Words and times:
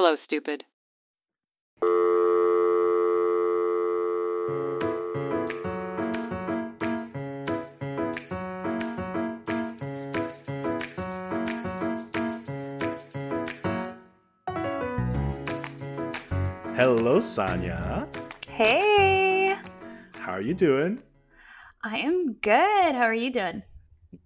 Hello, 0.00 0.14
stupid. 0.22 0.62
Hello, 16.76 17.18
Saniya. 17.18 18.06
Hey, 18.46 19.56
How 20.20 20.30
are 20.30 20.40
you 20.40 20.54
doing? 20.54 21.02
I 21.82 21.98
am 21.98 22.34
good. 22.34 22.94
How 22.94 23.02
are 23.02 23.12
you 23.12 23.32
doing? 23.32 23.64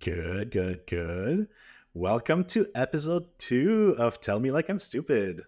Good, 0.04 0.50
good, 0.50 0.86
good. 0.86 1.48
Welcome 1.94 2.44
to 2.48 2.66
episode 2.74 3.24
two 3.38 3.94
of 3.98 4.20
Tell 4.20 4.38
Me 4.38 4.50
Like 4.50 4.68
I'm 4.68 4.78
Stupid. 4.78 5.40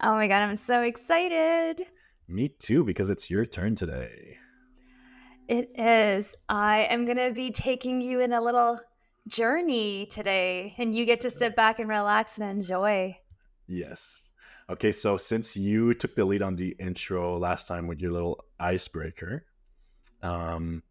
Oh 0.00 0.14
my 0.14 0.28
god, 0.28 0.42
I'm 0.42 0.56
so 0.56 0.82
excited. 0.82 1.84
Me 2.28 2.48
too, 2.48 2.84
because 2.84 3.10
it's 3.10 3.30
your 3.30 3.44
turn 3.44 3.74
today. 3.74 4.36
It 5.48 5.72
is. 5.76 6.36
I 6.48 6.80
am 6.90 7.04
going 7.04 7.16
to 7.16 7.32
be 7.32 7.50
taking 7.50 8.00
you 8.00 8.20
in 8.20 8.32
a 8.32 8.40
little 8.40 8.78
journey 9.26 10.06
today, 10.06 10.74
and 10.78 10.94
you 10.94 11.04
get 11.04 11.22
to 11.22 11.30
sit 11.30 11.56
back 11.56 11.78
and 11.78 11.88
relax 11.88 12.38
and 12.38 12.48
enjoy. 12.48 13.18
Yes. 13.66 14.30
Okay, 14.70 14.92
so 14.92 15.16
since 15.16 15.56
you 15.56 15.94
took 15.94 16.14
the 16.14 16.24
lead 16.24 16.42
on 16.42 16.54
the 16.54 16.76
intro 16.78 17.38
last 17.38 17.66
time 17.66 17.86
with 17.86 18.00
your 18.00 18.12
little 18.12 18.44
icebreaker, 18.60 19.46
um, 20.22 20.82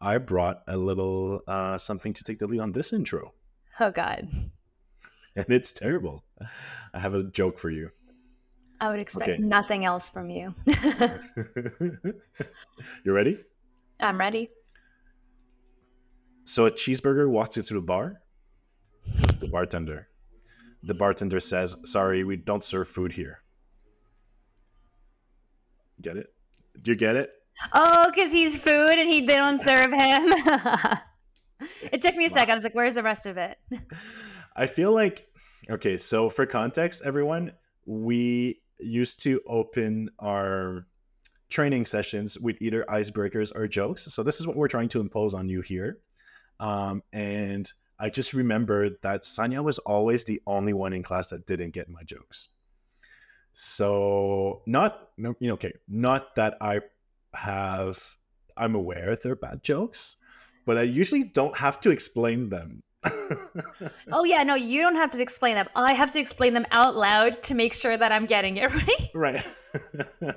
I 0.00 0.18
brought 0.18 0.62
a 0.66 0.76
little 0.76 1.42
uh, 1.46 1.78
something 1.78 2.14
to 2.14 2.24
take 2.24 2.38
the 2.38 2.46
lead 2.46 2.60
on 2.60 2.72
this 2.72 2.92
intro, 2.92 3.34
Oh 3.78 3.90
god. 3.90 4.28
and 5.36 5.46
it's 5.48 5.70
terrible. 5.70 6.24
I 6.92 6.98
have 6.98 7.14
a 7.14 7.24
joke 7.24 7.58
for 7.58 7.70
you. 7.70 7.90
I 8.80 8.90
would 8.90 9.00
expect 9.00 9.28
Okay. 9.30 9.42
nothing 9.42 9.84
else 9.84 10.08
from 10.08 10.30
you. 10.30 10.54
you 13.04 13.12
ready? 13.12 13.38
I'm 14.00 14.18
ready. 14.18 14.48
So 16.44 16.66
a 16.66 16.70
cheeseburger 16.70 17.28
walks 17.28 17.56
into 17.56 17.74
the 17.74 17.80
bar. 17.80 18.20
It's 19.04 19.34
the 19.36 19.48
bartender. 19.48 20.08
The 20.82 20.94
bartender 20.94 21.40
says, 21.40 21.76
"Sorry, 21.84 22.22
we 22.24 22.36
don't 22.36 22.62
serve 22.62 22.88
food 22.88 23.12
here." 23.12 23.42
Get 26.00 26.16
it? 26.16 26.32
Do 26.80 26.92
you 26.92 26.96
get 26.96 27.16
it? 27.16 27.30
Oh, 27.74 28.10
because 28.14 28.30
he's 28.32 28.56
food 28.62 28.90
and 28.92 29.08
he 29.08 29.26
they 29.26 29.34
don't 29.34 29.58
serve 29.58 29.90
him. 29.92 30.32
it 31.92 32.00
took 32.00 32.14
me 32.14 32.26
a 32.26 32.30
sec. 32.30 32.48
I 32.48 32.54
was 32.54 32.62
like, 32.62 32.74
where's 32.74 32.94
the 32.94 33.02
rest 33.02 33.26
of 33.26 33.36
it? 33.36 33.58
I 34.56 34.66
feel 34.66 34.92
like 34.92 35.26
okay. 35.68 35.98
So 35.98 36.30
for 36.30 36.46
context, 36.46 37.02
everyone, 37.04 37.52
we 37.84 38.60
used 38.78 39.22
to 39.22 39.40
open 39.46 40.10
our 40.18 40.86
training 41.48 41.86
sessions 41.86 42.38
with 42.38 42.60
either 42.60 42.84
icebreakers 42.88 43.54
or 43.54 43.66
jokes. 43.66 44.12
So 44.12 44.22
this 44.22 44.40
is 44.40 44.46
what 44.46 44.56
we're 44.56 44.68
trying 44.68 44.88
to 44.90 45.00
impose 45.00 45.34
on 45.34 45.48
you 45.48 45.60
here. 45.60 45.98
Um, 46.60 47.02
and 47.12 47.70
I 47.98 48.10
just 48.10 48.32
remembered 48.32 48.96
that 49.02 49.22
Saniya 49.22 49.62
was 49.62 49.78
always 49.78 50.24
the 50.24 50.40
only 50.46 50.72
one 50.72 50.92
in 50.92 51.02
class 51.02 51.28
that 51.28 51.46
didn't 51.46 51.70
get 51.70 51.88
my 51.88 52.02
jokes. 52.02 52.48
So 53.52 54.62
not 54.66 55.08
no, 55.16 55.34
you 55.40 55.48
know, 55.48 55.54
okay, 55.54 55.72
not 55.88 56.36
that 56.36 56.56
I 56.60 56.80
have 57.34 58.00
I'm 58.56 58.74
aware 58.74 59.16
they're 59.16 59.36
bad 59.36 59.62
jokes, 59.62 60.16
but 60.66 60.78
I 60.78 60.82
usually 60.82 61.24
don't 61.24 61.56
have 61.56 61.80
to 61.80 61.90
explain 61.90 62.50
them. 62.50 62.82
Oh 64.12 64.24
yeah, 64.24 64.42
no, 64.42 64.54
you 64.54 64.80
don't 64.82 64.96
have 64.96 65.10
to 65.12 65.20
explain 65.22 65.54
them. 65.54 65.68
I 65.76 65.92
have 65.92 66.10
to 66.12 66.18
explain 66.18 66.54
them 66.54 66.66
out 66.72 66.96
loud 66.96 67.42
to 67.44 67.54
make 67.54 67.72
sure 67.72 67.96
that 67.96 68.10
I'm 68.10 68.26
getting 68.26 68.56
it 68.56 68.72
right. 69.14 69.14
right. 69.14 69.46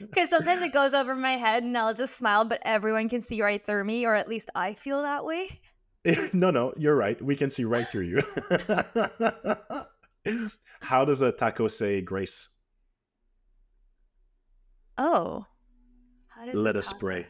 Because 0.00 0.30
sometimes 0.30 0.62
it 0.62 0.72
goes 0.72 0.92
over 0.92 1.14
my 1.14 1.32
head 1.32 1.62
and 1.62 1.76
I'll 1.78 1.94
just 1.94 2.16
smile, 2.16 2.44
but 2.44 2.60
everyone 2.64 3.08
can 3.08 3.20
see 3.20 3.40
right 3.40 3.64
through 3.64 3.84
me, 3.84 4.04
or 4.04 4.14
at 4.14 4.28
least 4.28 4.50
I 4.54 4.74
feel 4.74 5.02
that 5.02 5.24
way. 5.24 5.60
no, 6.32 6.50
no, 6.50 6.72
you're 6.76 6.96
right. 6.96 7.20
We 7.22 7.36
can 7.36 7.50
see 7.50 7.64
right 7.64 7.86
through 7.86 8.02
you. 8.02 8.22
How 10.80 11.04
does 11.04 11.22
a 11.22 11.32
taco 11.32 11.68
say 11.68 12.00
grace? 12.00 12.48
Oh. 14.98 15.46
How 16.28 16.46
does 16.46 16.54
Let 16.54 16.76
us 16.76 16.92
talk? 16.92 17.26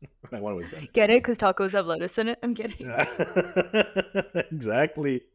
Spray. 0.00 0.10
I 0.38 0.40
want 0.40 0.56
was 0.56 0.70
done. 0.70 0.88
Get 0.92 1.10
it? 1.10 1.22
Because 1.22 1.38
tacos 1.38 1.72
have 1.72 1.86
lettuce 1.86 2.18
in 2.18 2.28
it. 2.28 2.38
I'm 2.42 2.54
kidding. 2.54 2.90
exactly. 4.52 5.22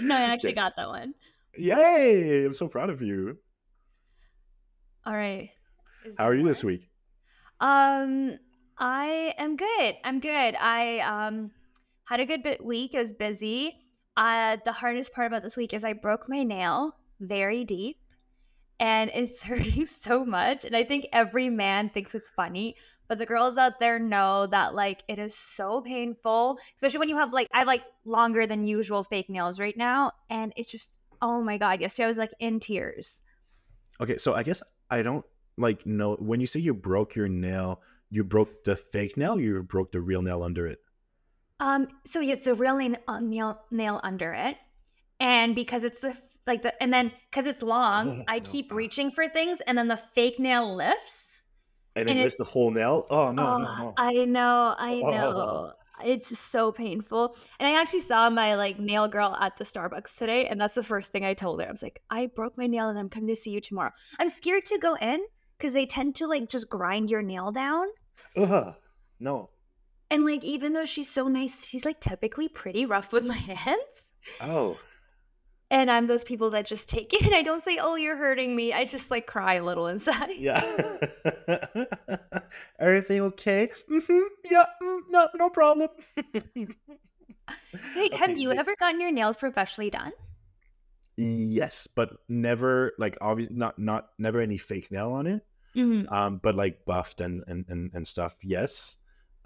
No, 0.00 0.14
I 0.14 0.20
actually 0.22 0.50
Okay. 0.50 0.54
got 0.54 0.74
that 0.76 0.86
one. 0.88 1.14
Yay! 1.56 2.44
I'm 2.44 2.54
so 2.54 2.68
proud 2.68 2.90
of 2.90 3.02
you. 3.02 3.38
All 5.04 5.14
right. 5.14 5.50
Is 6.04 6.16
How 6.16 6.26
are 6.28 6.34
you 6.34 6.44
this 6.44 6.62
week? 6.62 6.88
Um, 7.60 8.38
I 8.78 9.34
am 9.36 9.56
good. 9.56 9.94
I'm 10.04 10.20
good. 10.20 10.54
I 10.60 11.00
um 11.00 11.50
had 12.04 12.20
a 12.20 12.26
good 12.26 12.42
bit 12.44 12.64
week. 12.64 12.94
It 12.94 12.98
was 12.98 13.12
busy. 13.12 13.72
Uh, 14.16 14.58
the 14.64 14.70
hardest 14.72 15.12
part 15.12 15.26
about 15.26 15.42
this 15.42 15.56
week 15.56 15.74
is 15.74 15.82
I 15.84 15.92
broke 15.92 16.28
my 16.28 16.44
nail 16.44 16.92
very 17.20 17.64
deep, 17.64 17.96
and 18.80 19.10
it's 19.14 19.42
hurting 19.44 19.86
so 19.86 20.24
much. 20.24 20.64
And 20.64 20.76
I 20.76 20.84
think 20.84 21.06
every 21.12 21.48
man 21.48 21.88
thinks 21.88 22.14
it's 22.14 22.30
funny, 22.30 22.76
but 23.08 23.18
the 23.18 23.26
girls 23.26 23.56
out 23.56 23.78
there 23.78 23.98
know 23.98 24.46
that 24.46 24.74
like 24.74 25.02
it 25.08 25.18
is 25.18 25.34
so 25.34 25.80
painful, 25.80 26.58
especially 26.74 27.00
when 27.00 27.08
you 27.08 27.16
have 27.16 27.32
like 27.32 27.48
I 27.52 27.58
have 27.58 27.66
like 27.66 27.84
longer 28.04 28.46
than 28.46 28.66
usual 28.66 29.04
fake 29.04 29.30
nails 29.30 29.60
right 29.60 29.76
now, 29.76 30.12
and 30.30 30.52
it's 30.56 30.70
just 30.70 30.98
oh 31.22 31.42
my 31.42 31.58
god. 31.58 31.80
Yesterday 31.80 32.04
I 32.04 32.08
was 32.08 32.18
like 32.18 32.32
in 32.40 32.60
tears. 32.60 33.22
Okay, 34.00 34.16
so 34.16 34.34
I 34.34 34.42
guess 34.42 34.62
I 34.90 35.02
don't 35.02 35.24
like 35.56 35.86
know 35.86 36.16
when 36.16 36.40
you 36.40 36.46
say 36.46 36.60
you 36.60 36.74
broke 36.74 37.14
your 37.14 37.28
nail, 37.28 37.80
you 38.10 38.24
broke 38.24 38.64
the 38.64 38.76
fake 38.76 39.16
nail, 39.16 39.38
you 39.38 39.62
broke 39.62 39.92
the 39.92 40.00
real 40.00 40.22
nail 40.22 40.42
under 40.42 40.66
it. 40.66 40.80
Um, 41.60 41.86
so 42.04 42.20
it's 42.20 42.48
a 42.48 42.54
real 42.54 42.76
nail, 42.76 42.96
nail 43.20 43.62
nail 43.70 44.00
under 44.02 44.32
it, 44.32 44.56
and 45.20 45.54
because 45.54 45.84
it's 45.84 46.00
the 46.00 46.16
like 46.46 46.62
the 46.62 46.80
and 46.82 46.92
then 46.92 47.12
because 47.30 47.46
it's 47.46 47.62
long, 47.62 48.20
Oh, 48.20 48.24
I 48.28 48.40
keep 48.40 48.72
reaching 48.72 49.10
for 49.10 49.28
things, 49.28 49.60
and 49.62 49.76
then 49.78 49.88
the 49.88 49.96
fake 49.96 50.38
nail 50.38 50.74
lifts. 50.74 51.40
And 51.96 52.08
it 52.08 52.12
And 52.12 52.20
lifts 52.20 52.38
the 52.38 52.44
whole 52.44 52.70
nail? 52.72 53.06
Oh 53.08 53.30
no, 53.30 53.54
oh, 53.54 53.58
no, 53.58 53.66
ah, 53.68 53.78
no. 53.82 53.94
I 53.96 54.24
know, 54.24 54.74
I 54.78 55.00
Oh. 55.04 55.10
know. 55.10 55.72
It's 56.04 56.28
just 56.28 56.50
so 56.50 56.72
painful. 56.72 57.36
And 57.60 57.68
I 57.68 57.80
actually 57.80 58.00
saw 58.00 58.28
my 58.28 58.56
like 58.56 58.80
nail 58.80 59.06
girl 59.06 59.36
at 59.40 59.56
the 59.56 59.64
Starbucks 59.64 60.18
today, 60.18 60.46
and 60.46 60.60
that's 60.60 60.74
the 60.74 60.82
first 60.82 61.12
thing 61.12 61.24
I 61.24 61.34
told 61.34 61.60
her. 61.60 61.68
I 61.68 61.70
was 61.70 61.82
like, 61.82 62.02
I 62.10 62.26
broke 62.26 62.58
my 62.58 62.66
nail, 62.66 62.88
and 62.88 62.98
I'm 62.98 63.08
coming 63.08 63.28
to 63.28 63.36
see 63.36 63.50
you 63.50 63.60
tomorrow. 63.60 63.92
I'm 64.18 64.28
scared 64.28 64.64
to 64.66 64.78
go 64.78 64.96
in 64.96 65.20
because 65.56 65.72
they 65.72 65.86
tend 65.86 66.16
to 66.16 66.26
like 66.26 66.48
just 66.48 66.68
grind 66.68 67.10
your 67.10 67.22
nail 67.22 67.52
down. 67.52 67.86
Ugh, 68.36 68.74
no. 69.20 69.50
And 70.10 70.24
like, 70.24 70.42
even 70.42 70.72
though 70.72 70.84
she's 70.84 71.08
so 71.08 71.28
nice, 71.28 71.64
she's 71.64 71.84
like 71.84 72.00
typically 72.00 72.48
pretty 72.48 72.86
rough 72.86 73.12
with 73.12 73.24
my 73.24 73.34
hands. 73.36 74.10
Oh. 74.42 74.76
And 75.74 75.90
I'm 75.90 76.06
those 76.06 76.22
people 76.22 76.50
that 76.50 76.66
just 76.66 76.88
take 76.88 77.12
it 77.12 77.22
and 77.26 77.34
I 77.34 77.42
don't 77.42 77.60
say, 77.60 77.78
oh, 77.80 77.96
you're 77.96 78.16
hurting 78.16 78.54
me. 78.54 78.72
I 78.72 78.84
just 78.84 79.10
like 79.10 79.26
cry 79.26 79.54
a 79.54 79.64
little 79.64 79.88
inside. 79.88 80.30
Yeah. 80.38 80.62
Everything 82.78 83.22
okay? 83.22 83.70
Mm-hmm. 83.90 84.20
Yeah. 84.48 84.66
mm, 84.80 85.00
no, 85.10 85.28
no 85.34 85.50
problem. 85.50 85.88
Hey, 87.92 88.10
have 88.16 88.38
you 88.38 88.50
this- 88.50 88.60
ever 88.60 88.76
gotten 88.78 89.00
your 89.00 89.10
nails 89.10 89.36
professionally 89.36 89.90
done? 89.90 90.12
yes, 91.16 91.86
but 91.86 92.10
never 92.28 92.92
like 92.98 93.16
obviously 93.20 93.54
not 93.54 93.78
not 93.78 94.08
never 94.18 94.40
any 94.40 94.58
fake 94.58 94.90
nail 94.90 95.12
on 95.12 95.28
it. 95.28 95.46
Mm-hmm. 95.76 96.12
Um, 96.12 96.40
but 96.42 96.56
like 96.56 96.84
buffed 96.86 97.20
and 97.20 97.44
and 97.46 97.64
and, 97.68 97.90
and 97.94 98.06
stuff. 98.06 98.38
Yes. 98.42 98.96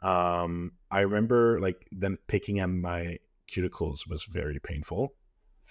Um, 0.03 0.72
I 0.91 1.00
remember 1.00 1.59
like 1.60 1.87
them 1.93 2.16
picking 2.27 2.59
at 2.60 2.71
my 2.71 3.19
cuticles 3.51 4.09
was 4.09 4.25
very 4.25 4.59
painful, 4.60 5.15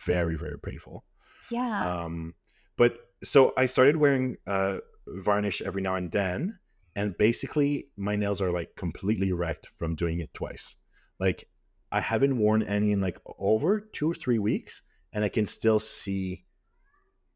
very 0.05 0.35
very 0.35 0.59
painful. 0.59 1.03
Yeah. 1.49 2.03
Um, 2.03 2.35
but 2.77 2.97
so 3.23 3.53
I 3.57 3.65
started 3.65 3.97
wearing 3.97 4.37
uh, 4.45 4.77
varnish 5.07 5.61
every 5.61 5.81
now 5.81 5.95
and 5.95 6.11
then, 6.11 6.59
and 6.95 7.17
basically 7.17 7.87
my 7.97 8.15
nails 8.15 8.41
are 8.41 8.51
like 8.51 8.75
completely 8.75 9.31
wrecked 9.31 9.67
from 9.77 9.95
doing 9.95 10.19
it 10.19 10.33
twice. 10.33 10.75
Like 11.19 11.49
I 11.91 12.01
haven't 12.01 12.37
worn 12.37 12.63
any 12.63 12.91
in 12.91 13.01
like 13.01 13.19
over 13.39 13.79
two 13.79 14.11
or 14.11 14.13
three 14.13 14.39
weeks, 14.39 14.81
and 15.13 15.23
I 15.23 15.29
can 15.29 15.45
still 15.45 15.79
see 15.79 16.45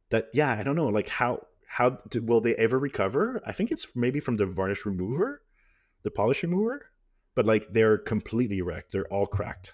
that. 0.10 0.28
Yeah, 0.34 0.52
I 0.52 0.64
don't 0.64 0.76
know, 0.76 0.88
like 0.88 1.10
how 1.10 1.42
how 1.68 1.98
do, 2.10 2.22
will 2.22 2.42
they 2.42 2.56
ever 2.56 2.78
recover? 2.78 3.42
I 3.46 3.54
think 3.54 3.72
it's 3.72 3.88
maybe 3.96 4.20
from 4.20 4.36
the 4.36 4.46
varnish 4.46 4.86
remover, 4.86 5.42
the 6.04 6.12
polish 6.12 6.44
remover, 6.44 6.92
but 7.34 7.46
like 7.46 7.68
they're 7.72 7.98
completely 7.98 8.62
wrecked. 8.62 8.92
They're 8.92 9.08
all 9.08 9.26
cracked. 9.26 9.74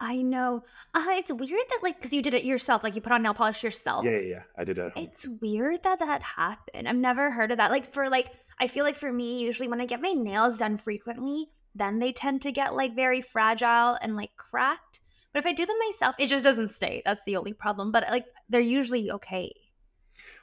I 0.00 0.22
know. 0.22 0.62
Uh, 0.94 1.04
it's 1.08 1.32
weird 1.32 1.64
that 1.70 1.80
like 1.82 1.96
because 1.96 2.12
you 2.12 2.22
did 2.22 2.34
it 2.34 2.44
yourself, 2.44 2.84
like 2.84 2.94
you 2.94 3.00
put 3.00 3.12
on 3.12 3.22
nail 3.22 3.34
polish 3.34 3.64
yourself. 3.64 4.04
Yeah, 4.04 4.12
yeah, 4.12 4.18
yeah. 4.20 4.42
I 4.56 4.64
did 4.64 4.78
it. 4.78 4.86
at 4.86 4.92
home. 4.92 5.04
It's 5.04 5.26
weird 5.40 5.82
that 5.82 5.98
that 5.98 6.22
happened. 6.22 6.88
I've 6.88 6.96
never 6.96 7.30
heard 7.30 7.50
of 7.50 7.58
that. 7.58 7.70
Like 7.70 7.90
for 7.90 8.08
like, 8.08 8.30
I 8.60 8.68
feel 8.68 8.84
like 8.84 8.94
for 8.94 9.12
me, 9.12 9.42
usually 9.42 9.68
when 9.68 9.80
I 9.80 9.86
get 9.86 10.00
my 10.00 10.12
nails 10.12 10.58
done 10.58 10.76
frequently, 10.76 11.46
then 11.74 11.98
they 11.98 12.12
tend 12.12 12.42
to 12.42 12.52
get 12.52 12.74
like 12.74 12.94
very 12.94 13.20
fragile 13.20 13.98
and 14.00 14.14
like 14.14 14.30
cracked. 14.36 15.00
But 15.32 15.40
if 15.40 15.46
I 15.46 15.52
do 15.52 15.66
them 15.66 15.76
myself, 15.88 16.14
it 16.18 16.28
just 16.28 16.44
doesn't 16.44 16.68
stay. 16.68 17.02
That's 17.04 17.24
the 17.24 17.36
only 17.36 17.52
problem. 17.52 17.90
But 17.90 18.08
like 18.10 18.26
they're 18.48 18.60
usually 18.60 19.10
okay. 19.10 19.52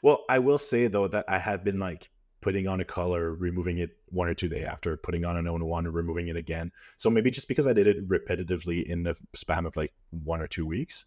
Well, 0.02 0.26
I 0.30 0.40
will 0.40 0.58
say 0.58 0.88
though 0.88 1.08
that 1.08 1.26
I 1.30 1.38
have 1.38 1.64
been 1.64 1.80
like 1.80 2.10
putting 2.46 2.68
on 2.68 2.80
a 2.80 2.86
color, 2.86 3.34
removing 3.34 3.80
it 3.80 3.98
one 4.10 4.28
or 4.28 4.36
two 4.36 4.48
day 4.48 4.64
after, 4.64 4.96
putting 4.96 5.26
on 5.26 5.36
another 5.36 5.66
one, 5.66 5.88
removing 5.88 6.28
it 6.28 6.36
again. 6.38 6.72
So 6.96 7.10
maybe 7.10 7.32
just 7.32 7.48
because 7.48 7.66
I 7.66 7.74
did 7.74 7.88
it 7.88 8.08
repetitively 8.08 8.84
in 8.86 9.02
the 9.02 9.16
span 9.34 9.66
of 9.66 9.76
like 9.76 9.94
one 10.12 10.42
or 10.42 10.48
two 10.48 10.64
weeks, 10.64 11.06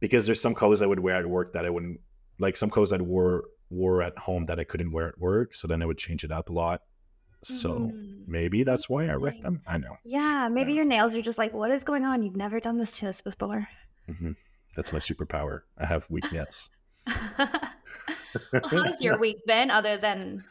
because 0.00 0.26
there's 0.26 0.40
some 0.40 0.56
colors 0.56 0.82
I 0.82 0.86
would 0.86 0.98
wear 0.98 1.14
at 1.14 1.28
work 1.28 1.52
that 1.52 1.64
I 1.64 1.70
wouldn't 1.70 2.00
like. 2.40 2.56
Some 2.56 2.70
colors 2.70 2.92
I 2.92 2.96
wore 2.96 3.44
wore 3.70 4.02
at 4.02 4.18
home 4.18 4.46
that 4.46 4.58
I 4.58 4.64
couldn't 4.64 4.90
wear 4.90 5.06
at 5.10 5.18
work, 5.20 5.54
so 5.54 5.68
then 5.68 5.80
I 5.80 5.86
would 5.86 5.98
change 5.98 6.24
it 6.24 6.32
up 6.32 6.50
a 6.50 6.52
lot. 6.52 6.82
So 7.44 7.92
Mhm. 7.94 8.24
maybe 8.26 8.64
that's 8.64 8.88
why 8.88 9.06
I 9.06 9.14
wrecked 9.14 9.42
them. 9.42 9.62
I 9.64 9.78
know. 9.78 9.96
Yeah, 10.04 10.48
maybe 10.50 10.72
Yeah. 10.72 10.78
your 10.78 10.86
nails 10.86 11.14
are 11.14 11.22
just 11.22 11.38
like, 11.38 11.52
what 11.54 11.70
is 11.70 11.84
going 11.84 12.04
on? 12.04 12.24
You've 12.24 12.34
never 12.36 12.58
done 12.58 12.78
this 12.78 12.98
to 12.98 13.06
us 13.08 13.20
before. 13.22 13.68
hmm 14.08 14.32
That's 14.74 14.92
my 14.92 14.98
superpower. 14.98 15.60
I 15.78 15.86
have 15.86 16.10
weakness. 16.10 16.68
well, 18.52 18.62
how's 18.84 19.00
your 19.02 19.18
week 19.18 19.44
been 19.46 19.70
other 19.70 19.96
than 19.96 20.44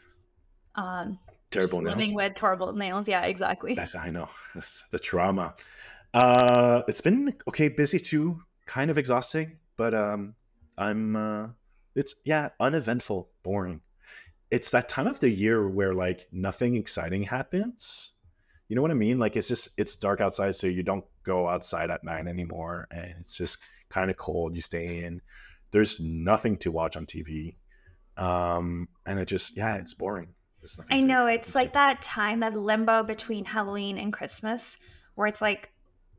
um 0.74 1.18
Terrible 1.50 1.82
nails. 1.82 1.96
living 1.96 2.14
with 2.14 2.38
horrible 2.38 2.72
nails? 2.72 3.08
Yeah, 3.08 3.22
exactly. 3.22 3.74
That 3.74 3.94
I 3.94 4.10
know. 4.10 4.28
That's 4.54 4.84
the 4.90 4.98
trauma. 4.98 5.54
Uh 6.14 6.82
it's 6.88 7.00
been 7.00 7.34
okay, 7.48 7.68
busy 7.68 7.98
too, 7.98 8.42
kind 8.66 8.90
of 8.90 8.98
exhausting, 8.98 9.58
but 9.76 9.94
um 9.94 10.34
I'm 10.78 11.16
uh 11.16 11.48
it's 11.94 12.14
yeah, 12.24 12.50
uneventful, 12.58 13.30
boring. 13.42 13.82
It's 14.50 14.70
that 14.70 14.88
time 14.88 15.06
of 15.06 15.20
the 15.20 15.30
year 15.30 15.68
where 15.68 15.92
like 15.92 16.26
nothing 16.32 16.74
exciting 16.76 17.24
happens. 17.24 18.12
You 18.68 18.76
know 18.76 18.82
what 18.82 18.90
I 18.90 18.94
mean? 18.94 19.18
Like 19.18 19.36
it's 19.36 19.48
just 19.48 19.68
it's 19.78 19.96
dark 19.96 20.20
outside, 20.20 20.54
so 20.54 20.66
you 20.66 20.82
don't 20.82 21.04
go 21.24 21.48
outside 21.48 21.90
at 21.90 22.04
night 22.04 22.26
anymore, 22.26 22.88
and 22.90 23.14
it's 23.20 23.36
just 23.36 23.58
kind 23.90 24.10
of 24.10 24.16
cold. 24.16 24.56
You 24.56 24.62
stay 24.62 25.04
in. 25.04 25.20
There's 25.70 26.00
nothing 26.00 26.56
to 26.58 26.72
watch 26.72 26.96
on 26.96 27.06
TV, 27.06 27.56
um, 28.16 28.88
and 29.06 29.18
it 29.18 29.26
just 29.26 29.56
yeah, 29.56 29.76
it's 29.76 29.94
boring. 29.94 30.28
I 30.90 31.00
to- 31.00 31.06
know 31.06 31.26
it's 31.26 31.52
to- 31.52 31.58
like 31.58 31.72
that 31.72 32.02
time, 32.02 32.40
that 32.40 32.54
limbo 32.54 33.02
between 33.02 33.44
Halloween 33.44 33.98
and 33.98 34.12
Christmas, 34.12 34.76
where 35.16 35.26
it's 35.26 35.40
like, 35.42 35.70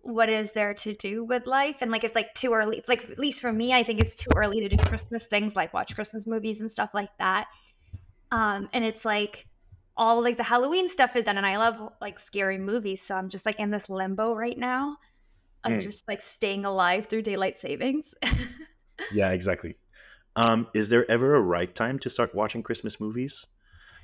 what 0.01 0.27
is 0.27 0.51
there 0.51 0.73
to 0.73 0.93
do 0.95 1.23
with 1.23 1.47
life? 1.47 1.81
And 1.81 1.89
like, 1.91 2.03
it's 2.03 2.15
like 2.15 2.33
too 2.33 2.51
early. 2.53 2.77
It's 2.77 2.89
like, 2.89 3.09
at 3.09 3.17
least 3.17 3.39
for 3.39 3.53
me, 3.53 3.71
I 3.73 3.83
think 3.83 4.01
it's 4.01 4.15
too 4.15 4.31
early 4.35 4.59
to 4.59 4.67
do 4.67 4.75
Christmas 4.75 5.27
things 5.27 5.55
like 5.55 5.73
watch 5.73 5.95
Christmas 5.95 6.27
movies 6.27 6.59
and 6.59 6.69
stuff 6.69 6.89
like 6.93 7.15
that. 7.19 7.47
Um, 8.31 8.67
and 8.73 8.83
it's 8.83 9.05
like 9.05 9.47
all 9.95 10.21
like 10.21 10.35
the 10.35 10.43
Halloween 10.43 10.89
stuff 10.89 11.15
is 11.15 11.23
done, 11.23 11.37
and 11.37 11.45
I 11.45 11.55
love 11.57 11.93
like 12.01 12.19
scary 12.19 12.57
movies, 12.57 13.01
so 13.01 13.15
I'm 13.15 13.29
just 13.29 13.45
like 13.45 13.59
in 13.59 13.69
this 13.71 13.89
limbo 13.89 14.33
right 14.33 14.57
now. 14.57 14.97
I'm 15.63 15.73
Mm. 15.79 15.81
just 15.81 16.05
like 16.09 16.21
staying 16.21 16.65
alive 16.65 17.05
through 17.05 17.21
daylight 17.21 17.57
savings. 17.57 18.13
Yeah, 19.13 19.31
exactly. 19.31 19.75
Um, 20.35 20.67
is 20.73 20.89
there 20.89 21.09
ever 21.09 21.35
a 21.35 21.41
right 21.41 21.73
time 21.73 21.99
to 21.99 22.09
start 22.09 22.33
watching 22.35 22.63
Christmas 22.63 22.99
movies? 22.99 23.45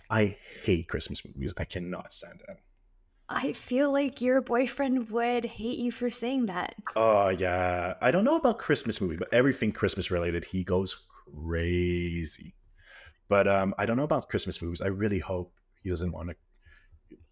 I 0.10 0.38
hate 0.64 0.88
Christmas 0.90 1.24
movies. 1.26 1.54
I 1.58 1.66
cannot 1.66 2.14
stand 2.14 2.42
them. 2.48 2.58
I 3.30 3.54
feel 3.54 3.92
like 3.94 4.20
your 4.22 4.42
boyfriend 4.42 5.10
would 5.12 5.46
hate 5.46 5.78
you 5.80 5.90
for 5.92 6.10
saying 6.10 6.48
that. 6.48 6.76
Oh 6.96 7.30
yeah, 7.30 7.94
I 8.02 8.12
don't 8.12 8.24
know 8.26 8.36
about 8.36 8.58
Christmas 8.60 9.00
movies, 9.00 9.20
but 9.20 9.31
everything 9.34 9.72
Christmas 9.72 10.10
related, 10.12 10.46
he 10.46 10.64
goes 10.64 11.06
crazy. 11.48 12.56
But 13.30 13.48
um, 13.48 13.75
I 13.78 13.86
don't 13.86 13.98
know 13.98 14.04
about 14.04 14.30
Christmas 14.30 14.62
movies. 14.62 14.82
I 14.82 14.88
really 14.88 15.20
hope 15.20 15.54
he 15.84 15.90
doesn't 15.90 16.12
want 16.12 16.30
to. 16.32 16.36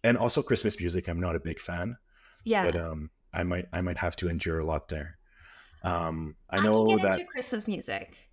And 0.04 0.18
also 0.18 0.42
Christmas 0.42 0.78
music, 0.80 1.08
I'm 1.08 1.20
not 1.20 1.36
a 1.36 1.40
big 1.40 1.60
fan, 1.60 1.98
Yeah. 2.44 2.64
but 2.64 2.76
um, 2.76 3.10
I 3.32 3.44
might 3.44 3.66
I 3.72 3.80
might 3.82 3.98
have 3.98 4.16
to 4.16 4.28
endure 4.28 4.60
a 4.60 4.66
lot 4.66 4.88
there. 4.88 5.18
Um, 5.82 6.36
I 6.50 6.58
I 6.58 6.60
know 6.60 6.96
get 6.96 7.02
that 7.02 7.20
into 7.20 7.24
Christmas 7.24 7.66
music. 7.68 8.27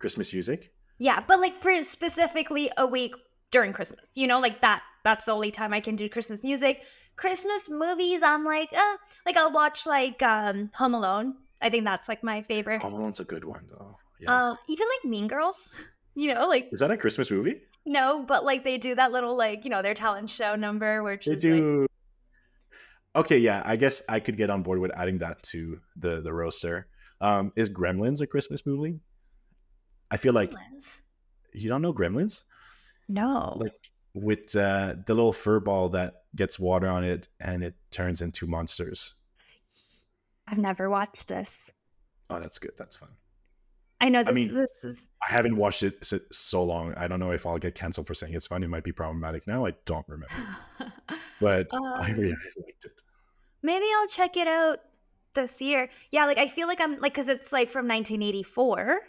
Christmas 0.00 0.32
music. 0.32 0.72
Yeah, 0.98 1.22
but 1.26 1.38
like 1.40 1.54
for 1.54 1.82
specifically 1.84 2.70
a 2.76 2.86
week 2.86 3.14
during 3.52 3.72
Christmas, 3.72 4.10
you 4.14 4.26
know, 4.26 4.40
like 4.40 4.60
that. 4.62 4.82
That's 5.02 5.24
the 5.24 5.32
only 5.32 5.50
time 5.50 5.72
I 5.72 5.80
can 5.80 5.96
do 5.96 6.10
Christmas 6.10 6.42
music. 6.42 6.82
Christmas 7.16 7.70
movies, 7.70 8.22
I'm 8.22 8.44
like, 8.44 8.68
uh, 8.76 8.96
like 9.24 9.36
I'll 9.36 9.52
watch 9.52 9.86
like 9.86 10.22
um 10.22 10.68
Home 10.74 10.94
Alone. 10.94 11.36
I 11.62 11.70
think 11.70 11.84
that's 11.84 12.08
like 12.08 12.22
my 12.24 12.42
favorite. 12.42 12.82
Home 12.82 12.94
Alone's 12.94 13.20
a 13.20 13.24
good 13.24 13.44
one 13.44 13.66
though. 13.70 13.96
Yeah. 14.20 14.50
Um, 14.50 14.58
even 14.68 14.86
like 14.88 15.10
Mean 15.10 15.26
Girls, 15.28 15.70
you 16.14 16.34
know, 16.34 16.48
like 16.48 16.68
Is 16.72 16.80
that 16.80 16.90
a 16.90 16.96
Christmas 16.98 17.30
movie? 17.30 17.62
no, 17.86 18.22
but 18.28 18.44
like 18.44 18.62
they 18.62 18.76
do 18.76 18.94
that 18.94 19.10
little 19.10 19.36
like 19.36 19.64
you 19.64 19.70
know 19.70 19.80
their 19.80 19.94
talent 19.94 20.28
show 20.28 20.54
number, 20.54 21.02
which 21.02 21.24
They 21.24 21.32
is 21.32 21.44
like 21.44 21.52
do. 21.54 21.86
Okay, 23.16 23.38
yeah, 23.38 23.62
I 23.64 23.76
guess 23.76 24.02
I 24.08 24.20
could 24.20 24.36
get 24.36 24.50
on 24.50 24.62
board 24.62 24.78
with 24.78 24.92
adding 24.94 25.18
that 25.18 25.42
to 25.44 25.80
the 25.96 26.20
the 26.20 26.32
roster. 26.32 26.86
Um, 27.22 27.52
is 27.56 27.68
Gremlins 27.70 28.20
a 28.20 28.26
Christmas 28.26 28.64
movie? 28.66 29.00
I 30.10 30.16
feel 30.16 30.32
like 30.32 30.50
Gremlins. 30.50 31.00
you 31.52 31.68
don't 31.68 31.82
know 31.82 31.92
Gremlins, 31.92 32.44
no. 33.08 33.56
like 33.60 33.72
with 34.14 34.54
uh, 34.56 34.94
the 35.06 35.14
little 35.14 35.32
fur 35.32 35.60
ball 35.60 35.90
that 35.90 36.22
gets 36.34 36.58
water 36.58 36.88
on 36.88 37.04
it 37.04 37.28
and 37.38 37.62
it 37.62 37.74
turns 37.90 38.20
into 38.20 38.46
monsters. 38.46 39.14
I've 40.48 40.58
never 40.58 40.90
watched 40.90 41.28
this. 41.28 41.70
Oh, 42.28 42.40
that's 42.40 42.58
good. 42.58 42.72
That's 42.76 42.96
fun. 42.96 43.10
I 44.00 44.08
know 44.08 44.22
this. 44.24 44.34
mean- 44.34 44.54
this 44.54 44.82
is 44.82 45.08
I 45.22 45.30
haven't 45.32 45.56
watched 45.56 45.82
it 45.82 46.04
so 46.32 46.64
long. 46.64 46.94
I 46.94 47.06
don't 47.06 47.20
know 47.20 47.32
if 47.32 47.46
I'll 47.46 47.58
get 47.58 47.74
canceled 47.74 48.06
for 48.06 48.14
saying 48.14 48.34
it's 48.34 48.46
fun. 48.46 48.62
It 48.64 48.68
might 48.70 48.82
be 48.84 48.92
problematic 48.92 49.46
now. 49.46 49.66
I 49.66 49.74
don't 49.84 50.06
remember, 50.08 50.34
but 51.40 51.68
I 51.72 51.76
Um, 51.76 52.12
really 52.16 52.30
liked 52.30 52.84
it. 52.84 53.00
Maybe 53.62 53.84
I'll 54.00 54.08
check 54.08 54.36
it 54.38 54.48
out 54.48 54.78
this 55.34 55.60
year. 55.60 55.90
Yeah, 56.10 56.24
like 56.26 56.38
I 56.38 56.48
feel 56.48 56.66
like 56.66 56.80
I'm 56.80 56.92
like 56.98 57.12
because 57.12 57.28
it's 57.28 57.52
like 57.52 57.68
from 57.68 57.86
1984. 57.86 59.00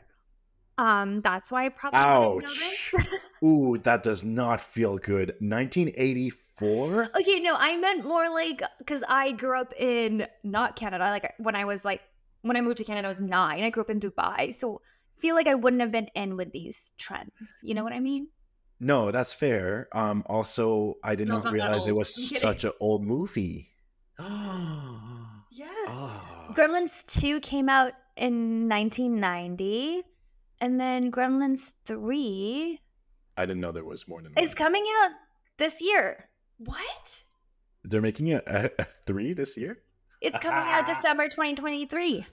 Um, 0.78 1.22
that's 1.22 1.52
why 1.52 1.66
I 1.66 1.70
probably 1.70 2.00
wouldn't 2.00 2.44
know 2.44 2.48
Ouch. 2.48 2.92
this. 2.92 3.20
Ooh, 3.44 3.78
that 3.84 4.04
does 4.04 4.24
not 4.24 4.62
feel 4.62 4.98
good. 4.98 5.36
1984. 5.40 7.10
okay, 7.20 7.40
no, 7.40 7.56
I 7.58 7.78
meant 7.78 8.06
more 8.06 8.30
like 8.30 8.62
because 8.80 9.04
I 9.08 9.34
grew 9.34 9.60
up 9.60 9.74
in 9.78 10.28
not 10.44 10.76
Canada. 10.76 11.06
Like 11.06 11.34
when 11.38 11.56
I 11.56 11.66
was 11.66 11.84
like 11.86 12.02
when 12.42 12.58
I 12.58 12.62
moved 12.62 12.78
to 12.78 12.84
Canada, 12.84 13.08
I 13.08 13.10
was 13.10 13.22
nine. 13.22 13.64
I 13.64 13.70
grew 13.70 13.84
up 13.84 13.90
in 13.90 14.00
Dubai, 14.00 14.54
so 14.54 14.82
feel 15.16 15.36
like 15.36 15.48
I 15.48 15.56
wouldn't 15.56 15.82
have 15.82 15.92
been 15.92 16.08
in 16.16 16.38
with 16.38 16.52
these 16.52 16.92
trends. 16.98 17.32
You 17.64 17.74
know 17.76 17.84
what 17.84 17.94
I 17.94 18.00
mean? 18.00 18.30
No, 18.80 19.12
that's 19.12 19.34
fair. 19.34 19.88
Um, 19.94 20.24
also, 20.26 20.96
I 21.04 21.14
did 21.14 21.28
No, 21.28 21.36
it's 21.36 21.46
not 21.46 21.52
not 21.52 21.54
realize 21.54 21.88
it 21.88 21.96
was 21.96 22.40
such 22.40 22.64
an 22.64 22.72
old 22.80 23.04
movie. 23.04 23.70
oh. 24.20 25.22
Yeah. 25.52 26.20
Gremlins 26.54 27.06
2 27.20 27.40
came 27.42 27.70
out 27.70 27.94
in 28.16 28.68
1990, 28.68 30.04
and 30.62 30.80
then 30.80 31.12
Gremlins 31.12 31.74
3 31.86 32.80
I 33.38 33.46
didn't 33.46 33.62
know 33.62 33.72
there 33.72 33.84
was 33.84 34.08
more 34.08 34.22
than 34.22 34.34
is 34.38 34.52
one. 34.52 34.56
coming 34.56 34.84
out 35.02 35.12
this 35.58 35.82
year. 35.82 36.30
What? 36.58 37.24
They're 37.84 38.02
making 38.02 38.34
a, 38.34 38.42
a, 38.46 38.70
a 38.78 38.84
three 38.86 39.34
this 39.34 39.58
year. 39.58 39.80
It's 40.22 40.38
coming 40.40 40.64
out 40.64 40.86
December 40.94 41.28
2023. 41.28 42.26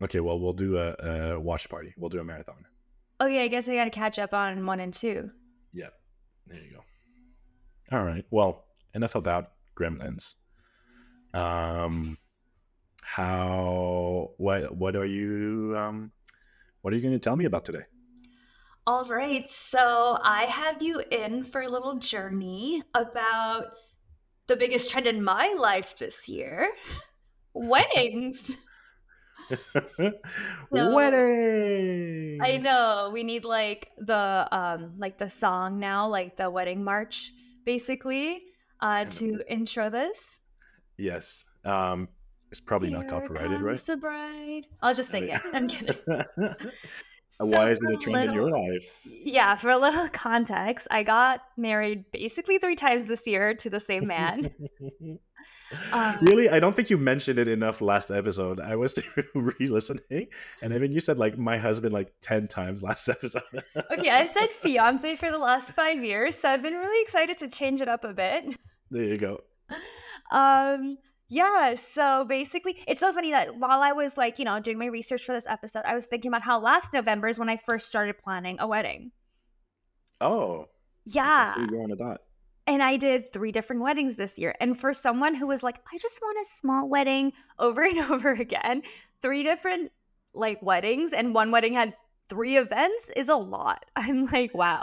Okay, 0.00 0.20
well, 0.20 0.38
we'll 0.40 0.52
do 0.54 0.78
a, 0.78 0.94
a 1.34 1.40
watch 1.40 1.68
party. 1.68 1.92
We'll 1.98 2.08
do 2.08 2.20
a 2.20 2.24
marathon. 2.24 2.64
Okay, 3.20 3.44
I 3.44 3.48
guess 3.48 3.68
I 3.68 3.74
got 3.74 3.84
to 3.84 3.90
catch 3.90 4.18
up 4.18 4.32
on 4.32 4.64
1 4.64 4.80
and 4.80 4.94
2. 4.94 5.30
Yep. 5.74 5.92
There 6.46 6.60
you 6.62 6.70
go. 6.70 6.84
All 7.96 8.04
right. 8.04 8.24
Well, 8.30 8.64
enough 8.94 9.14
about 9.16 9.52
Gremlins. 9.76 10.36
Um, 11.34 12.16
how? 13.02 14.30
What? 14.38 14.74
What 14.76 14.96
are 14.96 15.04
you? 15.04 15.74
Um, 15.76 16.12
what 16.88 16.94
are 16.94 16.96
you 16.96 17.02
going 17.02 17.12
to 17.12 17.18
tell 17.18 17.36
me 17.36 17.44
about 17.44 17.66
today? 17.66 17.82
All 18.86 19.04
right, 19.04 19.46
so 19.46 20.18
I 20.24 20.44
have 20.44 20.82
you 20.82 21.02
in 21.10 21.44
for 21.44 21.60
a 21.60 21.68
little 21.68 21.96
journey 21.96 22.82
about 22.94 23.66
the 24.46 24.56
biggest 24.56 24.88
trend 24.88 25.06
in 25.06 25.22
my 25.22 25.54
life 25.60 25.98
this 25.98 26.30
year 26.30 26.70
weddings. 27.52 28.56
Weddings. 30.70 32.40
I 32.42 32.56
know 32.62 33.10
we 33.12 33.22
need 33.22 33.44
like 33.44 33.90
the 33.98 34.48
um 34.50 34.94
like 34.96 35.18
the 35.18 35.28
song 35.28 35.78
now, 35.78 36.08
like 36.08 36.36
the 36.36 36.50
wedding 36.50 36.82
march, 36.82 37.32
basically, 37.66 38.40
uh, 38.80 39.04
to 39.04 39.42
intro 39.46 39.90
this. 39.90 40.40
Yes. 40.96 41.44
Um, 41.66 42.08
it's 42.50 42.60
probably 42.60 42.90
not 42.90 43.08
copyrighted, 43.08 43.60
right? 43.60 43.76
the 43.76 43.96
bride. 43.96 44.66
I'll 44.82 44.94
just 44.94 45.10
sing 45.10 45.28
it. 45.28 45.40
I'm 45.52 45.68
kidding. 45.68 45.94
So 47.30 47.44
Why 47.44 47.70
is 47.70 47.82
it 47.82 47.94
a 47.94 47.96
trend 47.98 48.30
in 48.30 48.34
your 48.34 48.50
life? 48.50 49.00
Yeah, 49.04 49.54
for 49.54 49.68
a 49.68 49.76
little 49.76 50.08
context, 50.12 50.88
I 50.90 51.02
got 51.02 51.42
married 51.58 52.10
basically 52.10 52.56
three 52.56 52.74
times 52.74 53.06
this 53.06 53.26
year 53.26 53.54
to 53.54 53.68
the 53.68 53.80
same 53.80 54.06
man. 54.06 54.50
Um, 55.92 56.16
really, 56.22 56.48
I 56.48 56.58
don't 56.58 56.74
think 56.74 56.88
you 56.88 56.96
mentioned 56.96 57.38
it 57.38 57.46
enough 57.46 57.82
last 57.82 58.10
episode. 58.10 58.58
I 58.58 58.76
was 58.76 58.98
re-listening, 59.34 60.28
and 60.62 60.72
even 60.72 60.90
you 60.90 61.00
said 61.00 61.18
like 61.18 61.36
my 61.36 61.58
husband 61.58 61.92
like 61.92 62.10
ten 62.22 62.48
times 62.48 62.82
last 62.82 63.06
episode. 63.08 63.42
okay, 63.92 64.08
I 64.08 64.24
said 64.24 64.48
fiance 64.50 65.16
for 65.16 65.30
the 65.30 65.38
last 65.38 65.72
five 65.72 66.02
years, 66.02 66.36
so 66.36 66.48
I've 66.48 66.62
been 66.62 66.74
really 66.74 67.02
excited 67.02 67.36
to 67.38 67.48
change 67.48 67.82
it 67.82 67.88
up 67.88 68.04
a 68.04 68.14
bit. 68.14 68.58
there 68.90 69.04
you 69.04 69.18
go. 69.18 69.42
Um, 70.32 70.96
Yeah, 71.28 71.74
so 71.74 72.24
basically, 72.24 72.78
it's 72.86 73.00
so 73.00 73.12
funny 73.12 73.30
that 73.32 73.56
while 73.56 73.82
I 73.82 73.92
was 73.92 74.16
like, 74.16 74.38
you 74.38 74.46
know, 74.46 74.58
doing 74.60 74.78
my 74.78 74.86
research 74.86 75.24
for 75.24 75.32
this 75.34 75.46
episode, 75.46 75.82
I 75.84 75.94
was 75.94 76.06
thinking 76.06 76.30
about 76.30 76.42
how 76.42 76.58
last 76.58 76.94
November 76.94 77.28
is 77.28 77.38
when 77.38 77.50
I 77.50 77.58
first 77.58 77.88
started 77.88 78.16
planning 78.18 78.56
a 78.58 78.66
wedding. 78.66 79.12
Oh, 80.20 80.66
Yeah. 81.04 81.54
what 81.58 81.70
you 81.70 81.96
that. 81.96 82.20
And 82.66 82.82
I 82.82 82.96
did 82.96 83.32
three 83.32 83.52
different 83.52 83.82
weddings 83.82 84.16
this 84.16 84.38
year. 84.38 84.54
And 84.60 84.78
for 84.78 84.92
someone 84.92 85.34
who 85.34 85.46
was 85.46 85.62
like, 85.62 85.78
I 85.92 85.98
just 85.98 86.18
want 86.20 86.38
a 86.38 86.44
small 86.56 86.88
wedding 86.88 87.32
over 87.58 87.82
and 87.82 87.98
over 88.10 88.32
again, 88.32 88.82
three 89.20 89.42
different 89.42 89.92
like 90.34 90.62
weddings 90.62 91.12
and 91.12 91.34
one 91.34 91.50
wedding 91.50 91.72
had 91.72 91.94
three 92.28 92.56
events 92.56 93.10
is 93.16 93.28
a 93.28 93.36
lot. 93.36 93.84
I'm 93.96 94.26
like, 94.26 94.54
wow. 94.54 94.82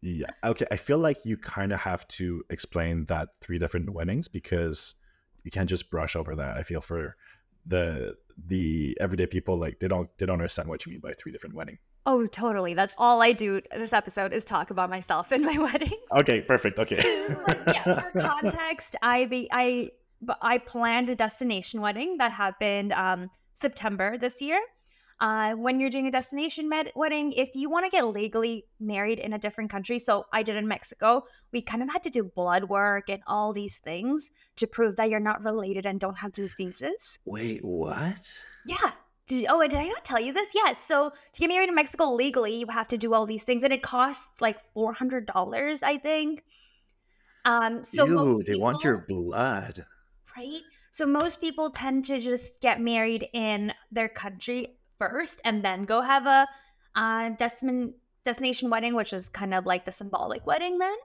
Yeah. 0.00 0.30
Okay. 0.44 0.66
I 0.70 0.76
feel 0.76 0.98
like 0.98 1.18
you 1.24 1.36
kind 1.38 1.72
of 1.72 1.80
have 1.80 2.06
to 2.08 2.42
explain 2.50 3.06
that 3.06 3.28
three 3.40 3.58
different 3.58 3.90
weddings 3.90 4.28
because 4.28 4.94
you 5.44 5.50
can't 5.50 5.68
just 5.68 5.90
brush 5.90 6.16
over 6.16 6.34
that. 6.34 6.56
I 6.56 6.62
feel 6.62 6.80
for 6.80 7.16
the 7.66 8.16
the 8.46 8.96
everyday 9.00 9.26
people 9.26 9.56
like 9.56 9.78
they 9.78 9.88
don't 9.88 10.08
they 10.18 10.26
don't 10.26 10.34
understand 10.34 10.68
what 10.68 10.84
you 10.84 10.92
mean 10.92 11.00
by 11.00 11.12
three 11.12 11.32
different 11.32 11.54
wedding. 11.54 11.78
Oh, 12.06 12.26
totally. 12.26 12.74
That's 12.74 12.92
all 12.98 13.22
I 13.22 13.32
do 13.32 13.62
this 13.74 13.94
episode 13.94 14.34
is 14.34 14.44
talk 14.44 14.70
about 14.70 14.90
myself 14.90 15.32
and 15.32 15.44
my 15.44 15.56
weddings. 15.58 15.92
Okay. 16.12 16.40
Perfect. 16.42 16.78
Okay. 16.78 16.96
Like, 17.48 17.60
yeah, 17.66 18.00
for 18.00 18.20
context, 18.20 18.96
I 19.02 19.26
be 19.26 19.48
I 19.52 19.90
I 20.40 20.58
planned 20.58 21.10
a 21.10 21.14
destination 21.14 21.80
wedding 21.80 22.18
that 22.18 22.32
happened 22.32 22.92
um 22.92 23.30
September 23.54 24.18
this 24.18 24.40
year. 24.42 24.60
Uh, 25.20 25.54
when 25.54 25.78
you're 25.78 25.90
doing 25.90 26.06
a 26.06 26.10
destination 26.10 26.68
med- 26.68 26.90
wedding, 26.96 27.32
if 27.32 27.54
you 27.54 27.70
want 27.70 27.84
to 27.86 27.90
get 27.90 28.06
legally 28.06 28.64
married 28.80 29.18
in 29.18 29.32
a 29.32 29.38
different 29.38 29.70
country, 29.70 29.98
so 29.98 30.26
I 30.32 30.42
did 30.42 30.56
in 30.56 30.66
Mexico, 30.66 31.24
we 31.52 31.62
kind 31.62 31.82
of 31.82 31.90
had 31.90 32.02
to 32.02 32.10
do 32.10 32.24
blood 32.24 32.64
work 32.64 33.08
and 33.08 33.22
all 33.26 33.52
these 33.52 33.78
things 33.78 34.30
to 34.56 34.66
prove 34.66 34.96
that 34.96 35.10
you're 35.10 35.20
not 35.20 35.44
related 35.44 35.86
and 35.86 36.00
don't 36.00 36.18
have 36.18 36.32
diseases. 36.32 37.18
Wait. 37.24 37.64
What? 37.64 38.28
Yeah. 38.66 38.90
Did, 39.26 39.46
oh, 39.48 39.62
did 39.62 39.78
I 39.78 39.86
not 39.86 40.04
tell 40.04 40.20
you 40.20 40.32
this? 40.32 40.50
Yes. 40.54 40.78
So 40.78 41.10
to 41.32 41.40
get 41.40 41.48
married 41.48 41.70
in 41.70 41.74
Mexico 41.74 42.12
legally, 42.12 42.56
you 42.56 42.66
have 42.66 42.88
to 42.88 42.98
do 42.98 43.14
all 43.14 43.24
these 43.24 43.44
things, 43.44 43.62
and 43.62 43.72
it 43.72 43.82
costs 43.82 44.42
like 44.42 44.58
four 44.74 44.92
hundred 44.92 45.26
dollars, 45.26 45.82
I 45.82 45.96
think. 45.96 46.44
Um. 47.46 47.82
So 47.82 48.04
Ew, 48.04 48.14
most 48.14 48.46
they 48.46 48.56
want 48.56 48.84
your 48.84 49.06
blood. 49.08 49.86
right? 50.36 50.60
So 50.90 51.06
most 51.06 51.40
people 51.40 51.70
tend 51.70 52.04
to 52.06 52.18
just 52.18 52.60
get 52.60 52.80
married 52.80 53.28
in 53.32 53.72
their 53.90 54.08
country 54.08 54.76
first, 55.10 55.40
and 55.44 55.64
then 55.64 55.84
go 55.84 56.00
have 56.00 56.26
a 56.26 56.46
uh, 56.94 57.30
destin- 57.30 57.94
destination 58.24 58.70
wedding, 58.70 58.94
which 58.94 59.12
is 59.12 59.28
kind 59.28 59.52
of 59.54 59.66
like 59.66 59.84
the 59.84 59.92
symbolic 59.92 60.46
wedding. 60.46 60.78
Then, 60.78 60.96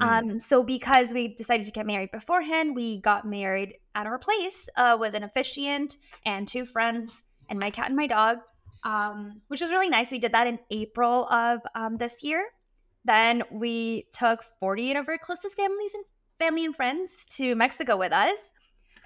Mm. 0.00 0.06
um, 0.06 0.38
so 0.38 0.62
because 0.62 1.12
we 1.12 1.34
decided 1.34 1.66
to 1.66 1.72
get 1.72 1.86
married 1.86 2.10
beforehand, 2.10 2.74
we 2.74 3.00
got 3.00 3.26
married 3.26 3.76
at 3.94 4.06
our 4.06 4.18
place 4.18 4.68
uh, 4.76 4.96
with 4.98 5.14
an 5.14 5.22
officiant 5.22 5.98
and 6.24 6.48
two 6.48 6.64
friends 6.64 7.22
and 7.50 7.58
my 7.58 7.70
cat 7.70 7.88
and 7.88 7.96
my 7.96 8.06
dog, 8.06 8.38
um, 8.82 9.42
which 9.48 9.60
was 9.60 9.70
really 9.70 9.90
nice. 9.90 10.10
We 10.10 10.18
did 10.18 10.32
that 10.32 10.46
in 10.46 10.58
April 10.70 11.28
of 11.28 11.60
um, 11.74 11.98
this 11.98 12.24
year. 12.24 12.42
Then 13.04 13.42
we 13.50 14.06
took 14.12 14.42
48 14.42 14.96
of 14.96 15.08
our 15.08 15.18
closest 15.18 15.56
families 15.56 15.92
and 15.94 16.04
family 16.38 16.64
and 16.64 16.74
friends 16.74 17.26
to 17.36 17.54
Mexico 17.54 17.96
with 17.96 18.12
us 18.12 18.52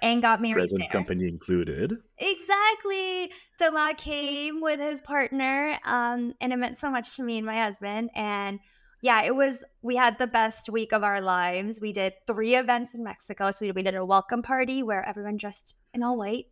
and 0.05 0.21
got 0.21 0.39
married 0.39 0.53
Present 0.53 0.81
there. 0.81 0.89
company 0.89 1.27
included. 1.27 1.97
Exactly. 2.19 3.31
So 3.57 3.71
Matt 3.71 3.97
came 3.97 4.61
with 4.61 4.79
his 4.79 5.01
partner, 5.01 5.79
um, 5.83 6.33
and 6.39 6.53
it 6.53 6.57
meant 6.57 6.77
so 6.77 6.91
much 6.91 7.15
to 7.15 7.23
me 7.23 7.37
and 7.37 7.45
my 7.45 7.59
husband. 7.63 8.11
And 8.13 8.59
yeah, 9.01 9.23
it 9.23 9.35
was. 9.35 9.63
We 9.81 9.95
had 9.95 10.19
the 10.19 10.27
best 10.27 10.69
week 10.69 10.93
of 10.93 11.03
our 11.03 11.21
lives. 11.21 11.81
We 11.81 11.91
did 11.91 12.13
three 12.27 12.55
events 12.55 12.93
in 12.93 13.03
Mexico. 13.03 13.49
So 13.49 13.65
we, 13.65 13.71
we 13.71 13.81
did 13.81 13.95
a 13.95 14.05
welcome 14.05 14.43
party 14.43 14.83
where 14.83 15.03
everyone 15.07 15.37
dressed 15.37 15.75
in 15.93 16.03
all 16.03 16.17
white. 16.17 16.45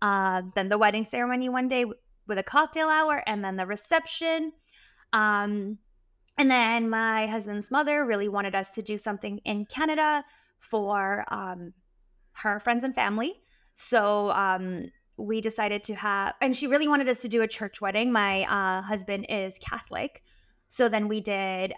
Uh, 0.00 0.42
then 0.54 0.68
the 0.68 0.78
wedding 0.78 1.02
ceremony 1.02 1.48
one 1.48 1.66
day 1.66 1.86
with 2.28 2.38
a 2.38 2.44
cocktail 2.44 2.88
hour, 2.88 3.20
and 3.26 3.44
then 3.44 3.56
the 3.56 3.66
reception. 3.66 4.52
Um, 5.12 5.78
and 6.38 6.50
then 6.50 6.88
my 6.88 7.26
husband's 7.26 7.72
mother 7.72 8.06
really 8.06 8.28
wanted 8.28 8.54
us 8.54 8.70
to 8.72 8.82
do 8.82 8.96
something 8.96 9.38
in 9.44 9.64
Canada 9.64 10.24
for 10.58 11.24
um, 11.28 11.72
her 12.42 12.60
friends 12.60 12.84
and 12.84 12.94
family. 12.94 13.34
So 13.74 14.30
um, 14.30 14.86
we 15.16 15.40
decided 15.40 15.82
to 15.84 15.94
have, 15.94 16.34
and 16.40 16.54
she 16.56 16.66
really 16.66 16.88
wanted 16.88 17.08
us 17.08 17.20
to 17.20 17.28
do 17.28 17.42
a 17.42 17.48
church 17.48 17.80
wedding. 17.80 18.12
My 18.12 18.44
uh, 18.44 18.82
husband 18.82 19.26
is 19.28 19.58
Catholic. 19.58 20.22
So 20.68 20.88
then 20.88 21.08
we 21.08 21.20
did 21.20 21.74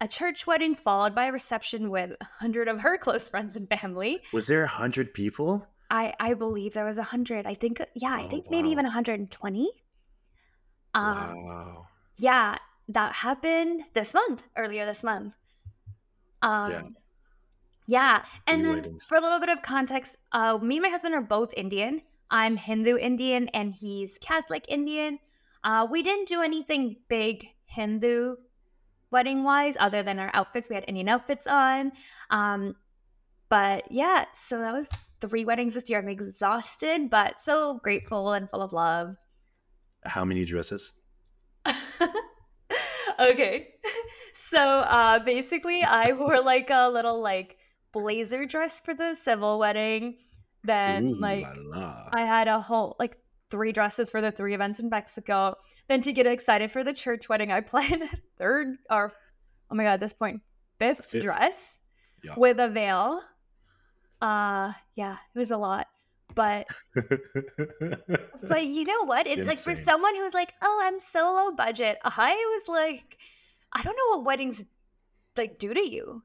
a 0.00 0.08
church 0.08 0.46
wedding 0.46 0.74
followed 0.74 1.14
by 1.14 1.26
a 1.26 1.32
reception 1.32 1.90
with 1.90 2.12
a 2.20 2.24
hundred 2.40 2.68
of 2.68 2.80
her 2.80 2.98
close 2.98 3.28
friends 3.28 3.56
and 3.56 3.68
family. 3.68 4.20
Was 4.32 4.46
there 4.46 4.64
a 4.64 4.68
hundred 4.68 5.14
people? 5.14 5.66
I, 5.90 6.14
I 6.18 6.34
believe 6.34 6.72
there 6.72 6.84
was 6.84 6.98
a 6.98 7.02
hundred. 7.02 7.46
I 7.46 7.54
think, 7.54 7.80
yeah, 7.94 8.12
I 8.14 8.24
Oh, 8.24 8.28
think 8.28 8.46
maybe 8.50 8.68
wow. 8.68 8.72
even 8.72 8.84
120. 8.84 9.70
Um, 10.94 11.44
wow. 11.44 11.86
yeah, 12.16 12.56
that 12.88 13.12
happened 13.12 13.84
this 13.94 14.14
month, 14.14 14.46
earlier 14.56 14.84
this 14.86 15.02
month. 15.04 15.34
Um, 16.42 16.70
Yeah. 16.70 16.82
Yeah. 17.92 18.24
And 18.46 18.64
then 18.64 18.76
weddings. 18.76 19.06
for 19.06 19.18
a 19.18 19.20
little 19.20 19.38
bit 19.38 19.50
of 19.50 19.60
context, 19.60 20.16
uh, 20.32 20.58
me 20.62 20.76
and 20.76 20.82
my 20.82 20.88
husband 20.88 21.14
are 21.14 21.20
both 21.20 21.52
Indian. 21.54 22.00
I'm 22.30 22.56
Hindu 22.56 22.96
Indian 22.96 23.48
and 23.48 23.74
he's 23.78 24.16
Catholic 24.16 24.64
Indian. 24.68 25.18
Uh, 25.62 25.86
we 25.90 26.02
didn't 26.02 26.26
do 26.26 26.40
anything 26.40 26.96
big 27.08 27.46
Hindu 27.66 28.36
wedding 29.10 29.44
wise 29.44 29.76
other 29.78 30.02
than 30.02 30.18
our 30.18 30.30
outfits. 30.32 30.70
We 30.70 30.74
had 30.74 30.86
Indian 30.88 31.10
outfits 31.10 31.46
on. 31.46 31.92
Um, 32.30 32.76
but 33.50 33.84
yeah, 33.92 34.24
so 34.32 34.58
that 34.58 34.72
was 34.72 34.88
three 35.20 35.44
weddings 35.44 35.74
this 35.74 35.90
year. 35.90 35.98
I'm 35.98 36.08
exhausted, 36.08 37.10
but 37.10 37.38
so 37.38 37.78
grateful 37.82 38.32
and 38.32 38.48
full 38.48 38.62
of 38.62 38.72
love. 38.72 39.16
How 40.04 40.24
many 40.24 40.46
dresses? 40.46 40.92
okay. 43.20 43.68
So 44.34 44.80
uh 44.80 45.18
basically 45.18 45.82
I 45.82 46.12
wore 46.12 46.42
like 46.42 46.68
a 46.68 46.90
little 46.90 47.22
like 47.22 47.56
blazer 47.92 48.46
dress 48.46 48.80
for 48.80 48.94
the 48.94 49.14
civil 49.14 49.58
wedding. 49.58 50.16
Then 50.64 51.06
Ooh 51.08 51.14
like 51.16 51.44
la 51.44 51.78
la. 51.78 52.08
I 52.12 52.22
had 52.22 52.48
a 52.48 52.60
whole 52.60 52.96
like 52.98 53.16
three 53.50 53.72
dresses 53.72 54.10
for 54.10 54.20
the 54.20 54.30
three 54.32 54.54
events 54.54 54.80
in 54.80 54.88
Mexico. 54.88 55.56
Then 55.88 56.00
to 56.02 56.12
get 56.12 56.26
excited 56.26 56.70
for 56.70 56.82
the 56.84 56.92
church 56.92 57.28
wedding, 57.28 57.52
I 57.52 57.60
planned 57.72 58.02
a 58.02 58.08
third 58.38 58.76
or 58.90 59.12
oh 59.70 59.74
my 59.74 59.82
god, 59.84 59.94
at 59.94 60.00
this 60.00 60.12
point, 60.12 60.40
fifth, 60.78 61.06
Fifth. 61.06 61.22
dress 61.22 61.80
Yeah. 62.22 62.34
with 62.36 62.58
a 62.60 62.68
veil. 62.68 63.20
Uh 64.20 64.72
yeah, 64.94 65.16
it 65.34 65.38
was 65.38 65.50
a 65.50 65.56
lot. 65.58 65.88
But 66.34 66.66
but 68.48 68.64
you 68.64 68.84
know 68.84 69.04
what? 69.04 69.26
It's 69.26 69.46
like 69.48 69.58
for 69.58 69.74
someone 69.74 70.14
who's 70.14 70.32
like, 70.34 70.52
oh, 70.62 70.80
I'm 70.84 70.98
so 70.98 71.20
low 71.24 71.50
budget. 71.54 71.98
I 72.04 72.32
was 72.56 72.68
like, 72.68 73.18
I 73.72 73.82
don't 73.82 73.96
know 73.96 74.18
what 74.18 74.26
weddings 74.26 74.64
like 75.36 75.58
do 75.58 75.74
to 75.74 75.80
you. 75.80 76.22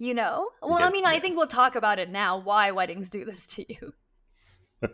You 0.00 0.14
know? 0.14 0.48
Well, 0.62 0.82
I 0.82 0.88
mean, 0.88 1.04
I 1.04 1.18
think 1.18 1.36
we'll 1.36 1.46
talk 1.46 1.76
about 1.76 1.98
it 1.98 2.08
now. 2.08 2.38
Why 2.38 2.70
weddings 2.70 3.10
do 3.10 3.26
this 3.26 3.46
to 3.48 3.70
you? 3.70 3.92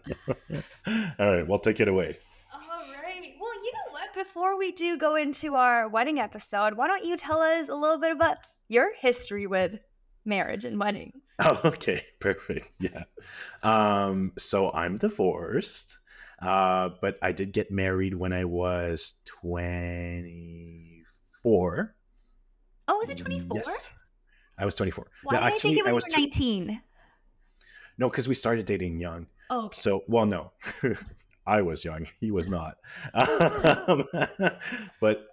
All 0.88 1.32
right, 1.32 1.46
well, 1.46 1.60
take 1.60 1.78
it 1.78 1.86
away. 1.86 2.18
All 2.52 2.60
right. 2.60 3.32
Well, 3.40 3.54
you 3.54 3.72
know 3.72 3.92
what? 3.92 4.12
Before 4.14 4.58
we 4.58 4.72
do 4.72 4.98
go 4.98 5.14
into 5.14 5.54
our 5.54 5.88
wedding 5.88 6.18
episode, 6.18 6.74
why 6.74 6.88
don't 6.88 7.04
you 7.04 7.16
tell 7.16 7.40
us 7.40 7.68
a 7.68 7.74
little 7.76 7.98
bit 7.98 8.10
about 8.10 8.38
your 8.66 8.92
history 8.96 9.46
with 9.46 9.78
marriage 10.24 10.64
and 10.64 10.80
weddings? 10.80 11.36
Oh, 11.40 11.60
okay, 11.66 12.02
perfect. 12.18 12.68
Yeah. 12.80 13.04
Um, 13.62 14.32
so 14.36 14.72
I'm 14.72 14.96
divorced, 14.96 15.98
uh, 16.42 16.88
but 17.00 17.16
I 17.22 17.30
did 17.30 17.52
get 17.52 17.70
married 17.70 18.14
when 18.14 18.32
I 18.32 18.44
was 18.44 19.14
24. 19.26 21.94
Oh, 22.88 22.96
was 22.96 23.08
it 23.08 23.18
24? 23.18 23.58
Yes. 23.58 23.92
I 24.58 24.64
was 24.64 24.74
24. 24.74 25.06
Why 25.24 25.34
No, 25.34 25.40
did 25.40 25.46
I 25.46 25.58
think 25.58 25.78
it 25.78 25.84
was, 25.84 25.94
was 25.94 26.06
you 26.06 26.12
tw- 26.30 26.40
19? 26.40 26.82
No, 27.98 28.10
because 28.10 28.28
we 28.28 28.34
started 28.34 28.66
dating 28.66 29.00
young. 29.00 29.26
Oh, 29.50 29.66
okay. 29.66 29.76
So, 29.76 30.04
well, 30.08 30.26
no, 30.26 30.52
I 31.46 31.62
was 31.62 31.84
young. 31.84 32.06
He 32.20 32.30
was 32.30 32.48
not. 32.48 32.76
Um, 33.14 34.04
but 35.00 35.26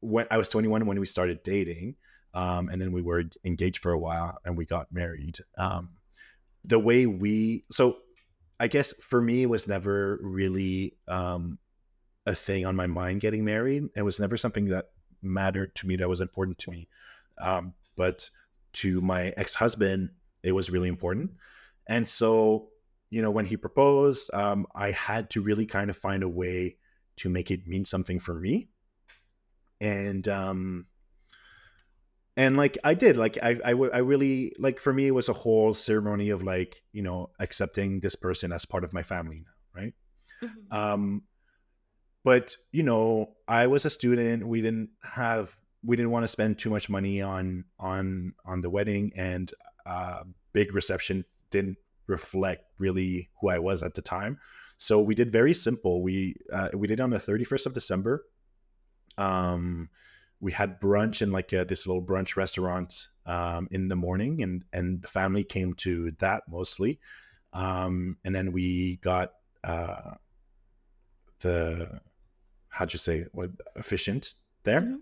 when 0.00 0.26
I 0.30 0.38
was 0.38 0.48
21 0.48 0.86
when 0.86 0.98
we 0.98 1.06
started 1.06 1.42
dating, 1.42 1.96
um, 2.32 2.68
and 2.68 2.80
then 2.80 2.92
we 2.92 3.02
were 3.02 3.24
engaged 3.44 3.82
for 3.82 3.92
a 3.92 3.98
while 3.98 4.38
and 4.44 4.56
we 4.56 4.64
got 4.64 4.92
married. 4.92 5.38
Um, 5.58 5.90
the 6.64 6.78
way 6.78 7.06
we, 7.06 7.64
so 7.70 7.98
I 8.58 8.68
guess 8.68 8.92
for 9.02 9.20
me, 9.20 9.42
it 9.42 9.48
was 9.48 9.66
never 9.66 10.18
really 10.22 10.94
um, 11.08 11.58
a 12.26 12.34
thing 12.34 12.66
on 12.66 12.76
my 12.76 12.86
mind 12.86 13.20
getting 13.20 13.44
married. 13.44 13.88
It 13.96 14.02
was 14.02 14.20
never 14.20 14.36
something 14.36 14.66
that 14.66 14.90
mattered 15.22 15.74
to 15.76 15.86
me, 15.86 15.96
that 15.96 16.08
was 16.08 16.20
important 16.20 16.58
to 16.58 16.70
me. 16.70 16.88
Um, 17.38 17.74
but 17.96 18.30
to 18.74 19.00
my 19.00 19.32
ex 19.36 19.54
husband, 19.54 20.10
it 20.42 20.52
was 20.52 20.70
really 20.70 20.88
important. 20.88 21.32
And 21.86 22.08
so 22.08 22.70
you 23.10 23.20
know, 23.22 23.30
when 23.32 23.44
he 23.44 23.56
proposed, 23.56 24.32
um, 24.32 24.66
I 24.74 24.92
had 24.92 25.30
to 25.30 25.42
really 25.42 25.66
kind 25.66 25.90
of 25.90 25.96
find 25.96 26.22
a 26.22 26.28
way 26.28 26.76
to 27.16 27.28
make 27.28 27.50
it 27.50 27.66
mean 27.66 27.84
something 27.84 28.20
for 28.20 28.34
me. 28.34 28.68
And 29.80 30.26
um, 30.28 30.86
and 32.36 32.56
like 32.56 32.78
I 32.84 32.94
did, 32.94 33.16
like 33.16 33.36
I, 33.42 33.58
I, 33.64 33.70
I 33.70 33.98
really 33.98 34.54
like 34.58 34.78
for 34.78 34.92
me 34.92 35.08
it 35.08 35.14
was 35.14 35.28
a 35.28 35.34
whole 35.34 35.74
ceremony 35.74 36.30
of 36.30 36.42
like 36.42 36.82
you 36.92 37.02
know 37.02 37.30
accepting 37.40 38.00
this 38.00 38.14
person 38.14 38.52
as 38.52 38.64
part 38.64 38.84
of 38.84 38.92
my 38.92 39.02
family 39.02 39.42
now, 39.44 39.82
right? 39.82 39.94
Mm-hmm. 40.42 40.76
Um, 40.76 41.22
but 42.22 42.54
you 42.70 42.84
know, 42.84 43.34
I 43.48 43.66
was 43.66 43.84
a 43.84 43.90
student. 43.90 44.46
We 44.46 44.60
didn't 44.60 44.90
have 45.02 45.56
we 45.82 45.96
didn't 45.96 46.10
want 46.10 46.24
to 46.24 46.28
spend 46.28 46.58
too 46.58 46.70
much 46.70 46.88
money 46.88 47.22
on 47.22 47.64
on 47.78 48.34
on 48.44 48.60
the 48.60 48.70
wedding, 48.70 49.12
and 49.16 49.50
uh, 49.86 50.22
big 50.52 50.74
reception 50.74 51.24
didn't 51.50 51.78
reflect 52.06 52.64
really 52.78 53.30
who 53.40 53.48
I 53.48 53.58
was 53.58 53.82
at 53.82 53.94
the 53.94 54.02
time. 54.02 54.38
So 54.76 55.00
we 55.00 55.14
did 55.14 55.30
very 55.30 55.52
simple. 55.52 56.02
We 56.02 56.36
uh, 56.52 56.70
we 56.74 56.86
did 56.86 57.00
on 57.00 57.10
the 57.10 57.18
thirty 57.18 57.44
first 57.44 57.66
of 57.66 57.74
December. 57.74 58.24
Um, 59.18 59.90
we 60.40 60.52
had 60.52 60.80
brunch 60.80 61.20
in 61.20 61.32
like 61.32 61.52
a, 61.52 61.64
this 61.64 61.86
little 61.86 62.02
brunch 62.02 62.36
restaurant 62.36 63.08
um, 63.26 63.68
in 63.70 63.88
the 63.88 63.96
morning, 63.96 64.42
and 64.42 64.64
and 64.72 65.06
family 65.08 65.44
came 65.44 65.74
to 65.74 66.10
that 66.12 66.44
mostly, 66.48 66.98
um, 67.52 68.16
and 68.24 68.34
then 68.34 68.52
we 68.52 68.96
got 68.96 69.32
uh, 69.64 70.14
the 71.40 72.00
how'd 72.68 72.92
you 72.92 72.98
say 72.98 73.26
what 73.32 73.50
officiant 73.76 74.34
there. 74.64 74.80
Mm-hmm. 74.80 74.96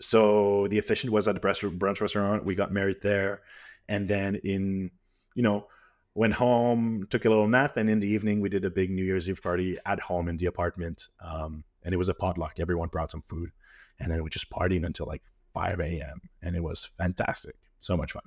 So 0.00 0.68
the 0.68 0.78
efficient 0.78 1.12
was 1.12 1.26
at 1.26 1.34
the 1.34 1.40
brunch 1.40 2.00
restaurant. 2.00 2.44
We 2.44 2.54
got 2.54 2.72
married 2.72 3.02
there, 3.02 3.42
and 3.88 4.08
then 4.08 4.36
in 4.36 4.90
you 5.34 5.42
know 5.42 5.66
went 6.14 6.34
home, 6.34 7.06
took 7.10 7.24
a 7.24 7.28
little 7.28 7.48
nap, 7.48 7.76
and 7.76 7.88
in 7.88 8.00
the 8.00 8.08
evening 8.08 8.40
we 8.40 8.48
did 8.48 8.64
a 8.64 8.70
big 8.70 8.90
New 8.90 9.04
Year's 9.04 9.28
Eve 9.28 9.42
party 9.42 9.78
at 9.86 10.00
home 10.00 10.28
in 10.28 10.36
the 10.36 10.46
apartment. 10.46 11.08
Um, 11.20 11.64
and 11.84 11.94
it 11.94 11.96
was 11.96 12.08
a 12.08 12.14
potluck. 12.14 12.58
Everyone 12.58 12.88
brought 12.88 13.12
some 13.12 13.22
food 13.22 13.50
and 13.98 14.10
then 14.10 14.22
we 14.22 14.30
just 14.30 14.50
partied 14.50 14.84
until 14.84 15.06
like 15.06 15.22
5 15.54 15.80
a.m. 15.80 16.20
and 16.42 16.56
it 16.56 16.62
was 16.62 16.84
fantastic. 16.84 17.56
So 17.80 17.96
much 17.96 18.12
fun. 18.12 18.22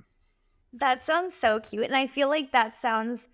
That 0.72 1.02
sounds 1.02 1.34
so 1.34 1.60
cute. 1.60 1.84
And 1.84 1.96
I 1.96 2.06
feel 2.06 2.28
like 2.28 2.52
that 2.52 2.74
sounds 2.74 3.28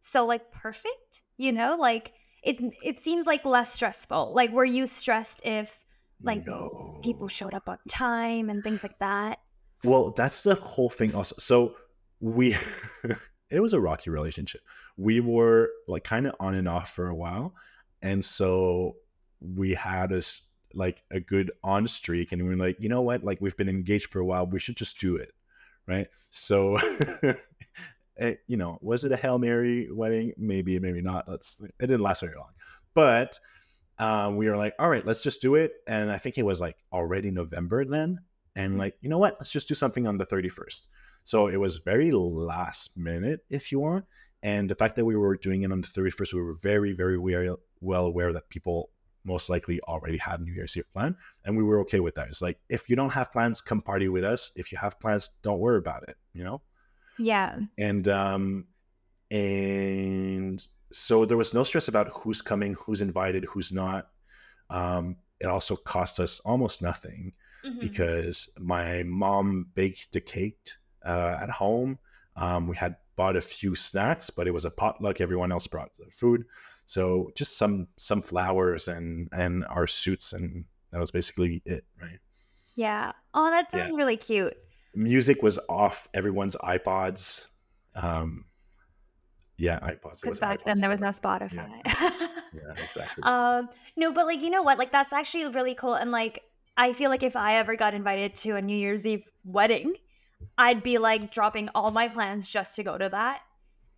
so 0.00 0.24
like 0.24 0.52
perfect, 0.52 1.22
you 1.36 1.52
know, 1.52 1.76
like 1.78 2.12
it 2.42 2.58
it 2.82 2.98
seems 2.98 3.26
like 3.26 3.44
less 3.44 3.72
stressful. 3.72 4.32
Like 4.32 4.50
were 4.50 4.64
you 4.64 4.86
stressed 4.86 5.42
if 5.44 5.84
like 6.22 6.46
no. 6.46 7.00
people 7.02 7.28
showed 7.28 7.54
up 7.54 7.68
on 7.68 7.78
time 7.88 8.50
and 8.50 8.62
things 8.62 8.82
like 8.82 8.98
that? 8.98 9.40
Well, 9.84 10.10
that's 10.10 10.42
the 10.42 10.54
whole 10.54 10.88
thing 10.88 11.14
also. 11.14 11.36
So 11.38 11.76
we 12.20 12.56
it 13.50 13.60
was 13.60 13.72
a 13.72 13.80
rocky 13.80 14.10
relationship. 14.10 14.62
We 14.96 15.20
were 15.20 15.70
like 15.86 16.04
kind 16.04 16.26
of 16.26 16.34
on 16.40 16.54
and 16.54 16.68
off 16.68 16.90
for 16.90 17.08
a 17.08 17.14
while. 17.14 17.54
And 18.02 18.24
so 18.24 18.96
we 19.40 19.74
had 19.74 20.12
a 20.12 20.22
like 20.74 21.02
a 21.10 21.20
good 21.20 21.50
on 21.64 21.88
streak 21.88 22.32
and 22.32 22.46
we 22.46 22.52
are 22.52 22.56
like 22.56 22.76
you 22.78 22.88
know 22.88 23.02
what 23.02 23.24
like 23.24 23.40
we've 23.40 23.56
been 23.56 23.68
engaged 23.68 24.10
for 24.10 24.20
a 24.20 24.24
while 24.24 24.46
we 24.46 24.58
should 24.58 24.76
just 24.76 25.00
do 25.00 25.16
it 25.16 25.32
right 25.86 26.08
so 26.28 26.78
it, 27.22 27.36
eh, 28.18 28.34
you 28.46 28.56
know 28.56 28.78
was 28.82 29.04
it 29.04 29.12
a 29.12 29.16
hail 29.16 29.38
mary 29.38 29.88
wedding 29.90 30.32
maybe 30.36 30.78
maybe 30.78 31.00
not 31.00 31.26
let's 31.28 31.62
it 31.62 31.86
didn't 31.86 32.02
last 32.02 32.20
very 32.20 32.34
long 32.36 32.50
but 32.94 33.38
um, 33.98 34.36
we 34.36 34.48
were 34.48 34.56
like 34.56 34.74
all 34.78 34.88
right 34.88 35.06
let's 35.06 35.22
just 35.22 35.40
do 35.40 35.54
it 35.54 35.72
and 35.86 36.10
i 36.10 36.18
think 36.18 36.38
it 36.38 36.44
was 36.44 36.60
like 36.60 36.76
already 36.92 37.30
november 37.30 37.84
then 37.84 38.20
and 38.54 38.72
mm-hmm. 38.72 38.80
like 38.80 38.94
you 39.00 39.08
know 39.08 39.18
what 39.18 39.36
let's 39.38 39.52
just 39.52 39.68
do 39.68 39.74
something 39.74 40.06
on 40.06 40.18
the 40.18 40.26
31st 40.26 40.88
so 41.24 41.48
it 41.48 41.56
was 41.56 41.78
very 41.78 42.12
last 42.12 42.96
minute 42.96 43.40
if 43.50 43.72
you 43.72 43.80
want 43.80 44.04
and 44.42 44.70
the 44.70 44.74
fact 44.74 44.96
that 44.96 45.04
we 45.04 45.16
were 45.16 45.36
doing 45.36 45.62
it 45.62 45.72
on 45.72 45.80
the 45.80 45.88
31st 45.88 46.34
we 46.34 46.42
were 46.42 46.56
very 46.62 46.92
very 46.92 47.18
well 47.80 48.06
aware 48.06 48.32
that 48.32 48.48
people 48.48 48.90
most 49.26 49.50
likely 49.50 49.80
already 49.82 50.18
had 50.18 50.40
New 50.40 50.52
Year's 50.52 50.76
Eve 50.76 50.90
plan, 50.92 51.16
and 51.44 51.56
we 51.56 51.64
were 51.64 51.80
okay 51.80 52.00
with 52.00 52.14
that. 52.14 52.28
It's 52.28 52.40
like 52.40 52.58
if 52.68 52.88
you 52.88 52.96
don't 52.96 53.10
have 53.10 53.32
plans, 53.32 53.60
come 53.60 53.80
party 53.80 54.08
with 54.08 54.24
us. 54.24 54.52
If 54.54 54.70
you 54.70 54.78
have 54.78 55.00
plans, 55.00 55.30
don't 55.42 55.58
worry 55.58 55.78
about 55.78 56.08
it. 56.08 56.16
You 56.32 56.44
know. 56.44 56.62
Yeah. 57.18 57.58
And 57.76 58.08
um, 58.08 58.66
and 59.30 60.64
so 60.92 61.24
there 61.24 61.36
was 61.36 61.54
no 61.54 61.62
stress 61.62 61.88
about 61.88 62.08
who's 62.12 62.42
coming, 62.42 62.74
who's 62.74 63.00
invited, 63.00 63.44
who's 63.44 63.72
not. 63.72 64.08
Um, 64.70 65.16
it 65.40 65.46
also 65.46 65.76
cost 65.76 66.18
us 66.20 66.40
almost 66.40 66.82
nothing 66.82 67.32
mm-hmm. 67.64 67.78
because 67.78 68.48
my 68.58 69.02
mom 69.04 69.68
baked 69.74 70.12
the 70.12 70.20
cake 70.20 70.70
uh, 71.04 71.38
at 71.40 71.50
home. 71.50 71.98
Um, 72.36 72.66
we 72.66 72.76
had 72.76 72.96
bought 73.16 73.36
a 73.36 73.40
few 73.40 73.74
snacks, 73.74 74.30
but 74.30 74.46
it 74.46 74.52
was 74.52 74.64
a 74.64 74.70
potluck. 74.70 75.20
Everyone 75.20 75.52
else 75.52 75.66
brought 75.66 75.94
the 75.96 76.10
food. 76.10 76.44
So 76.84 77.32
just 77.34 77.58
some 77.58 77.88
some 77.96 78.22
flowers 78.22 78.88
and 78.88 79.28
and 79.32 79.64
our 79.66 79.86
suits, 79.86 80.32
and 80.32 80.64
that 80.92 81.00
was 81.00 81.10
basically 81.10 81.62
it, 81.64 81.84
right? 82.00 82.20
Yeah. 82.76 83.12
Oh, 83.34 83.50
that 83.50 83.72
sounds 83.72 83.90
yeah. 83.90 83.96
really 83.96 84.16
cute. 84.16 84.56
Music 84.94 85.42
was 85.42 85.58
off 85.68 86.08
everyone's 86.14 86.56
iPods. 86.56 87.48
Um, 87.94 88.44
yeah, 89.56 89.78
iPods. 89.80 90.22
Because 90.22 90.40
back 90.40 90.60
iPods 90.60 90.64
then 90.64 90.78
there 90.80 90.90
was 90.90 91.00
no 91.00 91.08
Spotify. 91.08 91.68
Yeah, 91.84 92.10
yeah 92.54 92.70
exactly. 92.72 93.22
um, 93.22 93.68
no, 93.96 94.12
but 94.12 94.26
like 94.26 94.42
you 94.42 94.50
know 94.50 94.62
what? 94.62 94.78
Like 94.78 94.92
that's 94.92 95.12
actually 95.12 95.48
really 95.48 95.74
cool, 95.74 95.94
and 95.94 96.10
like 96.10 96.42
I 96.76 96.92
feel 96.92 97.10
like 97.10 97.22
if 97.22 97.36
I 97.36 97.56
ever 97.56 97.76
got 97.76 97.94
invited 97.94 98.34
to 98.36 98.56
a 98.56 98.62
New 98.62 98.76
Year's 98.76 99.06
Eve 99.06 99.28
wedding, 99.44 99.94
I'd 100.58 100.82
be 100.82 100.98
like 100.98 101.30
dropping 101.32 101.68
all 101.74 101.90
my 101.90 102.08
plans 102.08 102.50
just 102.50 102.76
to 102.76 102.82
go 102.82 102.96
to 102.98 103.08
that 103.08 103.40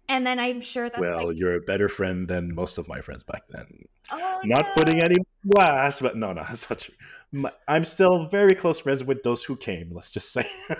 and 0.08 0.26
then 0.26 0.38
I'm 0.40 0.60
sure 0.60 0.88
that's 0.88 1.00
well, 1.00 1.28
like, 1.28 1.36
you're 1.36 1.54
a 1.54 1.60
better 1.60 1.88
friend 1.88 2.26
than 2.26 2.54
most 2.54 2.78
of 2.78 2.88
my 2.88 3.02
friends 3.02 3.24
back 3.24 3.42
then. 3.50 3.66
Oh, 4.10 4.40
not 4.44 4.64
no. 4.66 4.72
putting 4.74 5.02
any 5.02 5.18
glass, 5.46 6.00
but 6.00 6.16
no, 6.16 6.32
no, 6.32 6.42
that's 6.44 6.70
not 6.70 6.78
true. 6.78 6.94
My, 7.30 7.52
I'm 7.68 7.84
still 7.84 8.26
very 8.26 8.54
close 8.54 8.80
friends 8.80 9.04
with 9.04 9.22
those 9.22 9.44
who 9.44 9.54
came. 9.54 9.90
Let's 9.92 10.10
just 10.10 10.32
say. 10.32 10.48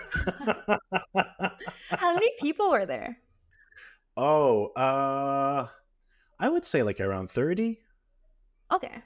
How 1.90 2.14
many 2.14 2.30
people 2.40 2.70
were 2.70 2.86
there? 2.86 3.18
Oh, 4.18 4.66
uh, 4.76 5.68
I 6.38 6.48
would 6.48 6.64
say 6.64 6.82
like 6.82 7.00
around 7.00 7.30
thirty. 7.30 7.78
Okay. 8.72 9.02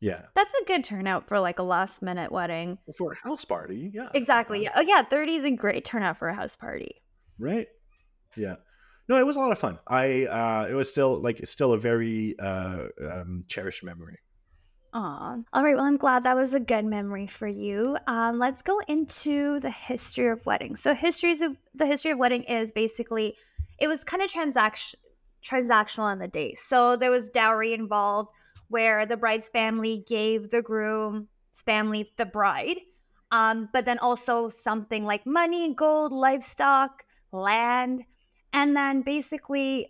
Yeah. 0.00 0.22
That's 0.34 0.52
a 0.54 0.64
good 0.64 0.82
turnout 0.82 1.28
for 1.28 1.38
like 1.38 1.60
a 1.60 1.62
last 1.62 2.02
minute 2.02 2.32
wedding. 2.32 2.78
For 2.98 3.12
a 3.12 3.28
house 3.28 3.44
party, 3.44 3.92
yeah. 3.94 4.08
Exactly. 4.14 4.64
Yeah. 4.64 4.72
Oh 4.74 4.80
yeah, 4.80 5.02
30 5.02 5.36
is 5.36 5.44
a 5.44 5.52
great 5.52 5.84
turnout 5.84 6.16
for 6.16 6.26
a 6.26 6.34
house 6.34 6.56
party. 6.56 6.96
Right. 7.38 7.68
Yeah 8.36 8.56
no, 9.08 9.18
it 9.18 9.26
was 9.26 9.36
a 9.36 9.40
lot 9.40 9.52
of 9.52 9.58
fun. 9.58 9.78
I 9.86 10.26
uh, 10.26 10.66
it 10.70 10.74
was 10.74 10.90
still 10.90 11.20
like 11.20 11.46
still 11.46 11.72
a 11.72 11.78
very 11.78 12.34
uh, 12.38 12.86
um, 13.10 13.44
cherished 13.48 13.84
memory. 13.84 14.18
Aw. 14.94 15.36
All 15.52 15.62
right. 15.64 15.74
Well, 15.74 15.84
I'm 15.84 15.96
glad 15.96 16.24
that 16.24 16.36
was 16.36 16.54
a 16.54 16.60
good 16.60 16.84
memory 16.84 17.26
for 17.26 17.46
you. 17.46 17.96
Um, 18.06 18.38
let's 18.38 18.62
go 18.62 18.78
into 18.88 19.58
the 19.60 19.70
history 19.70 20.28
of 20.28 20.44
weddings. 20.44 20.80
So, 20.80 20.94
histories 20.94 21.40
of 21.40 21.56
the 21.74 21.86
history 21.86 22.10
of 22.10 22.18
wedding 22.18 22.42
is 22.44 22.72
basically 22.72 23.36
it 23.82 23.88
was 23.88 24.04
kind 24.04 24.22
of 24.22 24.30
transaction 24.30 25.00
transactional 25.44 26.12
in 26.12 26.20
the 26.20 26.28
day. 26.28 26.54
So 26.54 26.94
there 26.94 27.10
was 27.10 27.28
dowry 27.28 27.72
involved, 27.72 28.30
where 28.68 29.04
the 29.04 29.16
bride's 29.16 29.48
family 29.48 30.04
gave 30.08 30.50
the 30.50 30.62
groom's 30.62 31.26
family 31.66 32.12
the 32.16 32.24
bride, 32.24 32.78
um, 33.32 33.68
but 33.72 33.84
then 33.84 33.98
also 33.98 34.48
something 34.48 35.04
like 35.04 35.26
money, 35.26 35.74
gold, 35.74 36.12
livestock, 36.12 37.02
land. 37.32 38.04
And 38.52 38.76
then 38.76 39.02
basically, 39.02 39.88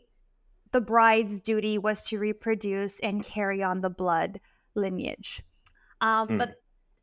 the 0.70 0.80
bride's 0.80 1.38
duty 1.38 1.76
was 1.76 2.06
to 2.06 2.18
reproduce 2.18 2.98
and 3.00 3.22
carry 3.22 3.62
on 3.62 3.82
the 3.82 3.90
blood 3.90 4.40
lineage. 4.74 5.42
Um, 6.00 6.28
mm. 6.28 6.38
But 6.38 6.54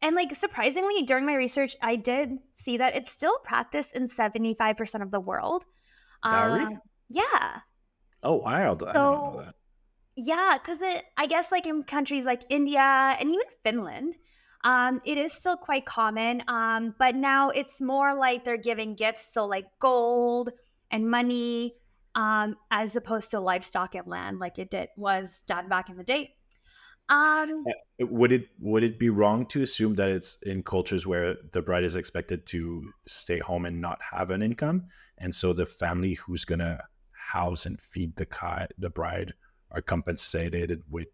and 0.01 0.15
like 0.15 0.33
surprisingly, 0.33 1.03
during 1.03 1.25
my 1.27 1.35
research, 1.35 1.75
I 1.83 1.97
did 1.97 2.39
see 2.55 2.77
that 2.77 2.95
it's 2.95 3.11
still 3.11 3.37
practiced 3.43 3.95
in 3.95 4.07
seventy 4.07 4.55
five 4.55 4.75
percent 4.75 5.03
of 5.03 5.11
the 5.11 5.19
world. 5.19 5.65
Dowry? 6.23 6.65
Uh, 6.65 6.69
yeah. 7.09 7.59
Oh, 8.23 8.37
wild! 8.37 8.83
So, 8.93 9.51
yeah, 10.15 10.57
because 10.61 10.81
it, 10.81 11.03
I 11.17 11.27
guess, 11.27 11.51
like 11.51 11.65
in 11.65 11.83
countries 11.83 12.25
like 12.25 12.43
India 12.49 12.81
and 13.19 13.29
even 13.29 13.45
Finland, 13.63 14.15
um, 14.63 15.01
it 15.05 15.17
is 15.17 15.31
still 15.31 15.55
quite 15.55 15.85
common. 15.85 16.43
Um, 16.47 16.95
but 16.99 17.15
now 17.15 17.49
it's 17.49 17.81
more 17.81 18.13
like 18.13 18.43
they're 18.43 18.57
giving 18.57 18.95
gifts, 18.95 19.33
so 19.33 19.45
like 19.45 19.65
gold, 19.79 20.51
and 20.91 21.09
money 21.09 21.75
um, 22.15 22.57
as 22.71 22.95
opposed 22.95 23.31
to 23.31 23.39
livestock 23.39 23.95
and 23.95 24.07
land 24.07 24.39
like 24.39 24.59
it 24.59 24.69
did 24.69 24.89
was 24.97 25.43
done 25.47 25.69
back 25.69 25.89
in 25.89 25.97
the 25.97 26.03
day. 26.03 26.35
Um, 27.07 27.63
uh, 27.67 28.05
would 28.05 28.31
it 28.31 28.49
would 28.59 28.83
it 28.83 28.99
be 28.99 29.09
wrong 29.09 29.45
to 29.47 29.63
assume 29.63 29.95
that 29.95 30.11
it's 30.11 30.39
in 30.43 30.61
cultures 30.61 31.07
where 31.07 31.37
the 31.53 31.61
bride 31.61 31.83
is 31.83 31.95
expected 31.95 32.45
to 32.47 32.91
stay 33.07 33.39
home 33.39 33.65
and 33.65 33.81
not 33.81 33.99
have 34.11 34.29
an 34.29 34.41
income, 34.41 34.87
and 35.19 35.33
so 35.35 35.53
the 35.53 35.65
family 35.65 36.13
who's 36.15 36.45
gonna 36.45 36.83
house 37.11 37.65
and 37.65 37.79
feed 37.79 38.15
the 38.15 38.67
the 38.77 38.89
bride 38.89 39.33
are 39.71 39.81
compensated 39.81 40.83
with 40.89 41.07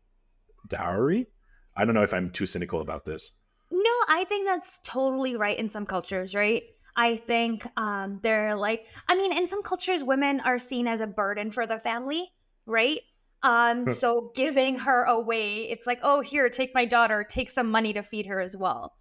dowry? 0.68 1.28
I 1.76 1.86
don't 1.86 1.96
know 1.96 2.04
if 2.04 2.14
I'm 2.14 2.30
too 2.32 2.46
cynical 2.46 2.82
about 2.82 3.06
this. 3.06 3.34
No, 3.72 3.92
I 4.08 4.26
think 4.30 4.48
that's 4.48 4.80
totally 4.84 5.36
right 5.36 5.58
in 5.58 5.70
some 5.70 5.86
cultures, 5.86 6.36
right? 6.36 6.64
I 6.96 7.18
think 7.18 7.66
um, 7.78 8.20
they're 8.24 8.56
like, 8.56 8.88
I 9.08 9.16
mean, 9.16 9.34
in 9.36 9.48
some 9.48 9.64
cultures, 9.64 10.04
women 10.04 10.40
are 10.42 10.60
seen 10.60 10.88
as 10.88 11.02
a 11.02 11.08
burden 11.08 11.52
for 11.52 11.68
the 11.68 11.80
family, 11.80 12.26
right? 12.66 13.02
Um, 13.44 13.86
so 13.86 14.32
giving 14.34 14.80
her 14.80 15.04
away, 15.04 15.64
it's 15.64 15.86
like, 15.86 16.00
oh, 16.04 16.22
here, 16.22 16.50
take 16.50 16.74
my 16.74 16.86
daughter, 16.86 17.24
take 17.28 17.50
some 17.50 17.70
money 17.70 17.92
to 17.94 18.02
feed 18.04 18.28
her 18.28 18.40
as 18.40 18.56
well. 18.56 18.94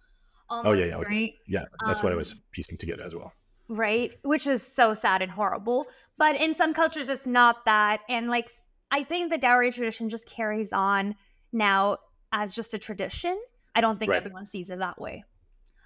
almost, 0.49 0.67
Oh 0.67 0.73
yeah, 0.73 0.85
yeah, 0.97 1.03
right? 1.07 1.33
yeah. 1.47 1.65
That's 1.85 2.03
what 2.03 2.11
I 2.11 2.15
Um, 2.15 2.19
was 2.19 2.33
piecing 2.51 2.77
together 2.77 3.03
as 3.03 3.15
well. 3.15 3.33
Right? 3.67 4.11
Which 4.23 4.47
is 4.47 4.61
so 4.61 4.93
sad 4.93 5.21
and 5.21 5.31
horrible. 5.31 5.87
But 6.17 6.35
in 6.39 6.53
some 6.53 6.73
cultures, 6.73 7.09
it's 7.09 7.27
not 7.27 7.65
that. 7.65 8.01
And 8.09 8.29
like, 8.29 8.49
I 8.91 9.03
think 9.03 9.31
the 9.31 9.37
dowry 9.37 9.71
tradition 9.71 10.09
just 10.09 10.29
carries 10.29 10.71
on 10.73 11.15
now 11.51 11.97
as 12.31 12.53
just 12.55 12.73
a 12.73 12.77
tradition. 12.77 13.39
I 13.73 13.81
don't 13.81 13.99
think 13.99 14.11
Right. 14.11 14.17
everyone 14.17 14.45
sees 14.45 14.69
it 14.69 14.79
that 14.79 14.99
way. 14.99 15.23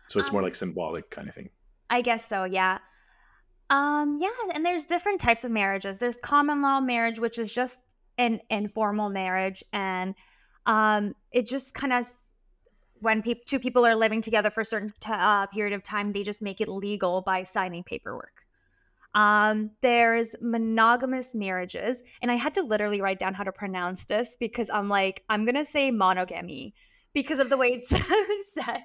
So 0.07 0.19
it's 0.19 0.31
more 0.31 0.41
um, 0.41 0.45
like 0.45 0.55
symbolic 0.55 1.09
kind 1.09 1.27
of 1.29 1.35
thing. 1.35 1.49
I 1.89 2.01
guess 2.01 2.27
so, 2.27 2.43
yeah. 2.43 2.79
Um, 3.69 4.17
yeah, 4.19 4.29
and 4.55 4.65
there's 4.65 4.85
different 4.85 5.21
types 5.21 5.43
of 5.43 5.51
marriages. 5.51 5.99
There's 5.99 6.17
common 6.17 6.61
law 6.61 6.79
marriage, 6.79 7.19
which 7.19 7.37
is 7.37 7.53
just 7.53 7.81
an 8.17 8.41
informal 8.49 9.09
marriage, 9.09 9.63
and 9.71 10.15
um, 10.65 11.13
it 11.31 11.47
just 11.47 11.75
kind 11.75 11.93
of 11.93 12.05
when 13.01 13.21
peop 13.21 13.45
two 13.45 13.59
people 13.59 13.85
are 13.85 13.95
living 13.95 14.21
together 14.21 14.49
for 14.49 14.61
a 14.61 14.65
certain 14.65 14.93
t- 14.99 15.11
uh, 15.11 15.47
period 15.47 15.73
of 15.73 15.83
time, 15.83 16.11
they 16.13 16.23
just 16.23 16.41
make 16.41 16.61
it 16.61 16.69
legal 16.69 17.21
by 17.21 17.43
signing 17.43 17.83
paperwork. 17.83 18.45
Um, 19.15 19.71
there's 19.81 20.35
monogamous 20.39 21.33
marriages, 21.33 22.03
and 22.21 22.31
I 22.31 22.35
had 22.35 22.53
to 22.55 22.61
literally 22.61 23.01
write 23.01 23.19
down 23.19 23.33
how 23.33 23.43
to 23.43 23.51
pronounce 23.51 24.05
this 24.05 24.37
because 24.37 24.69
I'm 24.69 24.87
like, 24.87 25.23
I'm 25.29 25.45
gonna 25.45 25.65
say 25.65 25.89
monogamy 25.91 26.75
because 27.13 27.39
of 27.39 27.49
the 27.49 27.57
way 27.57 27.69
it's 27.69 27.89
said. 28.53 28.83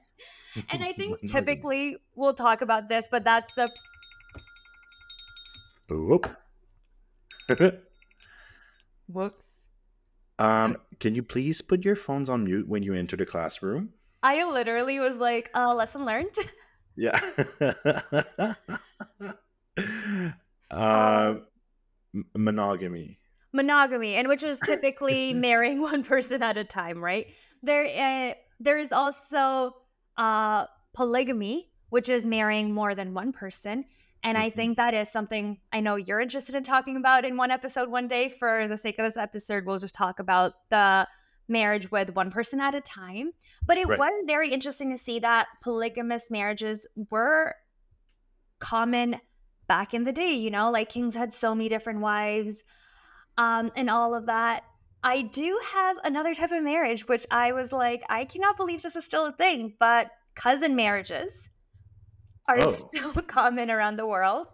And 0.70 0.82
I 0.82 0.92
think 0.98 1.18
typically 1.26 1.96
we'll 2.14 2.34
talk 2.34 2.62
about 2.62 2.88
this, 2.88 3.08
but 3.10 3.24
that's 3.24 3.54
the 3.54 3.68
Whoop. 5.88 6.30
whoops. 9.06 9.66
um, 10.38 10.78
can 10.98 11.14
you 11.14 11.22
please 11.22 11.60
put 11.60 11.84
your 11.84 11.94
phones 11.96 12.30
on 12.30 12.44
mute 12.44 12.66
when 12.66 12.82
you 12.82 12.94
enter 12.94 13.16
the 13.16 13.26
classroom? 13.26 13.90
I 14.24 14.42
literally 14.50 14.98
was 14.98 15.18
like, 15.18 15.50
uh, 15.54 15.74
lesson 15.74 16.04
learned. 16.04 16.34
Yeah. 16.96 17.20
Um, 20.70 20.80
um, 20.80 21.46
monogamy. 22.34 23.18
monogamy 23.52 24.14
and 24.16 24.28
which 24.28 24.42
is 24.42 24.60
typically 24.60 25.34
marrying 25.48 25.80
one 25.80 26.02
person 26.02 26.42
at 26.42 26.56
a 26.56 26.64
time 26.64 27.02
right 27.02 27.26
there 27.62 27.84
uh, 27.86 28.34
there 28.60 28.78
is 28.78 28.92
also 28.92 29.74
uh 30.16 30.66
polygamy 30.94 31.70
which 31.90 32.08
is 32.08 32.24
marrying 32.26 32.72
more 32.72 32.94
than 32.94 33.14
one 33.14 33.30
person 33.32 33.84
and 34.24 34.38
i 34.38 34.48
Mhm. 34.50 34.54
think 34.54 34.76
that 34.78 34.94
is 34.94 35.08
something 35.10 35.58
i 35.72 35.80
know 35.80 35.96
you're 35.96 36.20
interested 36.20 36.54
in 36.54 36.62
talking 36.64 36.96
about 36.96 37.24
in 37.24 37.36
one 37.36 37.50
episode 37.52 37.88
one 37.88 38.08
day 38.08 38.28
for 38.28 38.66
the 38.68 38.76
sake 38.76 38.98
of 38.98 39.04
this 39.04 39.16
episode 39.16 39.64
we'll 39.66 39.78
just 39.78 39.94
talk 39.94 40.18
about 40.18 40.52
the 40.70 41.06
marriage 41.48 41.90
with 41.90 42.14
one 42.14 42.30
person 42.30 42.60
at 42.60 42.74
a 42.74 42.80
time 42.80 43.32
but 43.66 43.76
it 43.76 43.86
Right. 43.86 43.98
was 43.98 44.24
very 44.26 44.50
interesting 44.50 44.90
to 44.90 44.98
see 44.98 45.18
that 45.18 45.46
polygamous 45.62 46.30
marriages 46.30 46.86
were 47.10 47.54
common 48.58 49.20
back 49.68 49.94
in 49.94 50.04
the 50.04 50.12
day 50.12 50.32
you 50.32 50.50
know 50.50 50.70
like 50.70 50.88
kings 50.88 51.14
had 51.14 51.32
so 51.32 51.54
many 51.54 51.68
different 51.68 52.00
wives 52.00 52.64
um, 53.36 53.72
and 53.74 53.90
all 53.90 54.14
of 54.14 54.26
that. 54.26 54.62
I 55.02 55.22
do 55.22 55.60
have 55.72 55.96
another 56.04 56.34
type 56.34 56.52
of 56.52 56.62
marriage, 56.62 57.08
which 57.08 57.26
I 57.32 57.50
was 57.50 57.72
like, 57.72 58.04
I 58.08 58.24
cannot 58.26 58.56
believe 58.56 58.80
this 58.80 58.94
is 58.94 59.04
still 59.04 59.26
a 59.26 59.32
thing, 59.32 59.74
but 59.80 60.08
cousin 60.36 60.76
marriages 60.76 61.50
are 62.48 62.60
Oh. 62.60 62.68
still 62.70 63.12
common 63.22 63.72
around 63.72 63.96
the 63.96 64.06
world. 64.06 64.46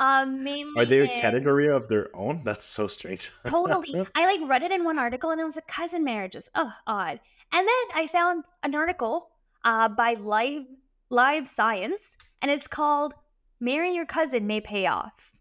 Um, 0.00 0.42
mainly 0.42 0.72
Are 0.80 0.86
they 0.86 1.00
a 1.00 1.20
category 1.20 1.68
of 1.68 1.88
their 1.88 2.08
own? 2.16 2.40
That's 2.42 2.64
so 2.64 2.86
strange. 2.86 3.30
Totally. 3.46 4.06
I 4.14 4.24
like 4.26 4.48
read 4.48 4.62
it 4.62 4.72
in 4.72 4.82
one 4.82 4.98
article 4.98 5.30
and 5.30 5.38
it 5.40 5.44
was 5.44 5.56
like 5.56 5.66
cousin 5.68 6.02
marriages. 6.04 6.48
Oh, 6.54 6.72
odd. 6.86 7.20
And 7.52 7.68
then 7.68 7.84
I 7.94 8.06
found 8.06 8.44
an 8.62 8.74
article 8.74 9.28
uh, 9.62 9.90
by 9.90 10.14
Live 10.14 10.64
Live 11.10 11.46
Science, 11.46 12.16
and 12.40 12.50
it's 12.50 12.66
called 12.66 13.12
"Marrying 13.60 13.94
Your 13.94 14.06
Cousin 14.06 14.46
May 14.46 14.60
Pay 14.62 14.86
Off." 14.86 15.32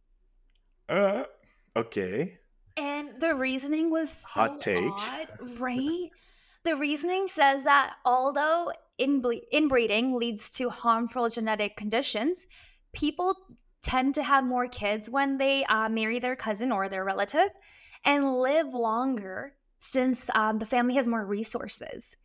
uh, 0.90 1.24
okay. 1.76 2.40
And 2.76 3.20
the 3.20 3.36
reasoning 3.36 3.92
was 3.92 4.10
so 4.10 4.28
Hot 4.42 4.62
take. 4.62 4.92
odd, 4.92 5.28
right? 5.60 6.10
the 6.64 6.76
reasoning 6.76 7.28
says 7.28 7.64
that 7.64 7.96
although 8.06 8.72
inble- 8.98 9.40
inbreeding 9.52 10.14
leads 10.14 10.50
to 10.52 10.70
harmful 10.70 11.30
genetic 11.30 11.78
conditions, 11.78 12.46
people 12.94 13.36
tend 13.82 14.16
to 14.16 14.24
have 14.24 14.44
more 14.44 14.68
kids 14.68 15.10
when 15.10 15.38
they 15.38 15.64
uh, 15.66 15.90
marry 15.90 16.20
their 16.20 16.36
cousin 16.36 16.72
or 16.72 16.90
their 16.90 17.04
relative 17.04 17.50
and 18.06 18.34
live 18.40 18.74
longer 18.74 19.54
since 19.80 20.30
um, 20.36 20.60
the 20.60 20.66
family 20.66 20.96
has 20.96 21.08
more 21.08 21.26
resources. 21.26 22.16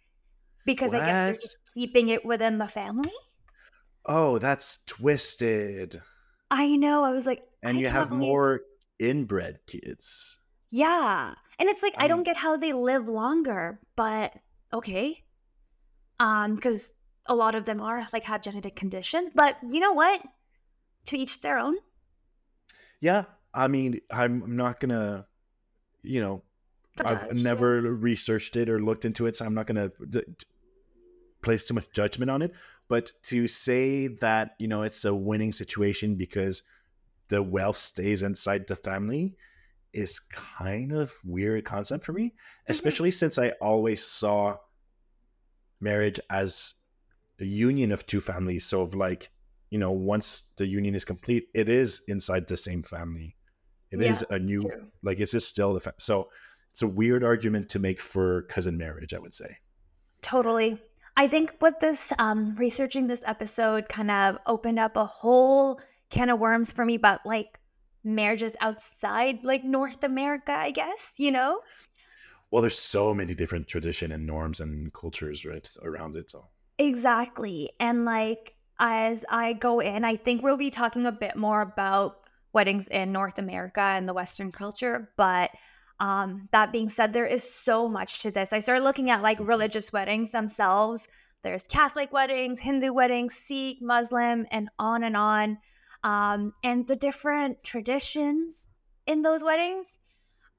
Because 0.66 0.94
I 0.94 0.98
guess 0.98 1.26
they're 1.26 1.34
just 1.34 1.58
keeping 1.74 2.08
it 2.08 2.24
within 2.24 2.58
the 2.58 2.66
family. 2.68 3.12
Oh, 4.06 4.38
that's 4.38 4.82
twisted. 4.86 6.00
I 6.50 6.76
know. 6.76 7.04
I 7.04 7.10
was 7.10 7.26
like, 7.26 7.42
And 7.62 7.76
I 7.76 7.80
you 7.80 7.88
have 7.88 8.08
believe- 8.08 8.26
more 8.28 8.60
inbred 8.98 9.58
kids. 9.66 10.38
Yeah. 10.70 11.34
And 11.58 11.68
it's 11.68 11.82
like 11.82 11.94
I 11.98 12.08
don't 12.08 12.18
Um, 12.20 12.24
get 12.24 12.36
how 12.36 12.56
they 12.56 12.72
live 12.72 13.08
longer, 13.08 13.80
but 13.94 14.34
okay. 14.72 15.24
Um 16.18 16.56
cuz 16.56 16.92
a 17.28 17.34
lot 17.34 17.54
of 17.54 17.64
them 17.64 17.80
are 17.80 18.06
like 18.12 18.24
have 18.24 18.42
genetic 18.42 18.74
conditions, 18.76 19.30
but 19.34 19.56
you 19.68 19.80
know 19.80 19.92
what? 19.92 20.22
To 21.06 21.18
each 21.18 21.40
their 21.40 21.58
own. 21.58 21.76
Yeah, 23.00 23.24
I 23.52 23.68
mean, 23.68 24.00
I'm 24.10 24.56
not 24.56 24.80
gonna, 24.80 25.26
you 26.02 26.20
know, 26.20 26.42
To 26.96 27.08
I've 27.08 27.28
judge, 27.28 27.42
never 27.42 27.82
researched 27.82 28.56
it 28.56 28.68
or 28.68 28.80
looked 28.80 29.04
into 29.04 29.26
it, 29.26 29.36
so 29.36 29.44
I'm 29.44 29.54
not 29.54 29.66
gonna 29.66 29.90
d- 30.08 30.22
d- 30.26 30.46
place 31.42 31.66
too 31.66 31.74
much 31.74 31.86
judgment 31.92 32.30
on 32.30 32.40
it. 32.42 32.54
But 32.88 33.12
to 33.24 33.46
say 33.46 34.06
that 34.06 34.54
you 34.58 34.68
know 34.68 34.82
it's 34.82 35.04
a 35.04 35.14
winning 35.14 35.52
situation 35.52 36.16
because 36.16 36.62
the 37.28 37.42
wealth 37.42 37.76
stays 37.76 38.22
inside 38.22 38.66
the 38.66 38.76
family 38.76 39.36
is 39.92 40.18
kind 40.18 40.92
of 40.92 41.14
weird 41.24 41.64
concept 41.64 42.04
for 42.04 42.12
me, 42.12 42.26
mm-hmm. 42.26 42.72
especially 42.72 43.10
since 43.10 43.38
I 43.38 43.50
always 43.60 44.04
saw 44.04 44.56
marriage 45.80 46.20
as 46.28 46.74
a 47.40 47.44
union 47.44 47.92
of 47.92 48.06
two 48.06 48.20
families. 48.20 48.64
So 48.66 48.82
of 48.82 48.94
like, 48.94 49.30
you 49.74 49.80
know, 49.80 49.90
once 49.90 50.52
the 50.56 50.68
union 50.68 50.94
is 50.94 51.04
complete, 51.04 51.48
it 51.52 51.68
is 51.68 52.04
inside 52.06 52.46
the 52.46 52.56
same 52.56 52.84
family. 52.84 53.34
It 53.90 54.00
is 54.00 54.24
a 54.30 54.38
new 54.38 54.62
True. 54.62 54.86
like 55.02 55.18
it's 55.18 55.32
just 55.32 55.48
still 55.48 55.74
the 55.74 55.80
fa- 55.80 55.94
so 55.98 56.28
it's 56.70 56.82
a 56.82 56.86
weird 56.86 57.24
argument 57.24 57.68
to 57.70 57.80
make 57.80 58.00
for 58.00 58.42
cousin 58.42 58.76
marriage 58.76 59.14
i 59.14 59.18
would 59.18 59.34
say 59.34 59.58
Totally. 60.20 60.78
I 61.16 61.28
think 61.28 61.54
what 61.58 61.78
this 61.80 62.12
um 62.18 62.54
researching 62.56 63.06
this 63.08 63.22
episode 63.26 63.88
kind 63.88 64.10
of 64.10 64.38
opened 64.46 64.78
up 64.78 64.96
a 64.96 65.06
whole 65.06 65.80
can 66.08 66.30
of 66.30 66.38
worms 66.40 66.72
for 66.72 66.84
me 66.84 66.94
about 66.96 67.20
like 67.24 67.58
marriages 68.04 68.56
outside 68.60 69.44
like 69.44 69.64
North 69.64 70.02
America, 70.04 70.52
I 70.52 70.70
guess, 70.70 71.14
you 71.18 71.32
know? 71.32 71.60
well 72.50 72.62
there's 72.62 72.78
so 72.78 73.12
many 73.14 73.34
different 73.34 73.66
tradition 73.66 74.12
and 74.12 74.24
norms 74.26 74.60
and 74.60 74.92
cultures 74.92 75.44
right 75.44 75.68
around 75.82 76.14
it 76.14 76.30
so 76.30 76.46
Exactly. 76.78 77.70
And 77.78 78.04
like 78.04 78.54
as 78.78 79.24
I 79.30 79.52
go 79.52 79.80
in, 79.80 80.04
I 80.04 80.16
think 80.16 80.42
we'll 80.42 80.56
be 80.56 80.70
talking 80.70 81.06
a 81.06 81.12
bit 81.12 81.36
more 81.36 81.60
about 81.60 82.20
weddings 82.52 82.88
in 82.88 83.12
North 83.12 83.38
America 83.38 83.80
and 83.80 84.08
the 84.08 84.14
Western 84.14 84.52
culture. 84.52 85.10
But 85.16 85.50
um, 86.00 86.48
that 86.52 86.72
being 86.72 86.88
said, 86.88 87.12
there 87.12 87.26
is 87.26 87.42
so 87.42 87.88
much 87.88 88.22
to 88.22 88.30
this. 88.30 88.52
I 88.52 88.58
started 88.58 88.84
looking 88.84 89.10
at 89.10 89.22
like 89.22 89.38
religious 89.40 89.92
weddings 89.92 90.32
themselves. 90.32 91.08
There's 91.42 91.64
Catholic 91.64 92.12
weddings, 92.12 92.60
Hindu 92.60 92.92
weddings, 92.92 93.34
Sikh, 93.34 93.78
Muslim, 93.80 94.46
and 94.50 94.70
on 94.78 95.04
and 95.04 95.16
on. 95.16 95.58
Um, 96.02 96.52
and 96.62 96.86
the 96.86 96.96
different 96.96 97.62
traditions 97.62 98.66
in 99.06 99.22
those 99.22 99.44
weddings. 99.44 99.98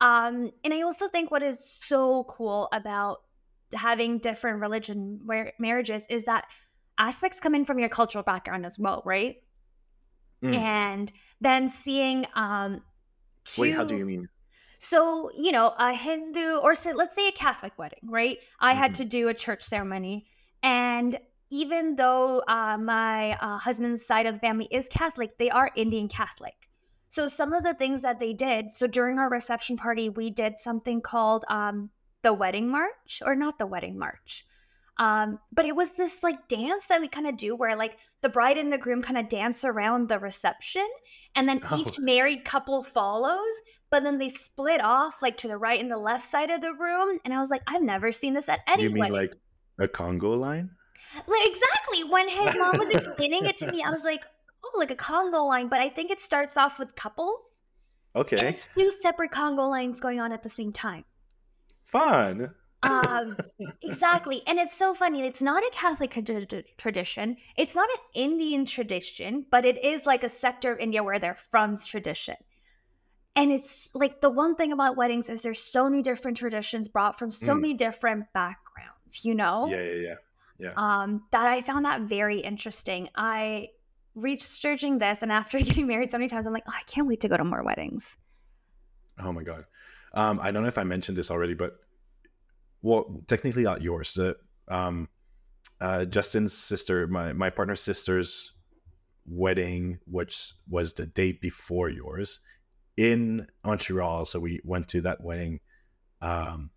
Um, 0.01 0.51
and 0.63 0.73
I 0.73 0.81
also 0.81 1.07
think 1.07 1.31
what 1.31 1.43
is 1.43 1.77
so 1.81 2.25
cool 2.25 2.67
about 2.71 3.19
having 3.73 4.19
different 4.19 4.61
religion 4.61 5.19
mar- 5.23 5.53
marriages 5.59 6.05
is 6.09 6.25
that 6.25 6.45
aspects 6.97 7.39
come 7.39 7.55
in 7.55 7.65
from 7.65 7.79
your 7.79 7.89
cultural 7.89 8.23
background 8.23 8.65
as 8.65 8.79
well, 8.79 9.01
right? 9.05 9.37
Mm. 10.43 10.55
And 10.55 11.11
then 11.41 11.69
seeing 11.69 12.25
um 12.35 12.81
wait 13.57 13.71
how 13.71 13.85
do 13.85 13.95
you 13.95 14.05
mean 14.05 14.29
so, 14.77 15.31
you 15.35 15.51
know, 15.51 15.73
a 15.79 15.93
Hindu 15.93 16.57
or 16.57 16.75
so 16.75 16.91
let's 16.91 17.15
say 17.15 17.29
a 17.29 17.31
Catholic 17.31 17.77
wedding, 17.77 18.01
right? 18.03 18.37
I 18.59 18.73
had 18.73 18.91
Mhm. 18.91 18.95
to 18.95 19.05
do 19.05 19.27
a 19.29 19.33
church 19.33 19.61
ceremony. 19.63 20.27
And 20.61 21.19
even 21.49 21.95
though 21.95 22.43
uh, 22.47 22.77
my 22.77 23.33
uh, 23.39 23.57
husband's 23.57 24.05
side 24.05 24.25
of 24.25 24.35
the 24.35 24.39
family 24.41 24.67
is 24.71 24.89
Catholic, 24.89 25.37
they 25.37 25.49
are 25.49 25.71
Indian 25.75 26.07
Catholic. 26.07 26.69
So, 27.07 27.27
some 27.27 27.53
of 27.53 27.63
the 27.63 27.73
things 27.73 28.01
that 28.01 28.19
they 28.19 28.33
did, 28.33 28.71
so 28.71 28.87
during 28.87 29.19
our 29.19 29.29
reception 29.29 29.77
party, 29.77 30.09
we 30.09 30.29
did 30.29 30.59
something 30.59 31.01
called 31.01 31.45
um, 31.47 31.91
the 32.23 32.33
wedding 32.33 32.67
march, 32.67 33.21
or 33.25 33.35
not 33.35 33.57
the 33.57 33.67
wedding 33.67 33.97
march. 33.97 34.45
Um, 34.97 35.39
but 35.51 35.65
it 35.65 35.75
was 35.75 35.93
this 35.97 36.23
like 36.23 36.47
dance 36.47 36.85
that 36.87 37.01
we 37.01 37.07
kind 37.09 37.27
of 37.27 37.35
do 37.35 37.53
where 37.55 37.75
like 37.75 37.97
the 38.21 38.29
bride 38.29 38.57
and 38.57 38.71
the 38.71 38.77
groom 38.77 39.01
kind 39.01 39.17
of 39.17 39.27
dance 39.27 39.65
around 39.65 40.07
the 40.07 40.19
reception 40.19 40.87
and 41.35 41.49
then 41.49 41.59
Oh. 41.69 41.77
each 41.77 41.99
married 41.99 42.45
couple 42.45 42.81
follows 42.81 43.51
but 43.91 44.03
then 44.03 44.19
they 44.19 44.29
split 44.29 44.81
off 44.81 45.21
like 45.21 45.35
to 45.37 45.49
the 45.49 45.57
right 45.57 45.81
and 45.81 45.91
the 45.91 45.97
left 45.97 46.23
side 46.23 46.49
of 46.49 46.61
the 46.61 46.73
room 46.73 47.19
and 47.25 47.33
i 47.33 47.39
was 47.41 47.49
like 47.51 47.61
i've 47.67 47.81
never 47.81 48.09
seen 48.13 48.33
this 48.33 48.47
at 48.47 48.61
any 48.69 48.83
you 48.83 48.89
mean 48.89 49.11
wedding 49.11 49.15
like 49.15 49.33
a 49.79 49.87
conga 49.91 50.37
line 50.39 50.69
Like, 51.27 51.45
exactly. 51.45 52.09
When 52.09 52.29
his 52.29 52.57
mom 52.57 52.77
was 52.77 52.89
explaining 52.95 53.45
it 53.45 53.57
to 53.57 53.69
me, 53.71 53.83
I 53.85 53.89
was 53.89 54.03
like, 54.05 54.23
oh, 54.63 54.79
like 54.79 54.91
a 54.91 54.95
Conga 54.95 55.45
line, 55.45 55.67
but 55.67 55.79
I 55.81 55.89
think 55.89 56.09
it 56.09 56.19
starts 56.21 56.55
off 56.57 56.79
with 56.79 56.95
couples. 56.95 57.41
And 58.15 58.21
Okay. 58.25 58.47
it's 58.47 58.67
two 58.73 58.89
separate 58.89 59.31
Conga 59.31 59.69
lines 59.69 59.99
going 59.99 60.19
on 60.21 60.31
at 60.31 60.41
the 60.41 60.49
same 60.49 60.71
time. 60.71 61.03
Fun. 61.83 62.55
Um, 62.85 63.35
exactly. 63.81 64.41
And 64.47 64.59
it's 64.59 64.75
so 64.77 64.93
funny. 64.93 65.21
It's 65.25 65.41
not 65.41 65.63
a 65.63 65.69
Catholic 65.71 66.11
trad- 66.13 66.65
tradition. 66.77 67.37
It's 67.57 67.75
not 67.75 67.89
an 67.89 67.99
Indian 68.13 68.65
tradition, 68.65 69.45
but 69.49 69.65
it 69.65 69.83
is 69.83 70.05
like 70.05 70.23
a 70.23 70.29
sector 70.29 70.73
of 70.73 70.79
India 70.79 71.03
where 71.03 71.19
they're 71.19 71.35
from's 71.35 71.87
tradition. 71.87 72.35
And 73.35 73.51
it's 73.51 73.89
like 73.93 74.21
the 74.21 74.29
one 74.29 74.55
thing 74.55 74.71
about 74.71 74.95
weddings 74.95 75.29
is 75.29 75.41
there's 75.41 75.61
so 75.61 75.89
many 75.89 76.01
different 76.01 76.37
traditions 76.37 76.87
brought 76.87 77.17
from 77.19 77.29
so 77.31 77.53
Mm. 77.53 77.61
many 77.61 77.73
different 77.73 78.25
backgrounds, 78.33 79.25
you 79.25 79.35
know? 79.35 79.67
Yeah, 79.67 79.81
yeah, 79.81 80.15
yeah. 80.57 80.73
um, 80.77 81.23
that 81.31 81.47
I 81.47 81.59
found 81.61 81.83
that 81.85 82.01
very 82.01 82.39
interesting. 82.39 83.09
I 83.15 83.69
researching 84.15 84.99
this, 84.99 85.21
and 85.21 85.31
after 85.31 85.57
getting 85.69 85.87
married 85.87 86.11
so 86.11 86.17
many 86.17 86.29
times, 86.29 86.47
I'm 86.47 86.53
like, 86.53 86.63
oh, 86.67 86.73
I 86.73 86.83
can't 86.83 87.07
wait 87.07 87.19
to 87.21 87.27
go 87.27 87.35
to 87.35 87.43
more 87.43 87.63
weddings. 87.63 88.17
Oh 89.19 89.33
my 89.33 89.43
god. 89.43 89.65
Um, 90.13 90.39
I 90.41 90.51
don't 90.51 90.61
know 90.61 90.69
if 90.69 90.77
I 90.77 90.83
mentioned 90.85 91.17
this 91.17 91.29
already, 91.29 91.53
but 91.55 91.77
well, 92.85 93.23
technically 93.25 93.63
not 93.63 93.81
yours. 93.81 94.13
The 94.13 94.37
um, 94.67 95.09
uh, 95.81 96.05
Justin's 96.05 96.53
sister, 96.53 97.07
my 97.07 97.33
my 97.33 97.49
partner's 97.49 97.81
sister's 97.81 98.53
wedding, 99.25 99.97
which 100.05 100.53
was 100.69 100.93
the 100.93 101.07
day 101.07 101.31
before 101.31 101.89
yours, 101.89 102.41
in 102.95 103.47
Montreal. 103.65 104.25
So 104.25 104.39
we 104.39 104.61
went 104.63 104.87
to 104.89 105.01
that 105.01 105.21
wedding, 105.21 105.61
um, 106.21 106.69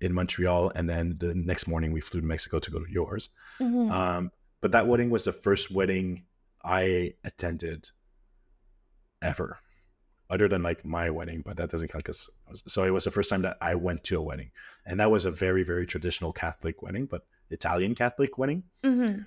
in 0.00 0.14
Montreal, 0.14 0.72
and 0.74 0.88
then 0.88 1.16
the 1.18 1.34
next 1.34 1.68
morning 1.68 1.92
we 1.92 2.00
flew 2.00 2.22
to 2.22 2.26
Mexico 2.26 2.58
to 2.58 2.70
go 2.70 2.78
to 2.78 2.90
yours. 2.90 3.28
Mhm. 3.60 3.90
Um, 3.90 4.32
but 4.62 4.72
that 4.72 4.86
wedding 4.86 5.10
was 5.10 5.24
the 5.24 5.32
first 5.32 5.70
wedding 5.70 6.24
I 6.64 7.14
attended 7.24 7.90
ever, 9.20 9.58
other 10.30 10.48
than 10.48 10.62
like 10.62 10.84
my 10.84 11.10
wedding, 11.10 11.42
but 11.44 11.56
that 11.58 11.70
doesn't 11.70 11.88
count 11.88 12.04
because 12.04 12.30
so 12.66 12.84
it 12.84 12.90
was 12.90 13.04
the 13.04 13.10
first 13.10 13.28
time 13.30 13.42
that 13.42 13.58
I 13.60 13.74
went 13.74 14.04
to 14.04 14.18
a 14.18 14.22
wedding, 14.22 14.50
and 14.86 14.98
that 15.00 15.10
was 15.10 15.24
a 15.24 15.30
very 15.30 15.62
very 15.62 15.86
traditional 15.86 16.32
Catholic 16.32 16.82
wedding, 16.82 17.06
but 17.06 17.26
Italian 17.50 17.94
Catholic 17.94 18.38
wedding 18.38 18.64
Mhm. 18.82 19.26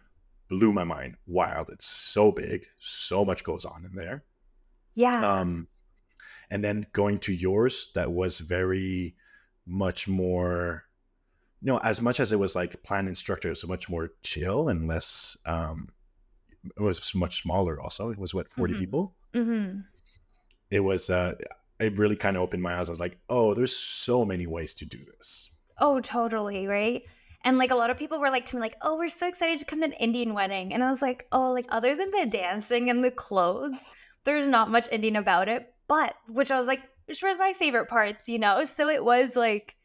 blew 0.49 0.73
my 0.73 0.83
mind. 0.83 1.17
Wild! 1.27 1.69
It's 1.69 1.85
so 1.85 2.31
big, 2.31 2.65
so 2.77 3.23
much 3.25 3.43
goes 3.43 3.65
on 3.65 3.85
in 3.85 3.95
there. 3.95 4.23
Yeah. 4.93 5.39
Um, 5.39 5.67
and 6.49 6.63
then 6.63 6.87
going 6.93 7.19
to 7.19 7.33
yours, 7.33 7.91
that 7.95 8.11
was 8.11 8.39
very 8.39 9.15
much 9.65 10.07
more. 10.07 10.83
You 11.61 11.67
know, 11.73 11.79
as 11.79 12.01
much 12.01 12.19
as 12.19 12.31
it 12.31 12.37
was 12.39 12.55
like 12.55 12.83
planned 12.83 13.07
and 13.07 13.17
structured, 13.17 13.49
it 13.49 13.61
was 13.61 13.67
much 13.67 13.89
more 13.89 14.11
chill 14.21 14.69
and 14.69 14.87
less. 14.87 15.35
Um, 15.45 15.89
it 16.77 16.81
was 16.81 17.13
much 17.15 17.41
smaller. 17.41 17.79
Also, 17.81 18.09
it 18.11 18.17
was 18.19 18.33
what 18.33 18.51
40 18.51 18.73
Mhm. 18.75 18.79
people. 18.79 19.15
hmm 19.33 19.79
It 20.69 20.81
was. 20.81 21.09
Uh, 21.09 21.35
it 21.79 21.97
really 21.97 22.15
kind 22.15 22.37
of 22.37 22.43
opened 22.43 22.63
my 22.63 22.79
eyes. 22.79 22.87
I 22.87 22.93
was 22.93 23.01
like, 23.01 23.17
oh, 23.29 23.53
there's 23.53 23.75
so 23.75 24.23
many 24.23 24.47
ways 24.47 24.73
to 24.75 24.85
do 24.85 24.99
this. 25.17 25.51
Oh, 25.79 25.99
totally. 25.99 26.67
Right. 26.67 27.03
And 27.43 27.59
like 27.59 27.71
a 27.71 27.75
lot 27.75 27.91
of 27.91 27.97
people 27.97 28.19
were 28.19 28.31
like 28.31 28.45
to 28.45 28.55
me, 28.55 28.61
like, 28.61 28.75
"Oh, 28.81 28.97
we're 28.97 29.07
so 29.07 29.27
excited 29.27 29.59
to 29.59 29.65
come 29.65 29.79
to 29.79 29.85
an 29.85 29.93
Indian 29.93 30.33
wedding," 30.33 30.73
and 30.73 30.83
I 30.83 30.89
was 30.89 31.01
like, 31.01 31.27
"Oh, 31.31 31.51
like 31.51 31.67
other 31.69 31.95
than 31.95 32.09
the 32.09 32.25
dancing 32.25 32.89
and 32.89 33.03
the 33.03 33.11
clothes, 33.11 33.87
there's 34.23 34.47
not 34.47 34.71
much 34.71 34.91
Indian 34.91 35.15
about 35.15 35.47
it." 35.47 35.71
But 35.87 36.15
which 36.27 36.49
I 36.49 36.57
was 36.57 36.65
like, 36.65 36.81
which 37.05 37.21
was 37.21 37.37
my 37.37 37.53
favorite 37.53 37.87
parts, 37.87 38.27
you 38.27 38.39
know. 38.39 38.65
So 38.65 38.89
it 38.89 39.05
was 39.05 39.35
like, 39.35 39.75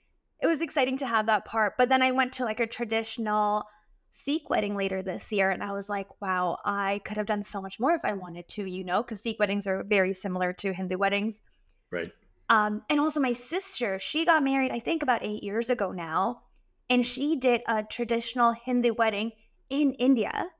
it 0.41 0.47
was 0.47 0.63
exciting 0.63 0.97
to 0.99 1.07
have 1.07 1.27
that 1.27 1.45
part. 1.45 1.75
But 1.77 1.91
then 1.91 2.01
I 2.01 2.13
went 2.13 2.33
to 2.35 2.45
like 2.45 2.61
a 2.61 2.67
traditional 2.67 3.67
Sikh 4.11 4.51
wedding 4.51 4.77
later 4.77 5.03
this 5.03 5.33
year, 5.33 5.51
and 5.51 5.63
I 5.63 5.73
was 5.73 5.89
like, 5.89 6.21
"Wow, 6.21 6.59
I 6.65 7.01
could 7.05 7.17
have 7.17 7.27
done 7.27 7.43
so 7.43 7.63
much 7.63 7.79
more 7.81 7.93
if 7.95 8.05
I 8.05 8.13
wanted 8.13 8.49
to," 8.49 8.69
you 8.69 8.85
know, 8.85 9.03
because 9.03 9.21
Sikh 9.23 9.39
weddings 9.39 9.67
are 9.67 9.85
very 9.85 10.13
similar 10.13 10.53
to 10.55 10.73
Hindu 10.73 10.99
weddings. 10.99 11.43
Right. 11.91 12.13
Um, 12.49 12.83
and 12.91 12.99
also 12.99 13.21
my 13.21 13.33
sister, 13.33 13.99
she 14.01 14.25
got 14.25 14.43
married, 14.43 14.73
I 14.73 14.81
think 14.81 15.05
about 15.05 15.23
eight 15.23 15.45
years 15.45 15.71
ago 15.71 15.93
now, 15.93 16.43
and 16.89 17.07
she 17.07 17.37
did 17.37 17.63
a 17.69 17.85
traditional 17.85 18.53
Hindu 18.53 18.93
wedding 18.95 19.31
in 19.71 19.95
India 19.95 20.51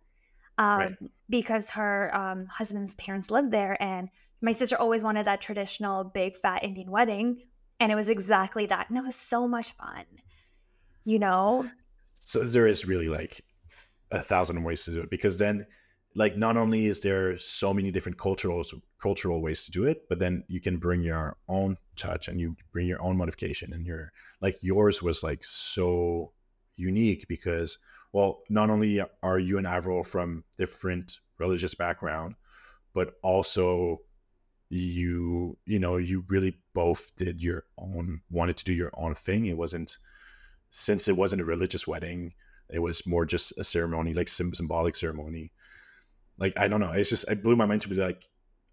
um, 0.57 0.79
Right. 0.79 0.97
because 1.29 1.71
her 1.71 2.15
um, 2.15 2.47
husband's 2.47 2.95
parents 2.95 3.31
lived 3.31 3.51
there. 3.51 3.77
And 3.83 4.09
my 4.41 4.53
sister 4.53 4.77
always 4.77 5.03
wanted 5.03 5.27
that 5.27 5.41
traditional 5.41 6.05
big 6.05 6.37
fat 6.37 6.63
Indian 6.63 6.91
wedding. 6.91 7.43
And 7.81 7.91
it 7.91 7.97
was 7.97 8.09
exactly 8.09 8.67
that. 8.67 8.89
And 8.89 8.97
it 8.97 9.03
was 9.03 9.17
so 9.17 9.49
much 9.49 9.73
fun, 9.73 10.05
you 11.05 11.19
know? 11.19 11.69
So 12.31 12.45
there 12.45 12.69
is 12.69 12.87
really 12.87 13.09
like 13.09 13.45
a 14.13 14.21
thousand 14.21 14.63
ways 14.63 14.85
to 14.85 14.93
do 14.93 15.01
it 15.01 15.11
because 15.11 15.39
then 15.39 15.67
like 16.15 16.37
not 16.37 16.57
only 16.57 16.87
is 16.87 17.01
there 17.01 17.37
so 17.37 17.75
many 17.75 17.91
different 17.91 18.19
cultural 18.19 18.63
cultural 19.03 19.43
ways 19.43 19.65
to 19.65 19.73
do 19.73 19.83
it, 19.83 20.09
but 20.09 20.21
then 20.21 20.45
you 20.47 20.61
can 20.61 20.77
bring 20.77 21.03
your 21.03 21.39
own 21.49 21.77
touch 21.97 22.29
and 22.29 22.39
you 22.39 22.55
bring 22.71 22.87
your 22.87 23.03
own 23.03 23.17
modification 23.17 23.73
and 23.73 23.85
your 23.85 24.13
like 24.41 24.57
yours 24.61 25.03
was 25.03 25.25
like 25.25 25.43
so 25.43 26.31
unique 26.77 27.27
because 27.27 27.79
well 28.13 28.43
not 28.49 28.71
only 28.71 29.03
are 29.25 29.41
you 29.41 29.59
and 29.59 29.67
Avril 29.67 30.05
from 30.05 30.45
different 30.57 31.19
religious 31.37 31.75
background, 31.75 32.37
but 32.93 33.15
also 33.25 34.03
you 34.69 35.59
you 35.67 35.81
know 35.81 35.97
you 35.97 36.23
really 36.29 36.59
both 36.75 37.11
did 37.17 37.43
your 37.43 37.65
own 37.77 38.21
wanted 38.31 38.57
to 38.57 38.65
do 38.65 38.73
your 38.73 38.93
own 38.95 39.17
thing. 39.17 39.47
It 39.47 39.59
wasn't 39.59 39.97
since 40.71 41.09
it 41.09 41.17
wasn't 41.17 41.43
a 41.43 41.45
religious 41.45 41.87
wedding, 41.87 42.33
it 42.69 42.79
was 42.79 43.07
more 43.07 43.27
just 43.27 43.57
a 43.59 43.65
ceremony, 43.65 44.15
like 44.15 44.29
sym- 44.29 44.55
symbolic 44.55 44.95
ceremony. 44.97 45.53
Like 46.39 46.55
I 46.57 46.69
don't 46.69 46.81
know, 46.81 46.93
it's 46.93 47.11
just 47.11 47.29
it 47.31 47.43
blew 47.43 47.57
my 47.57 47.67
mind 47.67 47.83
to 47.83 47.89
be 47.89 47.97
like, 47.97 48.27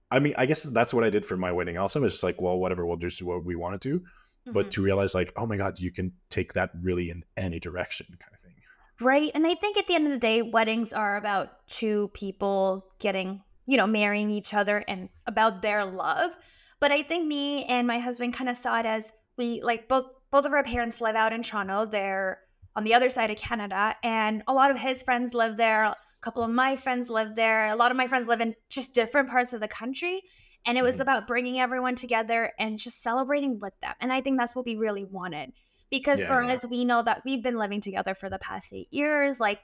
I 0.09 0.19
mean, 0.19 0.33
I 0.37 0.45
guess 0.45 0.63
that's 0.63 0.93
what 0.93 1.03
I 1.03 1.09
did 1.09 1.25
for 1.25 1.35
my 1.35 1.51
wedding. 1.51 1.77
Also, 1.77 2.01
it's 2.03 2.13
just 2.13 2.23
like, 2.23 2.39
well, 2.39 2.57
whatever, 2.57 2.85
we'll 2.85 2.95
just 2.97 3.19
do 3.19 3.25
what 3.25 3.43
we 3.43 3.55
want 3.55 3.81
to 3.81 3.89
do. 3.89 4.05
But 4.53 4.67
Mhm. 4.67 4.71
to 4.71 4.81
realize, 4.81 5.13
like, 5.13 5.33
oh 5.35 5.45
my 5.45 5.57
god, 5.57 5.79
you 5.79 5.91
can 5.91 6.13
take 6.29 6.53
that 6.53 6.69
really 6.81 7.09
in 7.09 7.25
any 7.35 7.59
direction, 7.59 8.05
kind 8.17 8.33
of 8.33 8.39
thing. 8.39 8.53
Right. 9.01 9.29
And 9.35 9.45
I 9.45 9.55
think 9.55 9.77
at 9.77 9.85
the 9.87 9.95
end 9.95 10.05
of 10.07 10.13
the 10.13 10.17
day, 10.19 10.41
weddings 10.41 10.93
are 10.93 11.17
about 11.17 11.67
two 11.67 12.09
people 12.13 12.85
getting, 12.99 13.43
you 13.65 13.75
know, 13.75 13.85
marrying 13.85 14.29
each 14.29 14.53
other 14.53 14.85
and 14.87 15.09
about 15.25 15.61
their 15.61 15.83
love. 15.85 16.31
But 16.79 16.91
I 16.91 17.01
think 17.03 17.27
me 17.27 17.65
and 17.65 17.85
my 17.85 17.99
husband 17.99 18.33
kind 18.33 18.49
of 18.49 18.55
saw 18.55 18.79
it 18.79 18.85
as 18.85 19.11
we 19.35 19.61
like 19.61 19.87
both 19.89 20.05
both 20.31 20.45
of 20.45 20.53
our 20.53 20.63
parents 20.63 21.01
live 21.01 21.15
out 21.15 21.33
in 21.33 21.41
Toronto. 21.43 21.85
They're 21.85 22.39
on 22.75 22.83
the 22.83 22.93
other 22.93 23.09
side 23.09 23.31
of 23.31 23.37
Canada. 23.37 23.95
And 24.03 24.43
a 24.47 24.53
lot 24.53 24.71
of 24.71 24.79
his 24.79 25.01
friends 25.03 25.33
live 25.33 25.57
there. 25.57 25.83
A 25.85 25.95
couple 26.21 26.43
of 26.43 26.49
my 26.51 26.75
friends 26.75 27.09
live 27.09 27.35
there. 27.35 27.67
A 27.69 27.75
lot 27.75 27.91
of 27.91 27.97
my 27.97 28.07
friends 28.07 28.27
live 28.27 28.41
in 28.41 28.55
just 28.69 28.93
different 28.93 29.29
parts 29.29 29.53
of 29.53 29.61
the 29.61 29.67
country. 29.67 30.21
And 30.65 30.77
it 30.77 30.81
was 30.83 30.97
Mhm. 30.97 31.01
about 31.01 31.27
bringing 31.27 31.59
everyone 31.59 31.95
together 31.95 32.51
and 32.59 32.77
just 32.77 33.01
celebrating 33.01 33.59
with 33.59 33.79
them. 33.79 33.93
And 34.01 34.11
I 34.11 34.21
think 34.21 34.37
that's 34.37 34.55
what 34.55 34.65
we 34.65 34.75
really 34.75 35.05
wanted 35.05 35.53
because 35.89 36.19
Yeah, 36.19 36.27
for 36.27 36.43
yeah. 36.43 36.53
us 36.53 36.65
we 36.67 36.83
know 36.83 37.01
that 37.01 37.21
we've 37.23 37.41
been 37.41 37.57
living 37.57 37.79
together 37.79 38.13
for 38.13 38.29
the 38.29 38.39
past 38.39 38.73
eight 38.73 38.89
years 38.91 39.39
like 39.39 39.61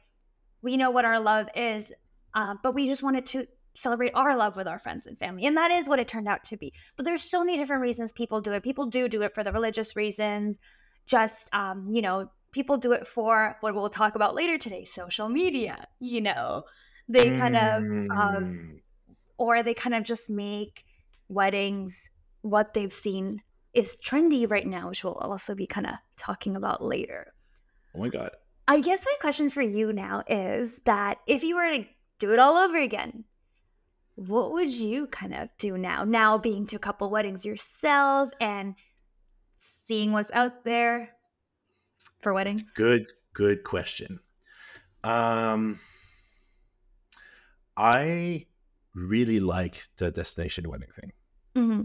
we 0.62 0.78
know 0.78 0.89
what 0.89 1.04
our 1.04 1.19
love 1.19 1.49
is 1.54 1.91
uh, 2.34 2.56
but 2.63 2.73
we 2.73 2.88
just 2.88 3.04
wanted 3.04 3.26
to 3.26 3.45
celebrate 3.75 4.12
our 4.13 4.36
love 4.36 4.55
with 4.55 4.67
our 4.67 4.79
friends 4.79 5.07
and 5.07 5.17
family 5.17 5.45
and 5.45 5.57
that 5.57 5.71
is 5.71 5.89
what 5.89 5.99
it 5.99 6.07
turned 6.07 6.27
out 6.27 6.43
to 6.43 6.55
be 6.57 6.71
but 6.95 7.05
there's 7.05 7.21
so 7.21 7.43
many 7.43 7.57
different 7.57 7.81
reasons 7.81 8.13
people 8.13 8.39
do 8.41 8.51
it 8.53 8.62
people 8.63 8.86
do 8.86 9.07
do 9.07 9.21
it 9.21 9.33
for 9.33 9.43
the 9.43 9.51
religious 9.51 9.95
reasons 9.95 10.59
just 11.05 11.49
um, 11.53 11.88
you 11.89 12.01
know 12.01 12.29
people 12.51 12.77
do 12.77 12.91
it 12.91 13.07
for 13.07 13.57
what 13.62 13.73
we'll 13.73 13.89
talk 13.89 14.15
about 14.15 14.36
later 14.36 14.57
today 14.57 14.86
social 14.86 15.27
media 15.27 15.88
you 15.99 16.21
know 16.21 16.63
they 17.09 17.38
kind 17.38 17.55
of 17.55 17.83
um, 17.83 18.43
Mm. 18.43 18.79
or 19.38 19.63
they 19.63 19.73
kind 19.73 19.93
of 19.95 20.03
just 20.03 20.29
make 20.29 20.86
weddings 21.27 22.09
what 22.41 22.73
they've 22.73 22.93
seen 22.93 23.41
is 23.73 23.97
trendy 23.97 24.49
right 24.49 24.67
now, 24.67 24.89
which 24.89 25.03
we'll 25.03 25.13
also 25.15 25.55
be 25.55 25.65
kind 25.65 25.88
of 25.88 25.95
talking 26.15 26.55
about 26.55 26.83
later. 26.83 27.33
oh 27.95 27.99
my 27.99 28.09
god, 28.09 28.29
I 28.67 28.79
guess 28.81 29.05
my 29.05 29.15
question 29.19 29.49
for 29.49 29.62
you 29.62 29.91
now 29.91 30.23
is 30.27 30.79
that 30.86 31.17
if 31.27 31.43
you 31.43 31.55
were 31.55 31.69
to 31.77 31.86
do 32.19 32.31
it 32.33 32.39
all 32.39 32.55
over 32.55 32.77
again, 32.79 33.25
what 34.15 34.52
would 34.52 34.69
you 34.73 35.08
kind 35.08 35.34
of 35.34 35.49
do 35.58 35.78
now? 35.78 36.04
Now 36.04 36.38
being 36.38 36.67
to 36.67 36.76
a 36.76 36.80
couple 36.80 37.10
weddings 37.10 37.45
yourself 37.45 38.32
and 38.39 38.76
seeing 39.56 40.12
what's 40.12 40.32
out 40.32 40.63
there 40.63 41.10
for 42.21 42.34
weddings? 42.34 42.63
good, 42.73 43.08
good 43.34 43.63
question. 43.63 44.19
Um, 45.04 45.80
I 47.76 48.45
really 48.95 49.39
like 49.39 49.82
the 49.97 50.12
destination 50.12 50.69
wedding 50.69 50.89
thing. 50.95 51.12
hmm 51.56 51.82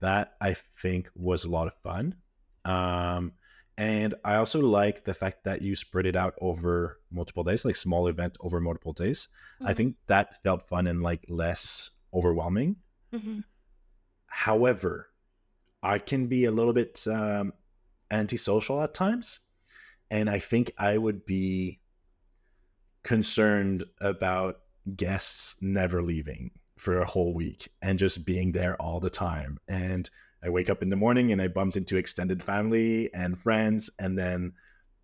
that 0.00 0.34
I 0.40 0.52
think 0.54 1.08
was 1.14 1.44
a 1.44 1.50
lot 1.50 1.68
of 1.68 1.74
fun. 1.74 2.16
Um, 2.64 3.34
and 3.76 4.14
I 4.24 4.36
also 4.36 4.60
like 4.60 5.04
the 5.04 5.14
fact 5.14 5.44
that 5.44 5.62
you 5.62 5.74
spread 5.76 6.06
it 6.06 6.16
out 6.16 6.34
over 6.40 7.00
multiple 7.10 7.44
days, 7.44 7.64
like 7.64 7.76
small 7.76 8.06
event 8.08 8.36
over 8.40 8.60
multiple 8.60 8.92
days. 8.92 9.28
I 9.60 9.72
Mhm. 9.72 9.76
think 9.76 9.96
that 10.06 10.40
felt 10.42 10.62
fun 10.68 10.86
and 10.86 11.02
like 11.02 11.24
less 11.28 11.90
overwhelming. 12.12 12.76
hmm 13.12 13.40
However, 14.26 15.10
I 15.82 15.98
can 15.98 16.26
be 16.26 16.44
a 16.46 16.50
little 16.52 16.72
bit 16.72 17.06
um, 17.06 17.52
antisocial 18.10 18.80
at 18.82 18.94
times, 18.94 19.40
and 20.10 20.30
I 20.30 20.38
think 20.38 20.72
I 20.78 20.96
would 20.98 21.24
be 21.26 21.80
concerned 23.02 23.84
about 24.00 24.60
guests 24.96 25.60
never 25.62 26.02
leaving 26.02 26.50
for 26.76 26.98
a 27.00 27.06
whole 27.06 27.34
week 27.34 27.68
and 27.80 27.98
just 27.98 28.24
being 28.24 28.52
there 28.52 28.80
all 28.80 29.00
the 29.00 29.10
time. 29.10 29.58
And 29.68 30.08
I 30.44 30.50
wake 30.50 30.68
up 30.68 30.82
in 30.82 30.90
the 30.90 30.96
morning 30.96 31.32
and 31.32 31.40
I 31.40 31.48
bumped 31.48 31.76
into 31.76 31.96
extended 31.96 32.42
family 32.42 33.12
and 33.14 33.38
friends, 33.38 33.90
and 33.98 34.18
then, 34.18 34.54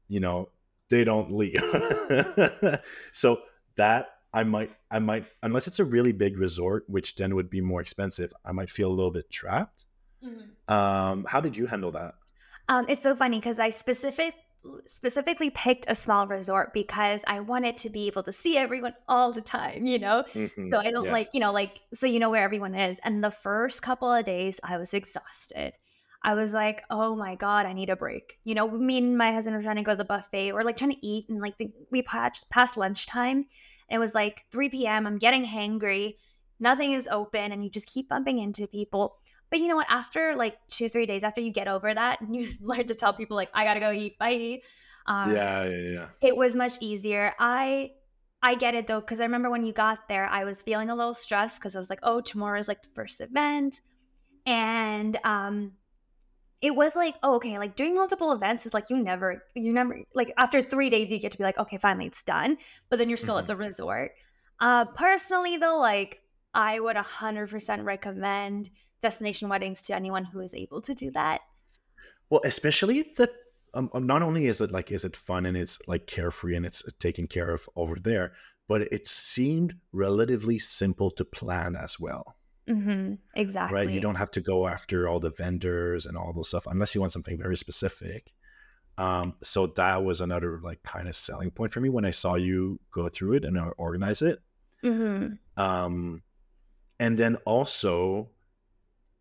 you 0.08 0.20
know, 0.20 0.50
they 0.90 1.04
don't 1.04 1.32
leave. 1.32 1.62
so 3.12 3.40
that 3.76 4.08
I 4.32 4.42
might, 4.44 4.70
I 4.90 4.98
might, 4.98 5.26
unless 5.42 5.66
it's 5.66 5.78
a 5.78 5.84
really 5.84 6.12
big 6.12 6.38
resort, 6.38 6.84
which 6.88 7.16
then 7.16 7.34
would 7.34 7.50
be 7.50 7.60
more 7.60 7.80
expensive, 7.80 8.32
I 8.44 8.52
might 8.52 8.70
feel 8.70 8.88
a 8.88 8.94
little 8.94 9.12
bit 9.12 9.30
trapped. 9.30 9.84
Mm-hmm. 10.24 10.72
Um, 10.72 11.24
how 11.28 11.40
did 11.40 11.56
you 11.56 11.66
handle 11.66 11.92
that? 11.92 12.14
Um, 12.68 12.86
it's 12.88 13.02
so 13.02 13.14
funny 13.14 13.38
because 13.38 13.58
I 13.58 13.70
specific 13.70 14.34
specifically 14.86 15.50
picked 15.50 15.86
a 15.88 15.94
small 15.94 16.26
resort 16.26 16.72
because 16.72 17.24
I 17.26 17.40
wanted 17.40 17.76
to 17.78 17.90
be 17.90 18.06
able 18.06 18.22
to 18.24 18.32
see 18.32 18.56
everyone 18.56 18.94
all 19.08 19.32
the 19.32 19.40
time, 19.40 19.86
you 19.86 19.98
know? 19.98 20.24
Mm-hmm. 20.32 20.68
So 20.68 20.78
I 20.78 20.90
don't 20.90 21.06
yeah. 21.06 21.12
like, 21.12 21.30
you 21.34 21.40
know, 21.40 21.52
like, 21.52 21.80
so 21.92 22.06
you 22.06 22.18
know 22.18 22.30
where 22.30 22.42
everyone 22.42 22.74
is. 22.74 22.98
And 23.04 23.22
the 23.22 23.30
first 23.30 23.82
couple 23.82 24.12
of 24.12 24.24
days, 24.24 24.60
I 24.62 24.76
was 24.76 24.94
exhausted. 24.94 25.74
I 26.22 26.34
was 26.34 26.52
like, 26.52 26.82
oh 26.90 27.14
my 27.14 27.36
God, 27.36 27.66
I 27.66 27.72
need 27.72 27.90
a 27.90 27.96
break. 27.96 28.38
You 28.44 28.54
know, 28.54 28.68
me 28.68 28.98
and 28.98 29.16
my 29.16 29.32
husband 29.32 29.56
were 29.56 29.62
trying 29.62 29.76
to 29.76 29.82
go 29.82 29.92
to 29.92 29.98
the 29.98 30.04
buffet 30.04 30.52
or 30.52 30.64
like 30.64 30.76
trying 30.76 30.92
to 30.92 31.06
eat. 31.06 31.26
And 31.28 31.40
like, 31.40 31.56
the, 31.56 31.70
we 31.90 32.02
passed, 32.02 32.50
past 32.50 32.76
lunchtime. 32.76 33.46
And 33.88 33.96
it 33.96 33.98
was 33.98 34.14
like 34.14 34.44
3 34.50 34.68
p.m. 34.68 35.06
I'm 35.06 35.18
getting 35.18 35.44
hangry. 35.44 36.16
Nothing 36.58 36.92
is 36.92 37.08
open. 37.10 37.52
And 37.52 37.62
you 37.62 37.70
just 37.70 37.88
keep 37.88 38.08
bumping 38.08 38.38
into 38.38 38.66
people. 38.66 39.16
But 39.50 39.60
you 39.60 39.68
know 39.68 39.76
what? 39.76 39.86
After 39.88 40.36
like 40.36 40.56
two, 40.68 40.88
three 40.88 41.06
days 41.06 41.24
after 41.24 41.40
you 41.40 41.52
get 41.52 41.68
over 41.68 41.92
that 41.92 42.20
and 42.20 42.34
you 42.34 42.50
learn 42.60 42.86
to 42.86 42.94
tell 42.94 43.12
people 43.12 43.36
like, 43.36 43.50
I 43.54 43.64
gotta 43.64 43.80
go 43.80 43.92
eat, 43.92 44.18
bye. 44.18 44.60
Um, 45.06 45.34
yeah, 45.34 45.64
yeah, 45.64 45.90
yeah. 45.90 46.08
It 46.20 46.36
was 46.36 46.54
much 46.54 46.74
easier. 46.80 47.34
I 47.38 47.92
I 48.42 48.54
get 48.54 48.74
it 48.74 48.86
though, 48.86 49.00
because 49.00 49.20
I 49.20 49.24
remember 49.24 49.50
when 49.50 49.64
you 49.64 49.72
got 49.72 50.06
there, 50.08 50.26
I 50.26 50.44
was 50.44 50.62
feeling 50.62 50.90
a 50.90 50.94
little 50.94 51.14
stressed 51.14 51.58
because 51.58 51.74
I 51.74 51.78
was 51.78 51.90
like, 51.90 52.00
oh, 52.02 52.20
tomorrow 52.20 52.58
is 52.58 52.68
like 52.68 52.82
the 52.82 52.90
first 52.90 53.20
event. 53.20 53.80
And 54.46 55.18
um 55.24 55.72
it 56.60 56.74
was 56.74 56.96
like, 56.96 57.14
oh, 57.22 57.36
okay, 57.36 57.56
like 57.58 57.76
doing 57.76 57.94
multiple 57.94 58.32
events 58.32 58.66
is 58.66 58.74
like 58.74 58.90
you 58.90 58.96
never, 58.96 59.44
you 59.54 59.72
never 59.72 59.96
like 60.14 60.32
after 60.36 60.60
three 60.60 60.90
days 60.90 61.10
you 61.10 61.18
get 61.20 61.32
to 61.32 61.38
be 61.38 61.44
like, 61.44 61.58
okay, 61.58 61.78
finally 61.78 62.06
it's 62.06 62.22
done. 62.22 62.58
But 62.90 62.98
then 62.98 63.08
you're 63.08 63.16
still 63.16 63.36
mm-hmm. 63.36 63.42
at 63.42 63.46
the 63.46 63.56
resort. 63.56 64.12
Uh 64.60 64.84
personally 64.84 65.56
though, 65.56 65.78
like 65.78 66.20
I 66.54 66.80
would 66.80 66.96
hundred 66.96 67.48
percent 67.48 67.84
recommend 67.84 68.70
destination 69.00 69.48
weddings 69.48 69.82
to 69.82 69.94
anyone 69.94 70.24
who 70.24 70.40
is 70.40 70.54
able 70.54 70.80
to 70.82 70.94
do 70.94 71.10
that. 71.12 71.40
Well, 72.30 72.40
especially 72.44 73.12
the 73.16 73.30
um, 73.74 73.90
um, 73.92 74.06
not 74.06 74.22
only 74.22 74.46
is 74.46 74.60
it 74.60 74.70
like 74.70 74.90
is 74.90 75.04
it 75.04 75.16
fun 75.16 75.46
and 75.46 75.56
it's 75.56 75.80
like 75.86 76.06
carefree 76.06 76.56
and 76.56 76.64
it's 76.64 76.82
taken 76.94 77.26
care 77.26 77.50
of 77.50 77.68
over 77.76 77.96
there, 77.96 78.32
but 78.66 78.82
it 78.82 79.06
seemed 79.06 79.74
relatively 79.92 80.58
simple 80.58 81.10
to 81.12 81.24
plan 81.24 81.76
as 81.76 81.98
well. 81.98 82.36
Mm-hmm. 82.68 83.14
Exactly. 83.34 83.74
Right. 83.74 83.90
You 83.90 84.00
don't 84.00 84.16
have 84.16 84.30
to 84.32 84.40
go 84.40 84.68
after 84.68 85.08
all 85.08 85.20
the 85.20 85.30
vendors 85.30 86.06
and 86.06 86.16
all 86.16 86.32
those 86.32 86.48
stuff 86.48 86.66
unless 86.66 86.94
you 86.94 87.00
want 87.00 87.12
something 87.12 87.38
very 87.38 87.56
specific. 87.56 88.32
Um, 88.98 89.34
so 89.42 89.68
that 89.68 90.04
was 90.04 90.20
another 90.20 90.60
like 90.62 90.82
kind 90.82 91.08
of 91.08 91.14
selling 91.14 91.50
point 91.50 91.72
for 91.72 91.80
me 91.80 91.88
when 91.88 92.04
I 92.04 92.10
saw 92.10 92.34
you 92.34 92.80
go 92.90 93.08
through 93.08 93.34
it 93.34 93.44
and 93.44 93.58
organize 93.78 94.22
it. 94.22 94.40
Mm-hmm. 94.84 95.34
Um, 95.60 96.22
and 97.00 97.16
then 97.16 97.36
also 97.46 98.30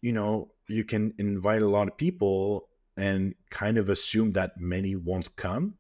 you 0.02 0.12
know, 0.12 0.52
you 0.68 0.84
can 0.84 1.14
invite 1.18 1.62
a 1.62 1.70
lot 1.70 1.88
of 1.88 1.98
people 1.98 2.70
and 2.96 3.36
kind 3.50 3.78
of 3.78 3.90
assume 3.90 4.32
that 4.34 4.54
many 4.58 4.96
won't 4.96 5.36
come. 5.36 5.76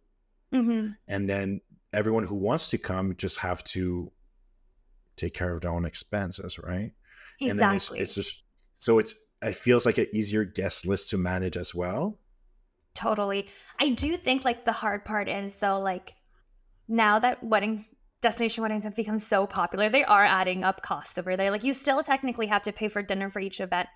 Mm-hmm. 0.53 0.91
And 1.07 1.29
then 1.29 1.61
everyone 1.91 2.23
who 2.23 2.35
wants 2.35 2.69
to 2.69 2.77
come 2.77 3.15
just 3.15 3.39
have 3.39 3.63
to 3.63 4.11
take 5.17 5.33
care 5.33 5.53
of 5.53 5.61
their 5.61 5.71
own 5.71 5.85
expenses, 5.85 6.59
right? 6.59 6.91
Exactly. 7.39 7.49
And 7.49 7.59
then 7.59 7.75
it's, 7.75 7.91
it's 7.91 8.15
just 8.15 8.43
so 8.73 8.99
it's 8.99 9.15
it 9.41 9.55
feels 9.55 9.85
like 9.85 9.97
an 9.97 10.07
easier 10.13 10.43
guest 10.43 10.87
list 10.87 11.09
to 11.09 11.17
manage 11.17 11.57
as 11.57 11.73
well. 11.75 12.19
Totally. 12.93 13.49
I 13.79 13.89
do 13.89 14.17
think 14.17 14.45
like 14.45 14.65
the 14.65 14.71
hard 14.71 15.05
part 15.05 15.29
is 15.29 15.57
though, 15.57 15.79
like 15.79 16.13
now 16.87 17.19
that 17.19 17.43
wedding 17.43 17.85
destination 18.21 18.63
weddings 18.63 18.83
have 18.83 18.95
become 18.95 19.19
so 19.19 19.45
popular, 19.45 19.89
they 19.89 20.03
are 20.03 20.23
adding 20.23 20.63
up 20.63 20.81
cost 20.81 21.19
over 21.19 21.35
there. 21.35 21.51
Like 21.51 21.63
you 21.63 21.73
still 21.73 22.01
technically 22.01 22.47
have 22.47 22.63
to 22.63 22.71
pay 22.71 22.87
for 22.87 23.03
dinner 23.03 23.29
for 23.29 23.39
each 23.39 23.59
event 23.59 23.87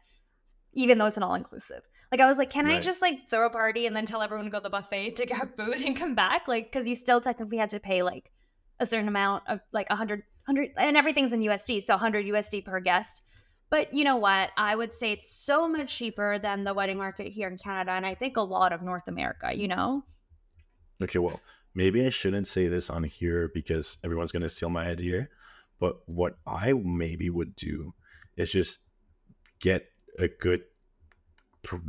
even 0.73 0.97
though 0.97 1.05
it's 1.05 1.17
an 1.17 1.23
all 1.23 1.35
inclusive. 1.35 1.81
Like 2.11 2.21
I 2.21 2.25
was 2.25 2.37
like, 2.37 2.49
can 2.49 2.65
right. 2.65 2.77
I 2.77 2.79
just 2.79 3.01
like 3.01 3.29
throw 3.29 3.45
a 3.45 3.49
party 3.49 3.85
and 3.85 3.95
then 3.95 4.05
tell 4.05 4.21
everyone 4.21 4.45
to 4.45 4.51
go 4.51 4.59
to 4.59 4.63
the 4.63 4.69
buffet 4.69 5.15
to 5.17 5.25
grab 5.25 5.55
food 5.57 5.75
and 5.75 5.95
come 5.95 6.15
back? 6.15 6.47
Like, 6.47 6.71
because 6.71 6.87
you 6.87 6.95
still 6.95 7.21
technically 7.21 7.57
had 7.57 7.69
to 7.69 7.79
pay 7.79 8.03
like 8.03 8.31
a 8.79 8.85
certain 8.85 9.07
amount 9.07 9.43
of 9.47 9.61
like 9.71 9.87
a 9.89 9.95
hundred, 9.95 10.23
hundred, 10.45 10.71
and 10.77 10.97
everything's 10.97 11.33
in 11.33 11.41
USD, 11.41 11.83
so 11.83 11.93
100 11.93 12.25
USD 12.25 12.65
per 12.65 12.79
guest. 12.79 13.23
But 13.69 13.93
you 13.93 14.03
know 14.03 14.17
what? 14.17 14.49
I 14.57 14.75
would 14.75 14.91
say 14.91 15.13
it's 15.13 15.33
so 15.33 15.69
much 15.69 15.95
cheaper 15.95 16.37
than 16.37 16.65
the 16.65 16.73
wedding 16.73 16.97
market 16.97 17.27
here 17.27 17.47
in 17.47 17.57
Canada, 17.57 17.91
and 17.91 18.05
I 18.05 18.15
think 18.15 18.35
a 18.35 18.41
lot 18.41 18.73
of 18.73 18.81
North 18.81 19.07
America. 19.07 19.55
You 19.55 19.69
know. 19.69 20.03
Okay, 21.01 21.19
well, 21.19 21.39
maybe 21.73 22.05
I 22.05 22.09
shouldn't 22.09 22.47
say 22.47 22.67
this 22.67 22.89
on 22.89 23.03
here 23.03 23.49
because 23.53 23.97
everyone's 24.03 24.33
going 24.33 24.43
to 24.43 24.49
steal 24.49 24.69
my 24.69 24.87
idea. 24.87 25.29
But 25.79 25.97
what 26.05 26.37
I 26.45 26.73
maybe 26.73 27.29
would 27.29 27.55
do 27.55 27.93
is 28.35 28.51
just 28.51 28.79
get 29.61 29.90
a 30.19 30.27
good 30.27 30.63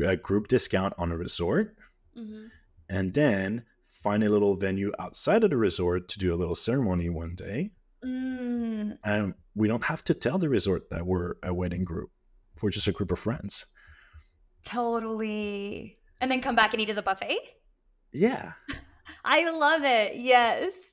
a 0.04 0.16
group 0.16 0.48
discount 0.48 0.94
on 0.98 1.11
a 1.11 1.16
resort, 1.16 1.74
mm-hmm. 2.16 2.46
and 2.88 3.14
then 3.14 3.64
find 3.85 4.22
a 4.22 4.28
little 4.28 4.54
venue 4.54 4.92
outside 4.98 5.44
of 5.44 5.50
the 5.50 5.56
resort 5.56 6.08
to 6.08 6.18
do 6.18 6.35
a 6.35 6.37
little 6.37 6.54
ceremony 6.54 7.08
one 7.08 7.35
day. 7.35 7.70
Mm. 8.04 8.98
And 9.04 9.35
we 9.54 9.68
don't 9.68 9.85
have 9.85 10.02
to 10.04 10.14
tell 10.14 10.38
the 10.38 10.48
resort 10.48 10.90
that 10.90 11.06
we're 11.06 11.35
a 11.42 11.54
wedding 11.54 11.85
group. 11.85 12.11
We're 12.61 12.70
just 12.70 12.87
a 12.87 12.92
group 12.92 13.11
of 13.11 13.18
friends. 13.18 13.66
Totally. 14.64 15.96
And 16.20 16.30
then 16.30 16.40
come 16.40 16.54
back 16.54 16.72
and 16.72 16.80
eat 16.80 16.88
at 16.90 16.96
the 16.96 17.02
buffet? 17.02 17.38
Yeah. 18.12 18.52
I 19.24 19.50
love 19.50 19.82
it. 19.85 20.16
Yes. 20.16 20.90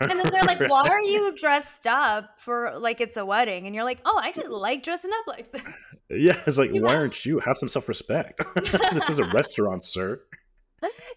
And 0.00 0.10
then 0.10 0.30
they're 0.30 0.42
like, 0.42 0.60
"Why 0.68 0.86
are 0.88 1.00
you 1.00 1.34
dressed 1.34 1.86
up 1.86 2.38
for 2.38 2.72
like 2.78 3.00
it's 3.00 3.16
a 3.16 3.26
wedding?" 3.26 3.66
And 3.66 3.74
you're 3.74 3.84
like, 3.84 4.00
"Oh, 4.04 4.18
I 4.22 4.30
just 4.30 4.48
like 4.48 4.82
dressing 4.82 5.10
up 5.12 5.26
like 5.26 5.52
this." 5.52 5.62
Yeah, 6.10 6.40
it's 6.46 6.58
like, 6.58 6.72
you 6.72 6.82
why 6.82 6.92
know? 6.92 6.98
aren't 6.98 7.26
you? 7.26 7.38
Have 7.40 7.56
some 7.56 7.68
self 7.68 7.88
respect. 7.88 8.40
this 8.92 9.10
is 9.10 9.18
a 9.18 9.24
restaurant, 9.32 9.84
sir. 9.84 10.20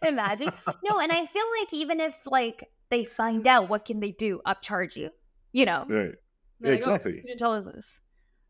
Imagine. 0.01 0.51
No, 0.84 0.99
and 0.99 1.12
I 1.12 1.25
feel 1.25 1.45
like 1.60 1.73
even 1.73 1.99
if 1.99 2.27
like 2.27 2.69
they 2.89 3.06
find 3.06 3.47
out, 3.47 3.69
what 3.69 3.86
can 3.86 3.99
they 3.99 4.12
do? 4.12 4.41
Upcharge 4.45 4.95
you. 4.95 5.12
You 5.54 5.65
know. 5.65 5.86
Right. 5.88 6.15
Like, 6.60 6.73
exactly. 6.73 7.21
Oh, 7.23 7.30
you 7.30 7.36
tell 7.36 7.54
us 7.54 7.65
this. 7.65 8.01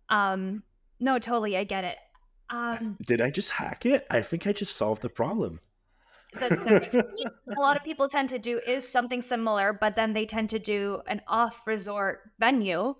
Um, 0.10 0.63
no, 0.99 1.19
totally, 1.19 1.58
I 1.58 1.63
get 1.63 1.84
it. 1.84 1.97
Um, 2.49 2.97
Did 3.06 3.21
I 3.21 3.30
just 3.30 3.51
hack 3.51 3.86
it? 3.86 4.06
I 4.10 4.21
think 4.21 4.45
I 4.45 4.51
just 4.51 4.75
solved 4.75 5.01
the 5.01 5.10
problem. 5.10 5.60
That's 6.34 6.63
so 6.63 6.80
a 7.58 7.60
lot 7.60 7.77
of 7.77 7.84
people 7.84 8.08
tend 8.08 8.30
to 8.30 8.39
do 8.39 8.60
is 8.65 8.88
something 8.88 9.21
similar, 9.21 9.73
but 9.73 9.95
then 9.95 10.13
they 10.13 10.25
tend 10.25 10.49
to 10.51 10.60
do 10.60 11.01
an 11.08 11.21
off 11.27 11.67
resort 11.67 12.21
venue 12.39 12.95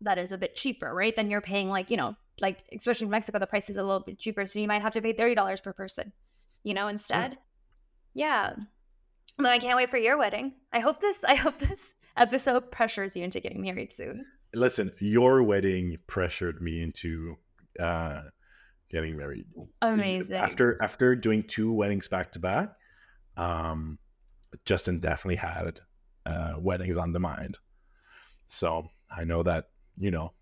that 0.00 0.18
is 0.18 0.32
a 0.32 0.38
bit 0.38 0.54
cheaper, 0.54 0.92
right? 0.92 1.14
Then 1.14 1.30
you're 1.30 1.40
paying 1.40 1.68
like, 1.68 1.90
you 1.90 1.96
know, 1.96 2.16
like 2.40 2.64
especially 2.74 3.06
in 3.06 3.10
Mexico, 3.10 3.38
the 3.38 3.46
price 3.46 3.70
is 3.70 3.76
a 3.76 3.82
little 3.82 4.00
bit 4.00 4.18
cheaper. 4.18 4.44
So 4.46 4.58
you 4.58 4.68
might 4.68 4.82
have 4.82 4.92
to 4.94 5.02
pay 5.02 5.12
thirty 5.12 5.34
dollars 5.34 5.60
per 5.60 5.72
person, 5.72 6.12
you 6.62 6.74
know, 6.74 6.88
instead. 6.88 7.38
Yeah. 8.14 8.54
Well, 9.38 9.52
I 9.52 9.58
can't 9.58 9.76
wait 9.76 9.90
for 9.90 9.98
your 9.98 10.16
wedding. 10.16 10.54
I 10.72 10.80
hope 10.80 11.00
this 11.00 11.24
I 11.24 11.34
hope 11.34 11.58
this 11.58 11.94
episode 12.16 12.70
pressures 12.70 13.16
you 13.16 13.24
into 13.24 13.40
getting 13.40 13.60
married 13.60 13.92
soon. 13.92 14.24
Listen, 14.54 14.92
your 14.98 15.42
wedding 15.42 15.98
pressured 16.06 16.62
me 16.62 16.82
into 16.82 17.36
uh 17.78 18.22
getting 18.90 19.16
married. 19.16 19.46
Amazing. 19.82 20.36
After 20.36 20.82
after 20.82 21.14
doing 21.14 21.42
two 21.42 21.72
weddings 21.72 22.08
back 22.08 22.32
to 22.32 22.38
back, 22.38 22.72
um 23.36 23.98
Justin 24.64 25.00
definitely 25.00 25.36
had 25.36 25.80
uh 26.24 26.54
weddings 26.58 26.96
on 26.96 27.12
the 27.12 27.20
mind. 27.20 27.58
So 28.46 28.88
I 29.10 29.24
know 29.24 29.42
that, 29.42 29.68
you 29.98 30.10
know, 30.10 30.32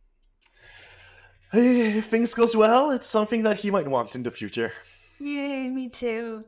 if 1.55 2.07
things 2.07 2.35
goes 2.35 2.57
well, 2.57 2.91
it's 2.91 3.07
something 3.07 3.43
that 3.45 3.59
he 3.59 3.71
might 3.71 3.89
want 3.89 4.15
in 4.15 4.23
the 4.23 4.31
future. 4.31 4.73
Yay, 5.21 5.69
me 5.69 5.89
too. 5.89 6.45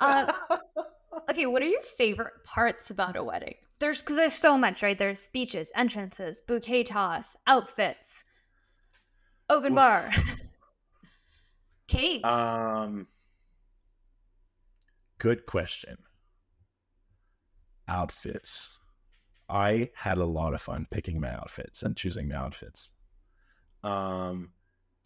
Uh, 0.00 0.32
okay, 1.30 1.46
what 1.46 1.62
are 1.62 1.66
your 1.66 1.82
favorite 1.82 2.44
parts 2.44 2.90
about 2.90 3.16
a 3.16 3.22
wedding? 3.22 3.54
There's 3.78 4.02
because 4.02 4.16
there's 4.16 4.34
so 4.34 4.56
much, 4.58 4.82
right? 4.82 4.96
There's 4.96 5.20
speeches, 5.20 5.72
entrances, 5.74 6.40
bouquet 6.40 6.84
toss, 6.84 7.36
outfits, 7.46 8.24
open 9.50 9.74
bar, 9.74 10.10
cakes. 11.88 12.28
Um, 12.28 13.06
good 15.18 15.46
question. 15.46 15.98
Outfits. 17.88 18.78
I 19.48 19.90
had 19.94 20.18
a 20.18 20.26
lot 20.26 20.52
of 20.54 20.60
fun 20.60 20.86
picking 20.90 21.20
my 21.20 21.32
outfits 21.32 21.82
and 21.82 21.96
choosing 21.96 22.28
my 22.28 22.36
outfits. 22.36 22.92
Um, 23.84 24.50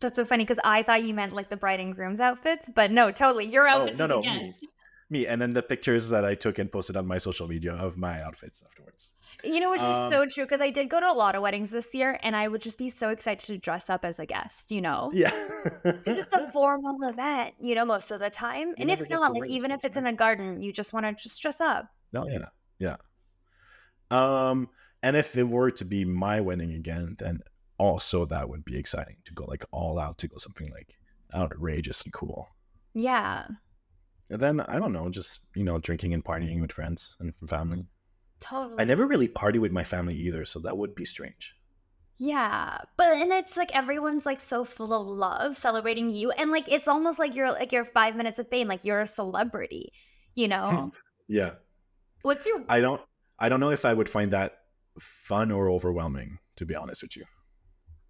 That's 0.00 0.16
so 0.16 0.24
funny 0.24 0.44
because 0.44 0.60
I 0.64 0.82
thought 0.82 1.02
you 1.02 1.14
meant 1.14 1.32
like 1.32 1.48
the 1.50 1.56
bride 1.56 1.80
and 1.80 1.94
groom's 1.94 2.20
outfits, 2.20 2.68
but 2.74 2.90
no, 2.90 3.10
totally 3.10 3.46
your 3.46 3.68
oh, 3.68 3.72
outfits 3.72 4.00
oh, 4.00 4.06
no, 4.06 4.16
no. 4.16 4.22
guest. 4.22 4.64
me. 5.12 5.26
And 5.26 5.40
then 5.40 5.50
the 5.52 5.62
pictures 5.62 6.08
that 6.08 6.24
I 6.24 6.34
took 6.34 6.58
and 6.58 6.72
posted 6.72 6.96
on 6.96 7.06
my 7.06 7.18
social 7.18 7.46
media 7.46 7.74
of 7.74 7.96
my 7.98 8.22
outfits 8.22 8.62
afterwards. 8.66 9.10
You 9.44 9.60
know, 9.60 9.70
which 9.70 9.80
is 9.80 9.96
Um, 9.96 10.10
so 10.10 10.26
true 10.26 10.44
because 10.44 10.60
I 10.60 10.70
did 10.70 10.88
go 10.88 10.98
to 10.98 11.06
a 11.08 11.12
lot 11.12 11.34
of 11.34 11.42
weddings 11.42 11.70
this 11.70 11.94
year, 11.94 12.18
and 12.22 12.34
I 12.34 12.48
would 12.48 12.62
just 12.62 12.78
be 12.78 12.90
so 12.90 13.10
excited 13.10 13.46
to 13.46 13.58
dress 13.58 13.90
up 13.90 14.04
as 14.04 14.18
a 14.18 14.26
guest. 14.26 14.72
You 14.72 14.80
know, 14.80 15.10
Yeah. 15.12 15.30
because 15.84 16.18
it's 16.18 16.34
a 16.34 16.50
formal 16.52 16.96
event. 17.08 17.54
You 17.60 17.74
know, 17.74 17.84
most 17.84 18.10
of 18.10 18.20
the 18.20 18.30
time, 18.30 18.74
and 18.78 18.90
if 18.90 19.08
not, 19.08 19.32
like 19.32 19.48
even 19.48 19.70
if 19.70 19.84
it's 19.84 19.96
in 19.96 20.06
a 20.06 20.12
garden, 20.12 20.62
you 20.62 20.72
just 20.72 20.92
want 20.92 21.06
to 21.06 21.12
just 21.22 21.40
dress 21.40 21.60
up. 21.60 21.88
no, 22.12 22.26
yeah. 22.26 22.46
Yeah. 22.78 22.96
Um, 24.10 24.68
and 25.02 25.16
if 25.16 25.36
it 25.36 25.44
were 25.44 25.70
to 25.70 25.84
be 25.84 26.04
my 26.04 26.40
wedding 26.40 26.72
again, 26.72 27.16
then 27.18 27.40
also 27.86 28.18
that 28.26 28.48
would 28.48 28.64
be 28.64 28.76
exciting 28.78 29.16
to 29.26 29.32
go 29.34 29.44
like 29.44 29.64
all 29.72 29.98
out 29.98 30.16
to 30.18 30.28
go 30.28 30.36
something 30.38 30.70
like 30.78 30.90
outrageous 31.34 32.02
and 32.04 32.12
cool. 32.12 32.40
Yeah, 32.94 33.46
And 34.30 34.40
then 34.40 34.60
I 34.60 34.78
don't 34.78 34.92
know, 34.92 35.08
just 35.10 35.40
you 35.54 35.64
know, 35.64 35.78
drinking 35.78 36.12
and 36.14 36.24
partying 36.24 36.60
with 36.60 36.72
friends 36.72 37.16
and 37.20 37.34
family. 37.48 37.86
totally. 38.40 38.80
I 38.80 38.84
never 38.84 39.06
really 39.06 39.28
party 39.28 39.58
with 39.58 39.72
my 39.72 39.84
family 39.84 40.16
either, 40.26 40.44
so 40.44 40.60
that 40.60 40.76
would 40.78 40.94
be 40.94 41.04
strange. 41.04 41.54
Yeah, 42.18 42.78
but 42.96 43.08
and 43.16 43.32
it's 43.32 43.56
like 43.56 43.74
everyone's 43.74 44.26
like 44.26 44.40
so 44.40 44.64
full 44.64 44.92
of 44.94 45.06
love 45.06 45.56
celebrating 45.56 46.10
you, 46.10 46.30
and 46.32 46.50
like 46.50 46.70
it's 46.70 46.86
almost 46.88 47.18
like 47.18 47.34
you're 47.34 47.50
like 47.50 47.72
your 47.72 47.84
five 47.84 48.14
minutes 48.16 48.38
of 48.38 48.48
fame, 48.48 48.68
like 48.68 48.84
you're 48.84 49.00
a 49.00 49.06
celebrity. 49.06 49.92
You 50.34 50.48
know, 50.48 50.92
Yeah. 51.28 51.52
what's 52.22 52.46
your 52.46 52.62
I 52.68 52.80
don't 52.80 53.00
I 53.38 53.48
don't 53.48 53.60
know 53.60 53.70
if 53.70 53.84
I 53.84 53.92
would 53.94 54.08
find 54.08 54.30
that 54.32 54.52
fun 55.00 55.50
or 55.50 55.68
overwhelming, 55.68 56.38
to 56.56 56.64
be 56.66 56.76
honest 56.76 57.02
with 57.02 57.16
you. 57.16 57.24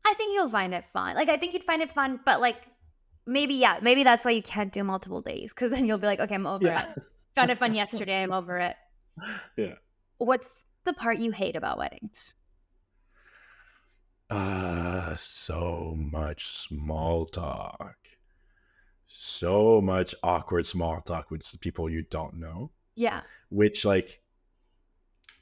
I 0.05 0.15
think 0.15 0.35
you'll 0.35 0.49
find 0.49 0.75
it 0.75 0.85
fun. 0.85 1.15
Like 1.17 1.29
I 1.29 1.37
think 1.37 1.53
you'd 1.53 1.65
find 1.65 1.83
it 1.83 1.93
fun, 1.93 2.21
but 2.25 2.41
like 2.41 2.67
maybe 3.27 3.55
yeah, 3.55 3.79
maybe 3.83 4.03
that's 4.05 4.25
why 4.25 4.33
you 4.33 4.43
can't 4.43 4.73
do 4.73 4.83
multiple 4.85 5.21
days 5.21 5.53
because 5.53 5.71
then 5.71 5.87
you'll 5.87 5.99
be 5.99 6.07
like, 6.07 6.21
okay, 6.21 6.35
I'm 6.35 6.47
over 6.47 6.67
Yeah. 6.67 6.83
it. 6.83 7.03
Found 7.35 7.51
it 7.51 7.59
fun 7.59 7.75
yesterday. 7.75 8.23
I'm 8.23 8.33
over 8.33 8.59
it. 8.59 8.77
Yeah. 9.57 9.75
What's 10.19 10.65
the 10.85 10.93
part 10.93 11.19
you 11.19 11.31
hate 11.31 11.57
about 11.57 11.79
weddings? 11.79 12.35
Uh 14.31 15.15
so 15.17 15.95
much 15.97 16.47
small 16.47 17.27
talk. 17.27 17.97
So 19.07 19.81
much 19.83 20.15
awkward 20.23 20.67
small 20.67 21.01
talk 21.01 21.31
with 21.31 21.45
people 21.61 21.91
you 21.91 22.03
don't 22.03 22.35
know. 22.35 22.71
Yeah. 22.97 23.23
Which 23.51 23.85
like 23.85 24.23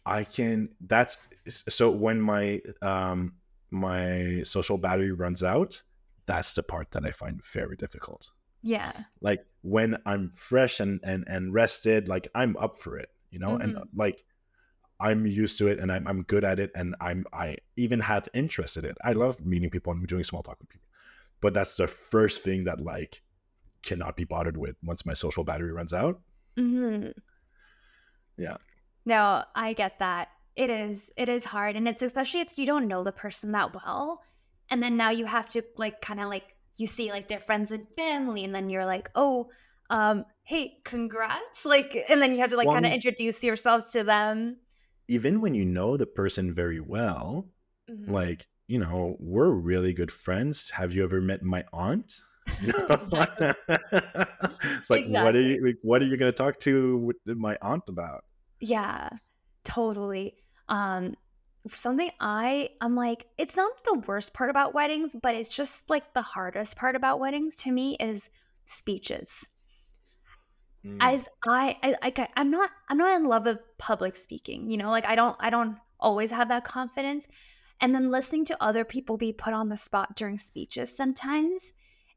I 0.05 0.25
can 0.25 0.71
that's 0.81 1.29
so 1.49 1.91
when 1.91 2.21
my 2.21 2.63
um 2.83 3.35
my 3.71 4.43
social 4.43 4.79
battery 4.79 5.13
runs 5.13 5.43
out, 5.43 5.83
that's 6.27 6.55
the 6.55 6.63
part 6.63 6.91
that 6.93 7.05
I 7.05 7.11
find 7.11 7.43
very 7.45 7.77
difficult. 7.77 8.31
Yeah. 8.63 8.93
like 9.23 9.41
when 9.63 9.97
i'm 10.05 10.31
fresh 10.35 10.81
and 10.81 11.01
and 11.03 11.25
and 11.27 11.55
rested 11.55 12.09
like 12.09 12.29
i'm 12.35 12.59
up 12.59 12.77
for 12.77 12.99
it 12.99 13.09
you 13.31 13.39
know 13.39 13.57
and 13.57 13.75
Mhm. 13.75 13.81
uh, 13.81 13.85
like 13.95 14.23
i'm 15.01 15.25
used 15.27 15.57
to 15.61 15.67
it 15.69 15.79
and 15.79 15.91
I'm, 15.91 16.07
I'm 16.07 16.23
good 16.25 16.45
at 16.45 16.61
it 16.61 16.71
and 16.75 16.95
i'm 17.01 17.25
i 17.33 17.57
even 17.77 18.01
have 18.01 18.29
interest 18.35 18.77
in 18.77 18.85
it 18.85 18.99
i 19.03 19.13
love 19.13 19.47
meeting 19.47 19.71
people 19.71 19.95
and 19.95 20.07
doing 20.07 20.25
small 20.25 20.43
talk 20.43 20.59
with 20.61 20.69
people 20.69 20.89
but 21.41 21.55
that's 21.55 21.77
the 21.77 21.87
first 21.87 22.43
thing 22.43 22.65
that 22.65 22.81
like 22.81 23.23
cannot 23.83 24.15
be 24.15 24.25
bothered 24.25 24.59
with 24.59 24.77
once 24.85 25.07
my 25.07 25.15
social 25.15 25.43
battery 25.45 25.73
runs 25.73 25.95
out 25.95 26.21
Mm-hmm. 26.59 27.13
Yeah. 28.37 28.57
No, 29.07 29.45
I 29.55 29.73
get 29.73 29.99
that. 30.01 30.29
It 30.57 30.71
is. 30.71 31.11
It 31.17 31.29
is 31.29 31.45
hard, 31.45 31.77
and 31.77 31.89
it's 31.89 32.03
especially 32.03 32.41
if 32.41 32.59
you 32.59 32.67
don't 32.67 32.89
know 32.89 33.03
the 33.05 33.13
person 33.13 33.53
that 33.53 33.75
well, 33.75 34.23
and 34.71 34.83
then 34.83 34.97
now 34.97 35.11
you 35.11 35.25
have 35.27 35.49
to 35.51 35.63
like 35.79 36.01
kind 36.01 36.21
of 36.21 36.29
like 36.29 36.55
you 36.77 36.87
see 36.87 37.11
like 37.11 37.29
their 37.29 37.39
friends 37.39 37.73
and 37.73 37.87
family, 37.97 38.45
and 38.45 38.55
then 38.55 38.69
you're 38.71 38.87
like, 38.87 39.11
oh, 39.15 39.49
um, 39.91 40.25
hey, 40.45 40.79
congrats, 40.85 41.65
like, 41.75 41.97
and 42.09 42.21
then 42.21 42.33
you 42.33 42.39
have 42.41 42.51
to 42.51 42.57
like 42.57 42.67
Well, 42.67 42.75
kind 42.75 42.87
of 42.87 42.93
introduce 42.93 43.43
yourselves 43.45 43.91
to 43.93 44.05
them. 44.05 44.59
even 45.09 45.41
when 45.41 45.55
you 45.55 45.65
know 45.65 45.97
the 45.97 46.07
person 46.07 46.55
very 46.55 46.81
well 46.81 47.49
Mhm. 47.91 48.07
like 48.13 48.47
you 48.69 48.79
know 48.79 49.17
we're 49.19 49.51
really 49.51 49.93
good 49.93 50.11
friends 50.13 50.71
have 50.71 50.93
you 50.95 51.03
ever 51.03 51.21
met 51.21 51.43
my 51.43 51.65
aunt 51.73 52.21
you 52.61 52.73
know 52.73 52.87
Exactly. 52.95 53.51
it's 54.63 54.91
like 54.91 55.05
what 55.07 55.35
are 55.35 55.41
you 55.41 55.67
like, 55.67 55.79
what 55.83 56.03
are 56.03 56.07
you 56.07 56.17
going 56.17 56.31
to 56.31 56.37
talk 56.37 56.59
to 56.61 56.97
with 56.99 57.17
my 57.27 57.59
aunt 57.63 57.83
about 57.89 58.25
Yeah, 58.61 59.09
totally. 59.75 60.35
Um 60.69 61.15
something 61.69 62.11
I 62.21 62.71
I'm 62.81 62.97
like 62.97 63.27
it's 63.39 63.57
not 63.57 63.73
the 63.85 64.03
worst 64.07 64.33
part 64.33 64.51
about 64.51 64.75
weddings, 64.75 65.15
but 65.21 65.35
it's 65.35 65.49
just 65.49 65.91
like 65.91 66.15
the 66.15 66.23
hardest 66.23 66.77
part 66.77 66.97
about 66.97 67.21
weddings 67.21 67.57
to 67.57 67.71
me 67.71 67.97
is 68.01 68.31
speeches. 68.65 69.47
Mm. 70.85 70.97
As 71.01 71.29
I 71.47 71.77
I 71.83 71.97
like 72.03 72.19
I- 72.19 72.29
I'm 72.37 72.51
not 72.51 72.71
I'm 72.89 72.99
not 72.99 73.17
in 73.17 73.27
love 73.27 73.45
with 73.45 73.59
public 73.79 74.17
speaking, 74.17 74.71
you 74.71 74.77
know? 74.77 74.91
Like 74.91 75.07
I 75.07 75.15
don't 75.15 75.37
I 75.41 75.51
don't 75.51 75.77
always 75.99 76.31
have 76.31 76.49
that 76.49 76.65
confidence. 76.65 77.29
And 77.83 77.95
then 77.95 78.11
listening 78.11 78.45
to 78.47 78.63
other 78.63 78.85
people 78.85 79.17
be 79.17 79.33
put 79.33 79.55
on 79.55 79.69
the 79.69 79.77
spot 79.77 80.15
during 80.17 80.37
speeches 80.39 80.95
sometimes 80.95 81.73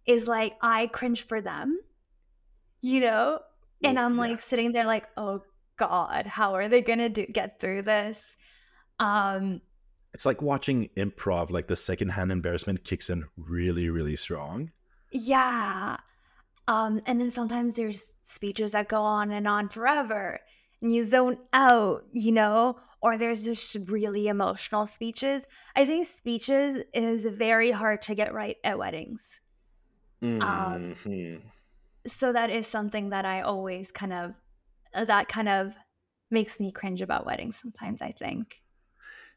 is 0.06 0.28
like 0.28 0.56
I 0.62 0.88
cringe 0.88 1.26
for 1.26 1.41
them. 1.41 1.80
You 2.82 2.99
know? 2.99 3.39
and 3.84 3.99
I'm 3.99 4.16
yeah. 4.16 4.22
like 4.22 4.41
sitting 4.41 4.72
there 4.72 4.86
like, 4.86 5.08
oh 5.18 5.41
God, 5.78 6.26
how 6.26 6.55
are 6.55 6.67
they 6.67 6.82
gonna 6.82 7.09
do 7.09 7.26
get 7.26 7.59
through 7.59 7.84
this? 7.84 8.38
Um, 8.99 9.61
it's 10.13 10.26
like 10.26 10.41
watching 10.41 10.89
improv 10.95 11.49
like 11.49 11.67
the 11.67 11.76
secondhand 11.76 12.32
embarrassment 12.32 12.84
kicks 12.84 13.09
in 13.09 13.26
really 13.36 13.89
really 13.89 14.15
strong 14.15 14.69
yeah. 15.13 15.97
Um, 16.67 17.01
and 17.05 17.19
then 17.21 17.30
sometimes 17.30 17.76
there's 17.76 18.13
speeches 18.21 18.71
that 18.71 18.88
go 18.88 19.01
on 19.01 19.32
and 19.32 19.47
on 19.47 19.69
forever 19.69 20.39
and 20.82 20.91
you 20.91 21.03
zone 21.03 21.38
out, 21.53 22.05
you 22.11 22.32
know, 22.32 22.78
or 23.01 23.17
there's 23.17 23.43
just 23.43 23.76
really 23.88 24.28
emotional 24.28 24.86
speeches. 24.86 25.47
I 25.76 25.86
think 25.86 26.05
speeches 26.05 26.80
is 26.93 27.26
very 27.26 27.71
hard 27.71 28.01
to 28.03 28.15
get 28.15 28.34
right 28.34 28.57
at 28.63 28.80
weddings. 28.80 29.39
Mhm. 30.21 31.41
So 32.07 32.34
that 32.34 32.49
is 32.49 32.65
something 32.65 33.09
that 33.09 33.26
I 33.26 33.41
always 33.41 33.91
kind 33.91 34.13
of 34.13 34.34
that 34.94 35.28
kind 35.28 35.50
of 35.50 35.76
makes 36.32 36.60
me 36.60 36.72
cringe 36.72 37.02
about 37.02 37.26
weddings 37.26 37.56
sometimes, 37.60 38.02
I 38.02 38.12
think. 38.12 38.62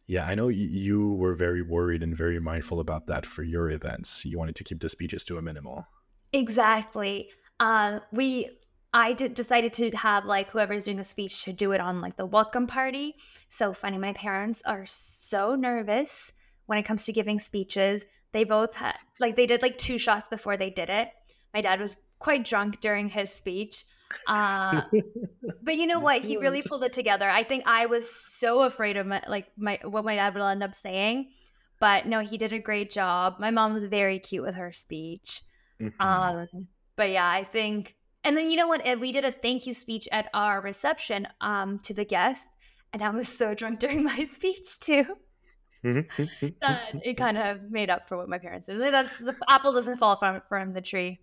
yeah 0.06 0.24
i 0.26 0.34
know 0.36 0.48
you 0.48 1.14
were 1.14 1.34
very 1.34 1.62
worried 1.62 2.02
and 2.02 2.16
very 2.16 2.38
mindful 2.38 2.78
about 2.80 3.06
that 3.08 3.26
for 3.26 3.42
your 3.42 3.70
events 3.70 4.24
you 4.24 4.38
wanted 4.38 4.54
to 4.56 4.64
keep 4.64 4.80
the 4.80 4.88
speeches 4.88 5.24
to 5.24 5.36
a 5.38 5.42
minimal 5.42 5.86
Exactly. 6.32 7.30
Uh, 7.60 8.00
we 8.12 8.48
I 8.92 9.12
did, 9.12 9.34
decided 9.34 9.72
to 9.74 9.90
have 9.96 10.24
like 10.24 10.50
whoever's 10.50 10.84
doing 10.84 10.96
the 10.96 11.04
speech 11.04 11.44
to 11.44 11.52
do 11.52 11.72
it 11.72 11.80
on 11.80 12.00
like 12.00 12.16
the 12.16 12.26
welcome 12.26 12.66
party. 12.66 13.14
So 13.48 13.72
funny, 13.72 13.98
my 13.98 14.12
parents 14.12 14.62
are 14.66 14.84
so 14.86 15.54
nervous 15.54 16.32
when 16.66 16.78
it 16.78 16.84
comes 16.84 17.04
to 17.04 17.12
giving 17.12 17.38
speeches. 17.38 18.04
They 18.32 18.44
both 18.44 18.74
had 18.74 18.96
like 19.20 19.36
they 19.36 19.46
did 19.46 19.62
like 19.62 19.78
two 19.78 19.98
shots 19.98 20.28
before 20.28 20.56
they 20.56 20.70
did 20.70 20.90
it. 20.90 21.08
My 21.54 21.60
dad 21.60 21.80
was 21.80 21.96
quite 22.18 22.44
drunk 22.44 22.80
during 22.80 23.08
his 23.08 23.30
speech. 23.32 23.84
Uh, 24.26 24.82
but 25.62 25.76
you 25.76 25.86
know 25.86 26.00
what? 26.00 26.22
he 26.22 26.36
really 26.36 26.62
pulled 26.66 26.84
it 26.84 26.92
together. 26.92 27.28
I 27.28 27.42
think 27.42 27.64
I 27.66 27.86
was 27.86 28.08
so 28.10 28.62
afraid 28.62 28.96
of 28.96 29.06
my 29.06 29.22
like 29.28 29.46
my 29.56 29.78
what 29.82 30.04
my 30.04 30.16
dad 30.16 30.34
will 30.34 30.46
end 30.46 30.62
up 30.62 30.74
saying. 30.74 31.30
But 31.78 32.06
no, 32.06 32.20
he 32.20 32.38
did 32.38 32.52
a 32.52 32.58
great 32.58 32.90
job. 32.90 33.36
My 33.38 33.50
mom 33.50 33.74
was 33.74 33.86
very 33.86 34.18
cute 34.18 34.42
with 34.42 34.54
her 34.54 34.72
speech. 34.72 35.42
Mhm. 35.80 35.92
Um, 36.00 36.68
but 36.96 37.10
yeah, 37.10 37.28
I 37.28 37.44
think, 37.44 37.94
and 38.24 38.36
then 38.36 38.50
you 38.50 38.56
know 38.56 38.66
what? 38.66 38.82
We 38.98 39.12
did 39.12 39.24
a 39.24 39.32
thank 39.32 39.66
you 39.66 39.74
speech 39.74 40.08
at 40.10 40.30
our 40.32 40.60
reception 40.60 41.28
um 41.40 41.78
to 41.80 41.92
the 41.94 42.04
guests, 42.04 42.48
and 42.92 43.02
I 43.02 43.10
was 43.10 43.28
so 43.28 43.54
drunk 43.54 43.80
during 43.84 44.04
my 44.04 44.24
speech 44.24 44.78
too 44.80 45.04
that 45.82 47.00
it 47.04 47.16
kind 47.16 47.38
of 47.38 47.70
made 47.70 47.90
up 47.90 48.08
for 48.08 48.16
what 48.16 48.28
my 48.28 48.38
parents 48.38 48.66
did. 48.66 48.80
That's 48.80 49.18
the 49.18 49.34
apple 49.48 49.72
doesn't 49.72 49.98
fall 49.98 50.16
from 50.16 50.42
from 50.48 50.72
the 50.72 50.80
tree. 50.80 51.20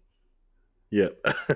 Yeah 0.93 1.09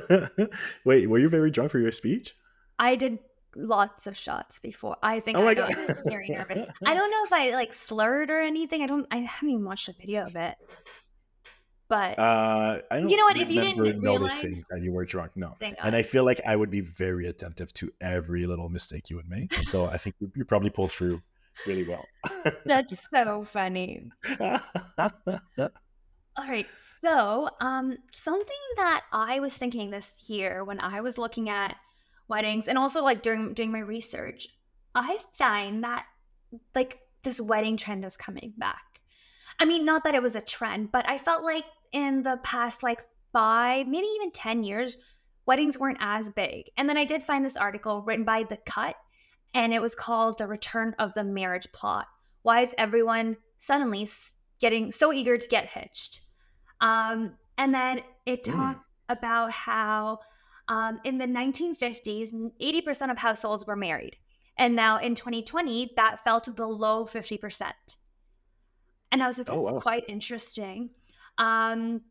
wait 0.86 1.08
were 1.10 1.20
you 1.20 1.30
very 1.30 1.52
drunk 1.52 1.70
for 1.72 1.80
your 1.80 1.92
speech 1.92 2.36
I 2.80 2.96
did 2.96 3.20
lots 3.56 4.06
of 4.06 4.16
shots 4.16 4.60
before. 4.60 4.96
I 5.02 5.20
think 5.20 5.38
Oh 5.38 5.48
I 5.48 5.56
got 5.56 5.74
very 6.06 6.30
nervous. 6.30 6.62
I 6.86 6.94
don't 6.94 7.10
know 7.10 7.24
if 7.26 7.34
I 7.34 7.56
like 7.56 7.74
slurred 7.74 8.30
or 8.30 8.40
anything. 8.40 8.84
I 8.84 8.88
don't. 8.88 9.08
I 9.10 9.18
haven't 9.18 9.50
even 9.50 9.66
watched 9.66 9.90
a 9.90 9.94
video 10.00 10.26
of 10.26 10.36
it. 10.36 10.56
But 11.90 12.20
uh 12.20 12.82
i 12.92 13.00
don't 13.00 13.10
You 13.10 13.18
know 13.18 13.24
what, 13.24 13.38
if 13.38 13.50
you 13.50 13.62
didn't 13.62 14.02
noticing 14.04 14.50
realize- 14.50 14.64
that 14.70 14.82
you 14.82 14.92
were 14.92 15.06
drunk 15.06 15.32
no 15.36 15.56
and 15.82 15.96
I 15.96 16.04
feel 16.04 16.26
like 16.26 16.42
I 16.46 16.56
would 16.56 16.70
be 16.70 16.82
very 16.82 17.28
attentive 17.28 17.74
to 17.76 17.92
every 18.02 18.46
little 18.46 18.70
mistake 18.70 19.10
you 19.10 19.16
would 19.16 19.30
make. 19.30 19.54
So 19.54 19.86
I 19.86 19.98
think 19.98 20.16
you, 20.20 20.30
you 20.36 20.46
probably 20.46 20.70
pulled 20.70 20.92
through 20.92 21.22
really 21.66 21.88
well. 21.88 22.06
that's 22.66 23.10
so 23.14 23.42
funny. 23.44 24.12
All 26.38 26.48
right. 26.48 26.68
So, 27.02 27.50
um, 27.60 27.98
something 28.16 28.56
that 28.76 29.06
I 29.12 29.40
was 29.40 29.58
thinking 29.58 29.90
this 29.90 30.30
year 30.30 30.64
when 30.64 30.80
I 30.80 31.02
was 31.02 31.18
looking 31.18 31.50
at 31.50 31.76
weddings 32.28 32.68
and 32.68 32.78
also 32.78 33.02
like 33.02 33.22
during 33.24 33.54
doing 33.54 33.72
my 33.72 33.80
research, 33.80 34.48
I 34.94 35.18
find 35.34 35.84
that 35.84 36.06
like 36.76 37.00
this 37.24 37.42
wedding 37.42 37.76
trend 37.76 38.06
is 38.06 38.18
coming 38.18 38.54
back. 38.58 39.02
I 39.60 39.66
mean, 39.66 39.84
not 39.84 40.04
that 40.04 40.16
it 40.16 40.22
was 40.22 40.36
a 40.36 40.42
trend, 40.42 40.92
but 40.92 41.10
I 41.10 41.18
felt 41.18 41.44
like 41.44 41.66
in 41.92 42.22
the 42.22 42.40
past 42.44 42.84
like 42.84 43.02
five, 43.34 43.88
maybe 43.88 44.08
even 44.18 44.32
10 44.32 44.64
years, 44.64 44.98
weddings 45.48 45.80
weren't 45.80 45.98
as 46.00 46.30
big. 46.30 46.70
And 46.78 46.88
then 46.88 46.98
I 46.98 47.06
did 47.06 47.24
find 47.24 47.44
this 47.44 47.58
article 47.58 48.04
written 48.04 48.26
by 48.26 48.44
The 48.44 48.58
Cut, 48.58 48.96
and 49.54 49.74
it 49.74 49.82
was 49.82 49.96
called 49.96 50.38
The 50.38 50.48
Return 50.48 50.94
of 51.00 51.14
the 51.14 51.24
Marriage 51.24 51.72
Plot. 51.72 52.08
Why 52.44 52.62
is 52.62 52.76
everyone 52.78 53.38
suddenly 53.58 54.08
getting 54.60 54.92
so 54.92 55.12
eager 55.12 55.38
to 55.38 55.48
get 55.48 55.70
hitched? 55.70 56.22
Um, 56.82 57.38
and 57.58 57.74
then 57.74 58.02
it 58.26 58.44
Mm. 58.44 58.54
talked 58.54 58.86
about 59.10 59.52
how 59.52 60.20
um, 60.70 61.00
in 61.06 61.18
the 61.18 61.26
1950s, 61.26 62.34
80% 62.62 63.10
of 63.10 63.18
households 63.18 63.66
were 63.66 63.76
married. 63.78 64.18
And 64.58 64.76
now 64.76 64.98
in 64.98 65.16
2020, 65.16 65.94
that 65.96 66.20
fell 66.20 66.42
to 66.42 66.52
below 66.52 67.06
50%. 67.06 67.72
And 69.12 69.24
I 69.24 69.28
was 69.28 69.38
like, 69.38 69.48
Oh, 69.50 69.64
that's 69.64 69.74
wow. 69.76 69.80
quite 69.80 70.04
interesting. 70.10 70.90
Um, 71.38 72.02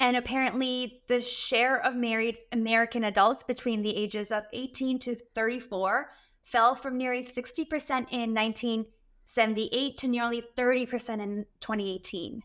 and 0.00 0.16
apparently, 0.16 1.02
the 1.08 1.20
share 1.20 1.78
of 1.84 1.96
married 1.96 2.38
American 2.52 3.04
adults 3.04 3.42
between 3.42 3.82
the 3.82 3.94
ages 3.96 4.30
of 4.30 4.44
18 4.52 4.98
to 5.00 5.14
34 5.34 6.10
fell 6.42 6.74
from 6.74 6.96
nearly 6.96 7.22
60% 7.22 7.64
in 8.10 8.32
1978 8.34 9.96
to 9.96 10.08
nearly 10.08 10.42
30% 10.56 11.20
in 11.20 11.46
2018. 11.60 12.42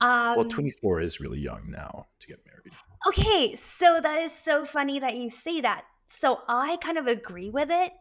Um, 0.00 0.36
well, 0.36 0.44
24 0.48 1.00
is 1.00 1.20
really 1.20 1.38
young 1.38 1.70
now 1.70 2.06
to 2.20 2.26
get 2.26 2.38
married. 2.46 2.72
Okay, 3.06 3.54
so 3.54 4.00
that 4.00 4.18
is 4.18 4.32
so 4.32 4.64
funny 4.64 4.98
that 4.98 5.16
you 5.16 5.28
say 5.30 5.60
that. 5.60 5.84
So 6.06 6.40
I 6.48 6.78
kind 6.82 6.98
of 6.98 7.06
agree 7.06 7.50
with 7.50 7.70
it, 7.70 7.92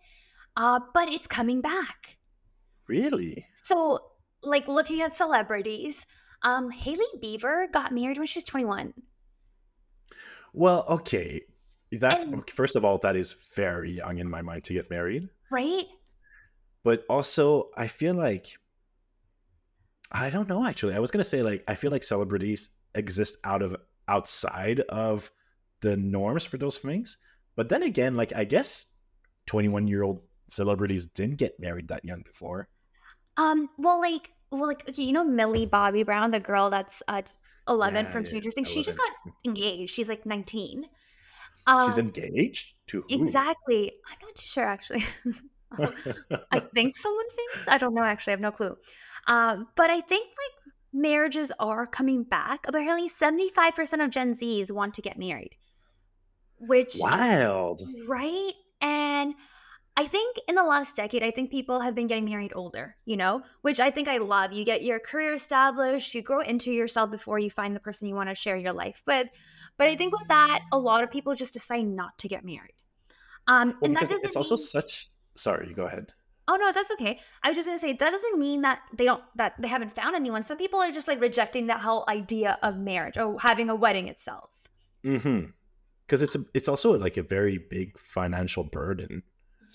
uh, 0.56 0.80
but 0.93 1.10
it's 1.10 1.28
coming 1.28 1.62
back. 1.62 2.18
Really? 2.88 3.45
So, 3.54 4.00
like 4.41 4.68
looking 4.68 5.02
at 5.02 5.16
celebrities, 5.16 6.06
um, 6.41 6.72
Hailey 6.72 7.06
Bieber 7.22 7.72
got 7.72 7.93
married 7.93 8.18
when 8.18 8.28
she 8.28 8.38
was 8.38 8.45
21. 8.45 8.93
Well, 10.54 10.86
okay. 10.89 11.41
That's 11.91 12.24
And- 12.24 12.50
first 12.50 12.76
of 12.76 12.86
all, 12.86 12.97
that 13.00 13.16
is 13.16 13.34
very 13.56 13.91
young 13.91 14.18
in 14.20 14.30
my 14.30 14.41
mind 14.41 14.64
to 14.66 14.74
get 14.74 14.89
married. 14.89 15.30
Right? 15.52 15.86
But 16.84 17.06
also, 17.10 17.70
I 17.76 17.88
feel 17.88 18.16
like 18.16 18.58
I 20.12 20.30
don't 20.30 20.49
know 20.49 20.66
actually. 20.66 20.95
I 20.95 20.99
was 20.99 21.12
gonna 21.12 21.24
say 21.24 21.41
like 21.41 21.64
I 21.68 21.76
feel 21.76 21.91
like 21.91 22.03
celebrities 22.03 22.76
exist 22.95 23.38
out 23.43 23.62
of 23.62 23.76
outside 24.07 24.82
of 24.89 25.32
the 25.82 25.95
norms 25.97 26.43
for 26.43 26.57
those 26.57 26.78
things. 26.78 27.18
But 27.55 27.70
then 27.70 27.84
again, 27.84 28.16
like 28.16 28.34
I 28.36 28.43
guess 28.43 28.93
21 29.45 29.88
year 29.88 30.03
old 30.03 30.22
celebrities 30.47 31.05
didn't 31.05 31.38
get 31.38 31.60
married 31.60 31.88
that 31.89 32.05
young 32.05 32.22
before. 32.22 32.70
Um, 33.38 33.70
well, 33.78 34.01
like, 34.01 34.32
well, 34.51 34.68
like, 34.68 34.89
okay, 34.89 35.03
you 35.03 35.14
know 35.14 35.24
Millie 35.24 35.66
Bobby 35.66 36.03
Brown, 36.03 36.32
the 36.32 36.39
girl 36.39 36.70
that's 36.70 37.01
uh, 37.07 37.22
11 37.68 38.05
Yeah, 38.05 38.12
from 38.12 38.24
yeah, 38.24 38.28
Stranger 38.28 38.51
Things. 38.51 38.70
She 38.70 38.84
just 38.84 38.97
got 38.97 39.12
engaged. 39.45 39.93
She's 39.93 40.10
like 40.10 40.26
19. 40.26 40.86
Um, 41.68 41.89
She's 41.89 41.97
engaged 41.97 42.74
to 42.88 43.01
who? 43.01 43.22
Exactly. 43.24 43.91
I'm 44.10 44.18
not 44.22 44.36
too 44.36 44.47
sure 44.47 44.66
actually. 44.66 45.03
I 46.51 46.60
think 46.74 46.97
someone 46.97 47.26
famous. 47.30 47.68
I 47.68 47.78
don't 47.78 47.93
know 47.93 48.03
actually. 48.03 48.32
I 48.32 48.36
have 48.36 48.41
no 48.41 48.51
clue. 48.51 48.76
Um, 49.30 49.67
but 49.75 49.89
I 49.89 50.01
think 50.01 50.27
like 50.27 50.73
marriages 50.91 51.51
are 51.59 51.86
coming 51.88 52.23
back. 52.23 52.65
Apparently, 52.67 53.07
75% 53.07 54.03
of 54.03 54.09
Gen 54.09 54.32
Zs 54.32 54.71
want 54.71 54.93
to 54.95 55.01
get 55.01 55.17
married, 55.19 55.55
which 56.59 56.95
Wild. 56.99 57.82
right? 58.07 58.51
And 58.82 59.36
I 59.95 60.05
think 60.05 60.38
in 60.47 60.55
the 60.55 60.63
last 60.63 60.95
decade, 60.95 61.23
I 61.23 61.32
think 61.32 61.51
people 61.51 61.82
have 61.82 61.93
been 61.93 62.07
getting 62.07 62.25
married 62.25 62.53
older, 62.55 62.95
you 63.05 63.17
know, 63.17 63.41
which 63.61 63.80
I 63.80 63.91
think 63.91 64.07
I 64.07 64.17
love. 64.17 64.53
You 64.53 64.63
get 64.65 64.82
your 64.82 64.99
career 64.99 65.34
established, 65.34 66.15
you 66.15 66.21
grow 66.21 66.39
into 66.39 66.71
yourself 66.71 67.11
before 67.11 67.38
you 67.38 67.49
find 67.49 67.75
the 67.75 67.80
person 67.82 68.07
you 68.07 68.15
want 68.15 68.30
to 68.30 68.36
share 68.36 68.55
your 68.57 68.73
life 68.73 69.01
with. 69.05 69.27
But 69.77 69.88
I 69.88 69.95
think 69.95 70.17
with 70.17 70.27
that, 70.30 70.61
a 70.71 70.80
lot 70.80 71.03
of 71.03 71.11
people 71.11 71.36
just 71.36 71.53
decide 71.53 71.86
not 71.86 72.17
to 72.19 72.27
get 72.27 72.43
married. 72.45 72.73
Um, 73.47 73.69
Well, 73.69 73.77
and 73.84 73.95
that 73.95 74.01
doesn't 74.01 74.23
it's 74.25 74.36
also 74.36 74.55
mean- 74.55 74.65
such. 74.65 75.07
Sorry, 75.36 75.73
go 75.73 75.86
ahead. 75.86 76.13
Oh 76.50 76.56
no, 76.56 76.72
that's 76.72 76.91
okay. 76.93 77.20
I 77.43 77.50
was 77.50 77.58
just 77.58 77.68
gonna 77.68 77.78
say 77.78 77.93
that 77.93 78.12
doesn't 78.12 78.39
mean 78.39 78.64
that 78.64 78.80
they 78.91 79.06
don't 79.06 79.22
that 79.36 79.54
they 79.62 79.68
haven't 79.68 79.93
found 79.93 80.16
anyone. 80.16 80.41
Some 80.41 80.58
people 80.58 80.80
are 80.80 80.91
just 80.91 81.08
like 81.08 81.22
rejecting 81.22 81.68
that 81.68 81.82
whole 81.82 82.06
idea 82.10 82.58
of 82.64 82.76
marriage 82.76 83.20
or 83.20 83.39
having 83.39 83.70
a 83.70 83.76
wedding 83.76 84.08
itself. 84.08 84.68
Mm-hmm. 85.06 85.52
Because 86.06 86.24
it's 86.24 86.34
a, 86.34 86.43
it's 86.56 86.68
also 86.68 86.97
like 86.97 87.18
a 87.18 87.24
very 87.24 87.60
big 87.60 88.00
financial 88.00 88.64
burden. 88.64 89.22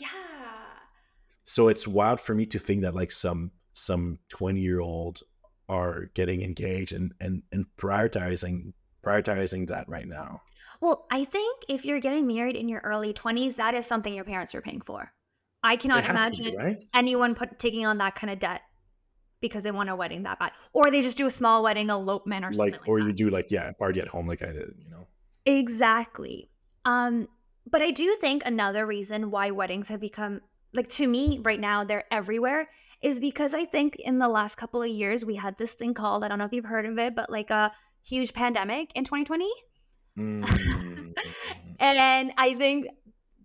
Yeah. 0.00 0.08
So 1.44 1.68
it's 1.68 1.86
wild 1.86 2.18
for 2.18 2.34
me 2.34 2.44
to 2.46 2.58
think 2.58 2.82
that 2.82 2.96
like 2.96 3.12
some 3.12 3.52
some 3.72 4.18
20 4.30 4.58
year 4.58 4.80
old 4.80 5.22
are 5.68 6.06
getting 6.14 6.42
engaged 6.42 6.92
and 6.92 7.14
and 7.20 7.44
and 7.52 7.66
prioritizing 7.76 8.72
prioritizing 9.00 9.68
that 9.68 9.88
right 9.88 10.08
now. 10.08 10.42
Well, 10.80 11.06
I 11.08 11.24
think 11.24 11.62
if 11.68 11.84
you're 11.84 12.00
getting 12.00 12.26
married 12.26 12.56
in 12.56 12.68
your 12.68 12.80
early 12.80 13.12
20s, 13.12 13.56
that 13.56 13.74
is 13.74 13.86
something 13.86 14.12
your 14.12 14.24
parents 14.24 14.54
are 14.56 14.60
paying 14.60 14.80
for. 14.80 15.12
I 15.64 15.76
cannot 15.76 16.04
to 16.04 16.10
be, 16.10 16.10
imagine 16.10 16.56
right? 16.56 16.84
anyone 16.94 17.34
put 17.34 17.58
taking 17.58 17.86
on 17.86 17.98
that 17.98 18.14
kind 18.14 18.30
of 18.30 18.38
debt 18.38 18.62
because 19.40 19.62
they 19.62 19.70
want 19.72 19.90
a 19.90 19.96
wedding 19.96 20.22
that 20.22 20.38
bad. 20.38 20.52
Or 20.72 20.90
they 20.90 21.02
just 21.02 21.16
do 21.18 21.26
a 21.26 21.30
small 21.30 21.62
wedding 21.62 21.90
elopement 21.90 22.44
or 22.44 22.52
something 22.52 22.72
Like 22.72 22.80
like, 22.80 22.88
or 22.88 23.00
that. 23.00 23.06
you 23.06 23.12
do 23.12 23.30
like 23.30 23.50
yeah, 23.50 23.72
party 23.72 24.00
at 24.00 24.08
home 24.08 24.28
like 24.28 24.42
I 24.42 24.52
did, 24.52 24.74
you 24.78 24.90
know. 24.90 25.06
Exactly. 25.46 26.50
Um, 26.84 27.28
but 27.70 27.82
I 27.82 27.90
do 27.90 28.16
think 28.20 28.42
another 28.46 28.86
reason 28.86 29.30
why 29.30 29.50
weddings 29.50 29.88
have 29.88 30.00
become 30.00 30.40
like 30.74 30.88
to 30.88 31.06
me 31.06 31.40
right 31.44 31.60
now 31.60 31.84
they're 31.84 32.04
everywhere 32.10 32.68
is 33.00 33.20
because 33.20 33.54
I 33.54 33.64
think 33.64 33.96
in 33.96 34.18
the 34.18 34.28
last 34.28 34.56
couple 34.56 34.82
of 34.82 34.88
years 34.88 35.24
we 35.24 35.36
had 35.36 35.56
this 35.56 35.74
thing 35.74 35.94
called 35.94 36.24
I 36.24 36.28
don't 36.28 36.38
know 36.38 36.44
if 36.46 36.52
you've 36.52 36.64
heard 36.64 36.86
of 36.86 36.98
it, 36.98 37.14
but 37.14 37.30
like 37.30 37.50
a 37.50 37.72
huge 38.06 38.32
pandemic 38.32 38.92
in 38.94 39.04
2020. 39.04 39.50
Mm. 40.18 41.14
And 41.80 42.32
I 42.38 42.54
think 42.54 42.86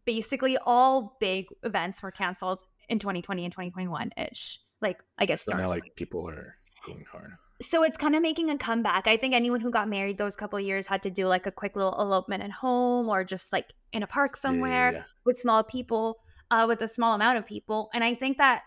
basically 0.09 0.57
all 0.65 1.15
big 1.19 1.45
events 1.61 2.01
were 2.01 2.09
canceled 2.09 2.63
in 2.89 2.97
2020 2.97 3.45
and 3.45 3.51
2021 3.53 4.09
ish. 4.17 4.59
Like 4.81 5.03
I 5.19 5.27
guess 5.27 5.43
so 5.43 5.55
now 5.55 5.69
like 5.69 5.95
people 5.95 6.27
are 6.27 6.55
going 6.87 7.05
hard. 7.11 7.33
so 7.61 7.83
it's 7.83 7.95
kind 7.95 8.15
of 8.15 8.23
making 8.23 8.49
a 8.49 8.57
comeback. 8.57 9.05
I 9.05 9.17
think 9.17 9.35
anyone 9.35 9.59
who 9.59 9.69
got 9.69 9.87
married 9.87 10.17
those 10.17 10.35
couple 10.35 10.57
of 10.57 10.65
years 10.65 10.87
had 10.87 11.03
to 11.03 11.11
do 11.11 11.27
like 11.27 11.45
a 11.45 11.51
quick 11.51 11.75
little 11.75 11.95
elopement 11.99 12.41
at 12.41 12.49
home 12.49 13.07
or 13.07 13.23
just 13.23 13.53
like 13.53 13.67
in 13.93 14.01
a 14.01 14.07
park 14.07 14.31
Yeah, 14.31 14.37
yeah, 14.37 14.41
somewhere 14.41 14.91
yeah. 14.93 15.03
with 15.25 15.37
small 15.37 15.63
people, 15.63 16.17
uh, 16.49 16.65
with 16.67 16.81
a 16.81 16.87
small 16.87 17.13
amount 17.13 17.37
of 17.37 17.45
people. 17.45 17.91
And 17.93 18.03
I 18.03 18.15
think 18.15 18.39
that 18.39 18.63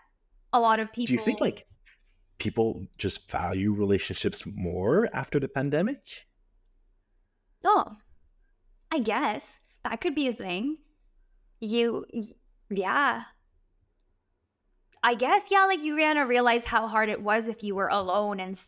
a 0.53 0.61
lot 0.61 0.79
of 0.79 0.93
people. 0.93 1.07
Do 1.07 1.13
you 1.15 1.19
think 1.19 1.41
like 1.41 1.65
people 2.37 2.85
just 2.97 3.29
value 3.29 3.73
relationships 3.73 4.45
more 4.45 5.09
after 5.11 5.41
the 5.41 5.49
pandemic? 5.49 6.25
Oh, 7.65 7.97
I 8.89 8.99
guess 8.99 9.59
that 9.83 9.99
could 9.99 10.15
be 10.15 10.29
a 10.29 10.33
thing. 10.33 10.77
You, 11.63 12.05
yeah. 12.69 13.23
I 15.01 15.15
guess, 15.15 15.49
yeah, 15.49 15.65
like 15.65 15.81
you 15.81 15.95
ran 15.95 16.17
to 16.17 16.23
realize 16.23 16.65
how 16.65 16.87
hard 16.87 17.07
it 17.07 17.21
was 17.21 17.47
if 17.47 17.63
you 17.63 17.73
were 17.73 17.87
alone 17.87 18.41
and 18.41 18.61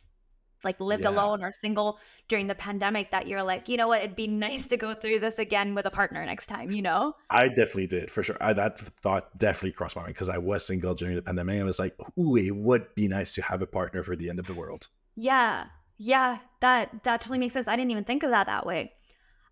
like 0.63 0.79
lived 0.79 1.03
Yeah. 1.03 1.09
alone 1.09 1.43
or 1.43 1.51
single 1.51 1.99
during 2.29 2.47
the 2.47 2.55
pandemic 2.55 3.11
that 3.11 3.27
you're 3.27 3.43
like, 3.43 3.67
you 3.67 3.75
know 3.75 3.89
what, 3.89 4.01
it'd 4.01 4.15
be 4.15 4.27
nice 4.47 4.67
to 4.69 4.77
go 4.77 4.93
through 4.93 5.19
this 5.19 5.39
again 5.39 5.75
with 5.75 5.85
a 5.85 5.91
partner 5.91 6.25
next 6.25 6.47
time, 6.47 6.71
you 6.71 6.81
know? 6.81 7.13
I 7.29 7.49
definitely 7.49 7.87
did 7.87 8.09
for 8.09 8.23
sure. 8.23 8.37
I, 8.39 8.53
that 8.53 8.79
thought 8.79 9.37
definitely 9.37 9.73
crossed 9.73 9.97
my 9.97 10.03
mind 10.03 10.13
because 10.13 10.29
I 10.29 10.37
was 10.37 10.65
single 10.65 10.93
during 10.93 11.15
the 11.15 11.21
pandemic. 11.21 11.59
I 11.59 11.63
was 11.65 11.79
like, 11.79 11.95
"Ooh, 12.17 12.37
it 12.37 12.55
would 12.55 12.95
be 12.95 13.07
nice 13.09 13.35
to 13.35 13.41
have 13.41 13.61
a 13.61 13.67
partner 13.67 14.03
for 14.03 14.15
the 14.15 14.29
end 14.29 14.39
of 14.39 14.47
the 14.47 14.53
world." 14.53 14.87
Yeah. 15.17 15.65
Yeah, 15.97 16.39
that 16.61 17.03
that 17.03 17.19
totally 17.21 17.39
makes 17.39 17.53
sense. 17.53 17.67
I 17.67 17.75
didn't 17.75 17.91
even 17.91 18.03
think 18.05 18.23
of 18.23 18.29
that 18.31 18.47
that 18.47 18.65
way. 18.65 18.93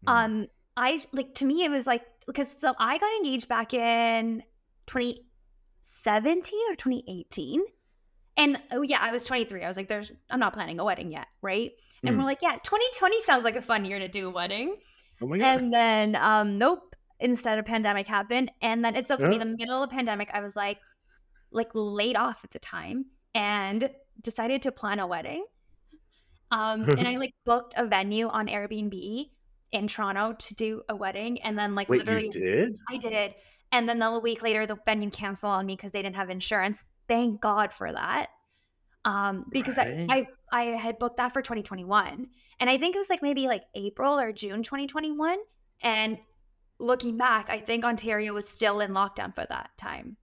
Mm. 0.08 0.12
Um, 0.12 0.48
I 0.76 0.99
like 1.11 1.36
to 1.36 1.45
me 1.45 1.63
it 1.63 1.69
was 1.71 1.86
like 1.88 2.03
because 2.26 2.49
so 2.59 2.74
I 2.80 2.97
got 2.97 3.11
engaged 3.17 3.47
back 3.47 3.74
in 3.74 4.43
2017 4.88 6.59
or 6.71 6.76
2018. 6.76 7.61
And 8.36 8.59
oh 8.71 8.82
yeah, 8.82 8.97
I 8.99 9.11
was 9.11 9.24
23. 9.26 9.63
I 9.63 9.67
was 9.67 9.78
like, 9.78 9.88
there's 9.88 10.11
I'm 10.30 10.39
not 10.39 10.53
planning 10.53 10.80
a 10.80 10.84
wedding 10.86 11.11
yet, 11.11 11.28
right? 11.41 11.71
And 12.03 12.17
we're 12.17 12.24
Mhm. 12.24 12.26
like, 12.26 12.41
yeah, 12.41 12.53
2020 12.63 13.21
sounds 13.21 13.43
like 13.43 13.55
a 13.55 13.61
fun 13.61 13.86
year 13.86 13.99
to 13.99 14.07
do 14.07 14.28
a 14.28 14.32
wedding. 14.32 14.78
oh! 15.21 15.34
And 15.34 15.71
then 15.74 16.15
um 16.15 16.57
nope, 16.57 16.95
instead 17.19 17.59
a 17.59 17.63
pandemic 17.63 18.07
happened. 18.07 18.51
And 18.61 18.84
then 18.84 18.95
it's 18.95 19.07
so 19.07 19.17
funny, 19.17 19.38
Huh? 19.38 19.43
the 19.45 19.55
middle 19.57 19.84
of 19.84 19.89
the 19.89 19.95
pandemic, 19.95 20.30
I 20.34 20.41
was 20.41 20.55
like 20.55 20.80
like 21.51 21.69
laid 21.76 22.15
off 22.15 22.43
at 22.43 22.49
the 22.49 22.59
time 22.59 23.05
and 23.36 23.89
decided 24.21 24.63
to 24.63 24.71
plan 24.71 24.99
a 24.99 25.05
wedding. 25.07 25.45
Um 26.51 26.82
and 26.97 27.07
I 27.07 27.17
like 27.17 27.34
booked 27.45 27.76
a 27.78 27.86
venue 27.86 28.28
on 28.28 28.47
Airbnb 28.47 29.30
in 29.74 29.88
Toronto 29.88 30.34
to 30.34 30.55
do 30.55 30.82
a 30.88 30.95
wedding. 30.95 31.41
And 31.41 31.57
then 31.57 31.76
like 31.76 31.89
Wait, 31.89 31.99
literally 31.99 32.30
did? 32.30 32.78
I 32.89 32.97
did. 32.97 33.34
And 33.71 33.89
then 33.89 34.01
a 34.01 34.19
week 34.19 34.41
later 34.43 34.65
the 34.65 34.78
venue 34.86 35.09
canceled 35.09 35.51
on 35.51 35.65
me 35.65 35.76
because 35.76 35.91
they 35.91 36.01
didn't 36.01 36.15
have 36.15 36.30
insurance. 36.30 36.86
Thank 37.07 37.41
God 37.41 37.74
for 37.74 37.91
that. 37.91 38.28
Um, 39.03 39.45
because 39.51 39.78
Right. 39.78 40.07
I, 40.09 40.15
I 40.15 40.28
I 40.53 40.63
had 40.78 40.99
booked 40.99 41.17
that 41.17 41.34
for 41.34 41.41
2021. 41.41 42.28
And 42.59 42.69
I 42.69 42.78
think 42.78 42.95
it 42.95 42.99
was 42.99 43.09
like 43.09 43.21
maybe 43.24 43.47
like 43.47 43.63
April 43.76 44.17
or 44.17 44.32
June 44.32 44.63
2021. 44.63 45.39
And 45.82 46.19
looking 46.80 47.17
back, 47.17 47.49
I 47.49 47.59
think 47.59 47.84
Ontario 47.84 48.34
was 48.34 48.47
still 48.47 48.80
in 48.80 48.91
lockdown 48.91 49.34
for 49.34 49.45
that 49.49 49.71
time. 49.78 50.17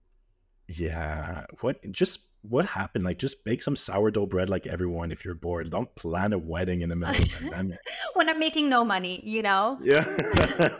Yeah. 0.67 1.45
What? 1.59 1.79
Just 1.91 2.29
what 2.41 2.65
happened? 2.65 3.03
Like, 3.03 3.19
just 3.19 3.43
bake 3.43 3.61
some 3.61 3.75
sourdough 3.75 4.25
bread 4.27 4.49
like 4.49 4.65
everyone 4.67 5.11
if 5.11 5.23
you're 5.23 5.35
bored. 5.35 5.69
Don't 5.69 5.93
plan 5.95 6.33
a 6.33 6.37
wedding 6.37 6.81
in 6.81 6.89
the 6.89 6.95
middle 6.95 7.15
of 7.15 7.21
the 7.21 7.39
pandemic. 7.51 7.79
when 8.13 8.29
I'm 8.29 8.39
making 8.39 8.69
no 8.69 8.83
money, 8.83 9.21
you 9.23 9.41
know? 9.41 9.79
Yeah, 9.81 10.03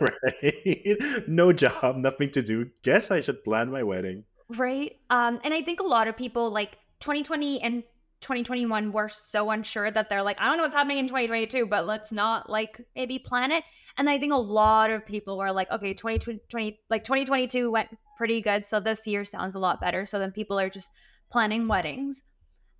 right. 0.00 1.28
No 1.28 1.52
job, 1.52 1.96
nothing 1.96 2.30
to 2.32 2.42
do. 2.42 2.70
Guess 2.82 3.10
I 3.10 3.20
should 3.20 3.44
plan 3.44 3.70
my 3.70 3.82
wedding. 3.82 4.24
Right. 4.48 4.96
Um, 5.10 5.40
and 5.44 5.54
I 5.54 5.62
think 5.62 5.80
a 5.80 5.84
lot 5.86 6.08
of 6.08 6.16
people 6.16 6.50
like 6.50 6.78
2020 7.00 7.62
and 7.62 7.82
2021 8.20 8.92
were 8.92 9.08
so 9.08 9.50
unsure 9.50 9.90
that 9.90 10.08
they're 10.08 10.22
like, 10.22 10.40
I 10.40 10.46
don't 10.46 10.56
know 10.56 10.62
what's 10.62 10.74
happening 10.74 10.98
in 10.98 11.06
2022, 11.06 11.66
but 11.66 11.86
let's 11.86 12.12
not 12.12 12.48
like 12.48 12.80
maybe 12.94 13.18
plan 13.18 13.50
it. 13.50 13.64
And 13.98 14.08
I 14.08 14.18
think 14.18 14.32
a 14.32 14.36
lot 14.36 14.90
of 14.90 15.04
people 15.04 15.36
were 15.36 15.52
like, 15.52 15.70
okay, 15.70 15.92
2020, 15.92 16.80
like 16.88 17.04
2022 17.04 17.70
went 17.70 17.88
pretty 18.16 18.40
good. 18.40 18.64
So 18.64 18.78
this 18.78 19.06
year 19.06 19.24
sounds 19.24 19.54
a 19.54 19.58
lot 19.58 19.80
better. 19.80 20.06
So 20.06 20.18
then 20.18 20.30
people 20.30 20.58
are 20.58 20.70
just 20.70 20.90
planning 21.32 21.66
weddings. 21.66 22.22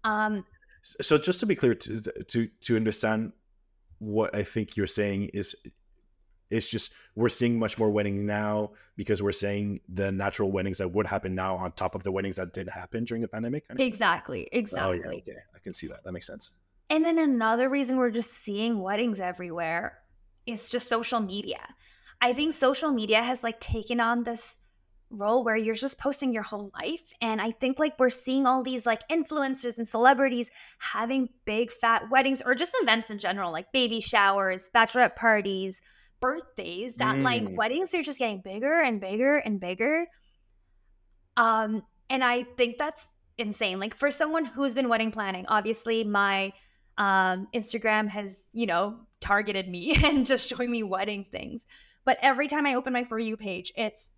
Um, 0.05 0.45
so 0.83 1.19
just 1.19 1.41
to 1.41 1.47
be 1.47 1.57
clear, 1.57 1.75
to, 1.75 2.01
to, 2.29 2.49
to 2.63 2.77
understand 2.77 3.33
what 3.99 4.35
I 4.35 4.43
think 4.43 4.77
you're 4.77 4.87
saying 4.87 5.31
is 5.33 5.57
it's 6.51 6.71
just 6.71 6.93
we're 7.17 7.31
seeing 7.31 7.59
much 7.59 7.79
more 7.79 7.91
weddings 7.91 8.21
now 8.21 8.73
because 8.97 9.23
we're 9.23 9.33
saying 9.33 9.81
the 9.89 10.13
natural 10.13 10.53
weddings 10.53 10.79
that 10.79 10.89
would 10.89 11.07
happen 11.07 11.35
now 11.35 11.57
on 11.57 11.73
top 11.73 11.95
of 11.95 12.05
the 12.05 12.13
weddings 12.13 12.37
that 12.37 12.53
did 12.53 12.69
happen 12.69 13.05
during 13.05 13.23
the 13.23 13.29
pandemic. 13.29 13.65
Exactly. 13.79 14.49
Exactly. 14.53 15.01
Oh 15.07 15.11
yeah. 15.11 15.17
Okay, 15.19 15.33
I 15.55 15.59
can 15.61 15.73
see 15.73 15.87
that. 15.87 16.05
That 16.05 16.13
makes 16.13 16.27
sense. 16.27 16.53
And 16.91 17.05
then 17.05 17.19
another 17.19 17.71
reason 17.71 17.97
we're 17.97 18.11
just 18.11 18.33
seeing 18.33 18.83
weddings 18.83 19.19
everywhere 19.19 19.99
is 20.45 20.69
just 20.69 20.89
social 20.89 21.21
media. 21.21 21.61
I 22.21 22.35
think 22.35 22.53
social 22.53 22.93
media 22.93 23.23
has 23.23 23.43
like 23.43 23.61
taken 23.61 23.99
on 23.99 24.25
this 24.25 24.59
role 25.13 25.45
where 25.45 25.57
you're 25.57 25.75
just 25.75 25.99
posting 25.99 26.33
your 26.33 26.43
whole 26.43 26.71
life 26.81 27.13
and 27.21 27.41
i 27.41 27.51
think 27.51 27.79
like 27.79 27.95
we're 27.99 28.11
seeing 28.11 28.47
all 28.47 28.63
these 28.63 28.87
like 28.87 29.07
influencers 29.09 29.77
and 29.77 29.87
celebrities 29.87 30.51
having 30.79 31.29
big 31.45 31.71
fat 31.71 32.11
weddings 32.11 32.43
or 32.43 32.55
just 32.55 32.75
events 32.81 33.11
in 33.11 33.19
general 33.19 33.53
like 33.53 33.71
baby 33.73 34.01
showers 34.01 34.71
bachelorette 34.75 35.15
parties 35.15 35.83
birthdays 36.23 36.95
that 36.95 37.17
mm. 37.17 37.23
like 37.23 37.45
weddings 37.51 37.95
are 37.95 38.01
just 38.01 38.19
getting 38.19 38.41
bigger 38.41 38.81
and 38.81 38.99
bigger 38.99 39.37
and 39.37 39.61
bigger. 39.61 40.07
Um, 41.37 41.83
and 42.09 42.25
I 42.25 42.45
think 42.57 42.79
that's 42.79 43.09
insane. 43.37 43.79
Like 43.79 43.95
for 43.95 44.11
someone 44.11 44.47
who's 44.47 44.75
been 44.75 44.89
wedding 44.89 45.11
planning, 45.11 45.45
obviously 45.49 46.05
my 46.05 46.55
um 46.97 47.49
Instagram 47.55 48.09
has, 48.09 48.47
you 48.55 48.67
know, 48.67 49.01
targeted 49.21 49.69
me 49.69 49.97
and 50.05 50.25
just 50.25 50.49
showing 50.49 50.71
me 50.71 50.83
wedding 50.83 51.27
things. 51.31 51.67
But 52.05 52.19
every 52.23 52.49
time 52.49 52.67
I 52.67 52.75
open 52.75 52.93
my 52.93 53.05
For 53.05 53.19
You 53.19 53.37
page, 53.37 53.73
it's 53.77 54.11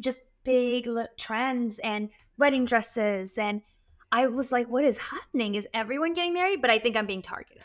just 0.00 0.20
big 0.44 0.88
trends 1.18 1.78
and 1.78 2.10
wedding 2.38 2.64
dresses. 2.64 3.38
And 3.38 3.62
I 4.12 4.26
was 4.26 4.52
like, 4.52 4.68
what 4.68 4.84
is 4.84 4.98
happening? 4.98 5.54
Is 5.54 5.66
everyone 5.74 6.12
getting 6.12 6.34
married? 6.34 6.60
But 6.60 6.70
I 6.70 6.78
think 6.78 6.96
I'm 6.96 7.06
being 7.06 7.22
targeted. 7.22 7.62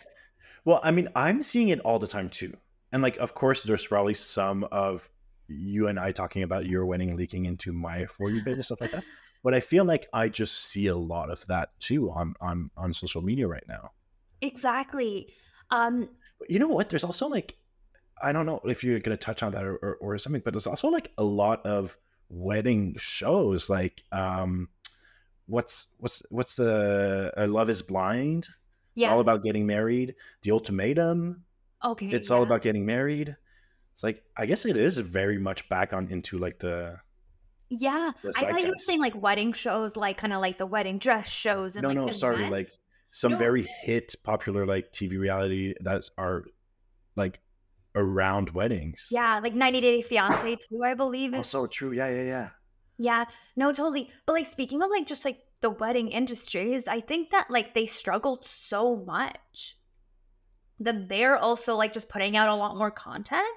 Well, 0.66 0.80
I 0.84 0.92
mean, 0.92 1.08
I'm 1.16 1.44
seeing 1.44 1.70
it 1.70 1.80
all 1.82 2.00
the 2.00 2.08
time 2.08 2.30
too 2.30 2.58
and 2.92 3.04
like 3.04 3.18
of 3.18 3.34
course 3.34 3.64
there's 3.64 3.86
probably 3.86 4.14
some 4.14 4.64
of 4.72 5.10
you 5.48 5.88
and 5.88 6.00
I 6.00 6.12
talking 6.12 6.44
about 6.44 6.66
your 6.66 6.86
wedding 6.86 7.16
leaking 7.16 7.46
into 7.46 7.74
my 7.74 8.06
for 8.06 8.30
you 8.30 8.44
page 8.44 8.56
and 8.56 8.66
stuff 8.66 8.82
like 8.82 8.92
that. 8.92 9.04
But 9.42 9.54
I 9.54 9.62
feel 9.62 9.86
like 9.86 10.06
I 10.12 10.28
just 10.28 10.66
see 10.66 10.88
a 10.88 10.98
lot 10.98 11.32
of 11.32 11.48
that 11.48 11.70
too 11.80 12.12
on 12.12 12.36
on 12.42 12.72
on 12.76 12.94
social 12.94 13.22
media 13.22 13.48
right 13.48 13.64
now. 13.70 13.92
Exactly. 14.42 15.34
Um 15.72 16.10
you 16.48 16.60
know 16.60 16.68
what? 16.68 16.90
There's 16.90 17.06
also 17.06 17.28
like 17.28 17.56
I 18.22 18.34
don't 18.34 18.46
know 18.46 18.60
if 18.66 18.84
you're 18.84 19.00
gonna 19.00 19.18
touch 19.18 19.42
on 19.42 19.54
that 19.54 19.64
or, 19.64 19.78
or, 19.78 19.96
or 20.02 20.18
something, 20.18 20.42
but 20.44 20.54
there's 20.54 20.68
also 20.68 20.90
like 20.90 21.12
a 21.18 21.24
lot 21.24 21.66
of 21.66 21.98
wedding 22.30 22.96
shows 22.98 23.70
like 23.70 24.04
um 24.12 24.70
what's 25.48 25.96
what's 25.98 26.22
what's 26.30 26.56
the 26.56 27.34
uh, 27.36 27.48
love 27.48 27.70
is 27.70 27.82
blind 27.82 28.48
yeah. 28.94 29.08
it's 29.08 29.14
all 29.14 29.20
about 29.20 29.42
getting 29.42 29.66
married 29.66 30.16
the 30.44 30.52
ultimatum 30.52 31.44
Okay. 31.84 32.08
It's 32.08 32.30
yeah. 32.30 32.36
all 32.36 32.44
about 32.44 32.62
getting 32.62 32.86
married. 32.86 33.36
It's 33.92 34.04
like 34.04 34.24
I 34.38 34.46
guess 34.46 34.66
it 34.66 34.78
is 34.78 34.98
very 35.00 35.38
much 35.38 35.68
back 35.70 35.94
on 35.94 36.08
into 36.10 36.38
like 36.38 36.60
the 36.60 37.00
Yeah. 37.70 38.12
The 38.22 38.34
I 38.38 38.52
thought 38.52 38.62
you 38.62 38.70
were 38.70 38.76
saying 38.80 39.00
like 39.00 39.20
wedding 39.22 39.54
shows, 39.54 39.96
like 39.96 40.18
kind 40.18 40.34
of 40.34 40.42
like 40.42 40.58
the 40.58 40.66
wedding 40.66 40.98
dress 40.98 41.30
shows 41.30 41.76
and 41.76 41.84
No, 41.84 41.90
like, 41.90 41.96
no, 41.96 42.04
events. 42.04 42.20
sorry, 42.20 42.50
like 42.50 42.68
some 43.12 43.34
no. 43.34 43.38
very 43.38 43.68
hit 43.82 44.16
popular 44.24 44.66
like 44.66 44.92
TV 44.92 45.20
reality 45.20 45.74
that 45.82 46.04
are 46.18 46.46
like 47.16 47.40
around 47.96 48.52
weddings. 48.52 49.08
Yeah, 49.12 49.40
like 49.40 49.54
90 49.54 49.82
Day 49.82 50.02
Fiance 50.02 50.56
too, 50.56 50.84
I 50.84 50.94
believe. 50.94 51.34
Oh, 51.34 51.42
so 51.42 51.66
true. 51.66 51.92
Yeah, 51.92 52.10
yeah, 52.10 52.24
yeah. 52.24 52.50
Yeah, 52.98 53.26
no, 53.56 53.72
totally. 53.72 54.10
But 54.26 54.34
like 54.34 54.46
speaking 54.46 54.82
of 54.82 54.90
like 54.90 55.08
just 55.08 55.26
like 55.26 55.40
the 55.62 55.70
wedding 55.70 56.10
industries, 56.10 56.88
I 56.88 57.00
think 57.00 57.30
that 57.32 57.50
like 57.50 57.74
they 57.74 57.86
struggled 57.86 58.46
so 58.46 58.98
much 58.98 59.78
that 60.80 61.10
they're 61.10 61.38
also 61.38 61.76
like 61.76 61.94
just 61.94 62.10
putting 62.10 62.38
out 62.38 62.50
a 62.50 62.56
lot 62.56 62.78
more 62.78 62.92
content 62.92 63.48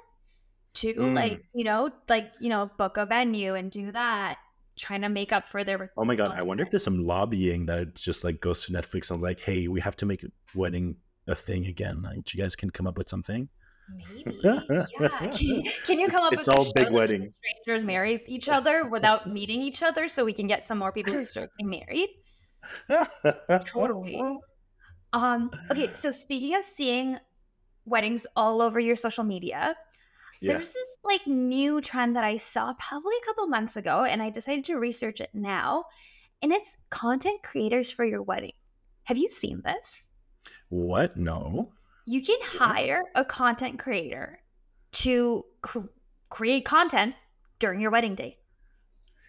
to 0.75 0.95
mm. 0.95 1.15
like 1.15 1.43
you 1.55 1.65
know 1.65 1.91
like 2.09 2.33
you 2.41 2.49
know 2.49 2.71
book 2.79 2.97
a 2.97 3.07
venue 3.07 3.55
and 3.55 3.71
do 3.71 3.93
that 3.93 4.39
trying 4.77 5.03
to 5.03 5.09
make 5.09 5.33
up 5.33 5.47
for 5.49 5.65
their 5.65 5.93
oh 5.97 6.05
my 6.05 6.17
god 6.17 6.33
i 6.37 6.43
wonder 6.43 6.63
if 6.63 6.71
there's 6.71 6.85
some 6.85 7.05
lobbying 7.05 7.67
that 7.67 7.95
just 7.95 8.25
like 8.25 8.41
goes 8.41 8.65
to 8.65 8.73
netflix 8.73 9.11
and 9.11 9.21
like 9.21 9.41
hey 9.41 9.69
we 9.69 9.81
have 9.81 9.95
to 9.95 10.07
make 10.07 10.25
wedding 10.55 10.97
a 11.29 11.35
thing 11.35 11.67
again 11.67 12.03
like 12.03 12.33
you 12.33 12.41
guys 12.41 12.57
can 12.57 12.71
come 12.71 12.87
up 12.87 12.97
with 12.97 13.09
something 13.09 13.49
maybe 13.89 14.39
yeah 14.43 14.61
can, 15.33 15.63
can 15.87 16.01
you 16.01 16.09
come 16.09 16.25
up 16.25 16.33
it's, 16.33 16.47
with 16.47 16.57
all 16.57 16.67
big 16.75 16.91
wedding 16.91 17.31
strangers 17.31 17.85
marry 17.85 18.23
each 18.27 18.49
other 18.49 18.89
without 18.89 19.29
meeting 19.29 19.61
each 19.61 19.83
other 19.83 20.09
so 20.09 20.25
we 20.25 20.33
can 20.33 20.47
get 20.47 20.67
some 20.67 20.79
more 20.79 20.93
people 20.93 21.13
to 21.13 21.25
start 21.25 21.51
getting 21.59 21.71
married 21.71 22.09
totally 23.67 24.23
um, 25.13 25.51
okay, 25.71 25.91
so 25.95 26.11
speaking 26.11 26.57
of 26.57 26.65
seeing 26.65 27.19
weddings 27.85 28.27
all 28.35 28.63
over 28.63 28.81
your 28.81 28.97
social 28.97 29.25
media, 29.25 29.77
yeah. 30.41 30.53
there's 30.53 30.73
this 30.73 30.99
like 31.05 31.27
new 31.27 31.81
trend 31.81 32.17
that 32.17 32.25
I 32.25 32.39
saw 32.39 32.73
probably 32.75 33.15
a 33.23 33.27
couple 33.27 33.47
months 33.47 33.77
ago, 33.77 34.05
and 34.05 34.23
I 34.23 34.31
decided 34.31 34.65
to 34.67 34.77
research 34.77 35.21
it 35.21 35.31
now. 35.35 35.85
And 36.41 36.53
it's 36.53 36.77
content 36.91 37.43
creators 37.43 37.93
for 37.93 38.05
your 38.05 38.23
wedding. 38.23 38.53
Have 39.05 39.19
you 39.19 39.29
seen 39.29 39.63
this? 39.65 40.07
What? 40.71 41.17
No. 41.17 41.73
You 42.07 42.23
can 42.23 42.39
hire 42.43 43.05
a 43.15 43.25
content 43.25 43.79
creator 43.79 44.41
to 44.93 45.45
cr- 45.61 45.81
create 46.29 46.65
content 46.65 47.15
during 47.59 47.81
your 47.81 47.91
wedding 47.91 48.15
day. 48.15 48.39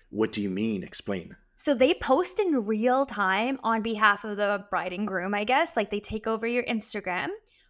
What 0.10 0.32
do 0.32 0.42
you 0.42 0.50
mean? 0.50 0.84
Explain. 0.84 1.36
So 1.56 1.74
they 1.74 1.94
post 1.94 2.40
in 2.40 2.66
real 2.66 3.06
time 3.06 3.60
on 3.64 3.82
behalf 3.82 4.24
of 4.24 4.38
the 4.38 4.66
bride 4.70 4.94
and 4.94 5.08
groom, 5.08 5.34
I 5.34 5.44
guess. 5.44 5.78
Like 5.78 5.92
they 5.92 6.00
take 6.00 6.28
over 6.28 6.48
your 6.48 6.64
Instagram 6.64 7.30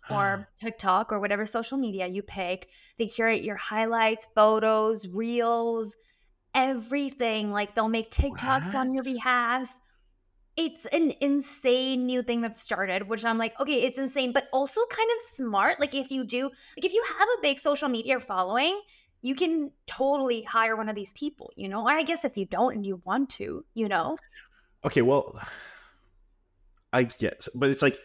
or 0.09 0.47
ah. 0.47 0.53
TikTok 0.61 1.11
or 1.11 1.19
whatever 1.19 1.45
social 1.45 1.77
media 1.77 2.07
you 2.07 2.21
pick. 2.21 2.69
They 2.97 3.07
curate 3.07 3.43
your 3.43 3.55
highlights, 3.55 4.27
photos, 4.35 5.07
reels, 5.07 5.95
everything. 6.55 7.51
Like 7.51 7.75
they'll 7.75 7.89
make 7.89 8.11
TikToks 8.11 8.67
what? 8.67 8.75
on 8.75 8.93
your 8.93 9.03
behalf. 9.03 9.79
It's 10.55 10.85
an 10.87 11.13
insane 11.19 12.05
new 12.05 12.21
thing 12.21 12.41
that 12.41 12.55
started, 12.55 13.09
which 13.09 13.25
I'm 13.25 13.37
like, 13.37 13.59
okay, 13.59 13.81
it's 13.81 13.97
insane, 13.97 14.33
but 14.33 14.47
also 14.53 14.81
kind 14.89 15.09
of 15.15 15.21
smart. 15.21 15.79
Like 15.79 15.95
if 15.95 16.11
you 16.11 16.23
do, 16.23 16.43
like 16.43 16.85
if 16.85 16.93
you 16.93 17.03
have 17.17 17.27
a 17.37 17.41
big 17.41 17.59
social 17.59 17.89
media 17.89 18.19
following, 18.19 18.79
you 19.23 19.35
can 19.35 19.71
totally 19.87 20.43
hire 20.43 20.75
one 20.75 20.89
of 20.89 20.95
these 20.95 21.13
people, 21.13 21.51
you 21.55 21.67
know? 21.69 21.87
I 21.87 22.03
guess 22.03 22.23
if 22.23 22.37
you 22.37 22.45
don't 22.45 22.75
and 22.75 22.85
you 22.85 23.01
want 23.05 23.29
to, 23.31 23.65
you 23.73 23.87
know? 23.87 24.15
Okay, 24.85 25.01
well, 25.01 25.39
I 26.93 27.05
guess, 27.05 27.49
but 27.55 27.69
it's 27.69 27.81
like 27.81 27.97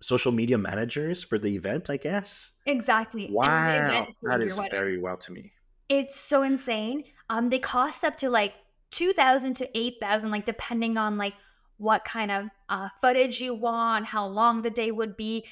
social 0.00 0.32
media 0.32 0.58
managers 0.58 1.22
for 1.22 1.38
the 1.38 1.54
event, 1.54 1.88
I 1.88 1.98
guess. 1.98 2.52
Exactly. 2.66 3.28
Wow, 3.30 4.08
that 4.22 4.40
is 4.42 4.58
very 4.70 4.98
well 4.98 5.16
to 5.18 5.32
me. 5.32 5.52
It's 5.88 6.18
so 6.18 6.42
insane. 6.42 7.04
Um, 7.30 7.50
they 7.50 7.58
cost 7.58 8.02
up 8.02 8.16
to 8.16 8.30
like 8.30 8.54
two 8.94 9.12
thousand 9.12 9.54
to 9.56 9.78
eight 9.78 9.96
thousand, 10.00 10.30
like 10.30 10.44
depending 10.44 10.96
on 10.96 11.18
like 11.18 11.34
what 11.78 12.04
kind 12.04 12.30
of 12.30 12.46
uh, 12.68 12.88
footage 13.00 13.40
you 13.40 13.52
want, 13.52 14.06
how 14.06 14.26
long 14.26 14.62
the 14.62 14.70
day 14.70 14.90
would 14.90 15.16
be. 15.16 15.44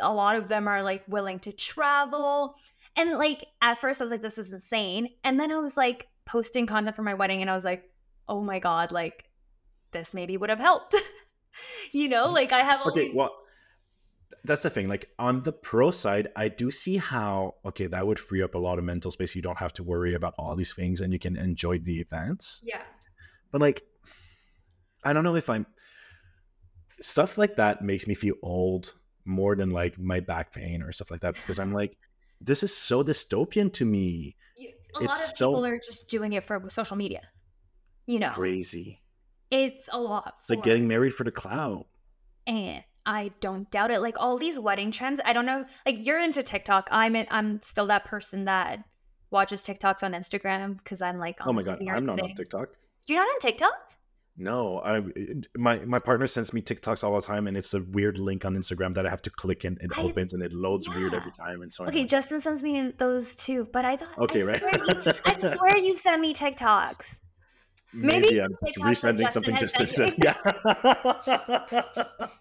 A 0.00 0.12
lot 0.12 0.36
of 0.36 0.48
them 0.48 0.68
are 0.68 0.82
like 0.82 1.02
willing 1.08 1.38
to 1.40 1.52
travel. 1.52 2.54
And 2.96 3.18
like 3.18 3.44
at 3.60 3.78
first 3.78 4.00
I 4.00 4.04
was 4.04 4.12
like, 4.12 4.22
this 4.22 4.38
is 4.38 4.52
insane. 4.52 5.08
And 5.24 5.38
then 5.38 5.50
I 5.50 5.58
was 5.58 5.76
like 5.76 6.06
posting 6.24 6.66
content 6.66 6.94
for 6.96 7.02
my 7.02 7.14
wedding 7.14 7.40
and 7.40 7.50
I 7.50 7.54
was 7.54 7.64
like, 7.64 7.84
oh 8.28 8.40
my 8.40 8.58
God, 8.60 8.92
like 8.92 9.24
this 9.90 10.14
maybe 10.14 10.36
would 10.36 10.50
have 10.50 10.60
helped. 10.60 10.94
you 11.92 12.08
know, 12.08 12.30
like 12.30 12.52
I 12.52 12.60
have 12.60 12.80
Okay, 12.86 13.06
these- 13.06 13.14
well 13.14 13.32
that's 14.44 14.62
the 14.62 14.70
thing. 14.70 14.88
Like 14.88 15.08
on 15.18 15.40
the 15.40 15.52
pro 15.52 15.90
side, 15.90 16.28
I 16.36 16.48
do 16.48 16.70
see 16.70 16.98
how 16.98 17.54
okay, 17.64 17.86
that 17.86 18.06
would 18.06 18.18
free 18.18 18.42
up 18.42 18.54
a 18.54 18.58
lot 18.58 18.78
of 18.78 18.84
mental 18.84 19.10
space. 19.10 19.34
You 19.34 19.42
don't 19.42 19.58
have 19.58 19.72
to 19.74 19.82
worry 19.82 20.14
about 20.14 20.34
all 20.38 20.54
these 20.54 20.74
things 20.74 21.00
and 21.00 21.12
you 21.12 21.18
can 21.18 21.36
enjoy 21.36 21.78
the 21.78 22.00
events. 22.00 22.60
Yeah. 22.62 22.82
But 23.50 23.60
like 23.60 23.82
I 25.02 25.12
don't 25.12 25.24
know 25.24 25.34
if 25.34 25.48
I'm 25.48 25.66
stuff 27.00 27.38
like 27.38 27.56
that 27.56 27.82
makes 27.82 28.06
me 28.06 28.14
feel 28.14 28.34
old 28.42 28.94
more 29.24 29.56
than 29.56 29.70
like 29.70 29.98
my 29.98 30.20
back 30.20 30.52
pain 30.52 30.82
or 30.82 30.92
stuff 30.92 31.10
like 31.10 31.20
that 31.20 31.34
because 31.34 31.58
I'm 31.58 31.72
like 31.72 31.96
this 32.40 32.62
is 32.62 32.76
so 32.76 33.02
dystopian 33.02 33.72
to 33.74 33.84
me. 33.86 34.36
a 34.58 34.62
it's 34.62 34.94
lot 35.00 35.10
of 35.10 35.16
so 35.16 35.50
people 35.52 35.66
are 35.66 35.78
just 35.78 36.08
doing 36.08 36.34
it 36.34 36.44
for 36.44 36.62
social 36.68 36.96
media. 36.96 37.22
You 38.06 38.18
know, 38.18 38.32
crazy. 38.32 39.00
It's 39.50 39.88
a 39.90 39.98
lot. 39.98 40.34
It's 40.40 40.50
like 40.50 40.62
getting 40.62 40.86
married 40.86 41.14
for 41.14 41.24
the 41.24 41.30
clout. 41.30 41.86
and 42.46 42.84
I 43.06 43.32
don't 43.40 43.70
doubt 43.70 43.90
it. 43.90 44.00
Like 44.00 44.16
all 44.18 44.38
these 44.38 44.58
wedding 44.58 44.90
trends, 44.90 45.20
I 45.24 45.32
don't 45.32 45.46
know. 45.46 45.64
Like 45.84 46.04
you're 46.06 46.18
into 46.18 46.42
TikTok. 46.42 46.88
I'm 46.90 47.14
in, 47.16 47.26
I'm 47.30 47.60
still 47.62 47.86
that 47.86 48.04
person 48.04 48.44
that 48.46 48.82
watches 49.30 49.62
TikToks 49.62 50.02
on 50.02 50.12
Instagram 50.12 50.78
because 50.78 51.02
I'm 51.02 51.18
like, 51.18 51.38
Oh 51.44 51.52
my 51.52 51.62
god, 51.62 51.78
I'm 51.88 52.06
not 52.06 52.20
on. 52.20 52.34
TikTok. 52.34 52.68
You're 53.06 53.18
not 53.18 53.28
on 53.28 53.38
TikTok? 53.40 53.72
No, 54.36 54.80
I 54.80 55.00
my 55.56 55.78
my 55.84 56.00
partner 56.00 56.26
sends 56.26 56.52
me 56.52 56.60
TikToks 56.60 57.04
all 57.04 57.14
the 57.14 57.20
time, 57.24 57.46
and 57.46 57.56
it's 57.56 57.72
a 57.72 57.80
weird 57.82 58.18
link 58.18 58.44
on 58.44 58.56
Instagram 58.56 58.92
that 58.94 59.06
I 59.06 59.10
have 59.10 59.22
to 59.22 59.30
click 59.30 59.62
and 59.62 59.78
it 59.80 59.96
I- 59.96 60.02
opens 60.02 60.32
and 60.34 60.42
it 60.42 60.52
loads 60.52 60.88
weird 60.92 61.14
every 61.14 61.30
time. 61.30 61.62
And 61.62 61.72
so 61.72 61.84
Okay. 61.86 62.04
Justin 62.04 62.40
sends 62.40 62.60
me 62.62 62.90
those 62.98 63.36
too, 63.36 63.68
but 63.72 63.84
I 63.84 63.94
thought. 63.96 64.18
okay, 64.18 64.42
I 64.42 64.46
right. 64.46 64.58
Swear 64.58 64.74
you, 64.74 65.12
I 65.26 65.38
swear 65.56 65.76
you've 65.78 65.98
sent 66.00 66.20
me 66.20 66.34
TikToks. 66.34 67.18
maybe 67.92 68.40
I'm 68.42 68.50
TikToks 68.54 68.82
resending 68.82 69.30
something 69.30 69.56
sent 69.68 70.18
Yeah. 70.18 70.34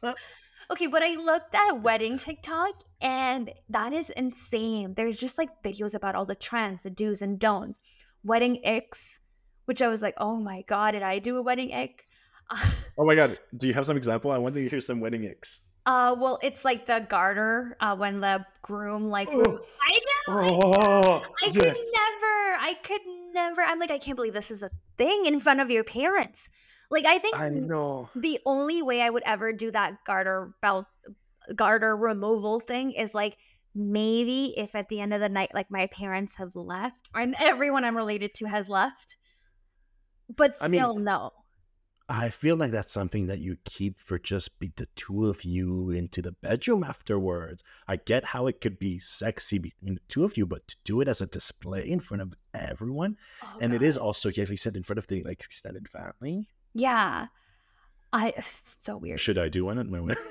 Okay, 0.74 0.88
but 0.88 1.04
I 1.04 1.14
looked 1.18 1.54
at 1.54 1.84
wedding 1.84 2.18
TikTok 2.18 2.82
and 3.00 3.52
that 3.70 3.94
is 3.94 4.10
insane. 4.10 4.96
There's 4.96 5.18
just 5.18 5.38
like 5.38 5.62
videos 5.62 5.94
about 5.94 6.16
all 6.16 6.26
the 6.26 6.34
trends, 6.34 6.82
the 6.82 6.90
do's 6.90 7.22
and 7.22 7.38
don'ts. 7.38 7.80
Wedding 8.24 8.60
icks, 8.66 9.20
which 9.66 9.84
I 9.84 9.88
was 9.88 10.02
like, 10.02 10.16
oh 10.18 10.38
my 10.38 10.64
god, 10.64 10.94
did 10.94 11.04
I 11.04 11.20
do 11.20 11.38
a 11.38 11.44
wedding 11.44 11.72
ick? 11.76 12.08
oh 12.98 13.06
my 13.06 13.14
god, 13.14 13.38
do 13.56 13.68
you 13.68 13.76
have 13.76 13.86
some 13.86 13.98
example? 13.98 14.32
I 14.32 14.40
want 14.40 14.56
to 14.56 14.68
hear 14.68 14.80
some 14.80 15.00
wedding 15.00 15.26
icks. 15.26 15.60
Uh, 15.86 16.16
well, 16.18 16.40
it's 16.42 16.66
like 16.66 16.88
the 16.88 17.06
garter 17.08 17.78
uh, 17.80 17.96
when 17.96 18.20
the 18.20 18.44
groom 18.64 19.12
like. 19.12 19.28
Oh. 19.32 19.60
I 19.80 20.00
know. 20.00 20.44
Oh, 20.50 21.26
I 21.44 21.52
could 21.52 21.56
yes. 21.56 21.92
never. 21.94 22.66
I 22.66 22.74
could 22.82 23.02
never. 23.32 23.62
I'm 23.62 23.78
like, 23.78 23.92
I 23.92 24.00
can't 24.00 24.16
believe 24.16 24.34
this 24.34 24.50
is 24.50 24.64
a 24.64 24.72
thing 24.98 25.26
in 25.28 25.40
front 25.40 25.60
of 25.60 25.70
your 25.70 25.84
parents. 25.84 26.50
Like, 26.94 27.06
I 27.06 27.18
think 27.18 27.36
I 27.36 27.50
know. 27.50 28.10
the 28.16 28.40
only 28.46 28.82
way 28.82 29.02
I 29.02 29.10
would 29.10 29.24
ever 29.26 29.52
do 29.52 29.72
that 29.72 30.04
garter 30.06 30.54
belt 30.62 30.86
garter 31.56 31.98
removal 31.98 32.60
thing 32.62 32.92
is 32.92 33.14
like 33.14 33.38
maybe 33.76 34.54
if 34.58 34.76
at 34.76 34.88
the 34.88 35.02
end 35.02 35.14
of 35.14 35.20
the 35.20 35.28
night 35.28 35.52
like 35.54 35.70
my 35.72 35.88
parents 35.88 36.36
have 36.38 36.56
left 36.56 37.10
and 37.16 37.36
everyone 37.40 37.84
I'm 37.84 37.98
related 37.98 38.34
to 38.36 38.46
has 38.46 38.70
left. 38.70 39.18
But 40.34 40.56
I 40.62 40.68
mean- 40.68 40.80
still 40.80 40.96
no. 40.98 41.32
I 42.10 42.30
feel 42.30 42.58
like 42.58 42.72
that's 42.72 42.92
something 42.92 43.28
that 43.28 43.40
you 43.40 43.56
keep 43.64 43.98
for 43.98 44.20
just 44.20 44.60
be 44.60 44.74
the 44.76 44.88
two 44.98 45.28
of 45.28 45.46
you 45.46 45.90
into 45.90 46.22
the 46.22 46.34
bedroom 46.34 46.84
afterwards. 46.84 47.64
I 47.88 47.96
get 47.96 48.26
how 48.26 48.48
it 48.48 48.60
could 48.60 48.78
be 48.78 49.00
sexy 49.00 49.58
between 49.58 49.96
the 49.96 50.02
two 50.10 50.26
of 50.26 50.36
you, 50.38 50.46
but 50.46 50.68
to 50.68 50.76
do 50.84 51.00
it 51.00 51.08
as 51.08 51.22
a 51.22 51.26
display 51.26 51.88
in 51.90 52.02
front 52.02 52.22
of 52.22 52.34
everyone, 52.54 53.16
Oh, 53.42 53.58
and 53.62 53.74
it 53.74 53.80
God. 53.80 53.86
is 53.88 53.98
also, 53.98 54.30
like 54.30 54.38
you 54.38 54.58
said, 54.58 54.76
in 54.76 54.84
front 54.84 54.98
of 55.00 55.08
the 55.08 55.24
like 55.24 55.40
extended 55.46 55.88
family. 55.88 56.50
Yeah. 56.74 57.28
I 58.12 58.34
it's 58.38 58.78
so 58.80 58.98
weird. 58.98 59.20
Should 59.20 59.38
I 59.38 59.50
do 59.50 59.66
one 59.66 59.80
at 59.80 59.88
my 59.88 60.00
wedding? 60.00 60.24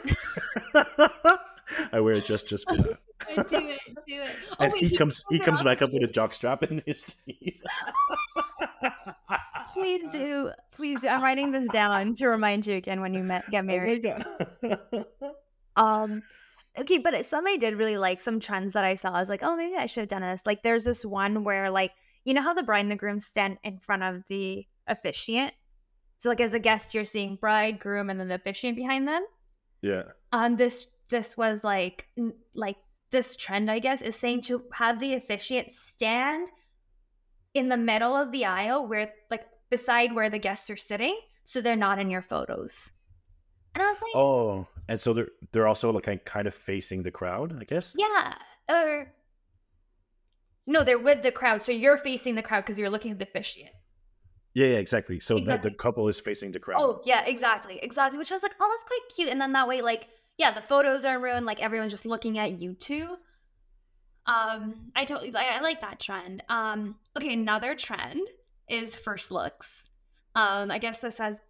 I 1.93 2.01
wear 2.01 2.14
it 2.14 2.24
just 2.24 2.49
just 2.49 2.68
for 2.68 2.76
that. 2.82 2.99
do 3.49 3.57
it, 3.57 3.80
do 4.07 4.22
it. 4.22 4.36
Oh, 4.61 4.64
and 4.64 4.72
wait, 4.72 4.82
he 4.82 4.97
comes 4.97 5.24
he 5.30 5.38
comes 5.38 5.62
back 5.62 5.82
up 5.82 5.90
with 5.93 6.03
a 6.03 6.07
you. 6.07 6.12
jock 6.12 6.34
strap 6.34 6.62
in 6.62 6.82
his 6.86 7.03
sleeve. 7.03 7.61
Please 9.72 10.12
do. 10.12 10.51
Please 10.72 11.01
do. 11.01 11.09
I'm 11.09 11.22
writing 11.22 11.51
this 11.51 11.68
down 11.68 12.14
to 12.14 12.28
remind 12.28 12.66
you 12.66 12.76
again 12.76 13.01
when 13.01 13.14
you 13.14 13.22
met, 13.22 13.49
get 13.51 13.64
married. 13.64 14.05
Oh 14.07 14.18
my 14.62 14.68
god. 14.93 15.07
Um, 15.76 16.22
okay, 16.78 16.99
but 16.99 17.24
some 17.24 17.47
I 17.47 17.57
did 17.57 17.76
really 17.76 17.97
like 17.97 18.20
some 18.20 18.38
trends 18.40 18.74
that 18.74 18.84
I 18.84 18.95
saw. 18.95 19.11
I 19.12 19.20
was 19.20 19.28
like, 19.30 19.43
oh, 19.43 19.57
maybe 19.57 19.76
I 19.76 19.86
should 19.86 20.03
have 20.03 20.09
done 20.09 20.20
this. 20.22 20.45
Like, 20.45 20.62
there's 20.62 20.84
this 20.84 21.05
one 21.05 21.45
where, 21.45 21.70
like, 21.70 21.93
you 22.24 22.34
know 22.34 22.43
how 22.43 22.53
the 22.55 22.62
bride 22.62 22.80
and 22.80 22.90
the 22.90 22.97
groom 22.97 23.20
stand 23.20 23.59
in 23.64 23.78
front 23.78 24.03
of 24.03 24.26
the 24.26 24.66
officiant. 24.86 25.55
So, 26.22 26.28
like, 26.28 26.40
as 26.40 26.54
a 26.54 26.60
guest, 26.60 26.94
you're 26.94 27.04
seeing 27.04 27.34
bride, 27.34 27.80
groom, 27.80 28.08
and 28.08 28.20
then 28.20 28.28
the 28.28 28.36
officiant 28.36 28.76
behind 28.76 29.08
them. 29.08 29.24
yeah. 29.80 30.04
Um, 30.30 30.56
this 30.56 30.86
this 31.08 31.36
was 31.36 31.64
like 31.64 32.06
like 32.54 32.76
this 33.10 33.34
trend, 33.34 33.68
I 33.68 33.80
guess, 33.80 34.02
is 34.02 34.14
saying 34.14 34.42
to 34.42 34.62
have 34.72 35.00
the 35.00 35.14
officiant 35.14 35.72
stand 35.72 36.46
in 37.54 37.68
the 37.68 37.76
middle 37.76 38.14
of 38.16 38.30
the 38.30 38.44
aisle, 38.44 38.86
where 38.86 39.12
like 39.32 39.44
beside 39.68 40.14
where 40.14 40.30
the 40.30 40.38
guests 40.38 40.70
are 40.70 40.76
sitting, 40.76 41.18
so 41.42 41.60
they're 41.60 41.74
not 41.74 41.98
in 41.98 42.08
your 42.08 42.22
photos. 42.22 42.92
And 43.74 43.82
I 43.82 43.90
was 43.90 44.00
like, 44.00 44.14
Oh, 44.14 44.68
and 44.88 45.00
so 45.00 45.12
they're 45.14 45.30
they're 45.50 45.66
also 45.66 45.90
like 45.90 46.24
kind 46.24 46.46
of 46.46 46.54
facing 46.54 47.02
the 47.02 47.10
crowd, 47.10 47.60
I 47.60 47.64
guess. 47.64 47.96
Yeah. 47.98 48.34
Or 48.70 49.12
no, 50.68 50.84
they're 50.84 51.00
with 51.00 51.22
the 51.22 51.32
crowd. 51.32 51.62
So 51.62 51.72
you're 51.72 51.96
facing 51.96 52.36
the 52.36 52.42
crowd 52.42 52.60
because 52.60 52.78
you're 52.78 52.90
looking 52.90 53.10
at 53.10 53.18
the 53.18 53.26
officiant. 53.26 53.72
Yeah, 54.55 54.66
yeah, 54.66 54.76
exactly. 54.78 55.18
So 55.20 55.34
that 55.36 55.40
Exactly. 55.42 55.70
the 55.70 55.76
couple 55.76 56.09
is 56.09 56.20
facing 56.20 56.53
the 56.53 56.61
crowd. 56.61 56.80
Oh, 56.80 57.00
yeah, 57.05 57.24
exactly. 57.24 57.78
Exactly. 57.82 58.18
Which 58.18 58.30
I 58.30 58.34
was 58.34 58.42
like, 58.42 58.55
oh, 58.61 58.68
that's 58.70 58.84
quite 58.84 59.00
cute. 59.16 59.28
And 59.30 59.40
then 59.40 59.53
that 59.53 59.66
way, 59.66 59.80
like, 59.80 60.09
yeah, 60.38 60.50
the 60.53 60.61
photos 60.62 61.05
are 61.05 61.18
ruined. 61.18 61.46
Like 61.46 61.62
everyone's 61.62 61.92
just 61.92 62.05
looking 62.07 62.38
at 62.38 62.53
you 62.61 62.74
too. 62.74 63.16
Um, 64.26 64.92
I 64.94 65.05
totally 65.05 65.34
I, 65.34 65.57
I 65.59 65.61
like 65.61 65.80
that 65.80 65.98
trend. 66.00 66.42
Um, 66.48 66.96
okay, 67.16 67.32
another 67.32 67.74
trend 67.74 68.20
is 68.68 68.94
first 68.94 69.30
looks. 69.32 69.88
Um, 70.36 70.70
I 70.70 70.78
guess 70.78 71.00
this 71.00 71.18
has 71.18 71.40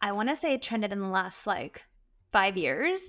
I 0.00 0.12
want 0.12 0.28
to 0.28 0.36
say 0.36 0.54
it 0.54 0.62
trended 0.62 0.92
in 0.92 1.00
the 1.00 1.08
last 1.08 1.46
like 1.46 1.84
five 2.32 2.56
years. 2.56 3.08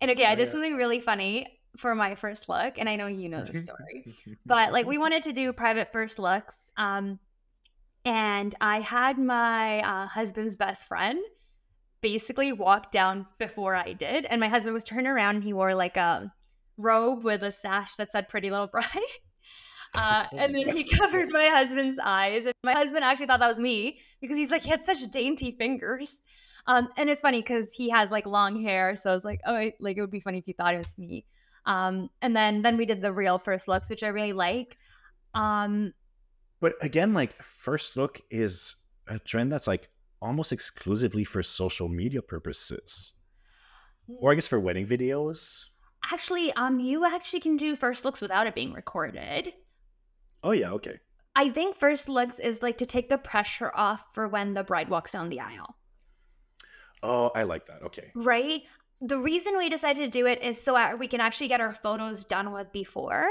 And 0.00 0.10
okay, 0.10 0.24
I 0.24 0.32
Oh, 0.32 0.36
did 0.36 0.44
yeah. 0.46 0.50
something 0.52 0.74
really 0.76 1.00
funny 1.00 1.46
for 1.76 1.94
my 1.94 2.14
first 2.14 2.48
look, 2.48 2.78
and 2.78 2.88
I 2.88 2.96
know 2.96 3.06
you 3.06 3.28
know 3.28 3.42
the 3.42 3.54
story. 3.58 4.06
but 4.46 4.72
like 4.72 4.86
we 4.86 4.98
wanted 4.98 5.22
to 5.24 5.32
do 5.32 5.52
private 5.52 5.92
first 5.92 6.18
looks 6.18 6.70
um 6.76 7.18
and 8.04 8.54
i 8.60 8.80
had 8.80 9.18
my 9.18 9.80
uh, 9.80 10.06
husband's 10.06 10.56
best 10.56 10.88
friend 10.88 11.18
basically 12.00 12.52
walk 12.52 12.90
down 12.90 13.26
before 13.38 13.74
i 13.74 13.92
did 13.92 14.24
and 14.26 14.40
my 14.40 14.48
husband 14.48 14.74
was 14.74 14.84
turned 14.84 15.06
around 15.06 15.36
and 15.36 15.44
he 15.44 15.52
wore 15.52 15.74
like 15.74 15.96
a 15.96 16.32
robe 16.76 17.24
with 17.24 17.42
a 17.42 17.50
sash 17.52 17.94
that 17.96 18.12
said 18.12 18.28
pretty 18.28 18.50
little 18.50 18.66
bride. 18.66 18.86
Uh, 19.94 20.24
and 20.32 20.54
then 20.54 20.74
he 20.74 20.84
covered 20.84 21.28
my 21.30 21.48
husband's 21.48 21.98
eyes 22.02 22.46
and 22.46 22.54
my 22.64 22.72
husband 22.72 23.04
actually 23.04 23.26
thought 23.26 23.40
that 23.40 23.48
was 23.48 23.60
me 23.60 23.98
because 24.22 24.38
he's 24.38 24.50
like 24.50 24.62
he 24.62 24.70
had 24.70 24.80
such 24.80 25.02
dainty 25.10 25.50
fingers. 25.50 26.22
Um, 26.66 26.88
and 26.96 27.10
it's 27.10 27.20
funny 27.20 27.42
because 27.42 27.74
he 27.74 27.90
has 27.90 28.10
like 28.10 28.24
long 28.24 28.62
hair 28.62 28.96
so 28.96 29.10
i 29.10 29.12
was 29.12 29.22
like 29.22 29.42
oh 29.44 29.54
I- 29.54 29.74
like 29.80 29.98
it 29.98 30.00
would 30.00 30.10
be 30.10 30.20
funny 30.20 30.38
if 30.38 30.46
he 30.46 30.54
thought 30.54 30.72
it 30.72 30.78
was 30.78 30.96
me. 30.96 31.26
Um, 31.66 32.08
and 32.22 32.34
then 32.34 32.62
then 32.62 32.78
we 32.78 32.86
did 32.86 33.02
the 33.02 33.12
real 33.12 33.38
first 33.38 33.68
looks 33.68 33.90
which 33.90 34.02
i 34.02 34.08
really 34.08 34.32
like. 34.32 34.78
Um, 35.34 35.92
But 36.62 36.76
again, 36.80 37.12
like 37.12 37.42
first 37.42 37.96
look 37.98 38.22
is 38.30 38.76
a 39.06 39.18
trend 39.18 39.52
that's 39.52 39.66
like 39.66 39.90
almost 40.22 40.52
exclusively 40.52 41.24
for 41.24 41.42
social 41.42 41.88
media 41.90 42.22
purposes, 42.22 43.14
or 44.06 44.32
I 44.32 44.36
guess 44.36 44.46
for 44.46 44.60
wedding 44.60 44.86
videos. 44.86 45.66
actually 46.12 46.52
um 46.54 46.80
you 46.80 47.04
actually 47.04 47.40
can 47.40 47.56
do 47.56 47.76
first 47.76 48.04
looks 48.04 48.20
without 48.20 48.46
it 48.46 48.54
being 48.54 48.72
recorded 48.72 49.52
Oh 50.42 50.50
yeah, 50.52 50.70
okay. 50.72 50.98
i 51.36 51.48
think 51.50 51.76
first 51.76 52.08
looks 52.08 52.38
is 52.40 52.62
like 52.62 52.78
to 52.78 52.86
take 52.86 53.08
the 53.08 53.18
pressure 53.18 53.70
off 53.74 54.06
for 54.14 54.26
when 54.28 54.52
the 54.52 54.64
bride 54.64 54.88
walks 54.88 55.12
down 55.12 55.28
the 55.28 55.40
aisle 55.40 55.76
Oh, 57.04 57.32
I 57.34 57.42
like 57.42 57.66
that. 57.66 57.82
Okay. 57.82 58.12
right 58.14 58.62
the 59.00 59.18
reason 59.18 59.58
we 59.58 59.68
decided 59.68 60.02
to 60.04 60.18
do 60.18 60.26
it 60.26 60.40
is 60.42 60.60
so 60.60 60.96
we 60.96 61.08
can 61.08 61.20
actually 61.20 61.48
get 61.48 61.60
our 61.60 61.74
photos 61.74 62.22
done 62.24 62.52
with 62.52 62.70
before 62.72 63.26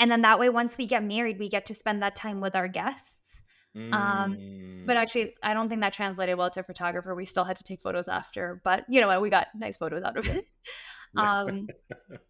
and 0.00 0.10
then 0.10 0.22
that 0.22 0.38
way 0.40 0.48
once 0.48 0.76
we 0.78 0.86
get 0.86 1.04
married 1.04 1.38
we 1.38 1.48
get 1.48 1.66
to 1.66 1.74
spend 1.74 2.02
that 2.02 2.16
time 2.16 2.40
with 2.40 2.56
our 2.56 2.66
guests 2.68 3.40
Um, 3.76 4.36
Mm. 4.36 4.84
but 4.86 4.96
actually 4.96 5.34
i 5.44 5.54
don't 5.54 5.68
think 5.68 5.80
that 5.82 5.92
translated 5.92 6.36
well 6.36 6.50
to 6.50 6.62
photographer 6.64 7.14
we 7.14 7.24
still 7.24 7.44
had 7.44 7.54
to 7.56 7.62
take 7.62 7.80
photos 7.80 8.08
after 8.08 8.60
but 8.64 8.84
you 8.88 9.00
know 9.00 9.06
what 9.06 9.20
we 9.22 9.30
got 9.30 9.46
nice 9.54 9.76
photos 9.76 10.02
out 10.02 10.16
of 10.16 10.26
it 10.26 10.44
um 11.16 11.68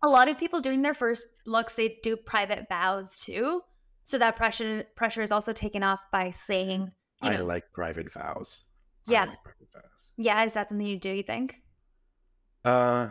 a 0.05 0.09
lot 0.16 0.29
of 0.29 0.37
people 0.39 0.61
doing 0.61 0.83
their 0.83 0.93
first 0.93 1.25
looks 1.47 1.75
they 1.77 1.97
do 2.03 2.14
private 2.16 2.66
vows 2.68 3.16
too 3.25 3.62
so 4.05 4.18
that 4.18 4.37
pressure 4.37 4.85
pressure 4.97 5.23
is 5.23 5.33
also 5.33 5.53
taken 5.55 5.83
off 5.83 6.05
by 6.12 6.29
saying 6.31 6.81
you 7.23 7.31
I 7.31 7.37
know 7.37 7.45
like 7.47 7.73
private 7.73 8.12
vows. 8.12 8.66
Yeah. 9.09 9.25
like 9.25 9.43
private 9.43 9.68
vows. 9.73 10.12
yeah 10.18 10.45
is 10.45 10.53
that 10.55 10.68
something 10.68 10.87
you 10.87 10.99
do 10.99 11.09
you 11.11 11.23
think 11.23 11.57
Uh, 12.64 13.11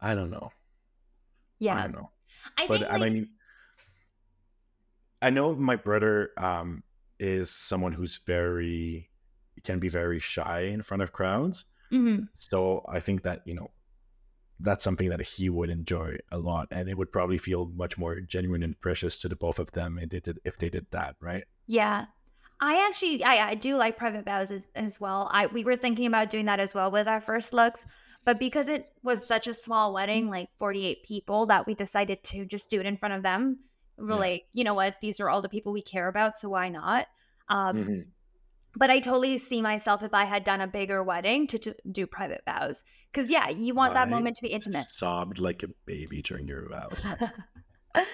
I 0.00 0.14
don't 0.14 0.30
know. 0.30 0.48
Yeah 1.58 1.76
i 1.76 1.82
don't 1.82 1.92
know. 2.00 2.10
i, 2.58 2.66
but 2.68 2.78
think 2.80 2.90
I 2.92 2.96
like, 2.96 3.12
mean, 3.12 3.28
I 5.26 5.30
know 5.30 5.54
my 5.54 5.76
brother 5.88 6.30
um 6.36 6.68
is 7.18 7.50
someone 7.50 7.92
who's 7.98 8.16
very 8.26 9.10
can 9.64 9.78
be 9.80 9.88
very 9.88 10.20
shy 10.20 10.60
in 10.74 10.82
front 10.82 11.02
of 11.02 11.12
crowds. 11.18 11.64
mhm. 11.90 12.28
So 12.34 12.84
I 12.88 13.00
think 13.00 13.22
that 13.22 13.38
you 13.48 13.54
know 13.58 13.70
that's 14.66 14.84
something 14.84 15.10
that 15.10 15.20
he 15.20 15.46
would 15.56 15.70
enjoy 15.70 16.16
a 16.30 16.38
lot, 16.38 16.68
and 16.70 16.88
it 16.88 16.96
would 16.98 17.12
probably 17.12 17.38
feel 17.38 17.62
much 17.84 17.98
more 17.98 18.14
genuine 18.20 18.62
and 18.62 18.74
precious 18.80 19.18
to 19.22 19.28
the 19.28 19.36
both 19.36 19.58
of 19.58 19.68
them 19.72 19.98
if 19.98 20.08
they 20.10 20.20
did, 20.20 20.38
if 20.44 20.54
they 20.58 20.70
did 20.76 20.86
that, 20.90 21.16
right? 21.20 21.44
yeah 21.66 22.06
i 22.60 22.86
actually 22.86 23.24
i, 23.24 23.50
I 23.50 23.54
do 23.66 23.76
like 23.76 23.96
private 24.02 24.24
vows 24.24 24.50
as, 24.52 24.68
as 24.76 25.00
well 25.00 25.28
i 25.32 25.46
we 25.56 25.64
were 25.64 25.76
thinking 25.76 26.06
about 26.06 26.30
doing 26.30 26.46
that 26.46 26.60
as 26.60 26.72
well 26.76 26.90
with 26.92 27.08
our 27.08 27.20
first 27.20 27.52
looks 27.52 27.84
but 28.24 28.38
because 28.38 28.68
it 28.68 28.82
was 29.02 29.26
such 29.26 29.46
a 29.48 29.54
small 29.54 29.92
wedding 29.92 30.30
like 30.30 30.48
48 30.58 31.02
people 31.02 31.46
that 31.46 31.66
we 31.66 31.74
decided 31.74 32.22
to 32.30 32.44
just 32.46 32.70
do 32.70 32.78
it 32.78 32.86
in 32.86 32.96
front 32.96 33.14
of 33.18 33.22
them 33.24 33.58
we're 33.98 34.10
Yeah. 34.10 34.16
like 34.16 34.44
you 34.52 34.64
know 34.64 34.74
what 34.74 34.96
these 35.00 35.20
are 35.20 35.28
all 35.28 35.42
the 35.42 35.48
people 35.48 35.72
we 35.72 35.82
care 35.82 36.08
about 36.08 36.38
so 36.38 36.48
why 36.48 36.68
not 36.68 37.06
um 37.48 37.76
Mhm. 37.76 38.06
but 38.74 38.90
I 38.90 38.98
totally 39.00 39.38
see 39.38 39.62
myself 39.62 40.02
if 40.02 40.12
I 40.12 40.24
had 40.24 40.44
done 40.44 40.60
a 40.60 40.66
bigger 40.66 41.02
wedding 41.02 41.46
to, 41.46 41.58
to 41.58 41.74
do 41.90 42.06
private 42.06 42.42
vows. 42.44 42.84
Because 43.10 43.30
yeah, 43.30 43.48
you 43.48 43.74
want 43.74 43.94
that 43.94 44.10
moment 44.10 44.36
to 44.36 44.42
be 44.42 44.48
intimate. 44.48 44.84
Sobbed 44.84 45.38
like 45.38 45.62
a 45.62 45.68
baby 45.86 46.20
during 46.20 46.46
your 46.46 46.68
vows. 46.68 47.06
but 47.94 48.04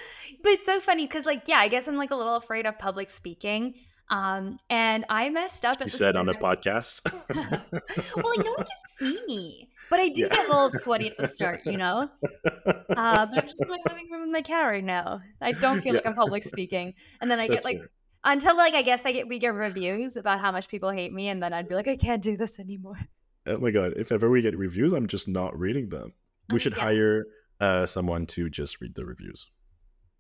it's 0.45 0.64
so 0.66 0.78
funny 0.78 1.05
because 1.07 1.26
like 1.26 1.49
yeah, 1.49 1.57
I 1.59 1.66
guess 1.68 1.89
I'm 1.89 1.97
like 1.97 2.12
a 2.12 2.16
little 2.16 2.37
afraid 2.37 2.66
of 2.66 2.78
public 2.78 3.11
speaking. 3.11 3.74
Um, 4.12 4.58
and 4.68 5.04
I 5.08 5.30
messed 5.30 5.64
up. 5.64 5.80
You 5.80 5.86
the 5.86 5.90
said 5.90 6.16
on 6.16 6.26
the 6.26 6.34
podcast. 6.34 7.00
well, 7.34 8.34
like 8.36 8.44
no 8.46 8.52
one 8.52 8.56
can 8.56 8.66
see 8.98 9.18
me, 9.26 9.70
but 9.88 10.00
I 10.00 10.08
do 10.10 10.22
Yeah. 10.22 10.28
get 10.28 10.46
a 10.48 10.52
little 10.52 10.70
sweaty 10.80 11.08
at 11.08 11.16
the 11.16 11.26
start, 11.26 11.60
you 11.64 11.76
know. 11.78 12.08
Uh, 12.44 12.66
but 12.88 13.38
I'm 13.38 13.42
just 13.48 13.62
in 13.62 13.68
my 13.68 13.78
living 13.88 14.10
room 14.10 14.20
with 14.20 14.30
my 14.30 14.42
cat 14.42 14.66
right 14.66 14.84
now. 14.84 15.22
I 15.40 15.52
don't 15.52 15.80
feel 15.80 15.94
like 15.94 16.06
I'm 16.06 16.14
public 16.14 16.44
speaking, 16.44 16.94
and 17.20 17.30
then 17.30 17.40
I 17.40 17.48
get 17.48 17.64
like 17.64 17.78
fair. 17.78 17.90
until 18.24 18.56
like 18.56 18.74
I 18.74 18.82
guess 18.82 19.06
I 19.06 19.12
get 19.12 19.28
we 19.28 19.38
get 19.38 19.54
reviews 19.54 20.16
about 20.18 20.40
how 20.40 20.52
much 20.52 20.68
people 20.68 20.90
hate 20.90 21.12
me, 21.12 21.28
and 21.28 21.42
then 21.42 21.52
I'd 21.54 21.68
be 21.68 21.74
like, 21.74 21.88
I 21.88 21.96
can't 21.96 22.22
do 22.22 22.36
this 22.36 22.60
anymore. 22.60 22.98
Oh 23.46 23.58
my 23.58 23.70
god! 23.70 23.94
If 23.96 24.12
ever 24.12 24.28
we 24.30 24.42
get 24.42 24.56
reviews, 24.58 24.92
I'm 24.92 25.06
just 25.06 25.26
not 25.26 25.58
reading 25.58 25.88
them. 25.88 26.12
We 26.50 26.56
Oh, 26.56 26.58
should 26.58 26.76
yeah. 26.76 26.82
hire 26.82 27.24
uh, 27.60 27.86
someone 27.86 28.26
to 28.26 28.50
just 28.50 28.80
read 28.80 28.94
the 28.94 29.04
reviews 29.06 29.50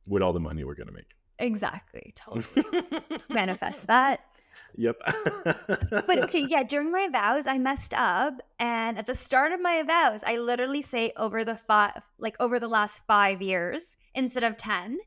with 0.08 0.22
all 0.22 0.32
the 0.32 0.40
money 0.40 0.64
we're 0.64 0.74
gonna 0.74 0.92
make. 0.92 1.06
Exactly, 1.42 2.12
totally 2.14 2.64
manifest 3.28 3.88
that. 3.88 4.20
Yep. 4.76 4.96
But 5.90 6.18
okay, 6.24 6.46
yeah, 6.48 6.62
during 6.62 6.92
my 6.92 7.08
vows, 7.10 7.46
I 7.48 7.58
messed 7.58 7.92
up, 7.94 8.40
and 8.60 8.96
at 8.96 9.06
the 9.06 9.14
start 9.14 9.52
of 9.52 9.60
my 9.60 9.82
vows, 9.82 10.22
I 10.24 10.38
literally 10.38 10.82
say 10.82 11.12
over 11.16 11.44
the 11.44 11.56
five, 11.56 12.00
like 12.18 12.36
over 12.38 12.60
the 12.60 12.68
last 12.68 13.02
five 13.06 13.42
years 13.42 13.96
instead 14.14 14.44
of 14.44 14.56
10. 14.56 14.98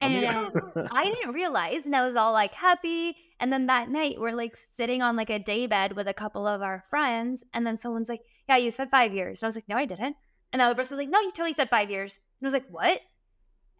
and. 0.00 0.52
I 0.92 1.04
didn't 1.04 1.34
realize, 1.34 1.84
and 1.84 1.96
I 1.96 2.06
was 2.06 2.14
all 2.14 2.32
like 2.32 2.54
happy. 2.54 3.16
And 3.40 3.52
then 3.52 3.66
that 3.66 3.88
night, 3.90 4.20
we're 4.20 4.32
like 4.32 4.54
sitting 4.54 5.02
on 5.02 5.16
like 5.16 5.30
a 5.30 5.38
day 5.40 5.66
bed 5.66 5.94
with 5.94 6.06
a 6.06 6.14
couple 6.14 6.46
of 6.46 6.62
our 6.62 6.82
friends, 6.88 7.44
and 7.52 7.66
then 7.66 7.76
someone's 7.76 8.08
like, 8.08 8.22
"Yeah, 8.48 8.56
you 8.58 8.70
said 8.70 8.88
five 8.88 9.12
years." 9.12 9.42
And 9.42 9.46
I 9.46 9.48
was 9.48 9.56
like, 9.56 9.68
"No, 9.68 9.76
I 9.76 9.84
didn't." 9.84 10.16
And 10.52 10.60
the 10.60 10.66
other 10.66 10.76
person's 10.76 10.98
like, 10.98 11.08
"No, 11.08 11.20
you 11.20 11.32
totally 11.32 11.52
said 11.54 11.68
five 11.70 11.90
years." 11.90 12.18
And 12.40 12.46
I 12.46 12.46
was 12.46 12.54
like, 12.54 12.68
"What?" 12.70 13.00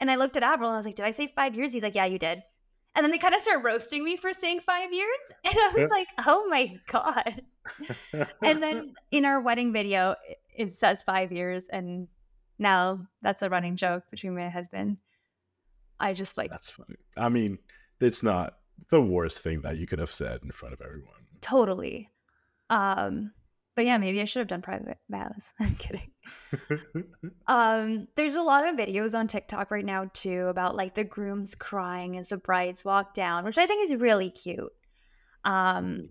And 0.01 0.11
I 0.11 0.17
looked 0.17 0.37
at 0.37 0.43
Avril 0.43 0.69
and 0.71 0.75
I 0.75 0.79
was 0.79 0.87
like, 0.87 0.95
"Did 0.97 1.07
I 1.07 1.11
say 1.13 1.27
five 1.29 1.55
years?" 1.55 1.73
He's 1.73 1.83
like, 1.83 1.95
"Yeah, 1.95 2.05
you 2.07 2.19
did." 2.19 2.43
And 2.97 3.03
then 3.03 3.11
they 3.11 3.19
kind 3.19 3.35
of 3.35 3.41
start 3.41 3.65
roasting 3.65 4.05
me 4.05 4.17
for 4.17 4.33
saying 4.33 4.61
five 4.61 4.93
years, 4.93 5.19
and 5.45 5.55
I 5.55 5.73
was 5.77 5.91
like, 5.91 6.09
"Oh 6.27 6.47
my 6.49 6.79
god!" 6.87 7.43
And 8.43 8.63
then 8.63 8.95
in 9.11 9.25
our 9.25 9.41
wedding 9.41 9.73
video, 9.73 10.15
it- 10.29 10.39
it 10.57 10.73
says 10.73 11.03
five 11.03 11.33
years, 11.33 11.69
and 11.69 12.07
now 12.61 13.09
that's 13.23 13.43
a 13.43 13.51
running 13.51 13.75
joke 13.77 14.05
between 14.11 14.37
my 14.37 14.49
husband. 14.49 14.99
I 15.99 16.13
just 16.13 16.37
like 16.37 16.51
That's 16.51 16.71
funny. 16.71 16.97
I 17.17 17.29
mean, 17.29 17.59
it's 18.01 18.23
not 18.23 18.59
the 18.91 19.01
worst 19.01 19.41
thing 19.41 19.63
that 19.63 19.77
you 19.79 19.87
could 19.89 19.99
have 19.99 20.13
said 20.13 20.41
in 20.45 20.51
front 20.53 20.75
of 20.75 20.81
everyone. 20.81 21.27
Totally. 21.41 22.09
Um, 22.71 23.33
but 23.75 23.85
yeah, 23.85 23.99
maybe 23.99 24.21
I 24.21 24.25
should 24.25 24.41
have 24.41 24.49
done 24.49 24.63
private 24.63 24.99
vows. 25.09 25.53
I'm 25.61 25.75
kidding. 25.77 26.11
Um, 27.47 28.09
there's 28.17 28.35
a 28.37 28.43
lot 28.43 28.67
of 28.67 28.77
videos 28.77 29.17
on 29.19 29.27
TikTok 29.27 29.71
right 29.71 29.85
now 29.85 30.11
too 30.15 30.47
about 30.47 30.75
like 30.77 30.95
the 30.95 31.05
grooms 31.05 31.55
crying 31.55 32.17
as 32.17 32.31
the 32.31 32.39
brides 32.39 32.85
walk 32.85 33.13
down, 33.13 33.45
which 33.45 33.59
I 33.59 33.67
think 33.67 33.83
is 33.83 33.95
really 33.97 34.31
cute. 34.31 34.73
Um, 35.45 36.09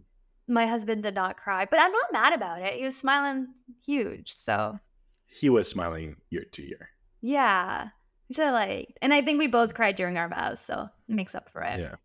my 0.47 0.67
husband 0.67 1.01
did 1.03 1.15
not 1.15 1.37
cry, 1.37 1.65
but 1.69 1.79
I'm 1.79 1.91
not 1.91 2.13
mad 2.13 2.33
about 2.33 2.61
it. 2.61 2.75
He 2.75 2.83
was 2.83 2.95
smiling 2.95 3.47
huge, 3.83 4.31
so 4.33 4.77
he 5.25 5.49
was 5.49 5.67
smiling 5.67 6.17
year 6.29 6.45
to 6.51 6.61
year. 6.61 6.89
yeah, 7.21 7.87
which 8.27 8.37
I 8.39 8.51
liked. 8.51 8.99
And 9.01 9.11
I 9.13 9.21
think 9.21 9.39
we 9.39 9.47
both 9.47 9.73
cried 9.73 9.95
during 9.95 10.17
our 10.17 10.29
vows, 10.29 10.59
so 10.59 10.87
it 11.09 11.15
makes 11.15 11.33
up 11.33 11.49
for 11.49 11.61
it. 11.63 11.79
Yeah. 11.79 11.95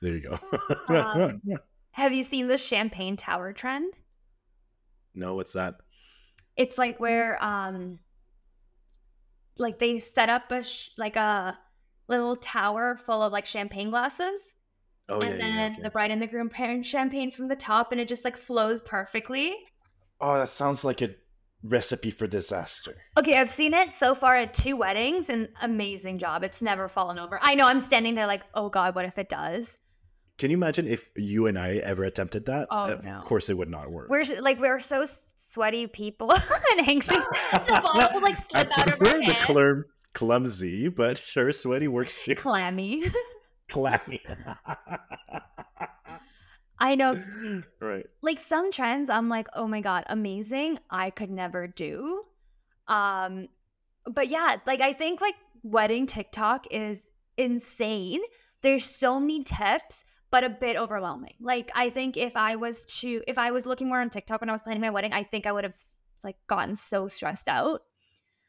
There 0.00 0.14
you 0.16 0.22
go. 0.28 0.94
Um, 0.94 1.40
Have 1.92 2.12
you 2.12 2.24
seen 2.24 2.48
the 2.48 2.58
champagne 2.58 3.16
tower 3.16 3.52
trend? 3.52 3.94
No, 5.14 5.34
what's 5.34 5.52
that? 5.54 5.76
it's 6.56 6.76
like 6.76 7.00
where 7.00 7.42
um 7.42 7.98
like 9.58 9.78
they 9.78 9.98
set 9.98 10.28
up 10.28 10.50
a 10.52 10.62
sh- 10.62 10.90
like 10.98 11.16
a 11.16 11.58
little 12.08 12.36
tower 12.36 12.96
full 12.96 13.22
of 13.22 13.32
like 13.32 13.46
champagne 13.46 13.90
glasses 13.90 14.54
Oh 15.08 15.20
and 15.20 15.30
yeah, 15.32 15.36
then 15.38 15.54
yeah. 15.56 15.72
okay. 15.72 15.82
the 15.82 15.90
bride 15.90 16.10
and 16.10 16.20
the 16.22 16.26
groom 16.26 16.48
pouring 16.48 16.82
champagne 16.82 17.30
from 17.30 17.48
the 17.48 17.56
top 17.56 17.90
and 17.92 18.00
it 18.00 18.06
just 18.08 18.24
like 18.24 18.36
flows 18.36 18.80
perfectly 18.82 19.54
Oh, 20.20 20.34
that 20.38 20.48
sounds 20.48 20.84
like 20.84 21.02
a 21.02 21.10
recipe 21.64 22.10
for 22.10 22.26
disaster. 22.26 22.94
okay 23.18 23.34
i've 23.38 23.48
seen 23.50 23.72
it 23.72 23.92
so 23.92 24.14
far 24.14 24.36
at 24.36 24.52
two 24.52 24.76
weddings 24.76 25.28
and 25.30 25.48
amazing 25.62 26.18
job 26.18 26.42
it's 26.44 26.60
never 26.60 26.88
fallen 26.88 27.18
over 27.18 27.38
i 27.42 27.54
know 27.54 27.64
i'm 27.66 27.78
standing 27.78 28.14
there 28.14 28.26
like 28.26 28.42
oh 28.54 28.68
god 28.68 28.94
what 28.94 29.04
if 29.04 29.16
it 29.18 29.28
does 29.28 29.78
Can 30.38 30.50
you 30.50 30.56
imagine 30.56 30.86
if 30.88 31.10
you 31.16 31.46
and 31.46 31.58
I 31.58 31.76
ever 31.76 32.04
attempted 32.04 32.46
that? 32.46 32.66
Oh, 32.70 32.92
of 32.92 33.04
no. 33.04 33.20
course 33.20 33.48
it 33.48 33.56
would 33.56 33.68
not 33.70 33.90
work. 33.90 34.08
we're 34.08 34.24
like 34.40 34.58
we're 34.60 34.80
so 34.80 35.04
sweaty 35.36 35.86
people 35.86 36.32
and 36.78 36.88
anxious 36.88 37.24
the 37.52 37.80
bottle 37.82 38.08
will 38.20 38.22
like 38.22 38.36
slip 38.36 38.68
I 38.76 38.80
out 38.80 38.86
of 38.88 38.92
our 38.94 38.98
prefer 38.98 39.18
the 39.20 39.36
clum- 39.42 39.84
clumsy, 40.14 40.88
but 40.88 41.18
sure, 41.18 41.52
sweaty 41.52 41.88
works 41.88 42.24
too. 42.24 42.34
clammy 42.34 43.04
Clammy. 43.68 44.20
i 46.78 46.94
know 46.94 47.14
right. 47.80 48.06
like 48.22 48.40
some 48.40 48.70
trends 48.72 49.08
i'm 49.08 49.28
like 49.28 49.46
oh 49.54 49.66
my 49.66 49.80
god 49.80 50.04
amazing 50.08 50.78
i 50.90 51.10
could 51.10 51.30
never 51.30 51.66
do 51.66 52.22
um 52.88 53.48
but 54.06 54.28
yeah 54.28 54.56
like 54.66 54.80
i 54.80 54.92
think 54.92 55.20
like 55.20 55.34
wedding 55.62 56.06
tiktok 56.06 56.66
is 56.70 57.08
insane 57.36 58.20
there's 58.62 58.84
so 58.84 59.18
many 59.20 59.42
tips 59.44 60.04
but 60.32 60.42
a 60.42 60.48
bit 60.50 60.76
overwhelming. 60.76 61.34
Like 61.40 61.70
i 61.76 61.90
think 61.90 62.16
if 62.16 62.36
i 62.36 62.56
was 62.56 62.84
to 63.00 63.22
if 63.28 63.38
i 63.38 63.52
was 63.52 63.66
looking 63.66 63.88
more 63.88 64.00
on 64.00 64.10
tiktok 64.10 64.40
when 64.40 64.50
i 64.50 64.52
was 64.52 64.62
planning 64.64 64.80
my 64.80 64.90
wedding 64.90 65.12
i 65.12 65.22
think 65.22 65.46
i 65.46 65.52
would 65.52 65.62
have 65.62 65.76
like 66.24 66.36
gotten 66.48 66.74
so 66.74 67.06
stressed 67.06 67.48
out. 67.48 67.82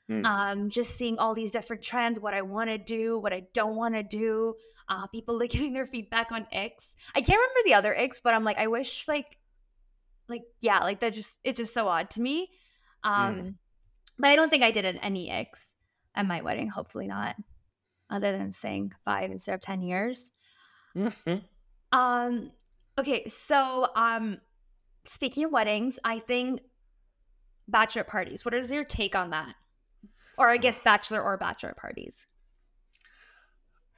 Hmm. 0.10 0.26
um 0.26 0.70
just 0.70 0.96
seeing 0.98 1.18
all 1.18 1.34
these 1.34 1.52
different 1.54 1.82
trends 1.82 2.20
what 2.20 2.34
i 2.34 2.42
want 2.42 2.70
to 2.70 2.78
do 2.78 3.18
what 3.20 3.32
i 3.32 3.44
don't 3.54 3.78
want 3.78 3.96
to 3.96 4.04
do 4.04 4.56
uh 4.90 5.08
people 5.08 5.40
like 5.40 5.52
giving 5.56 5.74
their 5.74 5.86
feedback 5.86 6.32
on 6.32 6.46
x. 6.52 6.96
I 7.16 7.22
can't 7.22 7.40
remember 7.40 7.60
the 7.66 7.74
other 7.76 7.96
x 7.96 8.20
but 8.24 8.34
i'm 8.34 8.44
like 8.44 8.58
i 8.58 8.68
wish 8.68 9.08
like 9.08 9.38
like 10.28 10.44
yeah 10.62 10.80
like 10.80 11.00
that 11.02 11.14
just 11.14 11.38
it's 11.44 11.58
just 11.58 11.74
so 11.74 11.88
odd 11.88 12.10
to 12.12 12.22
me. 12.22 12.50
Um 13.04 13.56
but 14.20 14.30
i 14.32 14.36
don't 14.36 14.50
think 14.50 14.64
i 14.64 14.72
did 14.72 14.86
an 14.86 14.98
any 14.98 15.30
x 15.30 15.74
at 16.16 16.26
my 16.26 16.42
wedding 16.42 16.70
hopefully 16.70 17.08
not 17.08 17.36
other 18.10 18.32
than 18.38 18.52
saying 18.52 18.94
five 19.06 19.32
instead 19.32 19.56
of 19.56 19.62
ten 19.62 19.82
years. 19.82 20.32
Mhm. 20.96 21.44
um 21.94 22.52
okay 23.00 23.26
so 23.28 23.88
um 23.96 24.38
speaking 25.06 25.46
of 25.46 25.52
weddings 25.52 26.00
i 26.04 26.20
think 26.20 26.60
bachelor 27.70 28.04
parties 28.04 28.44
what 28.44 28.54
is 28.54 28.72
your 28.72 28.84
take 28.84 29.16
on 29.16 29.30
that 29.30 29.56
or 30.38 30.50
i 30.50 30.58
guess 30.58 30.80
bachelor 30.82 31.22
or 31.22 31.38
bachelor 31.38 31.74
parties 31.78 32.26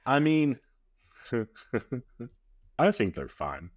I 0.06 0.20
mean, 0.20 0.60
I 2.78 2.92
think 2.92 3.14
they're 3.14 3.26
fine. 3.26 3.70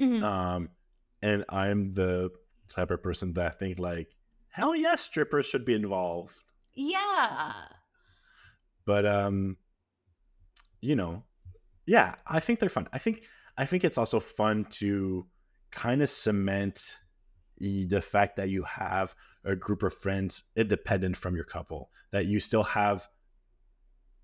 Mhm. 0.00 0.22
Um, 0.22 0.70
and 1.20 1.44
I'm 1.50 1.92
the 1.92 2.30
type 2.68 2.90
of 2.90 3.02
person 3.02 3.34
that 3.34 3.46
I 3.46 3.50
think 3.50 3.78
like, 3.78 4.08
hell 4.48 4.74
yes, 4.74 5.02
strippers 5.02 5.46
should 5.46 5.66
be 5.66 5.74
involved. 5.74 6.34
yeah 6.74 7.52
But 8.86 9.04
um, 9.04 9.58
you 10.80 10.96
know, 10.96 11.24
yeah, 11.86 12.14
I 12.26 12.40
think 12.40 12.58
they're 12.58 12.70
fun. 12.70 12.88
I 12.92 12.98
think 12.98 13.22
I 13.60 13.66
think 13.66 13.84
it's 13.84 13.98
also 13.98 14.20
fun 14.20 14.64
to 14.80 15.26
kind 15.70 16.00
of 16.00 16.08
cement 16.08 16.96
the 17.58 18.00
fact 18.00 18.36
that 18.36 18.48
you 18.48 18.62
have 18.62 19.14
a 19.44 19.54
group 19.54 19.82
of 19.82 19.92
friends 19.92 20.44
independent 20.56 21.18
from 21.18 21.34
your 21.36 21.44
couple, 21.44 21.90
that 22.10 22.24
you 22.24 22.40
still 22.40 22.62
have 22.62 23.06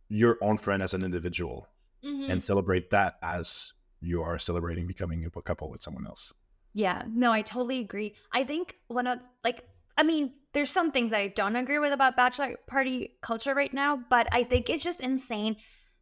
your 0.09 0.39
own 0.41 0.57
friend 0.57 0.83
as 0.83 0.95
an 0.95 1.03
individual 1.05 1.69
Mhm. 2.03 2.31
and 2.31 2.43
celebrate 2.43 2.89
that 2.89 3.19
as 3.21 3.75
you 4.01 4.23
are 4.23 4.39
celebrating 4.39 4.87
becoming 4.87 5.23
a 5.27 5.43
couple 5.43 5.69
with 5.69 5.83
someone 5.83 6.07
else. 6.07 6.33
Yeah, 6.73 7.03
no, 7.07 7.31
I 7.31 7.43
totally 7.43 7.81
agree. 7.81 8.15
I 8.33 8.45
think 8.45 8.77
one 8.89 9.07
of 9.07 9.21
like 9.45 9.69
I 9.99 10.03
mean, 10.03 10.33
there's 10.53 10.71
some 10.71 10.93
things 10.93 11.13
I 11.13 11.29
don't 11.29 11.57
agree 11.57 11.79
with 11.79 11.93
about 11.93 12.17
bachelor 12.17 12.57
party 12.67 13.19
culture 13.21 13.55
right 13.55 13.73
now, 13.73 13.97
but 14.09 14.29
I 14.33 14.45
think 14.45 14.71
it's 14.71 14.85
just 14.85 15.03
insane 15.03 15.57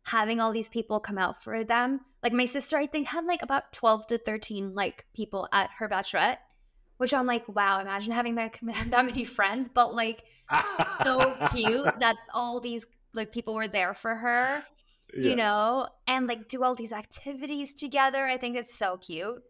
having 0.05 0.40
all 0.40 0.52
these 0.52 0.68
people 0.68 1.00
come 1.00 1.18
out 1.18 1.42
for 1.42 1.64
them. 1.64 2.00
Like 2.22 2.32
my 2.32 2.44
sister, 2.44 2.76
I 2.76 2.86
think 2.86 3.07
had 3.09 3.24
like 3.26 3.42
about 3.42 3.72
12 3.72 4.07
to 4.09 4.18
13 4.18 4.74
like 4.74 5.05
people 5.14 5.48
at 5.52 5.70
her 5.78 5.88
bachelorette, 5.88 6.38
which 6.98 7.12
I'm 7.12 7.26
like, 7.26 7.48
wow, 7.48 7.80
imagine 7.80 8.12
having 8.12 8.34
that 8.36 8.59
that 8.90 9.07
many 9.07 9.24
friends, 9.24 9.68
but 9.68 9.94
like 9.94 10.24
so 11.05 11.36
cute 11.52 11.88
that 12.00 12.16
all 12.32 12.61
these 12.61 12.86
like 13.14 13.32
people 13.32 13.55
were 13.55 13.68
there 13.68 13.94
for 13.94 14.14
her 14.14 14.62
Yeah. 15.14 15.30
you 15.30 15.36
know, 15.36 15.88
and 16.07 16.26
like 16.26 16.48
do 16.48 16.62
all 16.64 16.74
these 16.74 16.92
activities 16.92 17.74
together. 17.74 18.24
I 18.24 18.36
think 18.36 18.57
it's 18.57 18.74
so 18.74 18.96
cute. 18.96 19.42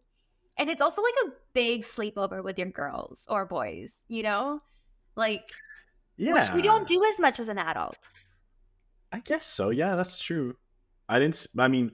And 0.57 0.69
it's 0.69 0.81
also 0.81 1.01
like 1.01 1.13
a 1.25 1.29
big 1.53 1.81
sleepover 1.81 2.43
with 2.43 2.57
your 2.57 2.69
girls 2.69 3.25
or 3.29 3.45
boys, 3.45 4.05
you 4.07 4.23
know? 4.23 4.61
Like, 5.15 5.43
yeah, 6.17 6.33
which 6.33 6.51
we 6.53 6.61
don't 6.61 6.87
do 6.87 7.03
as 7.03 7.19
much 7.19 7.39
as 7.39 7.49
an 7.49 7.57
adult. 7.57 7.97
I 9.15 9.19
guess 9.19 9.45
so. 9.45 9.69
Yeah, 9.69 9.95
that's 9.95 10.21
true. 10.21 10.57
I 11.07 11.19
didn't. 11.19 11.47
I 11.57 11.69
mean, 11.69 11.93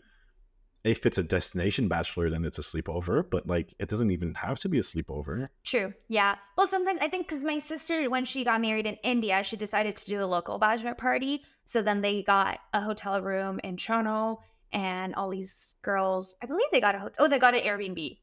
if 0.83 1.05
it's 1.05 1.19
a 1.19 1.23
destination 1.23 1.87
bachelor, 1.87 2.31
then 2.31 2.43
it's 2.43 2.57
a 2.57 2.63
sleepover. 2.63 3.23
But 3.29 3.45
like, 3.45 3.75
it 3.77 3.89
doesn't 3.89 4.09
even 4.09 4.33
have 4.33 4.57
to 4.61 4.69
be 4.69 4.79
a 4.79 4.81
sleepover. 4.81 5.49
True. 5.63 5.93
Yeah. 6.07 6.37
Well, 6.57 6.67
sometimes 6.67 6.97
I 6.99 7.09
think 7.09 7.27
because 7.27 7.43
my 7.43 7.59
sister, 7.59 8.09
when 8.09 8.25
she 8.25 8.43
got 8.43 8.59
married 8.59 8.87
in 8.87 8.95
India, 9.03 9.43
she 9.43 9.55
decided 9.55 9.95
to 9.97 10.05
do 10.07 10.19
a 10.19 10.25
local 10.25 10.57
bachelor 10.57 10.95
party. 10.95 11.43
So 11.63 11.83
then 11.83 12.01
they 12.01 12.23
got 12.23 12.57
a 12.73 12.81
hotel 12.81 13.21
room 13.21 13.59
in 13.63 13.77
Toronto, 13.77 14.39
and 14.73 15.13
all 15.13 15.29
these 15.29 15.75
girls, 15.83 16.35
I 16.41 16.47
believe 16.47 16.65
they 16.71 16.81
got 16.81 16.95
a 16.95 16.99
hotel. 16.99 17.25
Oh, 17.25 17.27
they 17.27 17.37
got 17.37 17.53
an 17.53 17.61
Airbnb. 17.61 18.17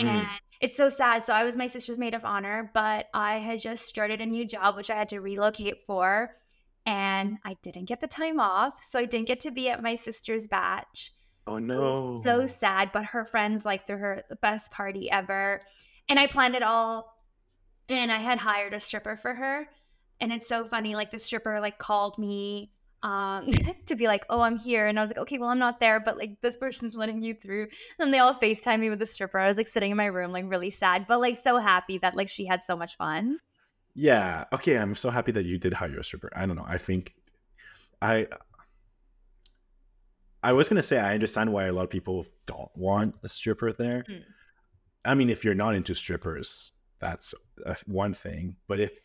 Mm. 0.00 0.04
And 0.04 0.26
it's 0.60 0.76
so 0.76 0.88
sad. 0.88 1.22
So 1.22 1.32
I 1.32 1.44
was 1.44 1.56
my 1.56 1.66
sister's 1.66 1.98
maid 1.98 2.14
of 2.14 2.24
honor, 2.24 2.72
but 2.74 3.06
I 3.14 3.36
had 3.36 3.60
just 3.60 3.86
started 3.86 4.20
a 4.20 4.26
new 4.26 4.44
job, 4.44 4.74
which 4.74 4.90
I 4.90 4.96
had 4.96 5.10
to 5.10 5.20
relocate 5.20 5.82
for. 5.86 6.32
And 6.86 7.38
I 7.44 7.56
didn't 7.62 7.86
get 7.86 8.00
the 8.00 8.06
time 8.06 8.40
off. 8.40 8.82
So 8.82 8.98
I 8.98 9.04
didn't 9.04 9.26
get 9.26 9.40
to 9.40 9.50
be 9.50 9.68
at 9.68 9.82
my 9.82 9.94
sister's 9.94 10.46
batch. 10.46 11.12
Oh 11.48 11.58
no! 11.58 12.18
so 12.22 12.44
sad, 12.46 12.90
but 12.92 13.04
her 13.04 13.24
friends 13.24 13.64
like 13.64 13.86
threw 13.86 13.98
her 13.98 14.22
the 14.28 14.36
best 14.36 14.72
party 14.72 15.10
ever. 15.10 15.60
And 16.08 16.18
I 16.18 16.26
planned 16.26 16.54
it 16.54 16.62
all 16.62 17.16
and 17.88 18.10
I 18.10 18.18
had 18.18 18.38
hired 18.38 18.74
a 18.74 18.80
stripper 18.80 19.16
for 19.16 19.34
her. 19.34 19.68
And 20.20 20.32
it's 20.32 20.48
so 20.48 20.64
funny, 20.64 20.94
like 20.94 21.10
the 21.10 21.18
stripper 21.18 21.60
like 21.60 21.78
called 21.78 22.18
me 22.18 22.72
um 23.02 23.48
to 23.86 23.94
be 23.94 24.06
like, 24.06 24.24
oh, 24.30 24.40
I'm 24.40 24.56
here. 24.56 24.86
And 24.86 24.98
I 24.98 25.02
was 25.02 25.10
like, 25.10 25.18
okay, 25.18 25.38
well, 25.38 25.50
I'm 25.50 25.58
not 25.58 25.78
there, 25.78 26.00
but 26.00 26.18
like 26.18 26.40
this 26.40 26.56
person's 26.56 26.96
letting 26.96 27.22
you 27.22 27.34
through. 27.34 27.68
And 27.98 28.12
they 28.12 28.18
all 28.18 28.34
FaceTime 28.34 28.80
me 28.80 28.90
with 28.90 28.98
the 28.98 29.06
stripper. 29.06 29.38
I 29.38 29.46
was 29.46 29.56
like 29.56 29.68
sitting 29.68 29.90
in 29.90 29.96
my 29.96 30.06
room, 30.06 30.32
like 30.32 30.46
really 30.48 30.70
sad, 30.70 31.06
but 31.06 31.20
like 31.20 31.36
so 31.36 31.58
happy 31.58 31.98
that 31.98 32.16
like 32.16 32.28
she 32.28 32.46
had 32.46 32.62
so 32.62 32.76
much 32.76 32.96
fun. 32.96 33.38
Yeah. 33.98 34.44
Okay. 34.52 34.76
I'm 34.76 34.94
so 34.94 35.08
happy 35.08 35.32
that 35.32 35.46
you 35.46 35.56
did 35.58 35.72
hire 35.72 35.98
a 35.98 36.04
stripper. 36.04 36.30
I 36.36 36.44
don't 36.44 36.56
know. 36.56 36.66
I 36.68 36.76
think 36.76 37.14
I 38.02 38.26
I 40.42 40.52
was 40.52 40.68
gonna 40.68 40.82
say 40.82 40.98
I 41.00 41.14
understand 41.14 41.52
why 41.52 41.64
a 41.64 41.72
lot 41.72 41.84
of 41.84 41.90
people 41.90 42.26
don't 42.44 42.70
want 42.76 43.14
a 43.24 43.28
stripper 43.28 43.72
there. 43.72 44.04
Mm. 44.08 44.22
I 45.04 45.14
mean, 45.14 45.30
if 45.30 45.44
you're 45.44 45.54
not 45.54 45.74
into 45.74 45.94
strippers, 45.94 46.72
that's 47.00 47.34
one 47.86 48.12
thing. 48.12 48.56
But 48.68 48.80
if 48.80 49.00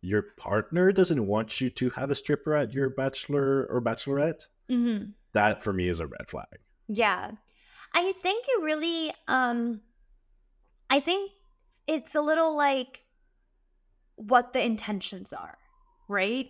your 0.00 0.22
partner 0.22 0.92
doesn't 0.92 1.26
want 1.26 1.60
you 1.60 1.68
to 1.70 1.90
have 1.90 2.10
a 2.10 2.14
stripper 2.14 2.54
at 2.54 2.72
your 2.72 2.88
bachelor 2.90 3.66
or 3.66 3.80
bachelorette, 3.80 4.46
Mm-hmm. 4.70 5.10
that 5.34 5.62
for 5.62 5.72
me 5.74 5.88
is 5.88 6.00
a 6.00 6.06
red 6.06 6.30
flag. 6.30 6.46
Yeah. 6.88 7.32
I 7.94 8.12
think 8.22 8.46
it 8.48 8.62
really 8.62 9.12
um 9.28 9.82
I 10.88 11.00
think 11.00 11.32
it's 11.86 12.14
a 12.14 12.22
little 12.22 12.56
like 12.56 13.02
what 14.28 14.52
the 14.52 14.64
intentions 14.64 15.32
are, 15.32 15.58
right? 16.08 16.48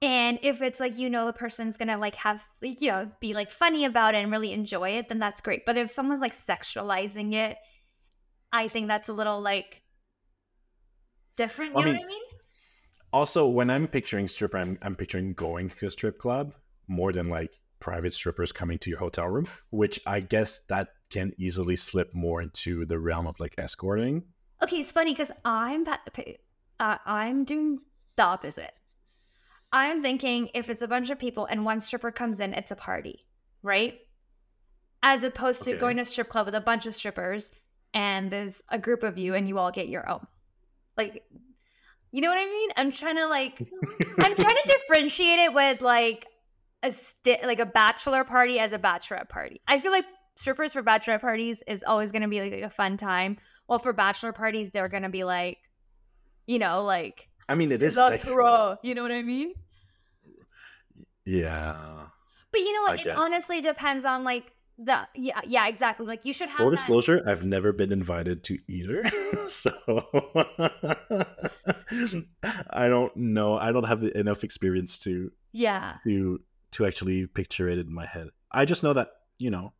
And 0.00 0.38
if 0.42 0.62
it's 0.62 0.78
like 0.78 0.96
you 0.96 1.10
know 1.10 1.26
the 1.26 1.32
person's 1.32 1.76
to 1.76 1.96
like 1.96 2.14
have 2.16 2.46
like, 2.62 2.80
you 2.80 2.88
know 2.88 3.10
be 3.20 3.34
like 3.34 3.50
funny 3.50 3.84
about 3.84 4.14
it 4.14 4.18
and 4.18 4.30
really 4.30 4.52
enjoy 4.52 4.90
it, 4.90 5.08
then 5.08 5.18
that's 5.18 5.40
great. 5.40 5.66
But 5.66 5.76
if 5.76 5.90
someone's 5.90 6.20
like 6.20 6.32
sexualizing 6.32 7.34
it, 7.34 7.58
I 8.52 8.68
think 8.68 8.88
that's 8.88 9.08
a 9.08 9.12
little 9.12 9.40
like 9.40 9.82
different, 11.36 11.72
you 11.72 11.78
I 11.78 11.84
know 11.84 11.92
mean, 11.92 11.96
what 11.96 12.04
I 12.04 12.08
mean? 12.08 12.22
Also, 13.12 13.48
when 13.48 13.70
I'm 13.70 13.88
picturing 13.88 14.28
stripper, 14.28 14.58
I'm, 14.58 14.78
I'm 14.82 14.94
picturing 14.94 15.32
going 15.32 15.70
to 15.70 15.86
a 15.86 15.90
strip 15.90 16.18
club 16.18 16.54
more 16.86 17.12
than 17.12 17.28
like 17.28 17.58
private 17.80 18.12
strippers 18.14 18.52
coming 18.52 18.78
to 18.78 18.90
your 18.90 18.98
hotel 18.98 19.26
room, 19.28 19.46
which 19.70 20.00
I 20.06 20.20
guess 20.20 20.60
that 20.68 20.88
can 21.10 21.32
easily 21.38 21.76
slip 21.76 22.14
more 22.14 22.42
into 22.42 22.84
the 22.84 22.98
realm 22.98 23.26
of 23.26 23.40
like 23.40 23.54
escorting. 23.56 24.24
Okay, 24.62 24.78
it's 24.78 24.92
funny 24.92 25.12
because 25.12 25.32
I'm 25.44 25.84
uh, 26.80 26.98
I'm 27.04 27.44
doing 27.44 27.80
the 28.16 28.22
opposite. 28.22 28.72
I'm 29.72 30.02
thinking 30.02 30.50
if 30.54 30.70
it's 30.70 30.82
a 30.82 30.88
bunch 30.88 31.10
of 31.10 31.18
people 31.18 31.46
and 31.46 31.64
one 31.64 31.80
stripper 31.80 32.10
comes 32.10 32.40
in, 32.40 32.54
it's 32.54 32.70
a 32.70 32.76
party, 32.76 33.26
right? 33.62 33.98
As 35.02 35.24
opposed 35.24 35.64
to 35.64 35.76
going 35.76 35.96
to 35.96 36.02
a 36.02 36.06
strip 36.06 36.28
club 36.28 36.46
with 36.46 36.54
a 36.54 36.60
bunch 36.60 36.86
of 36.86 36.94
strippers 36.94 37.50
and 37.94 38.30
there's 38.30 38.62
a 38.70 38.78
group 38.78 39.02
of 39.02 39.18
you 39.18 39.34
and 39.34 39.46
you 39.46 39.58
all 39.58 39.70
get 39.70 39.88
your 39.88 40.08
own. 40.08 40.26
Like, 40.96 41.24
you 42.10 42.22
know 42.22 42.28
what 42.28 42.38
I 42.38 42.46
mean? 42.46 42.70
I'm 42.76 42.90
trying 42.90 43.16
to 43.16 43.26
like, 43.26 43.60
I'm 44.20 44.34
trying 44.34 44.56
to 44.56 44.62
differentiate 44.66 45.38
it 45.38 45.52
with 45.52 45.82
like 45.82 46.26
a 46.82 46.90
sti- 46.90 47.40
like 47.44 47.60
a 47.60 47.66
bachelor 47.66 48.24
party 48.24 48.58
as 48.58 48.72
a 48.72 48.78
bachelorette 48.78 49.28
party. 49.28 49.60
I 49.68 49.80
feel 49.80 49.92
like 49.92 50.06
strippers 50.36 50.72
for 50.72 50.82
bachelorette 50.82 51.20
parties 51.20 51.62
is 51.66 51.84
always 51.86 52.12
going 52.12 52.22
to 52.22 52.28
be 52.28 52.40
like 52.40 52.52
a 52.62 52.70
fun 52.70 52.96
time. 52.96 53.36
Well, 53.68 53.78
for 53.78 53.92
bachelor 53.92 54.32
parties, 54.32 54.70
they're 54.70 54.88
going 54.88 55.02
to 55.02 55.08
be 55.08 55.24
like, 55.24 55.58
you 56.48 56.58
know, 56.58 56.82
like 56.82 57.28
I 57.48 57.54
mean, 57.54 57.70
it 57.70 57.82
is. 57.82 57.94
sexual. 57.94 58.76
You 58.82 58.94
know 58.96 59.02
what 59.02 59.12
I 59.12 59.22
mean? 59.22 59.52
Yeah. 61.24 62.06
But 62.50 62.60
you 62.60 62.72
know 62.72 62.86
I 62.86 62.90
what? 62.90 63.00
It 63.00 63.04
guess. 63.04 63.18
honestly 63.18 63.60
depends 63.60 64.04
on 64.04 64.24
like 64.24 64.52
the 64.78 65.06
yeah 65.14 65.40
yeah 65.46 65.68
exactly. 65.68 66.06
Like 66.06 66.24
you 66.24 66.32
should 66.32 66.48
have 66.48 66.56
Full 66.56 66.70
that- 66.70 66.76
disclosure, 66.76 67.22
I've 67.26 67.44
never 67.44 67.72
been 67.72 67.92
invited 67.92 68.42
to 68.44 68.58
either. 68.66 69.04
so 69.48 69.70
I 72.70 72.88
don't 72.88 73.14
know. 73.16 73.58
I 73.58 73.72
don't 73.72 73.86
have 73.86 74.00
the, 74.00 74.16
enough 74.18 74.44
experience 74.44 74.98
to 75.00 75.30
Yeah. 75.52 75.96
to 76.04 76.40
to 76.72 76.86
actually 76.86 77.26
picture 77.26 77.68
it 77.68 77.78
in 77.78 77.92
my 77.92 78.06
head. 78.06 78.28
I 78.52 78.64
just 78.64 78.82
know 78.82 78.92
that, 78.94 79.08
you 79.38 79.50
know, 79.50 79.72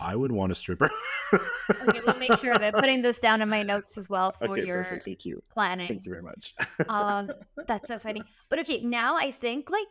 I 0.00 0.16
would 0.16 0.32
want 0.32 0.50
a 0.52 0.54
stripper. 0.54 0.90
Okay, 1.32 2.00
we'll 2.06 2.16
make 2.18 2.34
sure 2.38 2.52
of 2.52 2.62
it. 2.62 2.74
Putting 2.74 3.02
this 3.02 3.20
down 3.20 3.40
in 3.42 3.48
my 3.48 3.62
notes 3.62 3.96
as 3.98 4.08
well 4.08 4.32
for 4.32 4.48
Okay, 4.50 4.64
your 4.66 4.82
perfect. 4.82 5.04
Thank 5.04 5.24
you. 5.26 5.42
planning. 5.52 5.86
Thank 5.88 6.04
you 6.04 6.10
very 6.12 6.22
much. 6.22 6.54
um 6.88 7.30
that's 7.68 7.86
so 7.88 7.98
funny 7.98 8.22
but 8.48 8.58
okay 8.58 8.80
now 8.80 9.16
i 9.16 9.30
think 9.30 9.70
like 9.70 9.86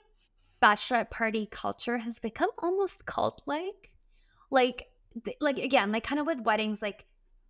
bachelorette 0.62 1.10
party 1.10 1.48
culture 1.50 1.98
has 1.98 2.20
become 2.20 2.50
almost 2.58 3.06
cult 3.06 3.42
like 3.46 3.92
like 4.52 4.88
th- 5.24 5.38
like 5.40 5.58
again 5.58 5.92
like 5.92 6.04
kind 6.04 6.20
of 6.20 6.26
with 6.28 6.42
weddings 6.42 6.82
like 6.82 7.06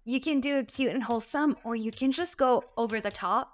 you 0.05 0.19
can 0.19 0.39
do 0.39 0.57
a 0.57 0.63
cute 0.63 0.93
and 0.93 1.03
wholesome 1.03 1.55
or 1.63 1.75
you 1.75 1.91
can 1.91 2.11
just 2.11 2.37
go 2.37 2.63
over 2.77 2.99
the 3.01 3.09
top 3.11 3.53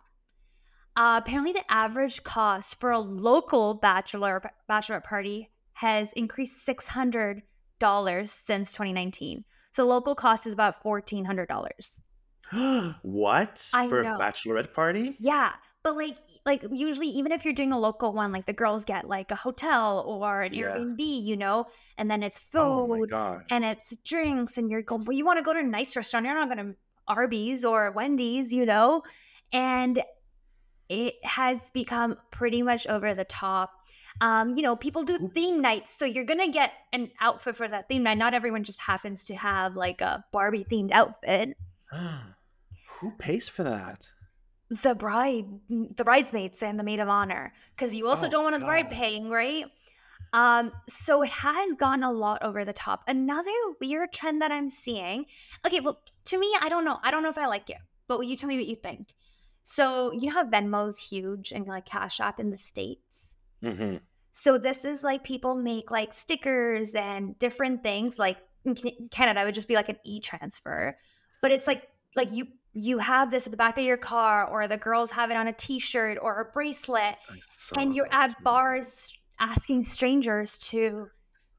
uh, 0.98 1.22
apparently 1.24 1.54
the 1.54 1.64
average 1.72 2.24
cost 2.24 2.80
for 2.80 2.92
a 2.92 3.00
local 3.00 3.74
bachelor 3.76 4.42
bachelorette 4.70 5.04
party 5.04 5.50
has 5.74 6.12
increased 6.14 6.68
$600 6.68 7.42
since 8.26 8.72
2019 8.74 9.46
so 9.72 9.86
local 9.86 10.16
cost 10.16 10.48
is 10.48 10.54
about 10.54 10.82
$1400 10.84 12.02
what? 13.02 13.74
I 13.74 13.88
For 13.88 14.02
know. 14.02 14.16
a 14.16 14.20
bachelorette 14.20 14.74
party? 14.74 15.18
Yeah, 15.20 15.54
but 15.84 15.96
like 15.96 16.18
like 16.46 16.64
usually 16.72 17.08
even 17.08 17.32
if 17.32 17.46
you're 17.46 17.54
doing 17.54 17.72
a 17.72 17.80
local 17.80 18.14
one, 18.14 18.32
like 18.32 18.46
the 18.46 18.54
girls 18.54 18.86
get 18.86 19.08
like 19.08 19.32
a 19.32 19.36
hotel 19.36 20.02
or 20.08 20.42
an 20.42 20.54
Yeah. 20.54 20.78
Airbnb, 20.78 21.00
you 21.00 21.38
know, 21.38 21.66
and 21.98 22.10
then 22.12 22.24
it's 22.24 22.38
Oh 22.58 22.88
food 22.88 23.06
god. 23.06 23.46
and 23.50 23.64
it's 23.64 23.96
drinks 23.98 24.58
and 24.58 24.70
you're 24.70 24.82
going 24.82 25.06
well, 25.06 25.16
you 25.18 25.26
want 25.26 25.38
to 25.40 25.44
go 25.44 25.54
to 25.54 25.60
a 25.60 25.64
nice 25.64 25.96
restaurant, 25.96 26.26
you're 26.26 26.36
not 26.36 26.50
going 26.54 26.74
to 26.74 26.76
Arby's 27.08 27.64
or 27.66 27.92
Wendy's, 27.92 28.52
you 28.54 28.66
know? 28.66 29.04
And 29.54 30.04
it 30.90 31.16
has 31.26 31.70
become 31.72 32.18
pretty 32.32 32.62
much 32.62 32.88
over 32.88 33.14
the 33.14 33.26
top. 33.26 33.72
Um, 34.22 34.52
you 34.56 34.62
know, 34.62 34.76
people 34.76 35.04
do 35.04 35.18
theme 35.34 35.62
nights, 35.62 35.92
so 35.92 36.06
you're 36.06 36.24
gonna 36.26 36.48
get 36.50 36.72
an 36.94 37.12
outfit 37.20 37.56
for 37.56 37.68
that 37.68 37.90
theme 37.90 38.04
night. 38.04 38.18
Not 38.18 38.34
everyone 38.34 38.64
just 38.64 38.80
happens 38.80 39.24
to 39.26 39.36
have 39.36 39.76
like 39.76 40.02
a 40.02 40.24
Barbie 40.32 40.64
themed 40.70 40.92
outfit. 40.92 41.58
Who 43.00 43.12
pays 43.18 43.50
for 43.50 43.64
that? 43.64 44.08
the 44.82 44.96
bride 44.96 45.46
the 45.70 46.04
bridesmaids 46.04 46.64
and 46.64 46.80
the 46.80 46.84
maid 46.84 47.00
of 47.00 47.08
honor 47.08 47.54
because 47.76 47.96
you 47.96 48.08
also 48.08 48.26
Oh, 48.26 48.30
don't 48.30 48.44
want 48.46 48.60
the 48.60 48.66
bride 48.66 48.90
paying 48.90 49.30
right? 49.30 49.66
Um 50.34 50.72
so 50.90 51.22
it 51.22 51.30
has 51.30 51.76
gone 51.76 52.02
a 52.02 52.12
lot 52.12 52.42
over 52.42 52.66
the 52.66 52.74
top. 52.74 53.04
Another 53.08 53.52
weird 53.80 54.12
trend 54.12 54.42
that 54.42 54.52
i'm 54.52 54.72
seeing 54.72 55.28
okay 55.68 55.82
well 55.82 56.02
to 56.26 56.40
me 56.40 56.52
i 56.62 56.68
don't 56.70 56.84
know. 56.84 56.98
I 57.04 57.12
don't 57.12 57.22
know 57.22 57.30
if 57.30 57.38
i 57.38 57.46
like 57.46 57.70
it 57.70 57.78
but 58.08 58.18
will 58.18 58.26
you 58.26 58.36
tell 58.36 58.50
me 58.50 58.58
what 58.58 58.66
you 58.68 58.76
think? 58.76 59.10
So 59.62 60.12
you 60.14 60.28
know 60.30 60.34
how 60.34 60.46
venmo's 60.46 60.98
huge 61.10 61.52
and 61.52 61.68
like 61.68 61.86
cash 61.86 62.20
app 62.20 62.40
in 62.40 62.50
the 62.50 62.58
states 62.58 63.35
Mm-hmm. 63.64 63.98
so 64.32 64.58
this 64.58 64.86
is 64.86 65.04
like 65.04 65.24
people 65.24 65.56
make 65.56 65.90
like 65.92 66.14
stickers 66.14 66.94
and 66.96 67.38
different 67.40 67.82
things. 67.84 68.20
Like 68.20 68.38
in 68.66 68.76
Canada, 69.12 69.42
it 69.42 69.46
would 69.46 69.56
just 69.56 69.68
be 69.68 69.76
like 69.76 69.90
an 69.90 69.98
e-transfer, 70.04 70.98
but 71.42 71.52
it's 71.52 71.68
like 71.68 71.88
like 72.16 72.32
you 72.32 72.48
you 72.74 72.98
have 72.98 73.32
this 73.32 73.48
at 73.48 73.52
the 73.52 73.58
back 73.58 73.78
of 73.78 73.86
your 73.86 73.96
car, 73.98 74.46
or 74.50 74.68
the 74.68 74.78
girls 74.78 75.10
have 75.12 75.32
it 75.32 75.38
on 75.38 75.48
a 75.48 75.54
T-shirt 75.54 76.18
or 76.22 76.42
a 76.42 76.46
bracelet, 76.52 77.16
and 77.78 77.96
you're 77.96 78.12
at 78.12 78.36
bars 78.44 79.18
asking 79.40 79.84
strangers 79.86 80.58
to, 80.58 81.08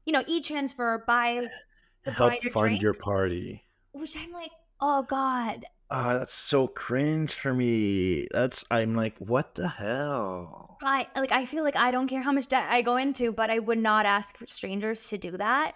you 0.05 0.13
know, 0.13 0.23
e-transfer 0.27 1.03
buy 1.07 1.47
the 2.03 2.11
Help 2.11 2.33
fund 2.41 2.53
drink. 2.53 2.81
your 2.83 2.93
party. 2.93 3.63
which 3.93 4.15
I'm 4.15 4.31
like, 4.31 4.51
oh 4.79 5.03
god, 5.03 5.65
Ah, 5.89 6.13
that's 6.15 6.33
so 6.33 6.67
cringe 6.67 7.33
for 7.33 7.53
me. 7.53 8.27
That's 8.31 8.65
I'm 8.69 8.95
like, 8.95 9.17
what 9.19 9.55
the 9.55 9.69
hell? 9.69 10.77
I 10.83 11.07
like 11.15 11.31
I 11.31 11.45
feel 11.45 11.63
like 11.63 11.75
I 11.75 11.91
don't 11.91 12.07
care 12.07 12.21
how 12.21 12.31
much 12.31 12.47
debt 12.47 12.67
I 12.69 12.81
go 12.81 12.97
into, 12.97 13.31
but 13.31 13.49
I 13.49 13.59
would 13.59 13.77
not 13.77 14.05
ask 14.05 14.37
strangers 14.47 15.07
to 15.09 15.17
do 15.17 15.37
that. 15.37 15.73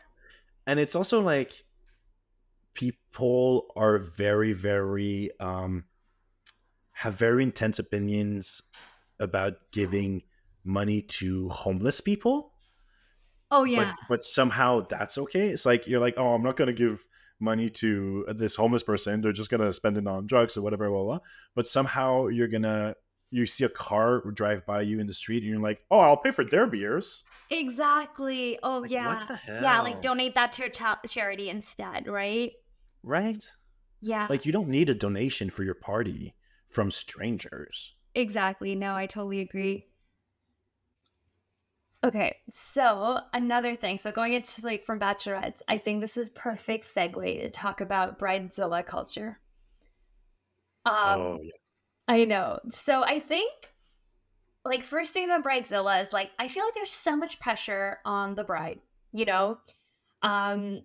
And 0.67 0.79
it's 0.79 0.95
also 0.95 1.21
like 1.21 1.63
people 2.73 3.67
are 3.75 3.97
very, 3.99 4.53
very 4.53 5.31
um 5.39 5.85
have 6.93 7.15
very 7.15 7.43
intense 7.43 7.79
opinions 7.79 8.61
about 9.19 9.53
giving 9.71 10.23
money 10.63 11.01
to 11.01 11.49
homeless 11.49 12.01
people. 12.01 12.53
Oh 13.49 13.63
yeah. 13.63 13.93
But 13.93 14.07
but 14.09 14.23
somehow 14.23 14.81
that's 14.81 15.17
okay. 15.17 15.49
It's 15.49 15.65
like 15.65 15.87
you're 15.87 16.01
like, 16.01 16.15
oh, 16.17 16.33
I'm 16.33 16.43
not 16.43 16.57
gonna 16.57 16.73
give 16.73 17.05
money 17.41 17.69
to 17.69 18.25
this 18.35 18.55
homeless 18.55 18.83
person. 18.83 19.21
They're 19.21 19.31
just 19.31 19.49
gonna 19.49 19.73
spend 19.73 19.97
it 19.97 20.07
on 20.07 20.27
drugs 20.27 20.55
or 20.55 20.61
whatever, 20.61 20.89
blah, 20.89 21.03
blah. 21.03 21.19
But 21.55 21.67
somehow 21.67 22.27
you're 22.27 22.47
gonna 22.47 22.95
you 23.33 23.45
see 23.45 23.63
a 23.63 23.69
car 23.69 24.21
drive 24.31 24.65
by 24.65 24.81
you 24.81 24.99
in 24.99 25.07
the 25.07 25.13
street 25.13 25.41
and 25.43 25.51
you're 25.51 25.61
like, 25.61 25.81
oh, 25.89 25.99
I'll 25.99 26.17
pay 26.17 26.31
for 26.31 26.43
their 26.43 26.67
beers. 26.67 27.23
Exactly. 27.49 28.59
Oh 28.61 28.79
Like, 28.79 28.91
yeah. 28.91 29.07
what 29.19 29.27
the 29.27 29.35
hell? 29.35 29.61
Yeah, 29.63 29.81
like 29.81 30.01
donate 30.01 30.35
that 30.35 30.53
to 30.53 30.65
a 30.65 30.69
cha- 30.69 30.99
charity 31.07 31.49
instead, 31.49 32.07
right? 32.07 32.51
right? 33.03 33.43
Yeah. 34.01 34.27
Like 34.29 34.45
you 34.45 34.51
don't 34.51 34.67
need 34.69 34.89
a 34.89 34.93
donation 34.93 35.49
for 35.49 35.63
your 35.63 35.75
party 35.75 36.33
from 36.67 36.91
strangers. 36.91 37.93
Exactly. 38.15 38.75
No, 38.75 38.95
I 38.95 39.05
totally 39.05 39.39
agree. 39.39 39.85
Okay, 42.03 42.35
so 42.49 43.19
another 43.33 43.75
thing. 43.75 43.97
So 43.97 44.11
going 44.11 44.33
into 44.33 44.65
like 44.65 44.85
from 44.85 44.99
bachelorettes, 44.99 45.61
I 45.67 45.77
think 45.77 46.01
this 46.01 46.17
is 46.17 46.29
perfect 46.31 46.83
segue 46.83 47.41
to 47.41 47.49
talk 47.49 47.79
about 47.79 48.17
bridezilla 48.17 48.83
culture. 48.85 49.39
Um, 50.85 50.93
oh 50.95 51.39
yeah. 51.43 51.51
I 52.07 52.25
know. 52.25 52.59
So 52.69 53.03
I 53.03 53.19
think 53.19 53.51
like 54.65 54.83
first 54.83 55.13
thing 55.13 55.25
about 55.25 55.43
bridezilla 55.43 56.01
is 56.01 56.11
like 56.11 56.31
I 56.39 56.47
feel 56.47 56.65
like 56.65 56.73
there's 56.73 56.89
so 56.89 57.15
much 57.15 57.39
pressure 57.39 57.99
on 58.03 58.33
the 58.33 58.43
bride. 58.43 58.79
You 59.13 59.25
know, 59.25 59.59
um, 60.23 60.81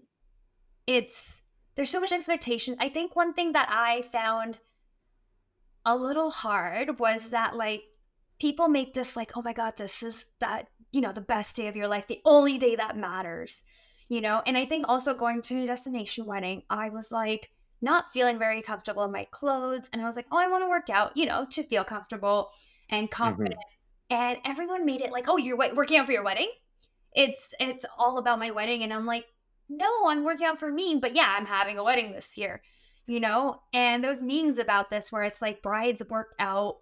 it's 0.87 1.41
there's 1.77 1.91
so 1.91 2.01
much 2.01 2.13
expectation. 2.13 2.77
I 2.79 2.91
think 2.91 3.17
one 3.17 3.33
thing 3.33 3.53
that 3.53 3.69
I 3.71 4.03
found 4.03 4.59
a 5.87 5.97
little 5.97 6.31
hard 6.31 6.99
was 6.99 7.31
that 7.31 7.57
like 7.57 7.85
people 8.39 8.69
make 8.69 8.93
this 8.93 9.17
like 9.17 9.37
oh 9.37 9.43
my 9.43 9.53
god 9.53 9.75
this 9.77 10.03
is 10.03 10.27
that 10.41 10.67
you 10.93 11.01
know 11.01 11.13
the 11.13 11.21
best 11.21 11.57
day 11.57 11.69
of 11.69 11.77
your 11.77 11.89
life 11.89 12.07
the 12.07 12.21
only 12.25 12.59
day 12.59 12.77
that 12.77 12.97
matters 12.97 13.63
you 14.09 14.21
know? 14.21 14.41
And 14.47 14.57
i 14.57 14.65
think 14.65 14.87
also 14.89 15.15
going 15.15 15.43
to 15.43 15.63
a 15.63 15.67
destination 15.67 16.27
wedding 16.27 16.63
i 16.71 16.89
was 16.89 17.11
like 17.11 17.51
not 17.83 18.11
feeling 18.11 18.39
very 18.39 18.63
comfortable 18.63 19.05
in 19.05 19.13
my 19.13 19.27
clothes 19.31 19.91
and 19.93 20.01
i 20.01 20.05
was 20.05 20.17
like 20.17 20.27
oh 20.31 20.39
i 20.39 20.49
want 20.49 20.63
to 20.63 20.69
work 20.69 20.89
out 20.91 21.17
you 21.17 21.27
know 21.27 21.47
to 21.51 21.63
feel 21.63 21.85
comfortable 21.85 22.51
and 22.89 23.11
mm-hmm. 23.11 23.23
confident. 23.23 23.61
And 24.09 24.39
everyone 24.45 24.87
made 24.87 25.01
it 25.01 25.11
like 25.11 25.27
oh 25.29 25.37
you're 25.37 25.57
working 25.57 25.99
out 25.99 26.07
for 26.07 26.13
your 26.13 26.23
wedding? 26.23 26.51
It's 27.13 27.55
it's 27.59 27.85
all 27.99 28.19
about 28.19 28.39
my 28.39 28.53
wedding 28.53 28.83
and 28.83 28.93
i'm 28.93 29.07
like 29.07 29.27
no 29.69 30.07
i'm 30.07 30.23
working 30.23 30.47
out 30.47 30.61
for 30.61 30.71
me 30.71 30.97
but 31.01 31.15
yeah 31.15 31.35
i'm 31.37 31.47
having 31.47 31.79
a 31.79 31.83
wedding 31.83 32.13
this 32.13 32.39
year 32.39 32.63
you 33.07 33.21
know? 33.21 33.63
And 33.73 34.03
those 34.03 34.23
memes 34.23 34.59
about 34.59 34.91
this 34.91 35.11
where 35.11 35.23
it's 35.23 35.41
like 35.41 35.63
brides 35.63 36.03
work 36.11 36.35
out 36.39 36.79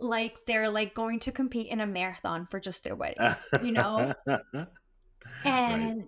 like 0.00 0.36
they're 0.46 0.70
like 0.70 0.94
going 0.94 1.18
to 1.20 1.32
compete 1.32 1.68
in 1.68 1.80
a 1.80 1.86
marathon 1.86 2.46
for 2.46 2.60
just 2.60 2.84
their 2.84 2.94
wedding 2.94 3.34
you 3.62 3.72
know? 3.72 4.12
and 5.44 6.04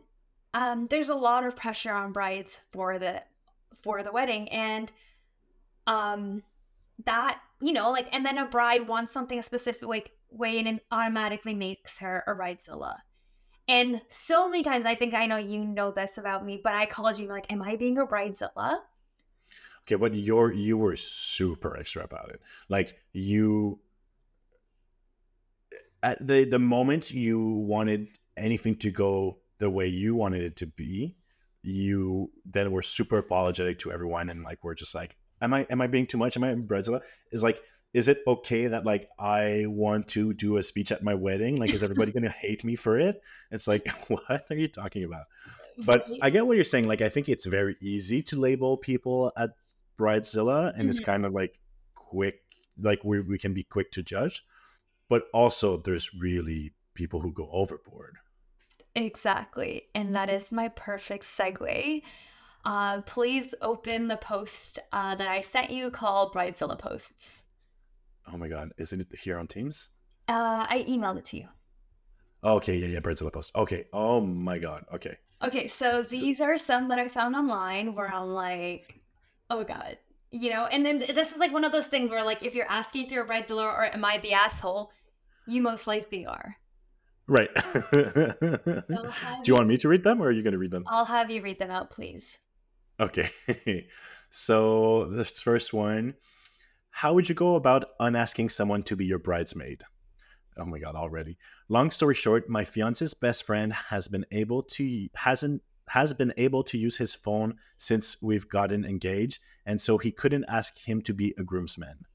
um 0.54 0.86
there's 0.88 1.08
a 1.08 1.14
lot 1.14 1.44
of 1.44 1.56
pressure 1.56 1.92
on 1.92 2.12
brides 2.12 2.60
for 2.70 2.98
the 2.98 3.22
for 3.74 4.02
the 4.02 4.12
wedding 4.12 4.48
and 4.50 4.92
um 5.86 6.42
that 7.04 7.40
you 7.60 7.72
know 7.72 7.90
like 7.90 8.08
and 8.12 8.24
then 8.24 8.38
a 8.38 8.46
bride 8.46 8.86
wants 8.86 9.12
something 9.12 9.38
a 9.38 9.42
specific 9.42 9.88
way, 9.88 10.04
way 10.30 10.58
and 10.58 10.68
it 10.68 10.84
automatically 10.90 11.54
makes 11.54 11.98
her 11.98 12.22
a 12.26 12.34
bridezilla. 12.34 12.96
And 13.68 14.02
so 14.08 14.48
many 14.48 14.62
times 14.62 14.84
i 14.86 14.94
think 14.94 15.14
i 15.14 15.26
know 15.26 15.36
you 15.36 15.64
know 15.64 15.90
this 15.90 16.18
about 16.18 16.44
me 16.44 16.60
but 16.62 16.74
i 16.74 16.86
called 16.86 17.18
you 17.18 17.28
like 17.28 17.50
am 17.52 17.62
i 17.62 17.76
being 17.76 17.98
a 17.98 18.06
bridezilla 18.06 18.78
okay, 19.90 20.00
but 20.00 20.14
you're 20.14 20.52
you 20.52 20.78
were 20.78 20.96
super 20.96 21.76
extra 21.76 22.04
about 22.04 22.30
it. 22.30 22.40
Like 22.68 22.96
you 23.12 23.80
at 26.02 26.24
the 26.24 26.44
the 26.44 26.58
moment 26.58 27.10
you 27.10 27.40
wanted 27.40 28.08
anything 28.36 28.76
to 28.76 28.90
go 28.90 29.38
the 29.58 29.70
way 29.70 29.86
you 29.86 30.14
wanted 30.14 30.42
it 30.42 30.56
to 30.56 30.66
be, 30.66 31.16
you 31.62 32.30
then 32.44 32.70
were 32.70 32.82
super 32.82 33.18
apologetic 33.18 33.78
to 33.80 33.92
everyone 33.92 34.30
and 34.30 34.44
like 34.44 34.62
we're 34.62 34.74
just 34.74 34.94
like, 34.94 35.16
Am 35.42 35.54
I 35.54 35.66
am 35.70 35.80
I 35.80 35.86
being 35.86 36.06
too 36.06 36.18
much? 36.18 36.36
Am 36.36 36.44
I 36.44 36.54
bridezilla? 36.54 37.00
Is 37.32 37.42
like 37.42 37.62
is 37.92 38.06
it 38.06 38.18
okay 38.26 38.68
that 38.68 38.86
like 38.86 39.08
I 39.18 39.64
want 39.66 40.08
to 40.08 40.32
do 40.32 40.56
a 40.56 40.62
speech 40.62 40.92
at 40.92 41.02
my 41.02 41.14
wedding? 41.14 41.56
Like, 41.56 41.72
is 41.72 41.82
everybody 41.82 42.12
gonna 42.12 42.28
hate 42.44 42.64
me 42.64 42.76
for 42.76 42.98
it? 42.98 43.20
It's 43.50 43.66
like, 43.66 43.88
what 44.08 44.50
are 44.50 44.56
you 44.56 44.68
talking 44.68 45.04
about? 45.04 45.24
But 45.84 46.06
I 46.22 46.30
get 46.30 46.46
what 46.46 46.54
you're 46.54 46.64
saying. 46.64 46.86
Like, 46.86 47.00
I 47.00 47.08
think 47.08 47.28
it's 47.28 47.46
very 47.46 47.76
easy 47.80 48.22
to 48.24 48.40
label 48.40 48.76
people 48.76 49.32
at 49.36 49.50
Bridezilla, 50.00 50.72
and 50.76 50.88
it's 50.88 51.00
Mhm. 51.00 51.04
kind 51.04 51.26
of 51.26 51.32
like 51.32 51.60
quick, 51.94 52.36
like 52.78 53.04
we 53.04 53.20
we 53.20 53.38
can 53.38 53.52
be 53.54 53.62
quick 53.62 53.92
to 53.92 54.02
judge. 54.02 54.42
But 55.08 55.24
also, 55.32 55.76
there's 55.76 56.14
really 56.14 56.72
people 56.94 57.20
who 57.20 57.32
go 57.32 57.48
overboard. 57.50 58.16
Exactly. 58.94 59.88
And 59.94 60.14
that 60.14 60.28
is 60.30 60.52
my 60.52 60.68
perfect 60.68 61.24
segue. 61.24 62.02
Uh, 62.64 63.00
please 63.02 63.54
open 63.62 64.08
the 64.08 64.16
post 64.16 64.78
uh, 64.92 65.14
that 65.14 65.28
I 65.28 65.40
sent 65.40 65.70
you 65.70 65.90
called 65.90 66.32
Bridezilla 66.34 66.78
Posts. 66.78 67.44
Oh 68.30 68.36
my 68.36 68.48
god, 68.48 68.72
isn't 68.76 69.00
it 69.00 69.18
here 69.18 69.38
on 69.38 69.46
Teams? 69.46 69.90
Uh, 70.28 70.66
I 70.68 70.84
emailed 70.88 71.18
it 71.18 71.24
to 71.26 71.36
you. 71.38 71.48
Oh, 72.42 72.56
okay, 72.56 72.76
yeah, 72.78 72.88
yeah, 72.88 73.00
Bridezilla 73.00 73.32
post. 73.32 73.54
Okay. 73.56 73.86
Oh 73.92 74.20
my 74.20 74.58
god. 74.58 74.84
Okay. 74.92 75.16
Okay, 75.42 75.68
so 75.68 76.02
these 76.02 76.40
are 76.40 76.58
some 76.58 76.88
that 76.88 76.98
I 76.98 77.08
found 77.08 77.34
online 77.34 77.94
where 77.94 78.12
I'm 78.12 78.34
like, 78.34 78.98
oh 79.50 79.64
god, 79.64 79.98
you 80.30 80.50
know. 80.50 80.66
And 80.66 80.84
then 80.86 81.00
this 81.00 81.32
is 81.32 81.38
like 81.38 81.52
one 81.52 81.64
of 81.64 81.72
those 81.72 81.88
things 81.88 82.10
where, 82.10 82.24
like, 82.24 82.42
if 82.44 82.54
you're 82.54 82.70
asking 82.70 83.04
if 83.04 83.10
you're 83.10 83.24
a 83.24 83.28
bridezilla 83.28 83.62
or 83.64 83.84
am 83.92 84.04
I 84.04 84.18
the 84.18 84.32
asshole, 84.32 84.90
you 85.46 85.62
most 85.62 85.86
likely 85.86 86.26
are. 86.26 86.56
Right. 87.26 87.50
Do 87.92 88.82
you 88.94 89.42
you- 89.44 89.54
want 89.54 89.68
me 89.68 89.76
to 89.78 89.88
read 89.88 90.02
them, 90.04 90.20
or 90.20 90.28
are 90.28 90.30
you 90.32 90.42
going 90.42 90.52
to 90.52 90.58
read 90.58 90.72
them? 90.72 90.84
I'll 90.88 91.04
have 91.04 91.30
you 91.30 91.42
read 91.42 91.58
them 91.58 91.70
out, 91.70 91.90
please. 91.90 92.36
Okay. 92.98 93.30
so 94.30 95.06
this 95.06 95.40
first 95.40 95.72
one, 95.72 96.14
how 96.90 97.14
would 97.14 97.28
you 97.28 97.34
go 97.34 97.54
about 97.54 97.84
unasking 98.00 98.50
someone 98.50 98.82
to 98.84 98.96
be 98.96 99.06
your 99.06 99.18
bridesmaid? 99.20 99.82
Oh 100.58 100.64
my 100.64 100.78
god, 100.80 100.96
already. 100.96 101.38
Long 101.68 101.90
story 101.90 102.14
short, 102.14 102.48
my 102.48 102.64
fiance's 102.64 103.14
best 103.14 103.44
friend 103.44 103.72
has 103.72 104.08
been 104.08 104.26
able 104.32 104.64
to 104.64 105.08
hasn't 105.14 105.62
has 105.90 106.14
been 106.14 106.32
able 106.36 106.62
to 106.62 106.78
use 106.78 106.96
his 106.98 107.16
phone 107.16 107.56
since 107.76 108.22
we've 108.22 108.48
gotten 108.48 108.84
engaged, 108.84 109.40
and 109.66 109.80
so 109.80 109.98
he 109.98 110.12
couldn't 110.12 110.44
ask 110.46 110.78
him 110.78 111.02
to 111.02 111.12
be 111.12 111.34
a 111.36 111.42
groomsman. 111.42 112.06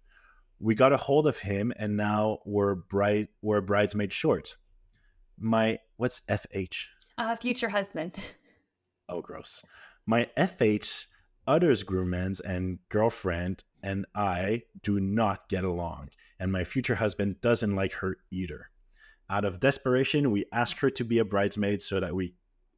We 0.60 0.76
got 0.76 0.94
a 0.94 0.98
hold 0.98 1.28
of 1.28 1.40
him 1.40 1.74
and 1.76 1.98
now 1.98 2.40
we're 2.46 2.76
bride 2.76 3.28
we're 3.42 3.60
bridesmaid 3.60 4.14
short. 4.14 4.56
My 5.38 5.80
what's 5.98 6.22
FH? 6.22 6.86
Uh, 7.18 7.36
future 7.36 7.70
husband. 7.70 8.18
Oh, 9.08 9.22
gross. 9.22 9.64
My 10.08 10.28
FH, 10.36 11.06
others 11.46 11.84
groomans 11.84 12.42
and 12.44 12.80
girlfriend 12.90 13.64
and 13.84 14.08
I 14.16 14.64
do 14.82 15.00
not 15.00 15.48
get 15.48 15.64
along, 15.64 16.10
and 16.40 16.52
my 16.52 16.64
future 16.64 16.96
husband 16.96 17.40
doesn't 17.40 17.76
like 17.76 17.94
her 18.02 18.18
either. 18.32 18.72
Out 19.30 19.46
of 19.46 19.60
desperation, 19.60 20.32
we 20.32 20.46
ask 20.52 20.80
her 20.80 20.90
to 20.90 21.04
be 21.04 21.20
a 21.20 21.26
bridesmaid 21.26 21.84
so 21.84 22.00
that 22.00 22.16
we 22.16 22.34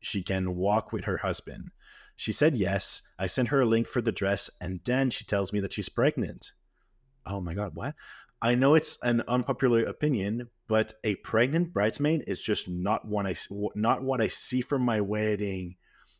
she 0.07 0.23
can 0.23 0.55
walk 0.55 0.91
with 0.91 1.05
her 1.05 1.17
husband. 1.17 1.71
She 2.15 2.31
said 2.31 2.57
yes. 2.57 3.01
I 3.19 3.27
sent 3.27 3.49
her 3.49 3.61
a 3.61 3.65
link 3.65 3.87
for 3.87 4.01
the 4.01 4.11
dress, 4.11 4.49
and 4.59 4.79
then 4.85 5.09
she 5.09 5.25
tells 5.25 5.53
me 5.53 5.59
that 5.59 5.73
she's 5.73 5.89
pregnant. 5.89 6.51
Oh 7.25 7.41
my 7.41 7.53
god, 7.53 7.71
what? 7.75 7.95
I 8.41 8.55
know 8.55 8.75
it's 8.75 8.97
an 9.03 9.23
unpopular 9.27 9.83
opinion, 9.83 10.49
but 10.67 10.93
a 11.03 11.15
pregnant 11.15 11.73
bridesmaid 11.73 12.23
is 12.27 12.41
just 12.41 12.69
not 12.69 13.05
what 13.05 13.25
I 13.25 13.35
not 13.75 14.03
what 14.03 14.21
I 14.21 14.27
see 14.27 14.61
from 14.61 14.83
my 14.83 15.01
wedding 15.01 15.75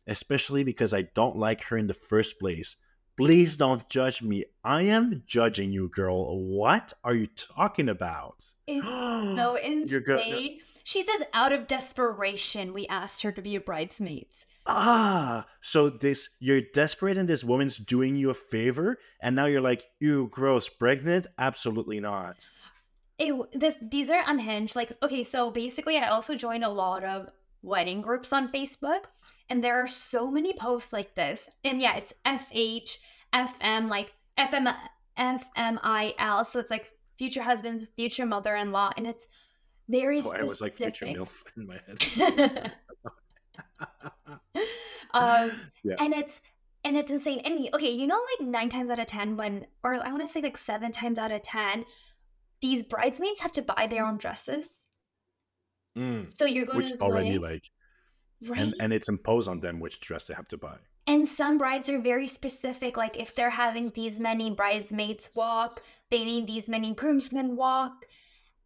especially 0.08 0.64
because 0.64 0.92
I 0.92 1.02
don't 1.02 1.36
like 1.36 1.62
her 1.64 1.76
in 1.76 1.86
the 1.86 1.94
first 1.94 2.40
place. 2.40 2.76
Please 3.16 3.56
don't 3.56 3.88
judge 3.88 4.22
me. 4.22 4.44
I 4.64 4.82
am 4.82 5.22
judging 5.26 5.72
you, 5.72 5.88
girl. 5.88 6.38
What 6.40 6.92
are 7.04 7.14
you 7.14 7.26
talking 7.26 7.88
about? 7.88 8.44
It's 8.66 8.86
so 9.36 9.56
insane. 9.56 10.60
She 10.88 11.02
says, 11.02 11.26
out 11.34 11.52
of 11.52 11.66
desperation, 11.66 12.72
we 12.72 12.86
asked 12.86 13.20
her 13.20 13.30
to 13.32 13.42
be 13.42 13.54
a 13.54 13.60
bridesmaid. 13.60 14.28
Ah, 14.66 15.44
so 15.60 15.90
this 15.90 16.30
you're 16.40 16.62
desperate 16.62 17.18
and 17.18 17.28
this 17.28 17.44
woman's 17.44 17.76
doing 17.76 18.16
you 18.16 18.30
a 18.30 18.34
favor, 18.34 18.96
and 19.20 19.36
now 19.36 19.44
you're 19.44 19.60
like, 19.60 19.84
you 20.00 20.28
gross, 20.28 20.70
pregnant? 20.70 21.26
Absolutely 21.36 22.00
not. 22.00 22.48
It, 23.18 23.34
this 23.52 23.76
these 23.82 24.08
are 24.08 24.24
unhinged. 24.26 24.76
Like, 24.76 24.90
okay, 25.02 25.22
so 25.24 25.50
basically, 25.50 25.98
I 25.98 26.08
also 26.08 26.34
joined 26.34 26.64
a 26.64 26.70
lot 26.70 27.04
of 27.04 27.28
wedding 27.60 28.00
groups 28.00 28.32
on 28.32 28.48
Facebook, 28.48 29.04
and 29.50 29.62
there 29.62 29.78
are 29.78 29.86
so 29.86 30.30
many 30.30 30.54
posts 30.54 30.94
like 30.94 31.14
this. 31.14 31.50
And 31.64 31.82
yeah, 31.82 31.96
it's 31.96 32.14
FH, 32.24 32.96
FM, 33.34 33.90
like 33.90 34.14
FM, 34.38 34.74
FMIL. 35.18 36.46
So 36.46 36.58
it's 36.58 36.70
like 36.70 36.92
future 37.14 37.42
husband's 37.42 37.84
future 37.84 38.24
mother-in-law, 38.24 38.92
and 38.96 39.06
it's 39.06 39.28
very 39.88 40.20
Oh, 40.22 40.32
I 40.32 40.42
was 40.42 40.60
like 40.60 40.76
future 40.76 41.06
specific. 41.06 41.16
milf 41.16 41.44
in 41.56 41.66
my 41.66 41.80
head. 41.86 42.72
um, 45.14 45.50
Yeah. 45.82 45.96
and 45.98 46.14
it's 46.14 46.40
and 46.84 46.96
it's 46.96 47.10
insane. 47.10 47.40
And 47.44 47.68
okay, 47.74 47.90
you 47.90 48.06
know, 48.06 48.20
like 48.38 48.48
nine 48.48 48.68
times 48.68 48.90
out 48.90 48.98
of 48.98 49.06
ten, 49.06 49.36
when 49.36 49.66
or 49.82 49.94
I 49.94 50.10
want 50.10 50.22
to 50.22 50.28
say 50.28 50.40
like 50.40 50.56
seven 50.56 50.92
times 50.92 51.18
out 51.18 51.32
of 51.32 51.42
ten, 51.42 51.84
these 52.60 52.82
bridesmaids 52.82 53.40
have 53.40 53.52
to 53.52 53.62
buy 53.62 53.86
their 53.88 54.04
own 54.06 54.16
dresses. 54.18 54.86
Mm, 55.96 56.28
So 56.28 56.44
you're 56.44 56.66
going 56.66 56.78
which 56.78 56.88
to 56.88 56.94
is 56.94 57.00
already 57.02 57.38
wedding, 57.38 57.42
like, 57.42 57.70
right? 58.48 58.60
and 58.60 58.74
and 58.80 58.92
it's 58.92 59.08
imposed 59.08 59.48
on 59.48 59.60
them 59.60 59.80
which 59.80 60.00
dress 60.00 60.26
they 60.26 60.34
have 60.34 60.48
to 60.48 60.56
buy. 60.56 60.76
And 61.06 61.26
some 61.26 61.56
brides 61.56 61.88
are 61.88 61.98
very 61.98 62.26
specific. 62.28 62.96
Like 62.96 63.18
if 63.18 63.34
they're 63.34 63.50
having 63.50 63.90
these 63.94 64.20
many 64.20 64.50
bridesmaids 64.50 65.30
walk, 65.34 65.82
they 66.10 66.22
need 66.24 66.46
these 66.46 66.68
many 66.68 66.94
groomsmen 66.94 67.56
walk. 67.56 68.04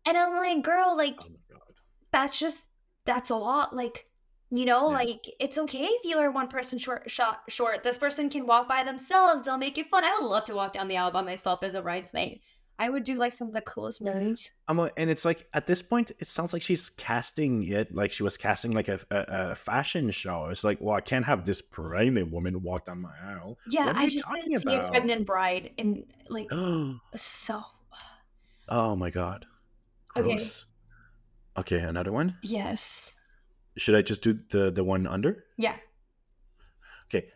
And 0.07 0.17
I'm 0.19 0.37
like, 0.37 0.63
girl, 0.65 0.97
like 0.97 1.19
Oh 1.23 1.29
my 1.31 1.37
god. 1.57 1.75
that's 2.13 2.39
just 2.39 2.65
that's 3.05 3.31
a 3.31 3.37
lot. 3.37 3.75
Like, 3.75 4.07
you 4.51 4.65
know, 4.65 4.89
Yeah. 4.91 4.97
like 4.97 5.25
it's 5.41 5.59
okay 5.59 5.85
if 5.85 6.05
you 6.05 6.19
are 6.19 6.31
one 6.31 6.49
person 6.49 6.79
short 6.79 7.11
shot 7.11 7.43
short. 7.49 7.83
This 7.83 7.99
person 7.99 8.29
can 8.29 8.47
walk 8.47 8.69
by 8.69 8.85
themselves. 8.85 9.43
They'll 9.43 9.59
make 9.59 9.79
it 9.79 9.89
fun. 9.89 10.05
I 10.05 10.17
would 10.21 10.27
love 10.29 10.45
to 10.47 10.55
walk 10.55 10.73
down 10.75 10.89
the 10.89 10.97
aisle 10.97 11.11
by 11.11 11.23
myself 11.23 11.63
as 11.63 11.75
a 11.75 11.83
bridesmaid. 11.83 12.41
I 12.79 12.89
would 12.89 13.05
do 13.05 13.15
like 13.15 13.33
some 13.33 13.47
of 13.49 13.55
the 13.55 13.61
coolest 13.61 14.03
moves. 14.03 14.51
I'm 14.67 14.77
like, 14.79 14.93
and 14.97 15.09
it's 15.09 15.25
like 15.25 15.47
at 15.55 15.67
this 15.67 15.83
point, 15.83 16.11
it 16.19 16.27
sounds 16.27 16.53
like 16.53 16.63
she's 16.63 16.91
casting 16.91 17.63
it 17.69 17.95
like 17.95 18.11
she 18.11 18.25
was 18.25 18.37
casting 18.37 18.73
like 18.73 18.89
a, 18.89 18.99
a, 19.11 19.51
a 19.51 19.55
fashion 19.55 20.11
show. 20.11 20.47
It's 20.47 20.65
like, 20.65 20.79
well, 20.81 20.97
I 20.97 21.01
can't 21.01 21.25
have 21.27 21.45
this 21.45 21.63
pregnant 21.63 22.33
woman 22.33 22.61
walk 22.63 22.87
down 22.87 23.03
my 23.03 23.15
aisle. 23.25 23.59
Yeah, 23.69 23.87
What 23.87 23.97
are 23.97 23.99
I 24.01 24.05
you 24.05 24.11
just 24.11 24.25
talking 24.25 24.45
didn't 24.47 24.63
see 24.63 24.75
a 24.75 24.89
pregnant 24.91 25.27
bride 25.27 25.71
in 25.77 26.07
like 26.29 26.49
so. 27.15 27.63
oh 28.69 28.97
my 28.97 29.11
god, 29.11 29.45
Okay. 29.45 29.52
Gross. 30.15 30.67
Okay, 31.57 31.81
another 31.81 32.13
one. 32.13 32.37
yes. 32.43 33.13
Should 33.77 33.95
I 33.95 34.03
just 34.03 34.23
do 34.23 34.39
the 34.51 34.71
the 34.71 34.85
one 34.85 35.07
under? 35.07 35.45
Yeah. 35.57 35.77
Okay. 37.07 37.29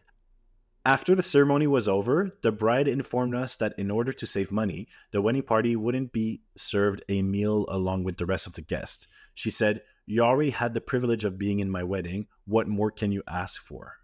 After 0.85 1.15
the 1.15 1.23
ceremony 1.23 1.67
was 1.67 1.89
over, 1.89 2.31
the 2.43 2.53
bride 2.53 2.89
informed 2.89 3.35
us 3.35 3.57
that 3.57 3.73
in 3.79 3.91
order 3.91 4.13
to 4.13 4.27
save 4.27 4.53
money, 4.53 4.87
the 5.13 5.23
wedding 5.23 5.43
party 5.43 5.75
wouldn't 5.77 6.13
be 6.13 6.43
served 6.57 7.03
a 7.09 7.23
meal 7.23 7.65
along 7.69 8.05
with 8.05 8.19
the 8.19 8.27
rest 8.27 8.47
of 8.47 8.53
the 8.53 8.61
guests. 8.63 9.09
She 9.35 9.51
said, 9.51 9.81
You 10.05 10.23
already 10.23 10.51
had 10.51 10.75
the 10.75 10.81
privilege 10.83 11.25
of 11.25 11.39
being 11.39 11.59
in 11.61 11.71
my 11.71 11.83
wedding. 11.83 12.27
What 12.45 12.69
more 12.69 12.91
can 12.91 13.13
you 13.13 13.23
ask 13.27 13.61
for? 13.61 13.95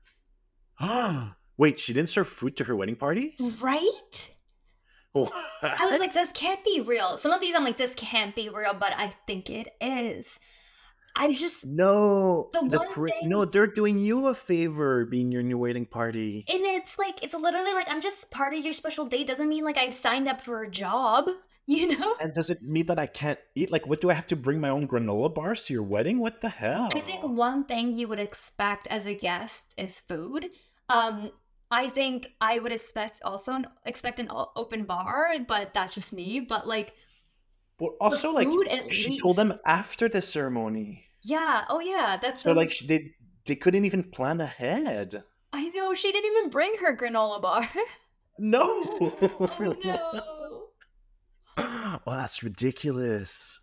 Wait, 1.58 1.78
she 1.78 1.92
didn't 1.92 2.08
serve 2.08 2.26
food 2.26 2.56
to 2.56 2.64
her 2.64 2.74
wedding 2.74 2.96
party? 2.96 3.36
Right? 3.60 4.30
I 5.62 5.86
was 5.90 6.00
like, 6.00 6.12
this 6.12 6.32
can't 6.32 6.64
be 6.64 6.80
real. 6.80 7.16
Some 7.18 7.32
of 7.32 7.40
these 7.40 7.54
I'm 7.54 7.64
like, 7.64 7.76
this 7.76 7.94
can't 7.94 8.34
be 8.34 8.48
real, 8.48 8.74
but 8.74 8.92
I 8.96 9.12
think 9.26 9.50
it 9.50 9.68
is. 9.80 10.38
I 11.14 11.30
just 11.32 11.66
no, 11.66 12.48
The 12.52 12.66
the 12.68 12.78
one 12.78 12.88
pri- 12.90 13.10
thing- 13.10 13.28
no, 13.28 13.44
they're 13.44 13.66
doing 13.66 13.98
you 13.98 14.28
a 14.28 14.34
favor 14.34 15.04
being 15.04 15.30
your 15.30 15.42
new 15.42 15.58
wedding 15.58 15.84
party. 15.84 16.44
and 16.48 16.62
it's 16.62 16.98
like 16.98 17.22
it's 17.22 17.34
literally 17.34 17.74
like 17.74 17.90
I'm 17.90 18.00
just 18.00 18.30
part 18.30 18.54
of 18.54 18.64
your 18.64 18.72
special 18.72 19.04
day. 19.04 19.22
Doesn't 19.22 19.48
mean 19.50 19.62
like 19.64 19.76
I've 19.76 19.92
signed 19.94 20.26
up 20.26 20.40
for 20.40 20.62
a 20.62 20.70
job, 20.70 21.28
you 21.66 21.98
know? 21.98 22.16
And 22.18 22.32
does 22.32 22.48
it 22.48 22.62
mean 22.62 22.86
that 22.86 22.98
I 22.98 23.04
can't 23.06 23.38
eat? 23.54 23.70
Like, 23.70 23.86
what 23.86 24.00
do 24.00 24.08
I 24.08 24.14
have 24.14 24.26
to 24.28 24.36
bring 24.36 24.58
my 24.58 24.70
own 24.70 24.88
granola 24.88 25.34
bars 25.34 25.64
to 25.66 25.74
your 25.74 25.82
wedding? 25.82 26.18
What 26.18 26.40
the 26.40 26.48
hell? 26.48 26.88
I 26.94 27.00
think 27.00 27.22
one 27.22 27.64
thing 27.66 27.92
you 27.92 28.08
would 28.08 28.18
expect 28.18 28.86
as 28.86 29.04
a 29.04 29.12
guest 29.14 29.74
is 29.76 29.98
food. 29.98 30.46
Um, 30.88 31.30
I 31.72 31.88
think 31.88 32.28
I 32.38 32.58
would 32.58 32.70
expect 32.70 33.22
also 33.24 33.54
an, 33.54 33.66
expect 33.86 34.20
an 34.20 34.28
open 34.30 34.84
bar, 34.84 35.32
but 35.48 35.72
that's 35.72 35.94
just 35.94 36.12
me. 36.12 36.38
But 36.40 36.68
like, 36.68 36.92
Well, 37.80 37.96
also, 37.98 38.32
like 38.32 38.46
she 38.92 39.18
told 39.18 39.36
them 39.36 39.58
after 39.64 40.06
the 40.06 40.20
ceremony, 40.20 41.06
yeah, 41.22 41.64
oh 41.70 41.80
yeah, 41.80 42.18
that's 42.20 42.42
so 42.42 42.50
um, 42.50 42.58
like 42.58 42.76
they 42.86 43.14
they 43.46 43.56
couldn't 43.56 43.86
even 43.86 44.04
plan 44.04 44.40
ahead. 44.40 45.24
I 45.52 45.68
know 45.70 45.94
she 45.94 46.12
didn't 46.12 46.30
even 46.30 46.50
bring 46.50 46.76
her 46.80 46.96
granola 46.96 47.40
bar. 47.40 47.68
No. 48.38 48.62
oh 49.00 49.76
no. 49.84 50.68
well, 52.06 52.16
that's 52.16 52.42
ridiculous. 52.42 53.60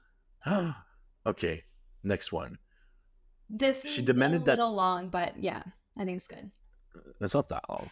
okay, 1.25 1.63
next 2.03 2.31
one. 2.31 2.59
This 3.49 3.81
She 3.81 4.01
is 4.01 4.05
demanded 4.05 4.41
a 4.41 4.45
that- 4.45 4.57
little 4.59 4.75
long, 4.75 5.09
but 5.09 5.41
yeah, 5.41 5.63
I 5.97 6.05
think 6.05 6.17
it's 6.17 6.27
good. 6.27 6.51
It's 7.19 7.33
not 7.33 7.49
that 7.49 7.63
long. 7.67 7.89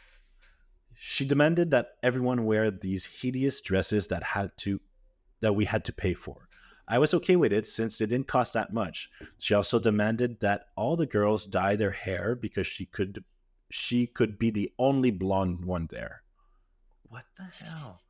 She 1.00 1.26
demanded 1.26 1.70
that 1.72 1.92
everyone 2.02 2.46
wear 2.46 2.72
these 2.72 3.06
hideous 3.06 3.62
dresses 3.62 4.08
that 4.08 4.24
had 4.24 4.52
to 4.58 4.82
that 5.42 5.54
we 5.54 5.66
had 5.66 5.86
to 5.86 5.94
pay 5.94 6.16
for. 6.16 6.48
I 6.88 6.98
was 6.98 7.14
okay 7.14 7.36
with 7.36 7.54
it 7.54 7.68
since 7.68 7.98
they 7.98 8.08
didn't 8.08 8.28
cost 8.28 8.54
that 8.54 8.74
much. 8.74 9.10
She 9.38 9.54
also 9.54 9.78
demanded 9.78 10.40
that 10.40 10.70
all 10.76 10.96
the 10.96 11.06
girls 11.06 11.46
dye 11.46 11.76
their 11.76 11.92
hair 11.92 12.34
because 12.34 12.66
she 12.66 12.88
could 12.88 13.24
she 13.70 14.08
could 14.08 14.40
be 14.40 14.50
the 14.50 14.72
only 14.80 15.12
blonde 15.12 15.66
one 15.66 15.88
there. 15.92 16.24
What 17.04 17.26
the 17.38 17.44
hell? 17.44 18.02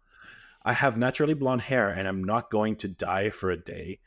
I 0.63 0.71
have 0.71 0.97
naturally 0.97 1.33
blonde 1.33 1.63
hair 1.63 1.89
and 1.89 2.07
I'm 2.07 2.23
not 2.23 2.49
going 2.49 2.77
to 2.77 2.87
dye 2.87 3.31
for 3.31 3.51
a 3.51 3.57
day. 3.57 3.99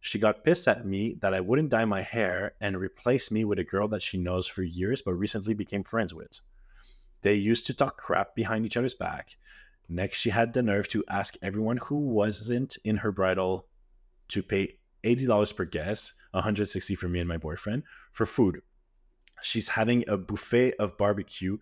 She 0.00 0.18
got 0.18 0.42
pissed 0.42 0.66
at 0.66 0.86
me 0.86 1.18
that 1.20 1.34
I 1.34 1.40
wouldn't 1.40 1.70
dye 1.70 1.84
my 1.84 2.00
hair 2.00 2.54
and 2.62 2.78
replaced 2.78 3.30
me 3.30 3.44
with 3.44 3.58
a 3.58 3.64
girl 3.64 3.88
that 3.88 4.02
she 4.02 4.16
knows 4.16 4.46
for 4.46 4.62
years 4.62 5.02
but 5.02 5.12
recently 5.12 5.52
became 5.52 5.82
friends 5.82 6.14
with. 6.14 6.40
They 7.22 7.34
used 7.34 7.66
to 7.66 7.74
talk 7.74 7.96
crap 7.96 8.34
behind 8.34 8.66
each 8.66 8.76
other's 8.76 8.94
back. 8.94 9.36
Next, 9.88 10.18
she 10.18 10.30
had 10.30 10.52
the 10.52 10.62
nerve 10.62 10.88
to 10.88 11.04
ask 11.08 11.36
everyone 11.42 11.78
who 11.78 11.96
wasn't 11.96 12.76
in 12.84 12.98
her 12.98 13.12
bridal 13.12 13.66
to 14.28 14.42
pay 14.42 14.76
$80 15.04 15.56
per 15.56 15.64
guest, 15.64 16.14
160 16.30 16.94
for 16.94 17.08
me 17.08 17.20
and 17.20 17.28
my 17.28 17.36
boyfriend, 17.36 17.82
for 18.10 18.26
food. 18.26 18.62
She's 19.42 19.70
having 19.70 20.04
a 20.08 20.16
buffet 20.16 20.74
of 20.78 20.96
barbecue, 20.96 21.58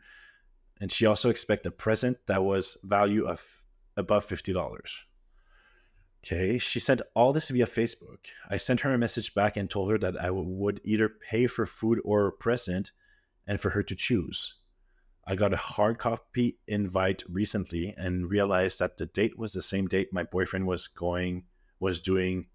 and 0.80 0.92
she 0.92 1.06
also 1.06 1.30
expect 1.30 1.66
a 1.66 1.70
present 1.70 2.18
that 2.26 2.44
was 2.44 2.78
value 2.84 3.26
of 3.26 3.64
above 3.96 4.26
$50. 4.26 5.04
Okay, 6.22 6.58
she 6.58 6.78
sent 6.78 7.00
all 7.14 7.32
this 7.32 7.48
via 7.48 7.64
Facebook. 7.64 8.26
I 8.48 8.58
sent 8.58 8.80
her 8.80 8.92
a 8.92 8.98
message 8.98 9.34
back 9.34 9.56
and 9.56 9.70
told 9.70 9.90
her 9.90 9.98
that 9.98 10.20
I 10.20 10.30
would 10.30 10.80
either 10.84 11.08
pay 11.08 11.46
for 11.46 11.64
food 11.64 11.98
or 12.04 12.26
a 12.26 12.32
present 12.32 12.92
and 13.46 13.58
for 13.58 13.70
her 13.70 13.82
to 13.82 13.94
choose. 13.94 14.59
I 15.30 15.36
got 15.36 15.54
a 15.54 15.56
hard 15.56 15.98
copy 15.98 16.58
invite 16.66 17.22
recently 17.28 17.94
and 17.96 18.28
realized 18.28 18.80
that 18.80 18.96
the 18.96 19.06
date 19.06 19.38
was 19.38 19.52
the 19.52 19.62
same 19.62 19.86
date 19.86 20.12
my 20.12 20.24
boyfriend 20.24 20.66
was 20.66 20.88
going 20.88 21.44
was 21.78 22.00
doing 22.00 22.48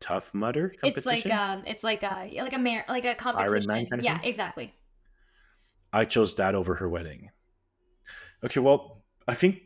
Tough 0.00 0.34
Mudder 0.34 0.74
It's 0.82 1.06
like 1.06 1.24
um, 1.26 1.62
it's 1.64 1.84
like 1.84 2.02
a 2.02 2.28
like 2.42 2.52
a 2.54 2.58
mar- 2.58 2.84
like 2.88 3.04
a 3.04 3.14
competition. 3.14 3.68
Man 3.68 3.86
kind 3.86 4.00
of 4.00 4.04
yeah, 4.04 4.18
thing? 4.18 4.28
exactly. 4.28 4.74
I 5.92 6.06
chose 6.06 6.34
that 6.34 6.56
over 6.56 6.74
her 6.74 6.88
wedding. 6.88 7.30
Okay, 8.44 8.58
well, 8.58 9.04
I 9.28 9.34
think 9.34 9.60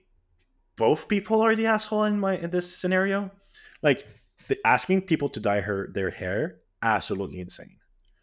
both 0.76 1.08
people 1.08 1.40
are 1.40 1.56
the 1.56 1.66
asshole 1.66 2.04
in 2.04 2.20
my 2.20 2.36
in 2.36 2.50
this 2.50 2.76
scenario. 2.76 3.30
Like 3.82 4.06
the, 4.46 4.58
asking 4.66 5.02
people 5.02 5.30
to 5.30 5.40
dye 5.40 5.62
her 5.62 5.88
their 5.90 6.10
hair, 6.10 6.58
absolutely 6.82 7.40
insane. 7.40 7.78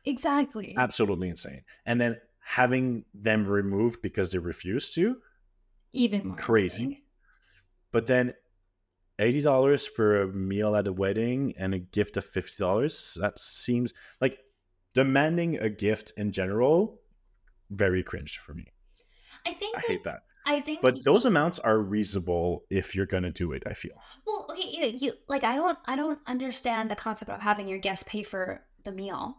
Exactly. 0.05 0.76
Absolutely 0.77 1.30
insane. 1.30 1.63
And 1.85 1.99
then 1.99 2.17
having 2.55 3.05
them 3.13 3.45
removed 3.45 4.01
because 4.01 4.31
they 4.31 4.39
refuse 4.39 4.89
to, 4.95 5.17
Even 5.93 6.27
more 6.30 6.38
crazy. 6.38 6.84
insane. 6.84 7.01
but 7.91 8.07
then 8.07 8.34
eighty 9.19 9.41
dollars 9.41 9.85
for 9.85 10.21
a 10.21 10.27
meal 10.27 10.76
at 10.76 10.88
a 10.88 10.93
wedding 10.93 11.53
and 11.57 11.73
a 11.73 11.80
gift 11.80 12.17
of 12.17 12.26
fifty 12.26 12.57
dollars. 12.63 13.17
That 13.21 13.38
seems 13.39 13.93
like 14.21 14.39
demanding 14.93 15.57
a 15.59 15.69
gift 15.69 16.11
in 16.17 16.31
general. 16.31 17.01
Very 17.69 18.01
cringe 18.03 18.39
for 18.39 18.53
me. 18.55 18.65
I 19.45 19.53
think. 19.53 19.76
I 19.77 19.81
that- 19.81 19.88
hate 19.88 20.03
that. 20.05 20.21
I 20.47 20.59
think. 20.61 20.81
But 20.81 20.95
y- 20.95 21.01
those 21.05 21.26
amounts 21.26 21.59
are 21.59 21.77
reasonable 21.80 22.63
if 22.71 22.95
you're 22.95 23.05
gonna 23.05 23.31
do 23.31 23.51
it. 23.51 23.61
I 23.67 23.73
feel. 23.73 24.01
Well, 24.26 24.47
okay, 24.51 24.67
you, 24.67 24.97
you 24.99 25.13
like 25.27 25.43
I 25.43 25.55
don't 25.55 25.77
I 25.85 25.95
don't 25.95 26.19
understand 26.26 26.89
the 26.89 26.95
concept 26.95 27.30
of 27.30 27.41
having 27.41 27.67
your 27.67 27.77
guests 27.77 28.03
pay 28.07 28.23
for 28.23 28.63
the 28.85 28.91
meal. 28.91 29.38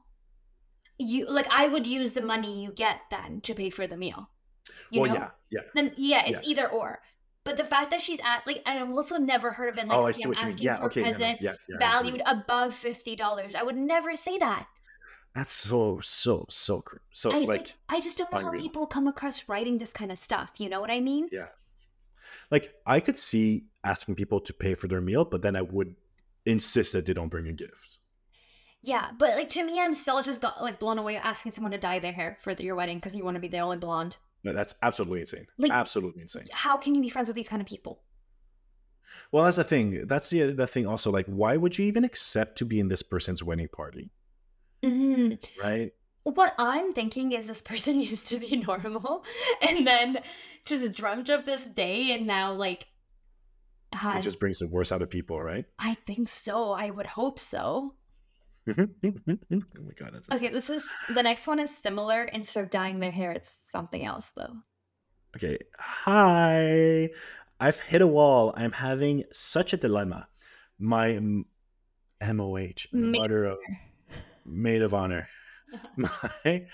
You 1.00 1.26
like 1.26 1.48
I 1.50 1.66
would 1.66 1.86
use 1.86 2.12
the 2.12 2.20
money 2.20 2.62
you 2.62 2.72
get 2.72 3.00
then 3.10 3.40
to 3.42 3.54
pay 3.54 3.70
for 3.70 3.86
the 3.86 3.96
meal. 3.96 4.28
You 4.90 5.00
well, 5.00 5.14
know? 5.14 5.20
yeah, 5.20 5.30
yeah. 5.50 5.60
Then 5.74 5.92
yeah, 5.96 6.22
it's 6.26 6.46
either 6.46 6.68
or. 6.68 7.00
But 7.42 7.56
the 7.56 7.64
fact 7.64 7.90
that 7.90 8.02
she's 8.02 8.20
at 8.20 8.46
like 8.46 8.62
and 8.66 8.78
I've 8.78 8.90
also 8.90 9.16
never 9.16 9.52
heard 9.52 9.70
of 9.70 9.78
it 9.78 9.88
like 9.88 9.96
oh, 9.96 10.06
I 10.06 10.10
see 10.12 10.24
I'm 10.24 10.28
what 10.28 10.38
you 10.38 10.44
mean. 10.44 10.52
asking 10.52 10.66
Yeah, 10.66 10.84
okay. 10.84 11.00
a 11.00 11.04
no, 11.04 11.10
no, 11.10 11.16
present 11.16 11.38
yeah, 11.40 11.54
yeah, 11.68 11.78
valued 11.78 12.22
above 12.26 12.74
fifty 12.74 13.16
dollars. 13.16 13.54
I 13.54 13.62
would 13.62 13.76
never 13.76 14.14
say 14.14 14.36
that. 14.38 14.66
That's 15.34 15.52
so 15.52 16.00
so 16.02 16.44
so 16.50 16.84
so 17.12 17.30
I 17.32 17.38
like 17.38 17.48
like 17.48 17.74
I 17.88 18.00
just 18.00 18.18
don't 18.18 18.30
know 18.30 18.38
unreal. 18.40 18.60
how 18.60 18.60
people 18.60 18.86
come 18.86 19.06
across 19.06 19.48
writing 19.48 19.78
this 19.78 19.92
kind 19.92 20.12
of 20.12 20.18
stuff. 20.18 20.52
You 20.58 20.68
know 20.68 20.82
what 20.82 20.90
I 20.90 21.00
mean? 21.00 21.28
yeah, 21.32 21.46
like 22.50 22.74
I 22.84 23.00
could 23.00 23.16
see 23.16 23.66
asking 23.82 24.16
people 24.16 24.40
to 24.40 24.52
pay 24.52 24.74
for 24.74 24.86
their 24.86 25.00
meal, 25.00 25.24
but 25.24 25.40
then 25.40 25.56
I 25.56 25.62
would 25.62 25.96
insist 26.44 26.92
that 26.92 27.06
they 27.06 27.14
don't 27.14 27.28
bring 27.28 27.46
a 27.46 27.52
gift. 27.52 27.99
Yeah, 28.82 29.10
but 29.18 29.36
like 29.36 29.50
to 29.50 29.64
me, 29.64 29.80
I'm 29.80 29.92
still 29.92 30.22
just 30.22 30.40
got, 30.40 30.62
like 30.62 30.78
blown 30.78 30.98
away 30.98 31.16
asking 31.16 31.52
someone 31.52 31.72
to 31.72 31.78
dye 31.78 31.98
their 31.98 32.12
hair 32.12 32.38
for 32.40 32.52
your 32.52 32.74
wedding 32.74 32.96
because 32.98 33.14
you 33.14 33.24
want 33.24 33.34
to 33.34 33.40
be 33.40 33.48
the 33.48 33.58
only 33.58 33.76
blonde. 33.76 34.16
No, 34.42 34.52
that's 34.54 34.74
absolutely 34.82 35.20
insane. 35.20 35.46
Like- 35.58 35.70
absolutely 35.70 36.22
insane. 36.22 36.48
How 36.52 36.76
can 36.78 36.94
you 36.94 37.02
be 37.02 37.10
friends 37.10 37.28
with 37.28 37.36
these 37.36 37.48
kind 37.48 37.60
of 37.60 37.68
people? 37.68 38.02
Well, 39.32 39.44
that's 39.44 39.58
the 39.58 39.64
thing. 39.64 40.06
That's 40.06 40.30
the 40.30 40.52
the 40.52 40.66
thing. 40.66 40.86
Also, 40.86 41.10
like, 41.10 41.26
why 41.26 41.56
would 41.56 41.78
you 41.78 41.84
even 41.86 42.04
accept 42.04 42.56
to 42.58 42.64
be 42.64 42.80
in 42.80 42.88
this 42.88 43.02
person's 43.02 43.42
wedding 43.42 43.68
party? 43.68 44.10
hmm 44.82 45.32
Right? 45.62 45.92
What 46.22 46.54
I'm 46.58 46.92
thinking 46.92 47.32
is 47.32 47.48
this 47.48 47.60
person 47.62 48.00
used 48.10 48.26
to 48.28 48.38
be 48.38 48.56
normal 48.56 49.24
and 49.68 49.86
then 49.86 50.18
just 50.64 50.92
dreamt 50.92 51.28
of 51.28 51.44
this 51.44 51.66
day 51.66 52.12
and 52.12 52.26
now 52.26 52.52
like 52.52 52.86
It 53.92 54.22
just 54.22 54.38
brings 54.40 54.60
the 54.60 54.68
worst 54.68 54.92
out 54.92 55.02
of 55.02 55.10
people, 55.10 55.40
right? 55.42 55.64
I 55.78 55.94
think 56.06 56.28
so. 56.28 56.72
I 56.72 56.90
would 56.90 57.06
hope 57.06 57.38
so. 57.38 57.94
oh 58.78 59.02
my 59.04 59.92
god, 59.96 60.10
that's 60.12 60.30
Okay, 60.30 60.48
this 60.48 60.70
is 60.70 60.88
the 61.14 61.22
next 61.22 61.46
one 61.46 61.58
is 61.58 61.74
similar. 61.74 62.24
Instead 62.24 62.64
of 62.64 62.70
dyeing 62.70 63.00
their 63.00 63.10
hair, 63.10 63.32
it's 63.32 63.50
something 63.50 64.04
else 64.04 64.32
though. 64.36 64.54
Okay. 65.36 65.58
Hi. 65.78 67.10
I've 67.60 67.80
hit 67.80 68.02
a 68.02 68.06
wall. 68.06 68.52
I'm 68.56 68.72
having 68.72 69.24
such 69.32 69.72
a 69.72 69.76
dilemma. 69.76 70.28
My 70.78 71.12
m- 71.12 71.44
MOH, 72.22 72.86
Ma- 72.92 73.18
mother 73.20 73.44
of 73.44 73.58
maid 74.46 74.82
of 74.82 74.94
honor. 74.94 75.28
my 75.96 76.66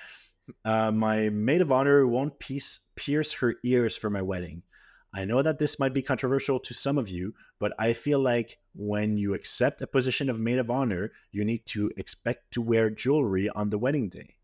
uh, 0.65 0.93
my 0.93 1.29
maid 1.31 1.61
of 1.61 1.73
honor 1.73 2.07
won't 2.07 2.39
piece, 2.39 2.81
pierce 2.95 3.33
her 3.35 3.57
ears 3.65 3.97
for 3.97 4.11
my 4.11 4.23
wedding. 4.23 4.63
I 5.17 5.25
know 5.25 5.41
that 5.41 5.59
this 5.59 5.79
might 5.79 5.95
be 5.95 6.03
controversial 6.03 6.61
to 6.61 6.75
some 6.75 6.99
of 6.99 7.09
you, 7.09 7.33
but 7.59 7.73
I 7.79 7.95
feel 7.95 8.19
like 8.19 8.59
when 8.75 9.17
you 9.17 9.33
accept 9.33 9.81
a 9.81 9.87
position 9.87 10.29
of 10.29 10.39
maid 10.39 10.59
of 10.59 10.71
honor, 10.71 11.11
you 11.33 11.43
need 11.43 11.65
to 11.69 11.91
expect 11.97 12.53
to 12.53 12.61
wear 12.61 12.91
jewelry 12.91 13.49
on 13.49 13.71
the 13.71 13.79
wedding 13.79 14.11
day. 14.11 14.37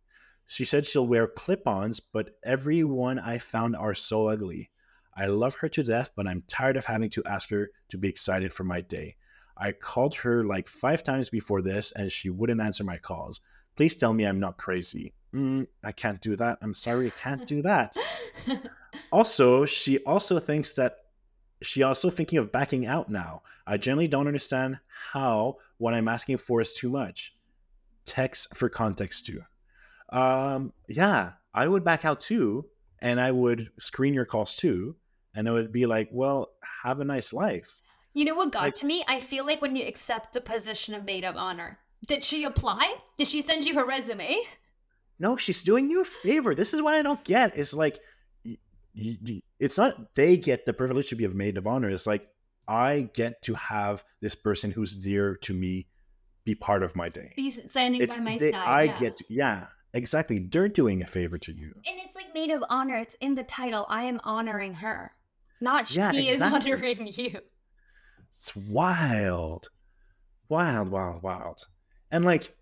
She 0.46 0.64
said 0.64 0.86
she'll 0.86 1.06
wear 1.06 1.26
clip 1.26 1.66
ons, 1.66 2.00
but 2.00 2.38
every 2.42 2.82
one 2.84 3.18
I 3.18 3.36
found 3.36 3.76
are 3.76 3.92
so 3.92 4.28
ugly. 4.28 4.70
I 5.14 5.26
love 5.26 5.56
her 5.56 5.68
to 5.68 5.82
death, 5.82 6.12
but 6.16 6.26
I'm 6.26 6.44
tired 6.48 6.78
of 6.78 6.86
having 6.86 7.10
to 7.10 7.24
ask 7.26 7.50
her 7.50 7.70
to 7.90 7.98
be 7.98 8.08
excited 8.08 8.54
for 8.54 8.64
my 8.64 8.80
day. 8.80 9.16
I 9.58 9.72
called 9.72 10.14
her 10.16 10.42
like 10.42 10.68
five 10.68 11.02
times 11.02 11.28
before 11.28 11.60
this, 11.60 11.92
and 11.92 12.10
she 12.10 12.30
wouldn't 12.30 12.62
answer 12.62 12.82
my 12.82 12.96
calls. 12.96 13.42
Please 13.76 13.94
tell 13.94 14.14
me 14.14 14.24
I'm 14.24 14.40
not 14.40 14.56
crazy. 14.56 15.12
Mm, 15.34 15.66
I 15.82 15.92
can't 15.92 16.20
do 16.20 16.36
that. 16.36 16.58
I'm 16.60 16.74
sorry, 16.74 17.06
I 17.06 17.10
can't 17.10 17.46
do 17.46 17.62
that. 17.62 17.96
also, 19.12 19.64
she 19.64 19.98
also 20.00 20.38
thinks 20.38 20.74
that 20.74 20.96
she 21.62 21.82
also 21.82 22.10
thinking 22.10 22.38
of 22.38 22.52
backing 22.52 22.86
out 22.86 23.08
now. 23.08 23.42
I 23.66 23.76
generally 23.76 24.08
don't 24.08 24.26
understand 24.26 24.78
how 25.12 25.56
what 25.78 25.94
I'm 25.94 26.08
asking 26.08 26.38
for 26.38 26.60
is 26.60 26.74
too 26.74 26.90
much. 26.90 27.34
Text 28.04 28.54
for 28.56 28.68
context 28.68 29.26
too. 29.26 29.42
Um, 30.10 30.72
yeah, 30.88 31.32
I 31.54 31.66
would 31.68 31.84
back 31.84 32.04
out 32.04 32.20
too, 32.20 32.66
and 33.00 33.20
I 33.20 33.30
would 33.30 33.68
screen 33.78 34.12
your 34.12 34.26
calls 34.26 34.56
too, 34.56 34.96
and 35.34 35.48
I 35.48 35.52
would 35.52 35.72
be 35.72 35.86
like, 35.86 36.08
"Well, 36.12 36.50
have 36.82 37.00
a 37.00 37.04
nice 37.04 37.32
life." 37.32 37.80
You 38.12 38.26
know 38.26 38.34
what 38.34 38.52
got 38.52 38.62
Like- 38.64 38.74
to 38.74 38.86
me? 38.86 39.04
I 39.08 39.20
feel 39.20 39.46
like 39.46 39.62
when 39.62 39.76
you 39.76 39.86
accept 39.86 40.34
the 40.34 40.40
position 40.42 40.94
of 40.94 41.04
maid 41.04 41.24
of 41.24 41.36
honor, 41.36 41.78
did 42.06 42.24
she 42.24 42.44
apply? 42.44 42.96
Did 43.16 43.28
she 43.28 43.40
send 43.40 43.64
you 43.64 43.74
her 43.74 43.86
resume? 43.86 44.36
No, 45.22 45.36
she's 45.36 45.62
doing 45.62 45.88
you 45.88 46.00
a 46.00 46.04
favor. 46.04 46.52
This 46.52 46.74
is 46.74 46.82
what 46.82 46.94
I 46.94 47.02
don't 47.02 47.22
get. 47.22 47.56
It's 47.56 47.72
like, 47.72 48.00
it's 49.60 49.78
not 49.78 50.16
they 50.16 50.36
get 50.36 50.66
the 50.66 50.72
privilege 50.72 51.10
to 51.10 51.14
be 51.14 51.24
a 51.24 51.30
maid 51.30 51.56
of 51.56 51.68
honor. 51.68 51.88
It's 51.88 52.08
like 52.08 52.28
I 52.66 53.08
get 53.14 53.40
to 53.42 53.54
have 53.54 54.02
this 54.20 54.34
person 54.34 54.72
who's 54.72 54.98
dear 54.98 55.36
to 55.36 55.54
me 55.54 55.86
be 56.44 56.56
part 56.56 56.82
of 56.82 56.96
my 56.96 57.08
day. 57.08 57.34
Be 57.36 57.52
standing 57.52 58.02
It's 58.02 58.16
by 58.16 58.24
my 58.24 58.36
they, 58.36 58.50
side. 58.50 58.68
I 58.68 58.82
yeah. 58.82 58.98
get 58.98 59.16
to, 59.18 59.24
yeah, 59.28 59.66
exactly. 59.94 60.40
They're 60.40 60.68
doing 60.68 61.02
a 61.02 61.06
favor 61.06 61.38
to 61.38 61.52
you. 61.52 61.72
And 61.86 62.00
it's 62.00 62.16
like 62.16 62.34
maid 62.34 62.50
of 62.50 62.64
honor. 62.68 62.96
It's 62.96 63.14
in 63.20 63.36
the 63.36 63.44
title. 63.44 63.86
I 63.88 64.02
am 64.02 64.20
honoring 64.24 64.74
her, 64.74 65.12
not 65.60 65.86
she 65.86 65.98
Yeah, 65.98 66.12
is 66.12 66.42
honoring 66.42 67.06
you. 67.14 67.38
It's 68.28 68.56
wild, 68.56 69.68
wild, 70.48 70.88
wild, 70.88 71.22
wild. 71.22 71.66
And 72.10 72.24
like, 72.24 72.56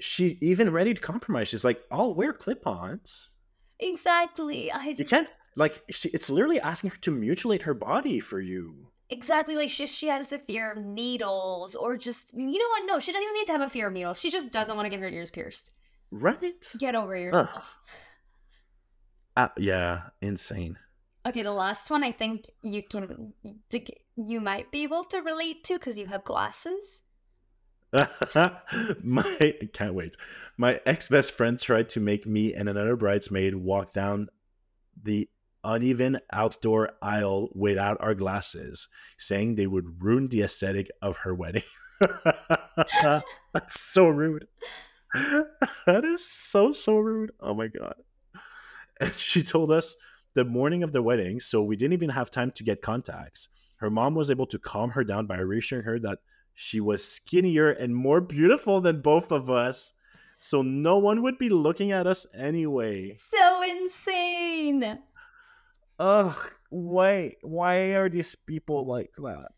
she's 0.00 0.40
even 0.42 0.70
ready 0.72 0.94
to 0.94 1.00
compromise. 1.00 1.48
She's 1.48 1.64
like, 1.64 1.82
"I'll 1.90 2.14
wear 2.14 2.32
clip-ons." 2.32 3.30
Exactly. 3.78 4.70
I 4.72 4.94
You 4.96 5.04
can't 5.04 5.28
like. 5.56 5.82
She, 5.90 6.08
it's 6.10 6.28
literally 6.30 6.60
asking 6.60 6.90
her 6.90 6.98
to 6.98 7.10
mutilate 7.10 7.62
her 7.62 7.74
body 7.74 8.20
for 8.20 8.40
you. 8.40 8.88
exactly 9.10 9.56
like 9.56 9.70
she 9.70 9.86
she 9.86 10.06
has 10.08 10.32
a 10.32 10.38
fear 10.38 10.70
of 10.72 10.78
needles 10.78 11.74
or 11.74 11.96
just 11.96 12.32
you 12.32 12.58
know 12.58 12.68
what? 12.68 12.86
No, 12.86 12.98
she 12.98 13.12
doesn't 13.12 13.24
even 13.24 13.34
need 13.34 13.46
to 13.46 13.52
have 13.52 13.60
a 13.62 13.68
fear 13.68 13.88
of 13.88 13.92
needles. 13.92 14.20
She 14.20 14.30
just 14.30 14.50
doesn't 14.52 14.76
want 14.76 14.86
to 14.86 14.90
get 14.90 15.00
her 15.00 15.08
ears 15.08 15.30
pierced. 15.30 15.72
Right? 16.12 16.64
Get 16.78 16.94
over 16.94 17.16
yourself. 17.16 17.76
Uh, 19.36 19.48
yeah, 19.56 20.10
insane. 20.20 20.76
Okay, 21.26 21.42
the 21.42 21.52
last 21.52 21.90
one 21.90 22.02
I 22.02 22.12
think 22.12 22.50
you 22.62 22.82
can 22.82 23.32
you 24.16 24.40
might 24.40 24.70
be 24.72 24.82
able 24.82 25.04
to 25.04 25.18
relate 25.20 25.64
to 25.64 25.74
because 25.74 25.98
you 25.98 26.06
have 26.06 26.24
glasses. 26.24 27.00
My 29.02 29.54
can't 29.72 29.94
wait. 29.94 30.16
My 30.56 30.80
ex 30.86 31.08
best 31.08 31.32
friend 31.32 31.58
tried 31.58 31.88
to 31.90 32.00
make 32.00 32.26
me 32.26 32.54
and 32.54 32.68
another 32.68 32.96
bridesmaid 32.96 33.56
walk 33.56 33.92
down 33.92 34.28
the 35.02 35.28
uneven 35.64 36.18
outdoor 36.32 36.90
aisle 37.02 37.50
without 37.54 37.96
our 38.00 38.14
glasses, 38.14 38.88
saying 39.18 39.54
they 39.54 39.66
would 39.66 40.02
ruin 40.02 40.28
the 40.28 40.42
aesthetic 40.42 40.88
of 41.02 41.18
her 41.18 41.34
wedding. 41.34 41.62
That's 43.02 43.80
so 43.80 44.08
rude. 44.08 44.46
That 45.86 46.04
is 46.04 46.24
so 46.24 46.70
so 46.70 46.98
rude. 46.98 47.32
Oh 47.40 47.52
my 47.52 47.66
god. 47.66 47.96
And 49.00 49.12
she 49.12 49.42
told 49.42 49.72
us 49.72 49.96
the 50.34 50.44
morning 50.44 50.84
of 50.84 50.92
the 50.92 51.02
wedding, 51.02 51.40
so 51.40 51.62
we 51.62 51.74
didn't 51.74 51.94
even 51.94 52.10
have 52.10 52.30
time 52.30 52.52
to 52.52 52.62
get 52.62 52.80
contacts. 52.80 53.48
Her 53.78 53.90
mom 53.90 54.14
was 54.14 54.30
able 54.30 54.46
to 54.46 54.58
calm 54.58 54.90
her 54.90 55.02
down 55.02 55.26
by 55.26 55.40
reassuring 55.40 55.84
her 55.84 55.98
that 56.00 56.20
she 56.54 56.80
was 56.80 57.04
skinnier 57.06 57.70
and 57.70 57.94
more 57.94 58.20
beautiful 58.20 58.80
than 58.80 59.00
both 59.00 59.32
of 59.32 59.50
us, 59.50 59.94
so 60.38 60.62
no 60.62 60.98
one 60.98 61.22
would 61.22 61.38
be 61.38 61.48
looking 61.48 61.92
at 61.92 62.06
us 62.06 62.26
anyway. 62.34 63.14
So 63.16 63.62
insane. 63.68 64.98
Ugh, 65.98 66.36
why 66.70 67.34
why 67.42 67.94
are 67.94 68.08
these 68.08 68.34
people 68.34 68.86
like 68.86 69.12
that? 69.16 69.48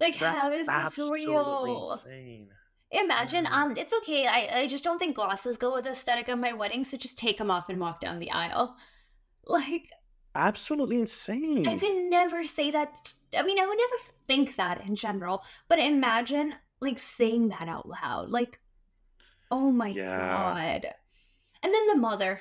Like, 0.00 0.18
That's 0.18 0.42
how 0.42 0.50
is 0.50 0.66
this 0.66 0.98
real? 1.10 1.92
insane. 1.94 2.48
Imagine, 2.90 3.46
Mhm. 3.46 3.52
um, 3.52 3.76
it's 3.76 3.94
okay. 4.02 4.26
I, 4.26 4.60
I 4.60 4.66
just 4.66 4.84
don't 4.84 4.98
think 4.98 5.16
glasses 5.16 5.56
go 5.56 5.72
with 5.74 5.84
the 5.84 5.92
aesthetic 5.92 6.28
of 6.28 6.38
my 6.38 6.52
wedding, 6.52 6.84
so 6.84 6.96
just 6.98 7.16
take 7.16 7.38
them 7.38 7.50
off 7.50 7.68
and 7.70 7.80
walk 7.80 8.00
down 8.00 8.18
the 8.18 8.30
aisle. 8.30 8.76
Like, 9.46 9.88
Absolutely 10.34 10.98
insane. 10.98 11.66
I 11.68 11.76
could 11.76 12.10
never 12.10 12.44
say 12.44 12.70
that. 12.70 13.12
I 13.36 13.42
mean, 13.42 13.58
I 13.58 13.66
would 13.66 13.78
never 13.78 14.12
think 14.26 14.56
that 14.56 14.86
in 14.86 14.96
general, 14.96 15.44
but 15.68 15.78
imagine 15.78 16.54
like 16.80 16.98
saying 16.98 17.48
that 17.50 17.68
out 17.68 17.88
loud. 17.88 18.30
Like, 18.30 18.60
oh 19.50 19.70
my 19.70 19.88
Yeah. 19.88 20.16
god. 20.18 20.94
And 21.62 21.72
then 21.72 21.86
the 21.88 21.96
mother. 21.96 22.40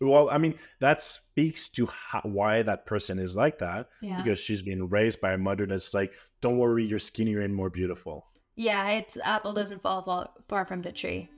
Well, 0.00 0.28
I 0.30 0.38
mean, 0.38 0.54
that 0.80 1.00
speaks 1.00 1.68
to 1.70 1.86
how, 1.86 2.20
why 2.22 2.62
that 2.62 2.84
person 2.84 3.18
is 3.18 3.36
like 3.36 3.58
that 3.58 3.88
Yeah. 4.02 4.16
because 4.22 4.38
she's 4.38 4.60
been 4.60 4.88
raised 4.88 5.20
by 5.20 5.32
a 5.32 5.38
mother 5.38 5.66
that's 5.66 5.94
like, 5.94 6.12
"Don't 6.40 6.58
worry, 6.58 6.84
you're 6.84 6.98
skinnier 6.98 7.40
and 7.40 7.54
more 7.54 7.70
beautiful." 7.70 8.26
Yeah, 8.56 8.88
it's 8.90 9.16
apple 9.22 9.52
doesn't 9.54 9.80
fall 9.80 10.02
far, 10.02 10.30
far 10.48 10.64
from 10.64 10.82
the 10.82 10.92
tree. 10.92 11.30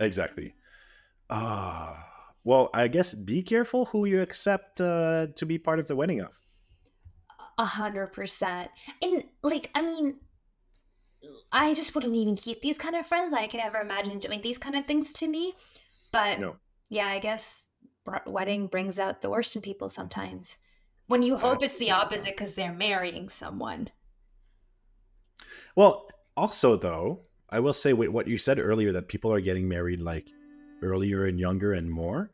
Exactly. 0.00 0.54
Ah, 1.28 2.06
well, 2.48 2.70
I 2.72 2.88
guess 2.88 3.12
be 3.12 3.42
careful 3.42 3.84
who 3.84 4.06
you 4.06 4.22
accept 4.22 4.80
uh, 4.80 5.26
to 5.36 5.44
be 5.44 5.58
part 5.58 5.80
of 5.80 5.86
the 5.86 5.94
wedding 5.94 6.20
of. 6.22 6.40
A 7.58 7.66
hundred 7.66 8.06
percent. 8.14 8.70
And 9.02 9.24
like, 9.42 9.70
I 9.74 9.82
mean, 9.82 10.14
I 11.52 11.74
just 11.74 11.94
wouldn't 11.94 12.16
even 12.16 12.36
keep 12.36 12.62
these 12.62 12.78
kind 12.78 12.96
of 12.96 13.04
friends. 13.06 13.32
That 13.32 13.42
I 13.42 13.48
could 13.48 13.60
ever 13.60 13.76
imagine 13.76 14.18
doing 14.18 14.40
these 14.40 14.56
kind 14.56 14.76
of 14.76 14.86
things 14.86 15.12
to 15.20 15.28
me. 15.28 15.52
But 16.10 16.40
No. 16.40 16.56
yeah, 16.88 17.08
I 17.08 17.18
guess 17.18 17.68
wedding 18.24 18.66
brings 18.66 18.98
out 18.98 19.20
the 19.20 19.28
worst 19.28 19.54
in 19.54 19.60
people 19.60 19.90
sometimes. 19.90 20.56
When 21.06 21.22
you 21.22 21.36
hope 21.36 21.62
it's 21.62 21.76
the 21.76 21.90
opposite 21.90 22.34
because 22.34 22.54
they're 22.54 22.72
marrying 22.72 23.28
someone. 23.28 23.90
Well, 25.76 26.08
also 26.34 26.76
though, 26.76 27.24
I 27.50 27.60
will 27.60 27.74
say 27.74 27.92
with 27.92 28.08
what 28.08 28.26
you 28.26 28.38
said 28.38 28.58
earlier 28.58 28.92
that 28.92 29.08
people 29.08 29.30
are 29.34 29.42
getting 29.42 29.68
married 29.68 30.00
like 30.00 30.30
earlier 30.80 31.26
and 31.26 31.38
younger 31.38 31.74
and 31.74 31.90
more. 31.90 32.30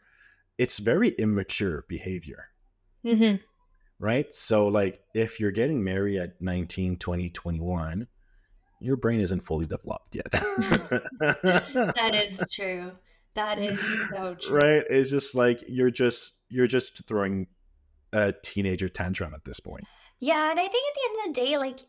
It's 0.59 0.79
very 0.79 1.11
immature 1.11 1.85
behavior. 1.89 2.49
Mm-hmm. 3.05 3.37
right? 3.99 4.35
So, 4.35 4.69
like, 4.69 5.01
if 5.15 5.39
you're 5.39 5.51
getting 5.51 5.85
married 5.85 6.19
at 6.19 6.41
19, 6.41 6.97
20, 6.97 7.29
21, 7.31 8.07
your 8.81 8.97
brain 8.97 9.21
isn't 9.21 9.41
fully 9.41 9.67
developed 9.67 10.15
yet. 10.15 10.31
That 11.21 12.13
is 12.15 12.43
true. 12.53 12.93
That 13.35 13.59
is 13.59 13.79
so 14.11 14.37
true. 14.41 14.57
right? 14.57 14.85
It's 14.89 15.11
just 15.11 15.35
like 15.35 15.63
you're 15.67 15.91
just 15.91 16.41
you're 16.49 16.67
just 16.69 17.07
throwing 17.07 17.49
a 18.13 18.33
teenager 18.43 18.89
tantrum 18.89 19.35
at 19.35 19.45
this 19.45 19.59
point. 19.61 19.85
Yeah, 20.21 20.51
and 20.51 20.59
I 20.61 20.67
think 20.67 20.73
at 20.89 20.95
the 20.95 21.09
end 21.09 21.17
of 21.19 21.35
the 21.35 21.41
day, 21.41 21.59
like 21.59 21.81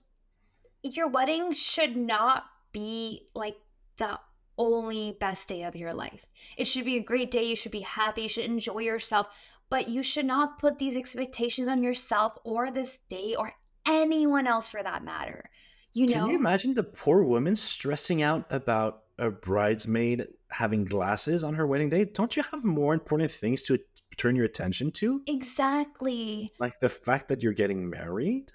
your 0.83 1.07
wedding 1.07 1.53
should 1.53 1.95
not 1.95 2.45
be 2.71 3.27
like 3.35 3.55
the 3.97 4.19
only 4.57 5.17
best 5.19 5.47
day 5.47 5.63
of 5.63 5.75
your 5.75 5.93
life. 5.93 6.25
It 6.57 6.65
should 6.65 6.85
be 6.85 6.97
a 6.97 7.03
great 7.03 7.31
day. 7.31 7.43
You 7.43 7.55
should 7.55 7.71
be 7.71 7.81
happy. 7.81 8.23
You 8.23 8.29
should 8.29 8.45
enjoy 8.45 8.79
yourself. 8.79 9.27
But 9.69 9.87
you 9.89 10.03
should 10.03 10.25
not 10.25 10.59
put 10.59 10.77
these 10.77 10.95
expectations 10.95 11.67
on 11.67 11.83
yourself 11.83 12.37
or 12.43 12.71
this 12.71 12.99
day 13.09 13.35
or 13.37 13.53
anyone 13.87 14.47
else 14.47 14.67
for 14.69 14.81
that 14.83 15.03
matter. 15.03 15.49
You 15.93 16.07
know? 16.07 16.13
Can 16.13 16.29
you 16.29 16.35
imagine 16.37 16.73
the 16.73 16.83
poor 16.83 17.23
woman 17.23 17.55
stressing 17.55 18.21
out 18.21 18.45
about 18.49 19.03
a 19.17 19.31
bridesmaid 19.31 20.27
having 20.49 20.85
glasses 20.85 21.43
on 21.43 21.55
her 21.55 21.65
wedding 21.65 21.89
day? 21.89 22.05
Don't 22.05 22.35
you 22.35 22.43
have 22.51 22.63
more 22.63 22.93
important 22.93 23.31
things 23.31 23.63
to 23.63 23.79
turn 24.17 24.35
your 24.35 24.45
attention 24.45 24.91
to? 24.91 25.21
exactly. 25.27 26.53
Like 26.59 26.79
the 26.79 26.89
fact 26.89 27.29
that 27.29 27.41
you're 27.41 27.53
getting 27.53 27.89
married? 27.89 28.51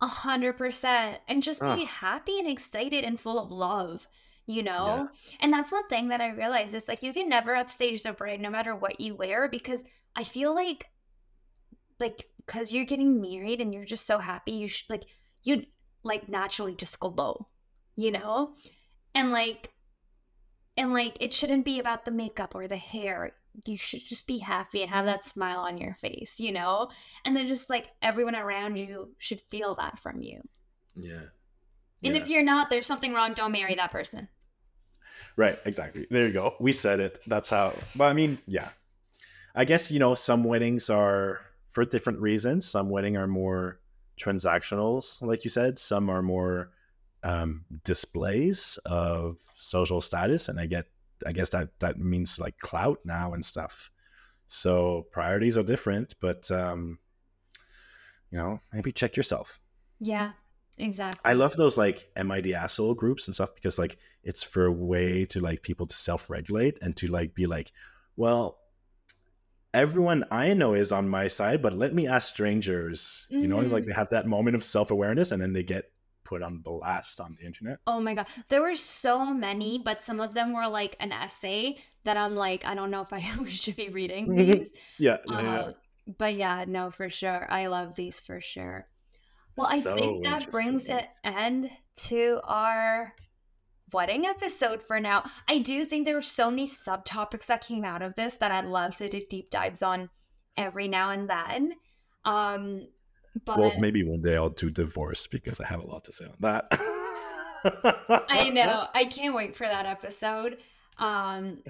A 0.00 0.06
hundred 0.06 0.54
percent. 0.54 1.18
And 1.28 1.42
just 1.42 1.60
be 1.60 1.66
Ugh. 1.66 1.86
happy 1.86 2.38
and 2.38 2.48
excited 2.48 3.04
and 3.04 3.18
full 3.18 3.38
of 3.38 3.50
love. 3.50 4.06
You 4.46 4.62
know? 4.62 5.08
Yeah. 5.10 5.36
And 5.40 5.52
that's 5.52 5.72
one 5.72 5.86
thing 5.88 6.08
that 6.08 6.20
I 6.20 6.30
realized 6.30 6.74
is 6.74 6.88
like 6.88 7.02
you 7.02 7.12
can 7.12 7.28
never 7.28 7.54
upstage 7.54 8.02
the 8.02 8.12
bride 8.12 8.40
no 8.40 8.50
matter 8.50 8.74
what 8.74 9.00
you 9.00 9.14
wear 9.14 9.48
because 9.48 9.84
I 10.16 10.24
feel 10.24 10.54
like 10.54 10.86
like 12.00 12.26
because 12.44 12.72
you're 12.72 12.84
getting 12.84 13.20
married 13.20 13.60
and 13.60 13.72
you're 13.72 13.84
just 13.84 14.06
so 14.06 14.18
happy, 14.18 14.52
you 14.52 14.68
should 14.68 14.90
like 14.90 15.04
you 15.42 15.64
like 16.02 16.28
naturally 16.28 16.74
just 16.74 17.00
go 17.00 17.08
low, 17.08 17.48
you 17.96 18.10
know? 18.10 18.54
And 19.14 19.30
like 19.32 19.70
and 20.76 20.92
like 20.92 21.16
it 21.20 21.32
shouldn't 21.32 21.64
be 21.64 21.78
about 21.78 22.04
the 22.04 22.10
makeup 22.10 22.54
or 22.54 22.68
the 22.68 22.76
hair. 22.76 23.32
You 23.64 23.78
should 23.78 24.04
just 24.04 24.26
be 24.26 24.38
happy 24.38 24.82
and 24.82 24.90
have 24.90 25.06
that 25.06 25.24
smile 25.24 25.60
on 25.60 25.78
your 25.78 25.94
face, 25.94 26.34
you 26.38 26.52
know? 26.52 26.90
And 27.24 27.36
then 27.36 27.46
just 27.46 27.70
like 27.70 27.92
everyone 28.02 28.34
around 28.34 28.78
you 28.78 29.14
should 29.18 29.40
feel 29.40 29.74
that 29.76 29.98
from 29.98 30.20
you. 30.20 30.42
Yeah. 30.96 31.26
And 32.04 32.14
yeah. 32.14 32.22
if 32.22 32.28
you're 32.28 32.44
not, 32.44 32.70
there's 32.70 32.86
something 32.86 33.14
wrong. 33.14 33.32
Don't 33.32 33.52
marry 33.52 33.74
that 33.74 33.90
person. 33.90 34.28
Right, 35.36 35.58
exactly. 35.64 36.06
There 36.10 36.26
you 36.26 36.32
go. 36.32 36.54
We 36.60 36.72
said 36.72 37.00
it. 37.00 37.18
That's 37.26 37.50
how. 37.50 37.72
But 37.96 38.04
I 38.04 38.12
mean, 38.12 38.38
yeah. 38.46 38.68
I 39.54 39.64
guess, 39.64 39.90
you 39.90 39.98
know, 39.98 40.14
some 40.14 40.44
weddings 40.44 40.90
are 40.90 41.40
for 41.68 41.84
different 41.84 42.20
reasons. 42.20 42.68
Some 42.68 42.90
wedding 42.90 43.16
are 43.16 43.26
more 43.26 43.80
transactionals, 44.20 45.22
like 45.22 45.44
you 45.44 45.50
said. 45.50 45.78
Some 45.78 46.08
are 46.08 46.22
more 46.22 46.70
um, 47.22 47.64
displays 47.84 48.78
of 48.84 49.38
social 49.56 50.00
status, 50.00 50.48
and 50.48 50.60
I 50.60 50.66
get, 50.66 50.86
I 51.26 51.32
guess 51.32 51.50
that 51.50 51.70
that 51.80 51.98
means 51.98 52.38
like 52.38 52.58
clout 52.58 52.98
now 53.04 53.32
and 53.32 53.44
stuff. 53.44 53.90
So 54.46 55.06
priorities 55.10 55.56
are 55.56 55.62
different, 55.62 56.14
but 56.20 56.50
um, 56.50 56.98
you 58.30 58.38
know, 58.38 58.60
maybe 58.72 58.92
check 58.92 59.16
yourself. 59.16 59.60
Yeah, 60.00 60.32
Exactly. 60.78 61.20
I 61.24 61.34
love 61.34 61.54
those 61.56 61.78
like 61.78 62.10
MID 62.16 62.52
asshole 62.52 62.94
groups 62.94 63.26
and 63.26 63.34
stuff 63.34 63.54
because 63.54 63.78
like 63.78 63.98
it's 64.22 64.42
for 64.42 64.64
a 64.64 64.72
way 64.72 65.24
to 65.26 65.40
like 65.40 65.62
people 65.62 65.86
to 65.86 65.94
self 65.94 66.30
regulate 66.30 66.78
and 66.82 66.96
to 66.96 67.06
like 67.06 67.34
be 67.34 67.46
like, 67.46 67.72
well, 68.16 68.58
everyone 69.72 70.24
I 70.30 70.54
know 70.54 70.74
is 70.74 70.92
on 70.92 71.08
my 71.08 71.28
side, 71.28 71.62
but 71.62 71.72
let 71.72 71.94
me 71.94 72.08
ask 72.08 72.32
strangers. 72.32 73.26
Mm-hmm. 73.30 73.42
You 73.42 73.48
know, 73.48 73.60
it's 73.60 73.72
like 73.72 73.82
mm-hmm. 73.82 73.90
they 73.90 73.94
have 73.94 74.10
that 74.10 74.26
moment 74.26 74.56
of 74.56 74.64
self 74.64 74.90
awareness 74.90 75.30
and 75.32 75.40
then 75.40 75.52
they 75.52 75.62
get 75.62 75.90
put 76.24 76.42
on 76.42 76.58
blast 76.58 77.20
on 77.20 77.36
the 77.38 77.46
internet. 77.46 77.78
Oh 77.86 78.00
my 78.00 78.14
god, 78.14 78.26
there 78.48 78.62
were 78.62 78.76
so 78.76 79.32
many, 79.32 79.78
but 79.78 80.02
some 80.02 80.20
of 80.20 80.34
them 80.34 80.52
were 80.52 80.68
like 80.68 80.96
an 81.00 81.12
essay 81.12 81.76
that 82.04 82.16
I'm 82.16 82.34
like, 82.34 82.64
I 82.66 82.74
don't 82.74 82.90
know 82.90 83.02
if 83.02 83.12
I 83.12 83.20
should 83.48 83.76
be 83.76 83.90
reading 83.90 84.34
these. 84.34 84.70
yeah, 84.98 85.18
yeah, 85.26 85.36
uh, 85.36 85.42
yeah. 85.42 85.70
But 86.18 86.34
yeah, 86.34 86.64
no, 86.66 86.90
for 86.90 87.08
sure, 87.08 87.46
I 87.50 87.66
love 87.66 87.96
these 87.96 88.20
for 88.20 88.40
sure. 88.40 88.86
Well, 89.56 89.68
I 89.70 89.80
so 89.80 89.94
think 89.94 90.24
that 90.24 90.50
brings 90.50 90.88
an 90.88 91.04
end 91.22 91.70
to 92.06 92.40
our 92.44 93.14
wedding 93.92 94.26
episode 94.26 94.82
for 94.82 94.98
now. 94.98 95.24
I 95.48 95.58
do 95.58 95.84
think 95.84 96.04
there 96.04 96.16
were 96.16 96.22
so 96.22 96.50
many 96.50 96.66
subtopics 96.66 97.46
that 97.46 97.64
came 97.64 97.84
out 97.84 98.02
of 98.02 98.16
this 98.16 98.36
that 98.36 98.50
I'd 98.50 98.66
love 98.66 98.96
to 98.96 99.08
do 99.08 99.20
deep 99.30 99.50
dives 99.50 99.82
on 99.82 100.10
every 100.56 100.88
now 100.88 101.10
and 101.10 101.30
then. 101.30 101.74
Um, 102.24 102.88
but 103.44 103.58
well, 103.58 103.72
maybe 103.78 104.02
one 104.02 104.22
day 104.22 104.36
I'll 104.36 104.48
do 104.48 104.70
divorce 104.70 105.26
because 105.26 105.60
I 105.60 105.66
have 105.66 105.80
a 105.80 105.86
lot 105.86 106.04
to 106.04 106.12
say 106.12 106.24
on 106.24 106.36
that. 106.40 106.66
I 108.28 108.50
know. 108.50 108.86
I 108.94 109.04
can't 109.04 109.34
wait 109.34 109.56
for 109.56 109.66
that 109.66 109.86
episode. 109.86 110.58
Um, 110.98 111.62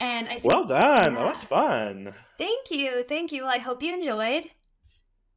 and 0.00 0.28
I 0.28 0.38
think, 0.38 0.44
well 0.44 0.64
done. 0.64 1.14
Yeah. 1.14 1.20
That 1.20 1.26
was 1.26 1.44
fun. 1.44 2.14
Thank 2.38 2.70
you. 2.70 3.04
Thank 3.08 3.32
you. 3.32 3.42
Well, 3.42 3.52
I 3.52 3.58
hope 3.58 3.82
you 3.82 3.94
enjoyed. 3.94 4.44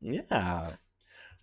Yeah. 0.01 0.71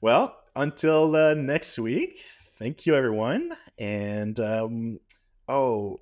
Well, 0.01 0.37
until 0.57 1.15
uh, 1.15 1.35
next 1.35 1.79
week, 1.79 2.21
thank 2.59 2.87
you, 2.87 2.95
everyone. 2.95 3.53
And 3.79 4.39
um, 4.41 5.01
oh, 5.49 6.01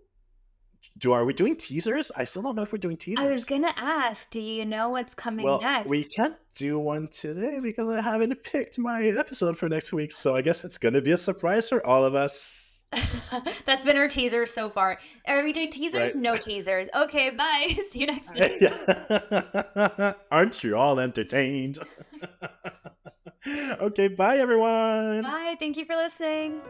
do 0.96 1.12
are 1.12 1.24
we 1.24 1.32
doing 1.32 1.56
teasers? 1.56 2.10
I 2.16 2.24
still 2.24 2.42
don't 2.42 2.56
know 2.56 2.62
if 2.62 2.72
we're 2.72 2.78
doing 2.78 2.96
teasers. 2.96 3.24
I 3.24 3.30
was 3.30 3.44
gonna 3.44 3.74
ask, 3.76 4.30
do 4.30 4.40
you 4.40 4.64
know 4.64 4.90
what's 4.90 5.14
coming 5.14 5.44
well, 5.44 5.60
next? 5.60 5.88
We 5.88 6.04
can't 6.04 6.36
do 6.56 6.78
one 6.78 7.08
today 7.08 7.58
because 7.60 7.88
I 7.88 8.00
haven't 8.00 8.42
picked 8.42 8.78
my 8.78 9.02
episode 9.04 9.58
for 9.58 9.68
next 9.68 9.92
week. 9.92 10.12
So 10.12 10.36
I 10.36 10.42
guess 10.42 10.64
it's 10.64 10.78
gonna 10.78 11.00
be 11.00 11.12
a 11.12 11.16
surprise 11.16 11.68
for 11.68 11.84
all 11.84 12.04
of 12.04 12.14
us. 12.14 12.82
That's 13.64 13.84
been 13.84 13.96
our 13.96 14.08
teaser 14.08 14.46
so 14.46 14.70
far. 14.70 14.98
Are 15.26 15.42
we 15.42 15.52
doing 15.52 15.70
teasers? 15.70 16.14
Right. 16.14 16.16
No 16.16 16.36
teasers. 16.36 16.88
Okay, 16.96 17.30
bye. 17.30 17.76
See 17.90 18.00
you 18.00 18.06
next 18.06 18.34
week. 19.94 20.14
Aren't 20.30 20.64
you 20.64 20.76
all 20.76 20.98
entertained? 20.98 21.78
okay, 23.80 24.08
bye 24.08 24.38
everyone. 24.38 25.22
Bye. 25.22 25.56
Thank 25.58 25.76
you 25.76 25.84
for 25.84 25.96
listening. 25.96 26.60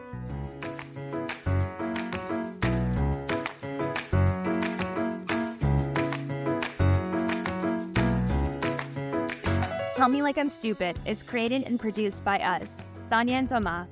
Tell 9.95 10.07
Me 10.07 10.21
Like 10.21 10.37
I'm 10.37 10.47
Stupid 10.47 10.97
is 11.05 11.23
created 11.23 11.63
and 11.63 11.77
produced 11.77 12.23
by 12.23 12.39
us, 12.39 12.77
Saniya 13.11 13.31
and 13.31 13.49
Thomas. 13.49 13.87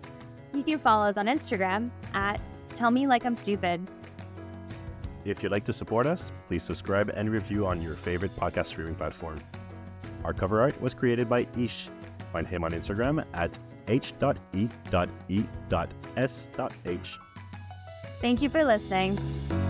You 0.53 0.63
can 0.63 0.79
follow 0.79 1.05
us 1.05 1.17
on 1.17 1.25
Instagram 1.25 1.89
at 2.13 2.39
Tell 2.75 2.91
Me 2.91 3.07
Like 3.07 3.25
I'm 3.25 3.35
Stupid. 3.35 3.85
If 5.25 5.43
you'd 5.43 5.51
like 5.51 5.65
to 5.65 5.73
support 5.73 6.05
us, 6.05 6.31
please 6.47 6.63
subscribe 6.63 7.11
and 7.13 7.29
review 7.29 7.67
on 7.67 7.81
your 7.81 7.95
favorite 7.95 8.33
podcast 8.37 8.67
streaming 8.67 8.95
platform. 8.95 9.37
Our 10.23 10.31
cover 10.33 10.61
art 10.61 10.81
was 10.81 10.93
created 10.93 11.27
by 11.27 11.43
Heesh 11.43 11.89
Find 12.37 12.47
him 12.47 12.63
on 12.63 12.71
Instagram 12.71 13.25
at 13.33 13.57
h.e.e.s.h. 13.87 14.29
Thank 18.21 18.41
you 18.43 18.49
for 18.51 18.63
listening. 18.63 19.66